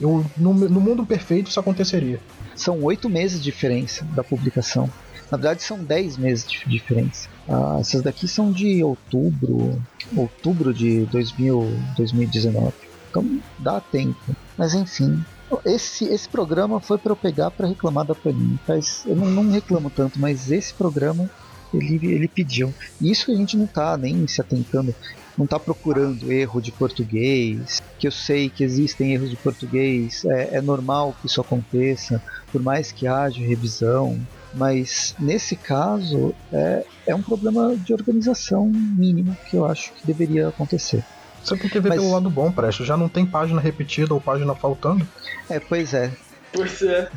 Eu, 0.00 0.24
no, 0.36 0.54
no 0.54 0.80
mundo 0.80 1.04
perfeito 1.04 1.50
isso 1.50 1.60
aconteceria. 1.60 2.18
São 2.54 2.82
oito 2.82 3.08
meses 3.08 3.38
de 3.38 3.44
diferença 3.44 4.04
da 4.14 4.22
publicação. 4.22 4.90
Na 5.30 5.36
verdade, 5.36 5.62
são 5.62 5.78
10 5.78 6.16
meses 6.16 6.44
de 6.44 6.68
diferença. 6.68 7.28
Ah, 7.48 7.78
essas 7.80 8.02
daqui 8.02 8.26
são 8.26 8.50
de 8.50 8.82
outubro, 8.82 9.80
outubro 10.16 10.74
de 10.74 11.06
2000, 11.06 11.78
2019. 11.96 12.72
Então 13.08 13.40
dá 13.58 13.80
tempo. 13.80 14.36
Mas 14.58 14.74
enfim, 14.74 15.24
esse, 15.64 16.04
esse 16.04 16.28
programa 16.28 16.80
foi 16.80 16.98
para 16.98 17.12
eu 17.12 17.16
pegar 17.16 17.50
para 17.50 17.68
reclamar 17.68 18.04
da 18.04 18.14
Panini. 18.14 18.58
Faz, 18.66 19.04
eu 19.06 19.16
não, 19.16 19.26
não 19.26 19.50
reclamo 19.50 19.90
tanto, 19.90 20.18
mas 20.18 20.50
esse 20.50 20.74
programa 20.74 21.30
ele, 21.72 22.06
ele 22.06 22.28
pediu. 22.28 22.74
E 23.00 23.10
isso 23.10 23.30
a 23.30 23.34
gente 23.34 23.56
não 23.56 23.66
tá 23.66 23.96
nem 23.96 24.26
se 24.26 24.40
atentando, 24.40 24.94
não 25.40 25.46
tá 25.46 25.58
procurando 25.58 26.30
erro 26.30 26.60
de 26.60 26.70
português, 26.70 27.80
que 27.98 28.06
eu 28.06 28.12
sei 28.12 28.50
que 28.50 28.62
existem 28.62 29.14
erros 29.14 29.30
de 29.30 29.36
português, 29.36 30.22
é, 30.26 30.58
é 30.58 30.60
normal 30.60 31.16
que 31.18 31.26
isso 31.26 31.40
aconteça, 31.40 32.22
por 32.52 32.62
mais 32.62 32.92
que 32.92 33.06
haja 33.06 33.40
revisão, 33.40 34.20
mas 34.52 35.14
nesse 35.18 35.56
caso 35.56 36.34
é, 36.52 36.84
é 37.06 37.14
um 37.14 37.22
problema 37.22 37.74
de 37.74 37.94
organização 37.94 38.66
mínimo 38.66 39.34
que 39.48 39.56
eu 39.56 39.64
acho 39.64 39.92
que 39.94 40.06
deveria 40.06 40.48
acontecer. 40.48 41.02
Você 41.42 41.56
tem 41.56 41.70
que 41.70 41.80
ver 41.80 41.88
Mas- 41.88 41.98
pelo 41.98 42.12
lado 42.12 42.28
bom, 42.28 42.52
Presto. 42.52 42.84
Já 42.84 42.98
não 42.98 43.08
tem 43.08 43.24
página 43.24 43.62
repetida 43.62 44.12
ou 44.12 44.20
página 44.20 44.54
faltando. 44.54 45.08
É, 45.48 45.58
pois 45.58 45.94
é. 45.94 46.12
pois 46.52 46.82
é. 46.82 47.08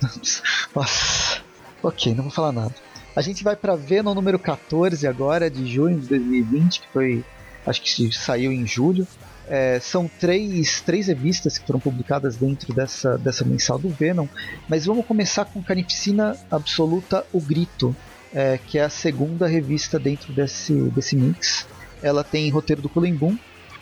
Nossa. 0.74 1.42
Ok, 1.82 2.14
não 2.14 2.22
vou 2.22 2.32
falar 2.32 2.52
nada. 2.52 2.74
A 3.14 3.20
gente 3.20 3.44
vai 3.44 3.56
para 3.56 3.76
Venom 3.76 4.14
número 4.14 4.38
14 4.38 5.06
agora, 5.06 5.50
de 5.50 5.66
junho 5.66 5.98
de 6.00 6.08
2020, 6.08 6.80
que 6.80 6.88
foi. 6.92 7.24
Acho 7.66 7.82
que 7.82 8.12
saiu 8.12 8.52
em 8.52 8.66
julho. 8.66 9.06
É, 9.48 9.80
são 9.80 10.08
três, 10.08 10.80
três 10.80 11.08
revistas 11.08 11.58
que 11.58 11.66
foram 11.66 11.80
publicadas 11.80 12.36
dentro 12.36 12.72
dessa, 12.72 13.18
dessa 13.18 13.44
mensal 13.44 13.78
do 13.78 13.88
Venom. 13.88 14.26
Mas 14.68 14.86
vamos 14.86 15.04
começar 15.04 15.44
com 15.44 15.62
Carnificina 15.62 16.36
Absoluta 16.50 17.26
O 17.32 17.40
Grito, 17.40 17.94
é, 18.32 18.58
que 18.58 18.78
é 18.78 18.84
a 18.84 18.88
segunda 18.88 19.46
revista 19.46 19.98
dentro 19.98 20.32
desse, 20.32 20.72
desse 20.90 21.16
mix. 21.16 21.66
Ela 22.00 22.22
tem 22.22 22.48
roteiro 22.48 22.80
do 22.80 22.88
Cullen 22.88 23.14
Boom, 23.14 23.36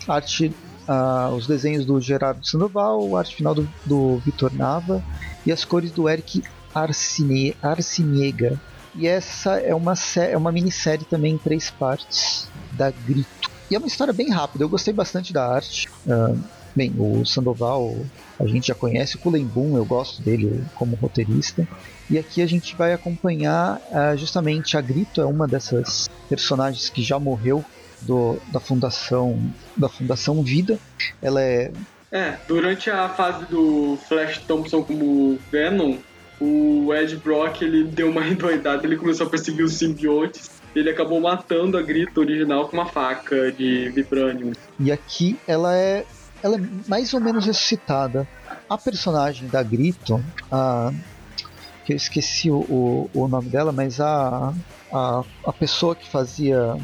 arte, 0.09 0.53
ah, 0.89 1.31
os 1.37 1.47
desenhos 1.47 1.85
do 1.85 2.01
Gerardo 2.01 2.47
Sandoval, 2.47 3.15
arte 3.15 3.37
final 3.37 3.55
do, 3.55 3.69
do 3.85 4.17
Vitor 4.19 4.53
Nava 4.53 5.05
e 5.45 5.53
as 5.53 5.65
cores 5.65 5.91
do 5.93 6.09
Eric 6.09 6.43
Arcine, 6.75 7.55
Arciniega. 7.63 8.59
E 8.95 9.07
essa 9.07 9.59
é 9.59 9.75
uma, 9.75 9.95
é 10.17 10.37
uma 10.37 10.51
minissérie 10.51 11.05
também 11.05 11.35
em 11.35 11.39
três 11.39 11.71
partes 11.71 12.49
da 12.73 12.91
Grito. 12.91 13.58
E 13.71 13.75
é 13.75 13.79
uma 13.79 13.87
história 13.87 14.13
bem 14.13 14.31
rápida, 14.31 14.65
eu 14.65 14.69
gostei 14.69 14.95
bastante 14.95 15.33
da 15.33 15.47
arte. 15.47 15.89
Ah, 16.09 16.35
bem, 16.75 16.95
o 16.97 17.25
Sandoval 17.25 17.97
a 18.39 18.47
gente 18.47 18.69
já 18.69 18.75
conhece, 18.75 19.17
o 19.17 19.19
Cullen 19.19 19.45
Boom 19.45 19.77
eu 19.77 19.85
gosto 19.85 20.23
dele 20.23 20.65
como 20.75 20.97
roteirista. 20.97 21.67
E 22.09 22.19
aqui 22.19 22.41
a 22.41 22.47
gente 22.47 22.75
vai 22.77 22.93
acompanhar 22.93 23.81
ah, 23.93 24.17
justamente 24.17 24.77
a 24.77 24.81
Grito, 24.81 25.21
é 25.21 25.27
uma 25.27 25.47
dessas 25.47 26.09
personagens 26.29 26.89
que 26.89 27.03
já 27.03 27.19
morreu 27.19 27.65
do, 28.03 28.39
da 28.53 28.61
fundação 28.61 29.39
da 29.77 29.89
fundação 29.89 30.43
Vida. 30.43 30.79
Ela 31.21 31.43
é 31.43 31.73
É, 32.11 32.39
durante 32.47 32.91
a 32.91 33.09
fase 33.09 33.45
do 33.47 33.99
Flash 34.09 34.39
Thompson 34.47 34.83
como 34.83 35.39
Venom, 35.51 35.99
o 36.41 36.95
Ed 36.95 37.17
Brock 37.17 37.63
ele 37.63 37.85
deu 37.85 38.09
uma 38.09 38.25
endoidada, 38.29 38.87
ele 38.87 38.97
começou 38.97 39.27
a 39.27 39.31
perseguir 39.31 39.65
os 39.65 39.75
simbiontes. 39.75 40.58
Ele 40.75 40.91
acabou 40.91 41.21
matando 41.21 41.77
a 41.77 41.83
Grita 41.83 42.21
original 42.21 42.69
com 42.69 42.77
uma 42.77 42.87
faca 42.87 43.51
de 43.53 43.89
vibranium. 43.91 44.53
E 44.79 44.93
aqui 44.93 45.39
ela 45.47 45.75
é, 45.77 46.05
ela 46.43 46.57
é 46.57 46.61
mais 46.87 47.15
ou 47.15 47.21
menos 47.21 47.47
ressuscitada. 47.47 48.29
A 48.69 48.77
personagem 48.77 49.49
da 49.49 49.63
Grito, 49.63 50.23
a, 50.53 50.93
que 51.85 51.93
eu 51.93 51.97
esqueci 51.97 52.51
o, 52.51 52.59
o, 52.59 53.11
o 53.15 53.29
nome 53.29 53.49
dela, 53.49 53.73
mas 53.73 53.99
a, 53.99 54.53
a, 54.93 55.25
a 55.47 55.53
pessoa 55.53 55.97
que 55.97 56.09
fazia. 56.09 56.75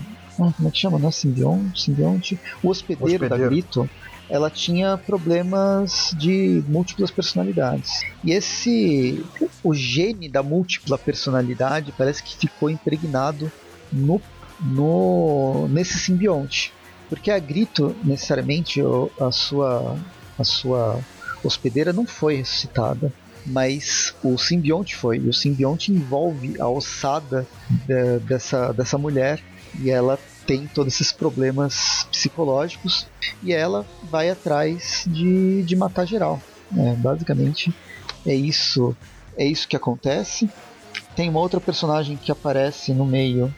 ah, 0.41 0.53
como 0.57 0.69
é 0.69 0.71
que 0.71 0.79
chama? 0.79 0.99
Não 0.99 1.11
é 1.11 1.13
simbionte? 1.13 1.83
simbionte? 1.83 2.41
O 2.63 2.71
hospedeiro, 2.71 3.29
da 3.29 3.37
Hospedeiro. 3.37 3.51
Grito. 3.51 3.91
ela 4.31 4.51
tinha 4.51 4.97
problemas 4.97 6.15
de 6.19 6.65
múltiplas 6.67 7.11
personalidades. 7.11 8.01
E 8.25 8.33
esse 8.33 9.23
o 9.63 9.75
gene 9.75 10.29
da 10.29 10.43
múltipla 10.43 10.97
personalidade 10.97 11.93
parece 11.97 12.23
que 12.23 12.37
ficou 12.37 12.71
impregnado 12.71 13.53
no, 13.95 14.21
no 14.61 15.69
nesse 15.69 15.99
simbionte. 15.99 16.73
Porque 17.09 17.31
a 17.31 17.39
Grito, 17.39 17.95
necessariamente, 18.03 18.81
a 19.21 19.31
sua, 19.31 19.97
a 20.39 20.45
sua 20.45 21.01
hospedeira 21.43 21.93
não 21.93 22.07
foi 22.07 22.37
ressuscitada, 22.37 23.13
mas 23.47 24.15
o 24.23 24.37
simbionte 24.39 24.97
foi. 24.97 25.19
E 25.19 25.29
o 25.29 25.33
simbionte 25.33 25.93
envolve 25.93 26.61
a 26.61 26.69
ossada 26.69 27.47
de, 27.69 28.19
dessa, 28.21 28.73
dessa 28.73 28.99
mulher 28.99 29.43
e 29.81 29.91
ela 29.91 30.19
tem 30.47 30.67
todos 30.67 30.95
esses 30.95 31.13
problemas 31.13 32.07
psicológicos 32.11 33.07
e 33.43 33.53
ela 33.53 33.87
vai 34.11 34.31
atrás 34.31 35.05
de, 35.07 35.63
de 35.63 35.77
matar 35.77 36.07
geral. 36.07 36.41
É, 36.77 36.95
basicamente 36.97 37.75
é 38.27 38.35
isso, 38.35 38.97
é 39.37 39.45
isso 39.45 39.69
que 39.69 39.77
acontece. 39.77 40.49
Tem 41.15 41.29
uma 41.29 41.41
outra 41.41 41.61
personagem 41.61 42.17
que 42.17 42.33
aparece 42.33 42.93
no 42.93 43.05
meio, 43.05 43.53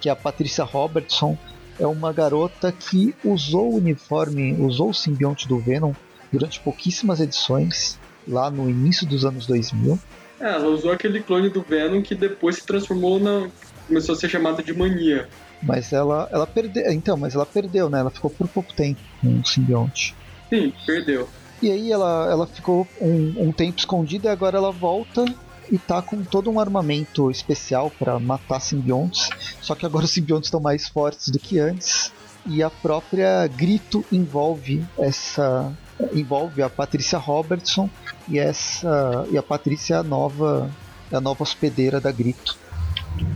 que 0.00 0.08
é 0.08 0.12
a 0.12 0.16
Patrícia 0.16 0.64
Robertson. 0.64 1.36
É 1.78 1.86
uma 1.86 2.12
garota 2.12 2.72
que 2.72 3.14
usou 3.24 3.72
o 3.72 3.76
uniforme, 3.76 4.52
usou 4.54 4.90
o 4.90 4.94
simbionte 4.94 5.48
do 5.48 5.58
Venom 5.58 5.92
durante 6.32 6.60
pouquíssimas 6.60 7.20
edições, 7.20 7.98
lá 8.26 8.50
no 8.50 8.68
início 8.68 9.06
dos 9.06 9.24
anos 9.24 9.46
2000. 9.46 9.98
É, 10.40 10.54
ela 10.54 10.68
usou 10.68 10.92
aquele 10.92 11.20
clone 11.20 11.50
do 11.50 11.62
Venom 11.62 12.02
que 12.02 12.14
depois 12.14 12.56
se 12.56 12.66
transformou 12.66 13.18
na. 13.18 13.48
começou 13.86 14.14
a 14.14 14.18
ser 14.18 14.28
chamada 14.28 14.62
de 14.62 14.72
mania. 14.72 15.28
Mas 15.62 15.92
ela, 15.92 16.28
ela 16.32 16.46
perdeu. 16.46 16.90
Então, 16.90 17.16
mas 17.16 17.34
ela 17.34 17.44
perdeu, 17.44 17.90
né? 17.90 18.00
Ela 18.00 18.10
ficou 18.10 18.30
por 18.30 18.48
pouco 18.48 18.72
tempo 18.72 19.00
com 19.20 19.40
o 19.40 19.46
simbionte. 19.46 20.14
Sim, 20.48 20.72
perdeu. 20.86 21.28
E 21.62 21.70
aí 21.70 21.92
ela, 21.92 22.28
ela 22.30 22.46
ficou 22.46 22.88
um, 23.00 23.48
um 23.48 23.52
tempo 23.52 23.78
escondida 23.78 24.28
e 24.28 24.32
agora 24.32 24.56
ela 24.56 24.72
volta 24.72 25.24
e 25.70 25.78
tá 25.78 26.02
com 26.02 26.22
todo 26.22 26.50
um 26.50 26.58
armamento 26.58 27.30
especial 27.30 27.90
para 27.98 28.18
matar 28.18 28.60
simbiontes. 28.60 29.28
Só 29.60 29.74
que 29.74 29.86
agora 29.86 30.04
os 30.04 30.10
simbiontes 30.10 30.48
estão 30.48 30.60
mais 30.60 30.88
fortes 30.88 31.28
do 31.28 31.38
que 31.38 31.58
antes. 31.58 32.12
E 32.46 32.62
a 32.62 32.70
própria 32.70 33.46
Grito 33.46 34.04
envolve 34.10 34.84
essa 34.98 35.72
envolve 36.14 36.62
a 36.62 36.70
Patrícia 36.70 37.18
Robertson 37.18 37.90
e 38.26 38.38
essa 38.38 39.26
e 39.30 39.36
a 39.36 39.42
Patrícia 39.42 40.02
nova 40.02 40.70
a 41.12 41.20
nova 41.20 41.42
hospedeira 41.42 42.00
da 42.00 42.10
Grito. 42.10 42.56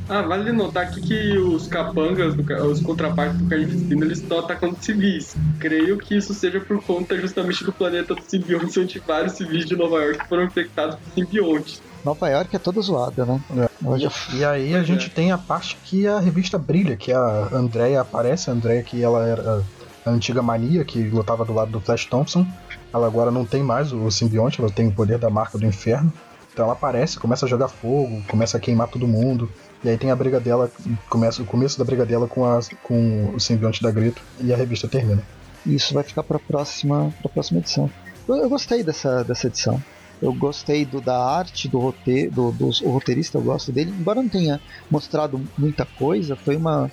Ah, 0.09 0.23
vale 0.23 0.53
notar 0.53 0.85
aqui 0.85 1.01
que 1.01 1.39
os 1.39 1.67
capangas, 1.67 2.35
os 2.65 2.81
contrapartes 2.81 3.39
do 3.39 3.49
Carnificina, 3.49 4.05
eles 4.05 4.21
estão 4.21 4.39
atacando 4.39 4.77
civis. 4.81 5.37
Creio 5.59 5.99
que 5.99 6.17
isso 6.17 6.33
seja 6.33 6.61
por 6.61 6.83
conta 6.83 7.19
justamente 7.19 7.65
do 7.65 7.73
planeta 7.73 8.15
dos 8.15 8.25
simbiontes, 8.25 8.77
onde 8.77 8.99
vários 9.01 9.35
civis 9.35 9.67
de 9.67 9.77
Nova 9.77 10.03
York 10.03 10.29
foram 10.29 10.45
infectados 10.45 10.97
por 10.97 11.13
simbiontes. 11.13 11.83
Nova 12.05 12.29
York 12.29 12.55
é 12.55 12.59
toda 12.59 12.81
zoada, 12.81 13.25
né? 13.25 13.41
É. 13.57 14.37
E 14.37 14.45
aí 14.45 14.75
a 14.75 14.83
gente 14.83 15.09
tem 15.11 15.33
a 15.33 15.39
parte 15.39 15.77
que 15.85 16.07
a 16.07 16.21
revista 16.21 16.59
brilha, 16.59 16.97
que 16.97 17.13
a 17.13 17.49
Andrea 17.53 18.01
aparece, 18.01 18.51
a 18.51 18.53
Andrea 18.53 18.83
que 18.83 19.03
ela 19.03 19.27
era 19.27 19.65
a 20.05 20.11
antiga 20.11 20.43
mania 20.43 20.85
que 20.85 21.03
lutava 21.09 21.45
do 21.45 21.55
lado 21.55 21.71
do 21.71 21.81
Flash 21.81 22.05
Thompson. 22.07 22.47
Ela 22.93 23.07
agora 23.07 23.31
não 23.31 23.45
tem 23.45 23.63
mais 23.63 23.93
o 23.93 24.11
simbionte, 24.11 24.61
ela 24.61 24.71
tem 24.71 24.89
o 24.89 24.93
poder 24.93 25.19
da 25.19 25.31
marca 25.31 25.59
do 25.59 25.65
inferno. 25.65 26.13
Então 26.53 26.67
ela 26.67 26.75
aparece, 26.75 27.19
começa 27.19 27.47
a 27.47 27.49
jogar 27.49 27.69
fogo, 27.69 28.23
começa 28.29 28.57
a 28.57 28.61
queimar 28.61 28.87
todo 28.89 29.09
mundo. 29.09 29.51
E 29.83 29.89
aí 29.89 29.99
tem 29.99 30.11
a 30.11 30.17
briga 30.17 30.39
dela, 30.39 30.71
começa 31.09 31.43
o 31.43 31.45
começo 31.45 31.79
da 31.79 31.85
briga 31.85 32.07
dela 32.07 32.29
com, 32.29 32.45
a, 32.45 32.61
com 32.83 33.35
o 33.35 33.41
simbionte 33.41 33.83
da 33.83 33.91
Grito 33.91 34.23
e 34.41 34.53
a 34.53 34.57
revista 34.57 34.87
termina. 34.87 35.23
Isso 35.67 35.93
vai 35.93 36.05
ficar 36.05 36.23
para 36.23 36.39
próxima, 36.39 37.13
pra 37.21 37.29
próxima 37.29 37.59
edição. 37.59 37.91
Eu, 38.29 38.37
eu, 38.37 38.49
gostei 38.49 38.83
dessa, 38.83 39.25
dessa 39.25 39.47
edição. 39.49 39.83
Eu 40.25 40.33
gostei 40.33 40.87
do, 40.87 41.03
da 41.03 41.15
arte 41.15 41.69
do, 41.69 41.79
roteiro, 41.79 42.33
do, 42.33 42.53
do 42.53 42.71
roteirista, 42.89 43.37
eu 43.37 43.43
gosto 43.43 43.71
dele. 43.71 43.91
Embora 43.91 44.23
não 44.23 44.29
tenha 44.29 44.59
mostrado 44.91 45.45
muita 45.59 45.85
coisa, 45.85 46.35
foi 46.43 46.57
uma. 46.57 46.91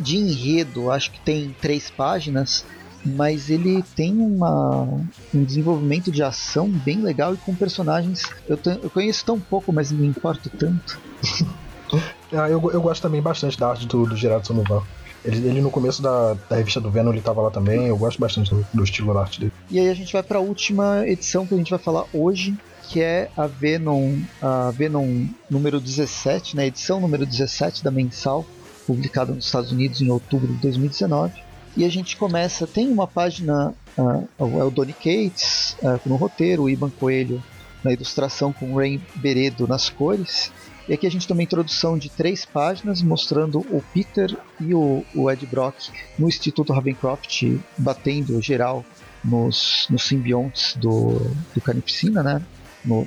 De 0.00 0.16
enredo, 0.16 0.90
acho 0.90 1.12
que 1.12 1.20
tem 1.20 1.54
três 1.60 1.90
páginas, 1.90 2.64
mas 3.04 3.50
ele 3.50 3.82
tem 3.94 4.16
uma, 4.16 4.86
um 5.34 5.44
desenvolvimento 5.44 6.10
de 6.10 6.22
ação 6.22 6.66
bem 6.66 7.02
legal 7.02 7.34
e 7.34 7.36
com 7.38 7.54
personagens. 7.54 8.22
Eu, 8.48 8.58
eu 8.82 8.90
conheço 8.90 9.22
tão 9.26 9.38
pouco, 9.38 9.70
mas 9.70 9.92
me 9.92 10.06
importo 10.06 10.48
tanto. 10.56 10.98
Ah, 12.34 12.48
eu, 12.48 12.58
eu 12.72 12.80
gosto 12.80 13.02
também 13.02 13.20
bastante 13.20 13.58
da 13.58 13.68
arte 13.68 13.86
do, 13.86 14.06
do 14.06 14.16
Gerardo 14.16 14.46
Sonoval. 14.46 14.86
Ele, 15.24 15.48
ele, 15.48 15.60
no 15.60 15.70
começo 15.70 16.02
da, 16.02 16.34
da 16.48 16.56
revista 16.56 16.80
do 16.80 16.90
Venom 16.90 17.12
ele 17.12 17.20
tava 17.20 17.40
lá 17.40 17.50
também, 17.50 17.86
eu 17.86 17.96
gosto 17.96 18.18
bastante 18.18 18.50
do, 18.50 18.66
do 18.72 18.84
estilo 18.84 19.14
da 19.14 19.20
arte 19.20 19.40
dele. 19.40 19.52
E 19.70 19.78
aí 19.78 19.88
a 19.88 19.94
gente 19.94 20.12
vai 20.12 20.22
para 20.22 20.38
a 20.38 20.42
última 20.42 21.06
edição 21.06 21.46
que 21.46 21.54
a 21.54 21.56
gente 21.56 21.70
vai 21.70 21.78
falar 21.78 22.04
hoje, 22.12 22.56
que 22.88 23.00
é 23.00 23.30
a 23.36 23.46
Venom, 23.46 24.18
a 24.40 24.70
Venom 24.70 25.26
número 25.48 25.80
17, 25.80 26.56
né, 26.56 26.66
edição 26.66 27.00
número 27.00 27.24
17 27.24 27.84
da 27.84 27.90
mensal, 27.90 28.44
publicada 28.86 29.32
nos 29.32 29.46
Estados 29.46 29.70
Unidos 29.70 30.00
em 30.00 30.10
outubro 30.10 30.52
de 30.52 30.60
2019. 30.60 31.32
E 31.76 31.84
a 31.84 31.88
gente 31.88 32.16
começa, 32.16 32.66
tem 32.66 32.88
uma 32.88 33.06
página, 33.06 33.72
uh, 33.96 34.28
é 34.38 34.64
o 34.64 34.70
Donny 34.70 34.92
Cates 34.92 35.76
uh, 35.82 35.98
no 36.04 36.16
roteiro, 36.16 36.64
o 36.64 36.70
Iban 36.70 36.90
Coelho 36.90 37.42
na 37.82 37.92
ilustração 37.92 38.52
com 38.52 38.72
o 38.72 38.76
Ray 38.76 39.00
Beredo 39.16 39.66
nas 39.66 39.88
cores. 39.88 40.52
E 40.88 40.94
aqui 40.94 41.06
a 41.06 41.10
gente 41.10 41.26
tem 41.26 41.34
uma 41.34 41.42
introdução 41.42 41.96
de 41.96 42.10
três 42.10 42.44
páginas 42.44 43.02
mostrando 43.02 43.60
o 43.70 43.82
Peter 43.94 44.36
e 44.60 44.74
o, 44.74 45.04
o 45.14 45.30
Ed 45.30 45.46
Brock 45.46 45.76
no 46.18 46.28
Instituto 46.28 46.72
Ravencroft 46.72 47.44
batendo 47.78 48.40
geral 48.42 48.84
nos, 49.24 49.86
nos 49.88 50.02
simbiontes 50.02 50.76
do, 50.76 51.20
do 51.54 51.60
Carnificina, 51.60 52.22
né? 52.22 52.42
No, 52.84 53.06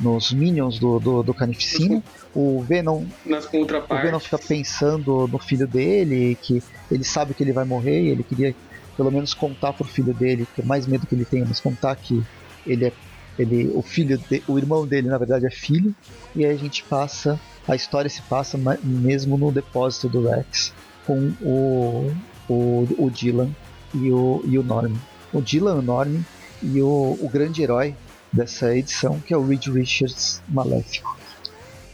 nos 0.00 0.32
minions 0.32 0.78
do, 0.78 1.00
do, 1.00 1.22
do 1.22 1.34
Carnificina. 1.34 2.02
O 2.32 2.62
Venom, 2.62 3.04
o 3.26 4.02
Venom 4.02 4.20
fica 4.20 4.38
pensando 4.38 5.26
no 5.26 5.38
filho 5.38 5.66
dele, 5.66 6.38
que 6.40 6.62
ele 6.90 7.02
sabe 7.02 7.34
que 7.34 7.42
ele 7.42 7.52
vai 7.52 7.64
morrer 7.64 8.02
e 8.02 8.08
ele 8.08 8.22
queria 8.22 8.54
pelo 8.96 9.10
menos 9.10 9.34
contar 9.34 9.72
pro 9.72 9.84
filho 9.84 10.14
dele, 10.14 10.46
por 10.54 10.64
mais 10.64 10.86
medo 10.86 11.06
que 11.06 11.14
ele 11.14 11.24
tenha, 11.24 11.44
mas 11.44 11.58
contar 11.58 11.96
que 11.96 12.22
ele 12.66 12.84
é 12.84 12.92
ele, 13.40 13.70
o 13.74 13.82
filho, 13.82 14.18
de, 14.18 14.42
o 14.46 14.58
irmão 14.58 14.86
dele 14.86 15.08
na 15.08 15.18
verdade 15.18 15.46
é 15.46 15.50
filho, 15.50 15.94
e 16.34 16.44
aí 16.44 16.52
a 16.52 16.58
gente 16.58 16.82
passa, 16.84 17.40
a 17.66 17.74
história 17.74 18.10
se 18.10 18.22
passa 18.22 18.58
mesmo 18.82 19.38
no 19.38 19.50
depósito 19.50 20.08
do 20.08 20.28
Rex 20.28 20.72
com 21.06 21.32
o, 21.40 22.12
o, 22.48 22.86
o 22.98 23.10
Dylan 23.10 23.50
e 23.94 24.12
o, 24.12 24.42
e 24.44 24.58
o 24.58 24.62
Norm. 24.62 24.94
O 25.32 25.40
Dylan, 25.40 25.76
o 25.76 25.82
Norm 25.82 26.20
e 26.62 26.82
o, 26.82 27.18
o 27.20 27.28
grande 27.32 27.62
herói 27.62 27.94
dessa 28.32 28.76
edição, 28.76 29.18
que 29.20 29.32
é 29.32 29.36
o 29.36 29.46
Reed 29.46 29.66
Richards 29.68 30.42
Maléfico. 30.48 31.18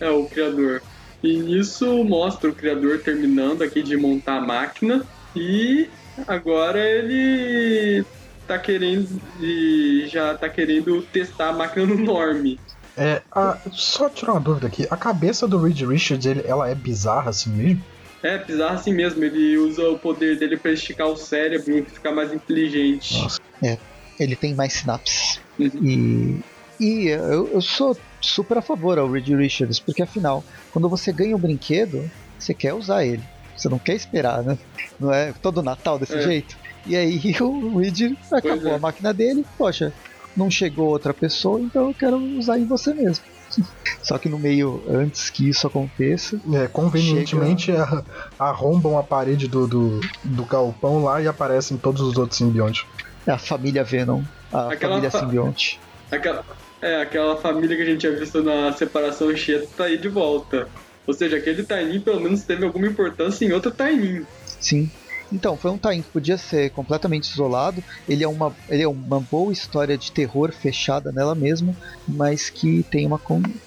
É, 0.01 0.11
o 0.11 0.27
criador. 0.27 0.83
E 1.23 1.59
isso 1.59 2.05
mostra 2.05 2.51
o 2.51 2.55
criador 2.55 3.01
terminando 3.01 3.63
aqui 3.63 3.83
de 3.83 3.97
montar 3.97 4.39
a 4.39 4.41
máquina 4.41 5.07
e 5.35 5.89
agora 6.27 6.79
ele 6.79 8.05
tá 8.47 8.59
querendo 8.59 9.21
e 9.41 10.07
já 10.09 10.35
tá 10.35 10.49
querendo 10.49 11.03
testar 11.03 11.49
a 11.49 11.53
máquina 11.53 11.87
no 11.87 11.97
Norm. 11.97 12.57
É, 12.97 13.21
a, 13.31 13.59
só 13.73 14.09
tirar 14.09 14.33
uma 14.33 14.41
dúvida 14.41 14.67
aqui, 14.67 14.87
a 14.91 14.97
cabeça 14.97 15.47
do 15.47 15.59
Reed 15.59 15.83
Richards, 15.83 16.25
ele, 16.25 16.43
ela 16.47 16.69
é 16.69 16.75
bizarra 16.75 17.31
assim 17.31 17.51
mesmo? 17.51 17.85
É, 18.23 18.39
bizarra 18.39 18.75
assim 18.75 18.93
mesmo, 18.93 19.23
ele 19.23 19.59
usa 19.59 19.89
o 19.91 19.99
poder 19.99 20.39
dele 20.39 20.57
para 20.57 20.73
esticar 20.73 21.07
o 21.07 21.17
cérebro 21.17 21.79
e 21.79 21.83
ficar 21.83 22.13
mais 22.13 22.33
inteligente. 22.33 23.23
Nossa. 23.23 23.41
É, 23.63 23.77
ele 24.19 24.35
tem 24.35 24.55
mais 24.55 24.73
sinapses. 24.73 25.41
Uhum. 25.59 26.41
E, 26.81 26.85
e 26.85 27.09
eu, 27.09 27.49
eu 27.53 27.61
sou 27.61 27.97
super 28.21 28.59
a 28.59 28.63
favor 28.63 28.99
ao 28.99 29.11
Reed 29.11 29.29
Richards, 29.29 29.79
porque 29.79 30.03
afinal, 30.03 30.43
quando 30.73 30.89
você 30.89 31.13
ganha 31.13 31.37
um 31.37 31.39
brinquedo, 31.39 32.11
você 32.39 32.55
quer 32.55 32.73
usar 32.73 33.05
ele. 33.05 33.23
Você 33.57 33.69
não 33.69 33.79
quer 33.79 33.95
esperar, 33.95 34.43
né? 34.43 34.59
Não 34.99 35.13
é 35.13 35.33
todo 35.33 35.63
Natal 35.63 35.99
desse 35.99 36.17
é. 36.17 36.23
jeito? 36.23 36.57
E 36.87 36.97
aí 36.97 37.21
o 37.41 37.79
Reed 37.79 38.17
acabou 38.33 38.73
é. 38.73 38.75
a 38.75 38.79
máquina 38.79 39.13
dele, 39.13 39.45
poxa, 39.57 39.93
não 40.37 40.51
chegou 40.51 40.89
outra 40.89 41.15
pessoa, 41.15 41.61
então 41.61 41.89
eu 41.89 41.95
quero 41.95 42.17
usar 42.17 42.59
em 42.59 42.65
você 42.65 42.93
mesmo. 42.93 43.25
Só 44.03 44.19
que 44.19 44.29
no 44.29 44.39
meio, 44.39 44.83
antes 44.89 45.31
que 45.31 45.49
isso 45.49 45.67
aconteça. 45.67 46.39
É, 46.53 46.69
convenientemente 46.69 47.67
chega... 47.67 48.05
arrombam 48.39 48.99
a 48.99 49.03
parede 49.03 49.49
do, 49.49 49.67
do, 49.67 50.01
do 50.23 50.45
galpão 50.45 51.05
lá 51.05 51.21
e 51.21 51.27
aparecem 51.27 51.77
todos 51.77 52.03
os 52.03 52.17
outros 52.17 52.39
simbiontes. 52.39 52.85
É 53.27 53.33
a 53.33 53.39
família 53.39 53.83
Venom, 53.83 54.23
a 54.53 54.73
aquela 54.73 54.93
família 54.95 55.11
fa... 55.11 55.19
simbionte. 55.21 55.81
Aquela, 56.11 56.45
é, 56.81 57.03
aquela 57.03 57.37
família 57.37 57.77
que 57.77 57.83
a 57.83 57.87
gente 57.87 58.01
tinha 58.01 58.17
visto 58.17 58.43
na 58.43 58.73
separação 58.73 59.35
Cheto 59.37 59.69
tá 59.77 59.85
aí 59.85 59.99
de 59.99 60.09
volta. 60.09 60.69
Ou 61.07 61.15
seja, 61.15 61.37
aquele 61.37 61.63
Tainin 61.63 62.01
pelo 62.01 62.21
menos 62.21 62.43
teve 62.43 62.65
alguma 62.65 62.87
importância 62.87 63.45
em 63.45 63.53
outro 63.53 63.71
Tainin. 63.71 64.25
Sim. 64.61 64.91
Então, 65.33 65.57
foi 65.57 65.71
um 65.71 65.79
time 65.79 66.03
que 66.03 66.11
podia 66.11 66.39
ser 66.39 66.71
completamente 66.71 67.31
isolado. 67.31 67.83
Ele 68.09 68.23
é 68.23 68.29
uma, 68.29 68.55
ele 68.69 68.83
é 68.83 68.89
uma 68.89 69.21
boa 69.21 69.53
história 69.53 69.99
de 69.99 70.13
terror 70.13 70.53
fechada 70.53 71.11
nela 71.13 71.35
mesma, 71.35 71.75
mas 72.07 72.49
que 72.49 72.85
tem 72.85 73.07
uma 73.07 73.21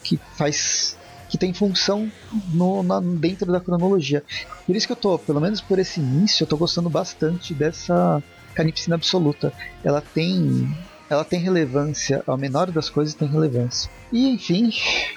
que 0.04 0.20
faz 0.38 0.98
que 1.30 1.38
tem 1.38 1.54
função 1.54 2.12
no, 2.52 2.82
na, 2.82 3.00
dentro 3.00 3.52
da 3.52 3.60
cronologia. 3.60 4.24
Por 4.66 4.76
isso 4.76 4.88
que 4.88 4.94
eu 4.94 4.98
tô, 4.98 5.20
pelo 5.20 5.40
menos 5.40 5.62
por 5.62 5.78
esse 5.78 6.00
início, 6.00 6.44
eu 6.44 6.48
tô 6.48 6.58
gostando 6.58 6.90
bastante 6.90 7.54
dessa 7.54 8.22
carnificina 8.56 8.96
absoluta. 8.96 9.54
Ela 9.84 10.02
tem 10.02 10.68
ela 11.10 11.24
tem 11.24 11.40
relevância, 11.40 12.24
a 12.28 12.38
menor 12.38 12.70
das 12.70 12.88
coisas 12.88 13.16
tem 13.16 13.28
relevância. 13.28 13.90
E 14.12 14.30
enfim, 14.30 14.72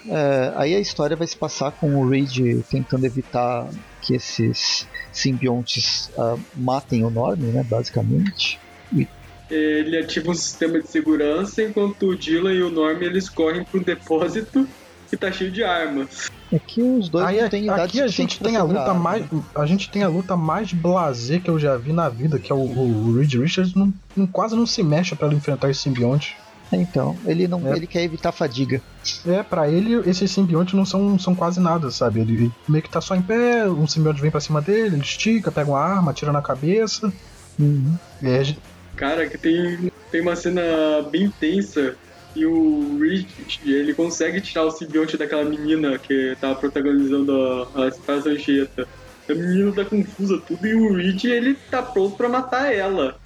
é, 0.09 0.53
aí 0.57 0.75
a 0.75 0.81
história 0.81 1.17
vai 1.17 1.27
se 1.27 1.37
passar 1.37 1.71
com 1.73 1.95
o 1.97 2.09
Reed 2.09 2.63
tentando 2.71 3.05
evitar 3.05 3.69
que 4.01 4.15
esses 4.15 4.87
simbiontes 5.13 6.11
uh, 6.17 6.39
matem 6.57 7.05
o 7.05 7.11
Norm, 7.11 7.39
né, 7.39 7.65
basicamente. 7.69 8.59
E... 8.93 9.07
Ele 9.51 9.99
ativa 9.99 10.31
um 10.31 10.35
sistema 10.35 10.81
de 10.81 10.89
segurança, 10.89 11.63
enquanto 11.63 12.07
o 12.07 12.17
Dylan 12.17 12.55
e 12.55 12.63
o 12.63 12.71
Norm 12.71 13.03
eles 13.03 13.29
correm 13.29 13.65
para 13.65 13.81
um 13.81 13.83
depósito 13.83 14.67
que 15.13 15.17
tá 15.19 15.31
cheio 15.31 15.51
de 15.51 15.63
armas. 15.63 16.31
É 16.51 16.59
que 16.59 16.83
os 16.83 17.11
dois 17.11 17.27
Aí, 17.27 17.43
não 17.43 17.49
têm 17.51 17.65
idade 17.65 17.83
aqui 17.83 18.01
a 18.01 18.09
gente 18.09 18.41
tem 18.41 18.57
a 18.57 18.63
luta 18.63 18.95
mais 18.95 19.27
a 19.55 19.67
gente 19.67 19.91
tem 19.91 20.03
a 20.03 20.09
luta 20.09 20.39
mais 20.39 20.73
blasé 20.73 21.39
que 21.39 21.51
eu 21.51 21.59
já 21.59 21.77
vi 21.77 21.93
na 21.93 22.09
vida, 22.09 22.39
que 22.39 22.51
é 22.51 22.55
o, 22.55 22.59
o 22.59 23.19
Reed 23.19 23.35
Richards 23.35 23.75
não, 23.75 23.93
não, 24.17 24.27
quase 24.27 24.57
não 24.57 24.67
se 24.67 24.83
mexe 24.83 25.15
para 25.15 25.35
enfrentar 25.35 25.69
esse 25.69 25.81
simbionte. 25.81 26.35
Então, 26.73 27.17
ele 27.27 27.47
não, 27.47 27.67
é. 27.69 27.77
ele 27.77 27.87
quer 27.87 28.03
evitar 28.03 28.33
fadiga. 28.33 28.81
É, 29.27 29.43
para 29.43 29.69
ele 29.69 30.09
esses 30.09 30.31
simbiontes 30.31 30.75
não 30.75 30.85
são, 30.85 31.19
são 31.19 31.35
quase 31.35 31.61
nada, 31.61 31.91
sabe? 31.91 32.21
Ele 32.21 32.53
meio 32.69 32.83
que 32.83 32.91
tá 32.91 33.01
só 33.01 33.15
em 33.15 33.23
pé, 33.23 33.69
um 33.69 33.87
simbionte 33.87 34.21
vem 34.21 34.31
para 34.31 34.41
cima 34.41 34.61
dele, 34.61 34.97
ele 34.97 35.03
estica, 35.03 35.53
pega 35.53 35.71
uma 35.71 35.81
arma, 35.81 36.11
atira 36.11 36.33
na 36.33 36.41
cabeça. 36.41 37.13
Uhum. 37.59 37.95
É, 38.23 38.55
Cara, 38.97 39.29
que 39.29 39.39
tem, 39.39 39.91
tem 40.11 40.21
uma 40.21 40.37
cena 40.37 40.63
bem 41.11 41.33
tensa 41.41 41.97
e 42.35 42.47
o 42.47 42.99
Reed, 42.99 43.27
ele 43.65 43.95
consegue 43.95 44.41
tirar 44.41 44.65
o 44.65 44.71
simbionte 44.71 45.17
daquela 45.17 45.45
menina 45.45 45.99
que 45.99 46.37
tá 46.41 46.55
protagonizando 46.55 47.33
a, 47.75 47.85
a 47.85 47.89
Espada 47.89 48.31
Anchieta. 48.31 48.87
A 49.29 49.35
menina 49.35 49.73
tá 49.73 49.85
confusa 49.85 50.41
tudo 50.47 50.67
e 50.67 50.75
o 50.75 50.95
Reed, 50.95 51.25
ele 51.25 51.55
tá 51.71 51.83
pronto 51.83 52.17
para 52.17 52.29
matar 52.29 52.73
ela. 52.73 53.17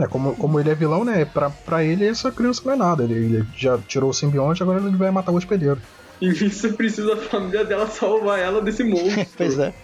É, 0.00 0.06
como, 0.06 0.34
como 0.36 0.58
ele 0.58 0.70
é 0.70 0.74
vilão, 0.74 1.04
né? 1.04 1.24
Pra, 1.24 1.50
pra 1.50 1.84
ele 1.84 2.06
essa 2.06 2.32
criança 2.32 2.62
não 2.64 2.72
é 2.72 2.76
nada. 2.76 3.04
Ele, 3.04 3.14
ele 3.14 3.46
já 3.56 3.78
tirou 3.78 4.10
o 4.10 4.14
simbionte, 4.14 4.62
agora 4.62 4.80
ele 4.80 4.96
vai 4.96 5.10
matar 5.10 5.32
o 5.32 5.36
hospedeiro. 5.36 5.80
E 6.20 6.28
isso 6.28 6.72
precisa 6.74 7.14
a 7.14 7.16
família 7.16 7.64
dela 7.64 7.86
salvar 7.86 8.38
ela 8.38 8.62
desse 8.62 8.82
monstro. 8.84 9.26
pois 9.36 9.58
é. 9.58 9.74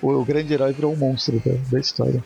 O, 0.00 0.12
o, 0.12 0.24
grande 0.24 0.52
herói 0.52 0.72
virou 0.72 0.92
um 0.92 0.96
monstro 0.96 1.40
da, 1.44 1.52
da 1.70 1.80
história. 1.80 2.22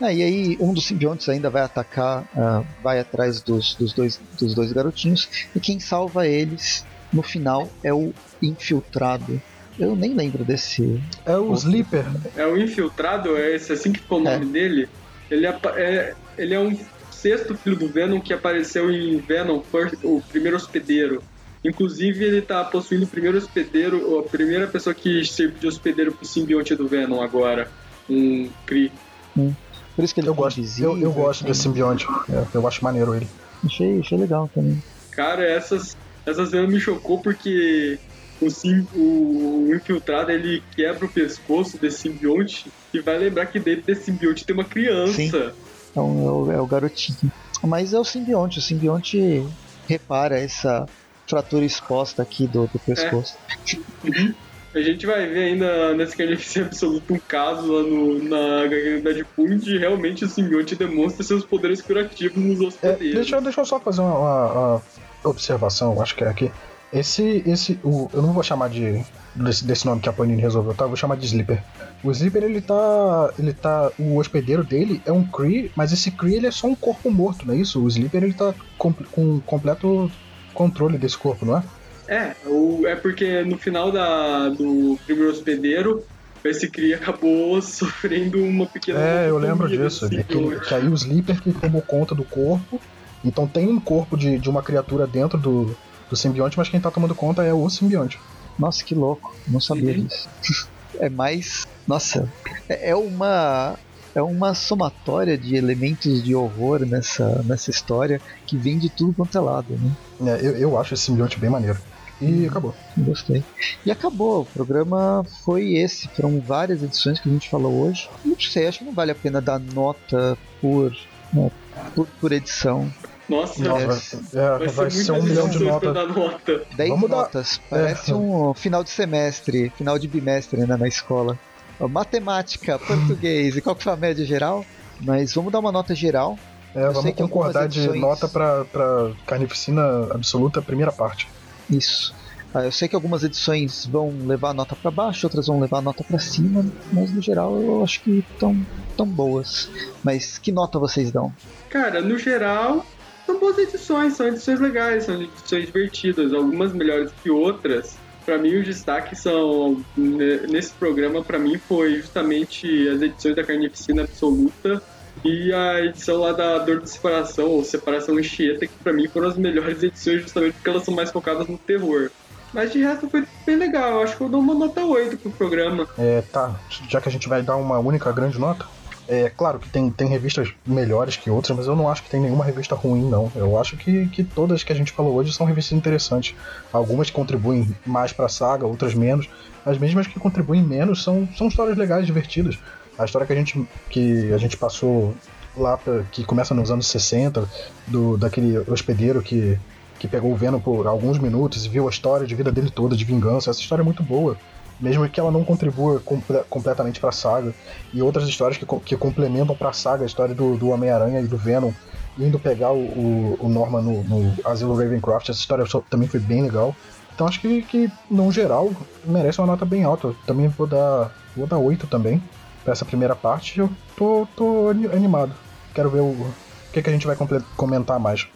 Ah, 0.00 0.12
e 0.12 0.22
aí 0.22 0.56
um 0.60 0.74
dos 0.74 0.86
simbiontes 0.86 1.28
ainda 1.28 1.48
vai 1.48 1.62
atacar, 1.62 2.22
uh, 2.36 2.66
vai 2.82 2.98
atrás 2.98 3.40
dos, 3.40 3.74
dos, 3.74 3.92
dois, 3.92 4.20
dos 4.38 4.54
dois 4.54 4.72
garotinhos, 4.72 5.28
e 5.54 5.60
quem 5.60 5.78
salva 5.78 6.26
eles 6.26 6.84
no 7.12 7.22
final 7.22 7.70
é 7.82 7.92
o 7.92 8.12
infiltrado. 8.42 9.40
Eu 9.78 9.96
nem 9.96 10.14
lembro 10.14 10.44
desse. 10.44 11.02
É 11.24 11.36
o 11.36 11.52
Sleeper. 11.54 12.04
É 12.36 12.46
o 12.46 12.58
infiltrado, 12.58 13.36
é 13.36 13.54
esse 13.54 13.72
assim 13.72 13.92
que 13.92 14.00
ficou 14.00 14.18
o 14.18 14.22
nome 14.22 14.44
é. 14.44 14.48
dele. 14.48 14.88
Ele 15.30 15.46
é, 15.46 15.58
é, 15.76 16.14
ele 16.36 16.54
é 16.54 16.60
um 16.60 16.76
sexto 17.10 17.54
filho 17.56 17.76
do 17.76 17.88
Venom 17.88 18.20
que 18.20 18.32
apareceu 18.32 18.90
em 18.90 19.18
Venom 19.18 19.60
First, 19.60 19.96
o 20.02 20.20
primeiro 20.28 20.56
hospedeiro. 20.56 21.22
Inclusive, 21.64 22.24
ele 22.24 22.42
tá 22.42 22.64
possuindo 22.64 23.04
o 23.04 23.08
primeiro 23.08 23.38
hospedeiro, 23.38 24.18
a 24.18 24.22
primeira 24.24 24.66
pessoa 24.66 24.92
que 24.92 25.24
serve 25.24 25.60
de 25.60 25.66
hospedeiro 25.66 26.12
pro 26.12 26.26
simbionte 26.26 26.74
do 26.74 26.88
Venom 26.88 27.22
agora. 27.22 27.70
Um 28.10 28.50
Kree. 28.66 28.90
Hum. 29.36 29.54
Por 29.94 30.04
isso 30.04 30.14
que 30.14 30.20
ele 30.20 30.28
eu 30.28 30.34
gosto, 30.34 30.60
eu, 30.80 30.98
eu 30.98 31.12
gosto 31.12 31.44
desse 31.44 31.62
simbionte. 31.62 32.06
É, 32.28 32.44
eu 32.54 32.66
acho 32.66 32.82
maneiro 32.82 33.14
ele. 33.14 33.28
Achei, 33.64 34.00
achei 34.00 34.18
legal 34.18 34.50
também. 34.52 34.82
Cara, 35.12 35.44
essas, 35.44 35.96
essas 36.26 36.50
cena 36.50 36.66
me 36.66 36.80
chocou 36.80 37.20
porque 37.20 37.98
o, 38.40 38.50
sim, 38.50 38.86
o, 38.94 39.68
o, 39.68 39.74
infiltrado 39.74 40.32
ele 40.32 40.62
quebra 40.74 41.06
o 41.06 41.08
pescoço 41.08 41.78
desse 41.78 41.98
simbionte 41.98 42.72
e 42.92 43.00
vai 43.00 43.18
lembrar 43.18 43.46
que 43.46 43.60
dentro 43.60 43.84
desse 43.84 44.04
simbionte 44.04 44.44
tem 44.44 44.54
uma 44.54 44.64
criança. 44.64 45.12
Sim. 45.12 45.52
Então 45.92 46.04
é 46.26 46.30
o, 46.30 46.52
é 46.52 46.60
o 46.60 46.66
garotinho. 46.66 47.30
Mas 47.62 47.94
é 47.94 47.98
o 47.98 48.04
simbionte, 48.04 48.58
o 48.58 48.62
simbionte 48.62 49.46
repara 49.86 50.38
essa 50.38 50.86
fratura 51.28 51.64
exposta 51.64 52.22
aqui 52.22 52.46
do, 52.46 52.66
do 52.66 52.78
pescoço. 52.80 53.36
É. 53.48 53.76
Uhum. 54.08 54.34
A 54.74 54.80
gente 54.80 55.04
vai 55.04 55.26
ver 55.26 55.44
ainda 55.44 55.94
nesse 55.94 56.16
carnificina 56.16 56.66
absoluto 56.66 57.12
um 57.12 57.18
caso 57.18 57.70
lá 57.70 57.82
no, 57.82 58.22
na 58.24 58.66
Deadpool 58.66 59.56
de 59.56 59.76
realmente 59.76 60.24
o 60.24 60.28
simbionte 60.28 60.74
demonstra 60.74 61.22
seus 61.22 61.44
poderes 61.44 61.82
curativos 61.82 62.42
nos 62.42 62.60
hospedeiros. 62.60 63.10
É, 63.10 63.14
deixa, 63.14 63.40
deixa 63.40 63.60
eu 63.60 63.64
só 63.66 63.78
fazer 63.78 64.00
uma, 64.00 64.18
uma, 64.18 64.52
uma, 64.52 64.82
observação, 65.24 66.00
acho 66.00 66.16
que 66.16 66.24
é 66.24 66.28
aqui. 66.28 66.50
Esse, 66.90 67.42
esse, 67.46 67.78
o, 67.84 68.10
eu 68.12 68.22
não 68.22 68.32
vou 68.32 68.42
chamar 68.42 68.70
de 68.70 69.04
desse, 69.34 69.64
desse 69.64 69.86
nome 69.86 70.00
que 70.00 70.08
a 70.08 70.12
Panini 70.12 70.40
resolveu, 70.40 70.74
tá? 70.74 70.86
Vou 70.86 70.96
chamar 70.96 71.16
de 71.16 71.26
Sleeper. 71.26 71.62
O 72.02 72.10
Sleeper, 72.10 72.42
ele 72.42 72.60
tá, 72.60 73.32
ele 73.38 73.52
tá, 73.52 73.90
o 73.98 74.16
hospedeiro 74.16 74.64
dele 74.64 75.00
é 75.06 75.12
um 75.12 75.24
Kree, 75.24 75.70
mas 75.76 75.92
esse 75.92 76.10
Kree 76.10 76.34
ele 76.34 76.46
é 76.46 76.50
só 76.50 76.66
um 76.66 76.74
corpo 76.74 77.10
morto, 77.10 77.46
não 77.46 77.54
é 77.54 77.56
isso? 77.56 77.82
O 77.82 77.88
Sleeper 77.88 78.22
ele 78.22 78.34
tá 78.34 78.54
com, 78.76 78.92
com 78.92 79.40
completo 79.40 80.10
controle 80.52 80.98
desse 80.98 81.16
corpo, 81.16 81.46
não 81.46 81.58
é? 81.58 81.62
É, 82.08 82.34
o, 82.46 82.86
é 82.86 82.96
porque 82.96 83.42
no 83.42 83.56
final 83.56 83.90
da, 83.90 84.48
do 84.48 84.98
primeiro 85.06 85.30
hospedeiro, 85.30 86.04
esse 86.44 86.68
Kree 86.68 86.94
acabou 86.94 87.60
sofrendo 87.62 88.42
uma 88.42 88.66
pequena. 88.66 89.00
É, 89.00 89.30
eu 89.30 89.38
lembro 89.38 89.68
disso. 89.68 90.04
Assim, 90.06 90.22
que, 90.22 90.60
que, 90.60 90.74
aí 90.74 90.88
o 90.88 90.94
Sleeper 90.94 91.40
que 91.40 91.52
tomou 91.52 91.82
conta 91.82 92.14
do 92.14 92.24
corpo. 92.24 92.80
Então 93.24 93.46
tem 93.46 93.68
um 93.68 93.78
corpo 93.78 94.16
de, 94.16 94.36
de 94.36 94.50
uma 94.50 94.64
criatura 94.64 95.06
dentro 95.06 95.38
do, 95.38 95.76
do 96.10 96.16
simbionte, 96.16 96.58
mas 96.58 96.68
quem 96.68 96.80
tá 96.80 96.90
tomando 96.90 97.14
conta 97.14 97.44
é 97.44 97.54
o 97.54 97.70
simbionte. 97.70 98.18
Nossa, 98.58 98.84
que 98.84 98.94
louco. 98.94 99.34
Não 99.48 99.60
sabia 99.60 99.92
uhum. 99.92 100.04
disso. 100.04 100.68
é 100.98 101.08
mais. 101.08 101.66
Nossa, 101.86 102.28
é, 102.68 102.90
é 102.90 102.96
uma 102.96 103.76
é 104.14 104.22
uma 104.22 104.54
somatória 104.54 105.38
de 105.38 105.56
elementos 105.56 106.22
de 106.22 106.34
horror 106.34 106.84
nessa, 106.84 107.42
nessa 107.44 107.70
história 107.70 108.20
que 108.46 108.56
vem 108.56 108.78
de 108.78 108.90
tudo 108.90 109.14
quanto 109.14 109.36
é 109.36 109.40
lado, 109.40 109.78
né? 110.20 110.32
É, 110.34 110.46
eu, 110.46 110.56
eu 110.56 110.78
acho 110.78 110.94
esse 110.94 111.04
simbionte 111.04 111.38
bem 111.38 111.48
maneiro. 111.48 111.78
E 112.20 112.26
hum, 112.26 112.46
acabou. 112.48 112.74
Gostei. 112.98 113.42
E 113.84 113.90
acabou. 113.90 114.42
O 114.42 114.46
programa 114.46 115.24
foi 115.44 115.74
esse. 115.74 116.08
Foram 116.08 116.40
várias 116.40 116.82
edições 116.82 117.18
que 117.18 117.28
a 117.28 117.32
gente 117.32 117.48
falou 117.50 117.82
hoje. 117.82 118.08
Não 118.24 118.38
sei, 118.38 118.68
acho 118.68 118.78
que 118.78 118.84
não 118.84 118.92
vale 118.92 119.10
a 119.10 119.14
pena 119.14 119.40
dar 119.40 119.58
nota 119.58 120.38
por, 120.60 120.96
né, 121.32 121.50
por, 121.94 122.06
por 122.20 122.32
edição. 122.32 122.92
Nossa, 123.32 123.62
Nossa 123.62 124.20
é, 124.34 124.58
vai, 124.58 124.68
vai 124.68 124.90
ser, 124.90 125.04
ser 125.04 125.12
um 125.12 125.22
milhão 125.22 125.48
de 125.48 125.58
notas. 125.64 126.08
Nota. 126.14 126.62
Dez 126.76 126.90
Vamos 126.90 127.08
notas. 127.08 127.60
Dar... 127.70 127.78
Parece 127.78 128.12
é. 128.12 128.14
um 128.14 128.52
final 128.52 128.84
de 128.84 128.90
semestre, 128.90 129.72
final 129.76 129.98
de 129.98 130.06
bimestre 130.06 130.60
né, 130.60 130.76
na 130.76 130.86
escola. 130.86 131.38
Matemática, 131.80 132.78
português 132.78 133.56
e 133.56 133.60
qual 133.60 133.74
que 133.74 133.82
foi 133.82 133.92
a 133.92 133.96
média 133.96 134.24
geral? 134.24 134.64
Mas 135.00 135.34
vamos 135.34 135.50
dar 135.50 135.58
uma 135.58 135.72
nota 135.72 135.94
geral. 135.94 136.38
É, 136.74 136.88
vamos 136.88 137.14
concordar 137.14 137.64
edições... 137.64 137.94
de 137.94 137.98
nota 137.98 138.28
para 138.28 139.12
carnificina 139.26 140.08
absoluta, 140.12 140.62
primeira 140.62 140.92
parte. 140.92 141.28
Isso. 141.68 142.14
Ah, 142.54 142.64
eu 142.64 142.72
sei 142.72 142.86
que 142.86 142.94
algumas 142.94 143.24
edições 143.24 143.86
vão 143.86 144.12
levar 144.26 144.50
a 144.50 144.54
nota 144.54 144.76
para 144.76 144.90
baixo, 144.90 145.26
outras 145.26 145.46
vão 145.46 145.58
levar 145.58 145.78
a 145.78 145.82
nota 145.82 146.04
para 146.04 146.18
cima, 146.18 146.64
mas 146.92 147.10
no 147.10 147.22
geral 147.22 147.58
eu 147.58 147.82
acho 147.82 148.02
que 148.02 148.24
estão 148.30 148.54
tão 148.94 149.06
boas. 149.06 149.70
Mas 150.04 150.36
que 150.36 150.52
nota 150.52 150.78
vocês 150.78 151.10
dão? 151.10 151.32
Cara, 151.70 152.02
no 152.02 152.18
geral, 152.18 152.84
são 153.26 153.38
boas 153.38 153.58
edições, 153.58 154.14
são 154.14 154.28
edições 154.28 154.60
legais, 154.60 155.04
são 155.04 155.20
edições 155.20 155.66
divertidas, 155.66 156.32
algumas 156.32 156.72
melhores 156.72 157.12
que 157.22 157.30
outras. 157.30 157.96
Para 158.24 158.38
mim, 158.38 158.54
os 158.56 158.66
destaques 158.66 159.18
são 159.18 159.84
nesse 159.96 160.72
programa. 160.74 161.22
Para 161.22 161.38
mim, 161.38 161.58
foi 161.58 161.96
justamente 161.96 162.88
as 162.88 163.02
edições 163.02 163.34
da 163.34 163.42
Carnificina 163.42 164.02
Absoluta 164.02 164.82
e 165.24 165.52
a 165.52 165.84
edição 165.84 166.18
lá 166.18 166.32
da 166.32 166.58
Dor 166.58 166.80
de 166.80 166.88
Separação, 166.88 167.46
ou 167.46 167.64
Separação 167.64 168.18
Enchieta, 168.18 168.66
que 168.66 168.74
para 168.82 168.92
mim 168.92 169.08
foram 169.08 169.28
as 169.28 169.36
melhores 169.36 169.82
edições, 169.82 170.22
justamente 170.22 170.54
porque 170.54 170.70
elas 170.70 170.84
são 170.84 170.94
mais 170.94 171.10
focadas 171.10 171.46
no 171.48 171.58
terror. 171.58 172.10
Mas 172.52 172.72
de 172.72 172.82
resto 172.82 173.08
foi 173.08 173.26
bem 173.46 173.56
legal, 173.56 174.02
acho 174.02 174.16
que 174.16 174.22
eu 174.22 174.28
dou 174.28 174.40
uma 174.40 174.54
nota 174.54 174.84
8 174.84 175.16
pro 175.16 175.30
programa. 175.30 175.88
É, 175.98 176.22
tá. 176.32 176.54
Já 176.88 177.00
que 177.00 177.08
a 177.08 177.12
gente 177.12 177.28
vai 177.28 177.42
dar 177.42 177.56
uma 177.56 177.78
única 177.78 178.12
grande 178.12 178.38
nota, 178.38 178.66
é 179.12 179.28
claro 179.28 179.58
que 179.58 179.68
tem, 179.68 179.90
tem 179.90 180.08
revistas 180.08 180.54
melhores 180.64 181.16
que 181.16 181.28
outras, 181.28 181.54
mas 181.54 181.66
eu 181.66 181.76
não 181.76 181.86
acho 181.86 182.02
que 182.02 182.08
tem 182.08 182.18
nenhuma 182.18 182.44
revista 182.44 182.74
ruim, 182.74 183.02
não. 183.02 183.30
Eu 183.34 183.58
acho 183.58 183.76
que, 183.76 184.08
que 184.08 184.24
todas 184.24 184.64
que 184.64 184.72
a 184.72 184.74
gente 184.74 184.90
falou 184.90 185.14
hoje 185.14 185.34
são 185.34 185.44
revistas 185.44 185.76
interessantes. 185.76 186.34
Algumas 186.72 187.10
contribuem 187.10 187.76
mais 187.84 188.10
pra 188.10 188.26
saga, 188.26 188.66
outras 188.66 188.94
menos. 188.94 189.28
As 189.66 189.76
mesmas 189.76 190.06
que 190.06 190.18
contribuem 190.18 190.62
menos 190.62 191.02
são, 191.02 191.28
são 191.36 191.48
histórias 191.48 191.76
legais, 191.76 192.06
divertidas. 192.06 192.58
A 192.98 193.04
história 193.04 193.26
que 193.26 193.34
a 193.34 193.36
gente, 193.36 193.68
que 193.90 194.32
a 194.32 194.38
gente 194.38 194.56
passou 194.56 195.14
lá, 195.54 195.76
pra, 195.76 196.04
que 196.10 196.24
começa 196.24 196.54
nos 196.54 196.70
anos 196.70 196.86
60, 196.86 197.46
do, 197.86 198.16
daquele 198.16 198.58
hospedeiro 198.60 199.20
que, 199.20 199.58
que 199.98 200.08
pegou 200.08 200.32
o 200.32 200.36
Venom 200.36 200.58
por 200.58 200.86
alguns 200.86 201.18
minutos 201.18 201.66
e 201.66 201.68
viu 201.68 201.86
a 201.86 201.90
história 201.90 202.26
de 202.26 202.34
vida 202.34 202.50
dele 202.50 202.70
toda, 202.70 202.96
de 202.96 203.04
vingança. 203.04 203.50
Essa 203.50 203.60
história 203.60 203.82
é 203.82 203.84
muito 203.84 204.02
boa 204.02 204.38
mesmo 204.82 205.08
que 205.08 205.20
ela 205.20 205.30
não 205.30 205.44
contribua 205.44 206.00
comple 206.00 206.40
completamente 206.50 206.98
para 206.98 207.10
a 207.10 207.12
saga, 207.12 207.54
e 207.94 208.02
outras 208.02 208.28
histórias 208.28 208.58
que, 208.58 208.66
que 208.80 208.96
complementam 208.96 209.56
para 209.56 209.70
a 209.70 209.72
saga, 209.72 210.02
a 210.02 210.06
história 210.06 210.34
do, 210.34 210.56
do 210.56 210.70
Homem-Aranha 210.70 211.20
e 211.20 211.26
do 211.26 211.36
Venom, 211.36 211.70
indo 212.18 212.38
pegar 212.38 212.72
o, 212.72 213.38
o, 213.40 213.48
Norman 213.48 213.80
no, 213.80 214.02
no, 214.02 214.34
Asilo 214.44 214.76
Ravencroft, 214.76 215.28
essa 215.28 215.38
história 215.38 215.64
também 215.88 216.08
foi 216.08 216.20
bem 216.20 216.42
legal. 216.42 216.74
Então 217.14 217.26
acho 217.26 217.40
que, 217.40 217.62
que, 217.62 217.90
no 218.10 218.32
geral, 218.32 218.70
merece 219.04 219.40
uma 219.40 219.46
nota 219.46 219.64
bem 219.64 219.84
alta. 219.84 220.14
Também 220.26 220.48
vou 220.48 220.66
dar, 220.66 221.14
vou 221.36 221.46
dar 221.46 221.58
8 221.58 221.86
também 221.86 222.22
para 222.64 222.72
essa 222.72 222.84
primeira 222.84 223.14
parte. 223.14 223.60
Eu 223.60 223.70
tô, 223.96 224.26
tô 224.36 224.68
animado. 224.68 225.32
quero 225.74 225.90
ver 225.90 226.00
o, 226.00 226.10
o 226.10 226.34
que, 226.72 226.82
que 226.82 226.90
a 226.90 226.92
gente 226.92 227.06
vai 227.06 227.16
comentar 227.56 228.00
mais. 228.00 228.26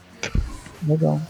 Legal. 0.87 1.21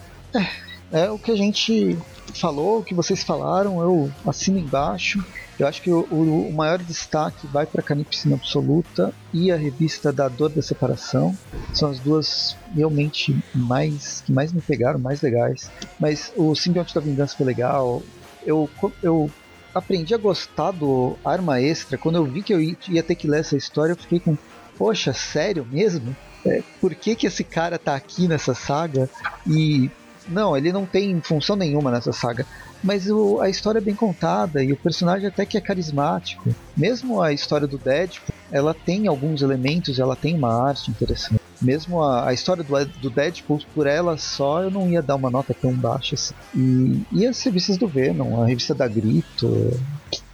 É, 0.91 1.05
é 1.05 1.09
o 1.09 1.17
que 1.17 1.31
a 1.31 1.35
gente 1.35 1.97
falou, 2.33 2.79
o 2.79 2.83
que 2.83 2.93
vocês 2.93 3.23
falaram, 3.23 3.81
eu 3.81 4.11
assino 4.25 4.59
embaixo. 4.59 5.23
Eu 5.59 5.67
acho 5.67 5.81
que 5.81 5.91
o, 5.91 6.01
o, 6.01 6.53
maior 6.53 6.77
destaque 6.77 7.47
vai 7.47 7.65
para 7.65 7.81
a 7.81 7.83
Canipsina 7.83 8.35
Absoluta 8.35 9.11
e 9.33 9.51
a 9.51 9.55
revista 9.55 10.13
da 10.13 10.27
Dor 10.27 10.49
da 10.49 10.61
Separação. 10.61 11.35
São 11.73 11.89
as 11.89 11.99
duas 11.99 12.55
realmente 12.75 13.35
mais 13.55 14.21
que 14.21 14.31
mais 14.31 14.53
me 14.53 14.61
pegaram, 14.61 14.99
mais 14.99 15.21
legais. 15.21 15.71
Mas 15.99 16.31
o 16.35 16.53
Simbionte 16.53 16.93
da 16.93 17.01
Vingança 17.01 17.35
foi 17.35 17.45
legal. 17.45 18.03
Eu, 18.45 18.69
eu 19.01 19.31
aprendi 19.73 20.13
a 20.13 20.17
gostar 20.17 20.71
do 20.71 21.17
Arma 21.25 21.59
Extra. 21.59 21.97
Quando 21.97 22.15
eu 22.15 22.25
vi 22.25 22.43
que 22.43 22.53
eu 22.53 22.61
ia 22.61 23.01
ter 23.01 23.15
que 23.15 23.27
ler 23.27 23.39
essa 23.39 23.57
história, 23.57 23.93
eu 23.93 23.97
fiquei 23.97 24.19
com, 24.19 24.37
poxa, 24.77 25.11
sério 25.11 25.65
mesmo? 25.65 26.15
É, 26.45 26.61
por 26.79 26.93
que, 26.93 27.15
que 27.15 27.25
esse 27.27 27.43
cara 27.43 27.79
tá 27.79 27.95
aqui 27.95 28.27
nessa 28.27 28.53
saga? 28.53 29.09
E 29.45 29.89
não, 30.27 30.57
ele 30.57 30.71
não 30.71 30.85
tem 30.85 31.19
função 31.21 31.55
nenhuma 31.55 31.91
nessa 31.91 32.11
saga. 32.11 32.45
Mas 32.83 33.09
o, 33.09 33.39
a 33.39 33.49
história 33.49 33.79
é 33.79 33.81
bem 33.81 33.95
contada 33.95 34.63
e 34.63 34.71
o 34.71 34.77
personagem 34.77 35.27
até 35.27 35.45
que 35.45 35.57
é 35.57 35.61
carismático. 35.61 36.55
Mesmo 36.75 37.21
a 37.21 37.33
história 37.33 37.67
do 37.67 37.77
Deadpool, 37.77 38.35
ela 38.51 38.73
tem 38.73 39.07
alguns 39.07 39.41
elementos, 39.41 39.99
ela 39.99 40.15
tem 40.15 40.35
uma 40.35 40.67
arte 40.67 40.91
interessante. 40.91 41.41
Mesmo 41.61 42.01
a, 42.03 42.29
a 42.29 42.33
história 42.33 42.63
do, 42.63 42.73
do 43.01 43.09
Deadpool, 43.09 43.59
por 43.73 43.87
ela 43.87 44.17
só, 44.17 44.61
eu 44.61 44.69
não 44.69 44.89
ia 44.89 45.01
dar 45.01 45.15
uma 45.15 45.31
nota 45.31 45.55
tão 45.59 45.73
baixa 45.73 46.15
assim. 46.15 46.33
E, 46.55 47.01
e 47.11 47.25
as 47.25 47.41
revistas 47.41 47.77
do 47.77 47.87
Venom, 47.87 48.41
a 48.41 48.47
revista 48.47 48.75
da 48.75 48.87
Grito, 48.87 49.71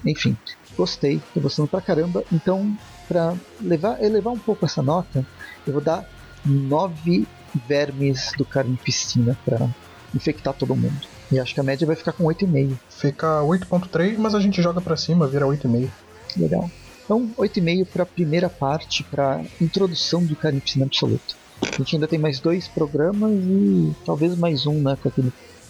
enfim, 0.06 0.36
gostei, 0.78 1.22
tô 1.34 1.40
gostando 1.40 1.70
pra 1.70 1.82
caramba. 1.82 2.24
Então, 2.32 2.76
pra 3.07 3.36
levar, 3.61 4.03
elevar 4.03 4.34
um 4.34 4.40
pouco 4.40 4.65
essa 4.65 4.82
nota, 4.82 5.26
eu 5.65 5.74
vou 5.74 5.82
dar 5.82 6.03
9 6.45 7.26
vermes 7.68 8.32
do 8.38 8.45
Carnificina 8.45 9.38
pra 9.45 9.70
infectar 10.14 10.53
todo 10.53 10.76
mundo. 10.76 11.07
E 11.31 11.40
acho 11.40 11.53
que 11.53 11.60
a 11.60 11.64
média 11.64 11.88
vai 11.88 11.95
ficar 11.95 12.11
com 12.11 12.26
8,5. 12.26 12.77
Fica 12.90 13.41
8.3, 13.41 14.18
mas 14.18 14.35
a 14.35 14.40
gente 14.40 14.61
joga 14.61 14.81
para 14.81 14.95
cima, 14.95 15.27
vira 15.27 15.45
8,5. 15.45 15.90
Legal. 16.38 16.69
Então, 17.03 17.30
8,5 17.38 17.85
para 17.85 18.03
a 18.03 18.06
primeira 18.06 18.49
parte, 18.49 19.03
para 19.03 19.41
introdução 19.60 20.23
do 20.23 20.35
Carnificina 20.35 20.85
Absoluto. 20.85 21.35
A 21.61 21.77
gente 21.77 21.95
ainda 21.95 22.07
tem 22.07 22.19
mais 22.19 22.40
dois 22.40 22.68
programas 22.68 23.31
e 23.31 23.94
talvez 24.06 24.35
mais 24.38 24.65
um, 24.65 24.81
né? 24.81 24.98
Porque 25.02 25.22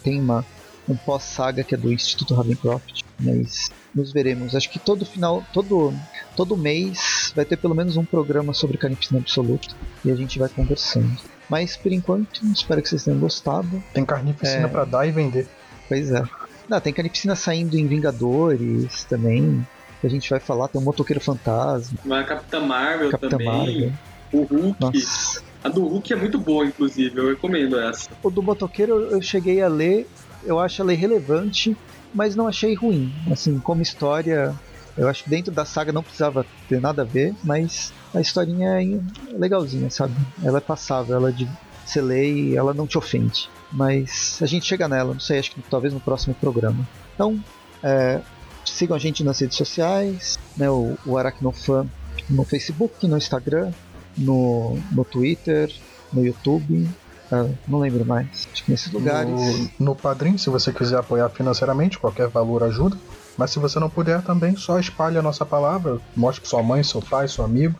tem 0.02 0.20
uma, 0.20 0.44
um 0.88 0.96
pós-saga 0.96 1.62
que 1.64 1.74
é 1.74 1.78
do 1.78 1.92
Instituto 1.92 2.34
Ravencroft. 2.34 3.02
Mas 3.18 3.70
nos 3.94 4.12
veremos. 4.12 4.54
Acho 4.54 4.70
que 4.70 4.78
todo 4.78 5.06
final, 5.06 5.44
todo, 5.52 5.94
todo 6.36 6.56
mês 6.56 7.32
vai 7.34 7.44
ter 7.44 7.56
pelo 7.56 7.74
menos 7.74 7.96
um 7.96 8.04
programa 8.04 8.52
sobre 8.52 8.76
Carnificina 8.76 9.20
Absoluto 9.20 9.74
e 10.04 10.10
a 10.10 10.16
gente 10.16 10.38
vai 10.38 10.48
conversando. 10.48 11.16
Mas 11.48 11.76
por 11.76 11.92
enquanto, 11.92 12.44
espero 12.46 12.80
que 12.82 12.88
vocês 12.88 13.04
tenham 13.04 13.18
gostado. 13.18 13.82
Tem 13.92 14.04
carnificina 14.04 14.66
é... 14.66 14.68
para 14.68 14.84
dar 14.84 15.06
e 15.06 15.10
vender. 15.10 15.46
Pois 15.88 16.10
é. 16.10 16.22
Não, 16.68 16.80
tem 16.80 16.92
carnificina 16.92 17.36
saindo 17.36 17.76
em 17.76 17.86
Vingadores 17.86 19.04
também. 19.04 19.66
A 20.02 20.08
gente 20.08 20.28
vai 20.28 20.40
falar, 20.40 20.68
tem 20.68 20.80
um 20.80 20.84
motoqueiro 20.84 21.20
fantasma. 21.20 21.98
Uma 22.04 22.22
Capitã 22.24 22.60
Marvel 22.60 23.10
Capitã 23.10 23.30
também. 23.30 23.46
Marvel. 23.48 23.92
O 24.32 24.42
Hulk. 24.42 24.76
Nossa. 24.80 25.42
A 25.62 25.68
do 25.70 25.86
Hulk 25.86 26.12
é 26.12 26.16
muito 26.16 26.38
boa, 26.38 26.66
inclusive, 26.66 27.18
eu 27.18 27.28
recomendo 27.30 27.78
essa. 27.80 28.10
O 28.22 28.30
do 28.30 28.42
motoqueiro 28.42 29.08
eu 29.10 29.22
cheguei 29.22 29.62
a 29.62 29.68
ler, 29.68 30.06
eu 30.44 30.58
acho 30.58 30.82
ela 30.82 30.92
irrelevante, 30.92 31.74
mas 32.12 32.36
não 32.36 32.46
achei 32.46 32.74
ruim. 32.74 33.10
Assim, 33.30 33.58
como 33.58 33.80
história, 33.80 34.54
eu 34.96 35.08
acho 35.08 35.24
que 35.24 35.30
dentro 35.30 35.52
da 35.52 35.64
saga 35.64 35.92
não 35.92 36.02
precisava 36.02 36.46
ter 36.68 36.80
nada 36.80 37.02
a 37.02 37.04
ver, 37.04 37.34
mas 37.42 37.92
a 38.14 38.20
historinha 38.20 38.82
é 38.82 39.00
legalzinha, 39.36 39.90
sabe? 39.90 40.14
Ela 40.42 40.58
é 40.58 40.60
passável, 40.60 41.16
ela 41.16 41.28
é 41.30 41.32
de 41.32 41.48
você 41.84 42.00
lê 42.00 42.32
e 42.32 42.56
ela 42.56 42.72
não 42.72 42.86
te 42.86 42.96
ofende. 42.96 43.48
Mas 43.72 44.38
a 44.40 44.46
gente 44.46 44.64
chega 44.64 44.88
nela, 44.88 45.12
não 45.12 45.20
sei, 45.20 45.38
acho 45.38 45.50
que 45.50 45.62
talvez 45.62 45.92
no 45.92 46.00
próximo 46.00 46.34
programa. 46.34 46.86
Então, 47.14 47.38
é, 47.82 48.20
sigam 48.64 48.96
a 48.96 49.00
gente 49.00 49.22
nas 49.22 49.38
redes 49.38 49.56
sociais, 49.56 50.38
né, 50.56 50.70
o, 50.70 50.96
o 51.04 51.18
Aracnofan 51.18 51.86
no 52.30 52.44
Facebook, 52.44 53.06
no 53.06 53.16
Instagram, 53.16 53.72
no, 54.16 54.78
no 54.92 55.04
Twitter, 55.04 55.72
no 56.12 56.24
YouTube. 56.24 56.88
Uh, 57.32 57.54
não 57.66 57.80
lembro 57.80 58.04
mais. 58.04 58.48
Acho 58.52 58.64
que 58.64 58.70
nesses 58.70 58.92
lugares. 58.92 59.30
No, 59.30 59.70
no 59.80 59.96
Padrim, 59.96 60.38
se 60.38 60.48
você 60.50 60.72
quiser 60.72 60.98
apoiar 60.98 61.28
financeiramente, 61.30 61.98
qualquer 61.98 62.28
valor 62.28 62.62
ajuda. 62.62 62.96
Mas 63.36 63.50
se 63.50 63.58
você 63.58 63.78
não 63.80 63.90
puder 63.90 64.22
também, 64.22 64.56
só 64.56 64.78
espalhe 64.78 65.18
a 65.18 65.22
nossa 65.22 65.44
palavra, 65.44 66.00
mostre 66.16 66.40
para 66.40 66.50
sua 66.50 66.62
mãe, 66.62 66.82
seu 66.82 67.02
pai, 67.02 67.26
seu 67.26 67.44
amigo. 67.44 67.74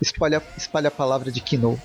Espalha, 0.00 0.42
espalha 0.56 0.88
a 0.88 0.90
palavra 0.90 1.30
de 1.30 1.40
Kino. 1.40 1.80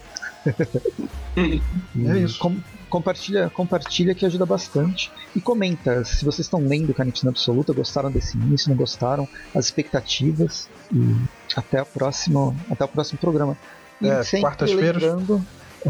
é 1.37 2.17
isso. 2.17 2.39
Com, 2.39 2.57
compartilha, 2.89 3.49
compartilha 3.51 4.15
que 4.15 4.25
ajuda 4.25 4.45
bastante. 4.45 5.11
E 5.35 5.41
comenta 5.41 6.03
se 6.03 6.25
vocês 6.25 6.45
estão 6.45 6.59
lendo 6.59 6.93
Canitina 6.93 7.29
Absoluta, 7.29 7.71
gostaram 7.71 8.11
desse 8.11 8.35
início, 8.35 8.69
não 8.69 8.77
gostaram, 8.77 9.27
as 9.53 9.65
expectativas. 9.65 10.67
E 10.91 11.27
até, 11.55 11.79
a 11.79 11.85
próxima, 11.85 12.55
até 12.69 12.83
o 12.83 12.87
próximo 12.87 13.19
programa. 13.19 13.55
E 14.01 14.07
é, 14.07 14.21
quartas-feiras. 14.41 15.03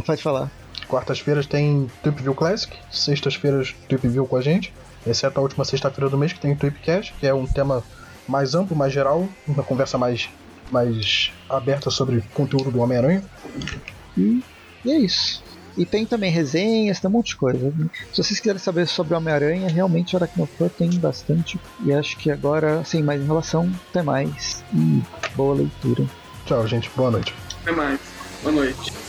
Pode 0.06 0.22
falar. 0.22 0.52
Quartas-feiras 0.88 1.46
tem 1.46 1.90
Trip 2.02 2.22
View 2.22 2.36
Classic, 2.36 2.74
sextas-feiras 2.92 3.74
Trip 3.88 4.08
View 4.08 4.26
com 4.26 4.38
a 4.38 4.42
gente 4.42 4.74
exceto 5.06 5.40
a 5.40 5.44
última 5.44 5.65
sexta-feira 5.65 6.10
do 6.10 6.18
mês, 6.18 6.34
que 6.34 6.40
tem 6.40 6.53
o 6.53 6.56
Tweepcast, 6.56 7.14
que 7.19 7.28
é 7.28 7.34
um 7.34 7.45
tema 7.45 7.84
mais 8.28 8.56
amplo, 8.56 8.76
mais 8.76 8.91
geral, 8.91 9.28
uma 9.48 9.64
conversa 9.64 9.98
mais, 9.98 10.30
mais 10.72 11.32
aberta 11.49 11.90
sobre 11.90 12.18
o 12.18 12.24
conteúdo 12.34 12.72
do 12.72 12.80
Homem-Aranha. 12.80 13.24
E, 14.18 14.44
e 14.84 14.91
é 14.91 14.98
isso. 14.99 15.44
E 15.78 15.86
tem 15.86 16.06
também 16.06 16.32
resenhas, 16.32 16.99
tem 16.99 17.07
um 17.07 17.14
monte 17.14 17.28
de 17.28 17.36
coisa. 17.36 17.72
Se 18.11 18.24
vocês 18.24 18.40
quiserem 18.40 18.60
saber 18.60 18.88
sobre 18.88 19.14
o 19.14 19.18
Homem-Aranha, 19.18 19.69
realmente 19.69 20.15
o 20.15 20.18
Aracnofan 20.18 20.69
tem 20.69 20.90
bastante. 20.98 21.60
E 21.86 21.94
acho 21.94 22.18
que 22.18 22.32
agora, 22.32 22.84
sem 22.84 23.03
mais 23.03 23.22
enrolação, 23.22 23.72
até 23.90 24.02
mais. 24.02 24.64
E 24.74 25.02
boa 25.36 25.53
leitura. 25.53 26.03
Tchau, 26.45 26.65
gente. 26.65 26.90
Boa 26.95 27.11
noite. 27.11 27.34
Até 27.61 27.72
mais. 27.72 27.99
Boa 28.41 28.56
noite. 28.56 29.07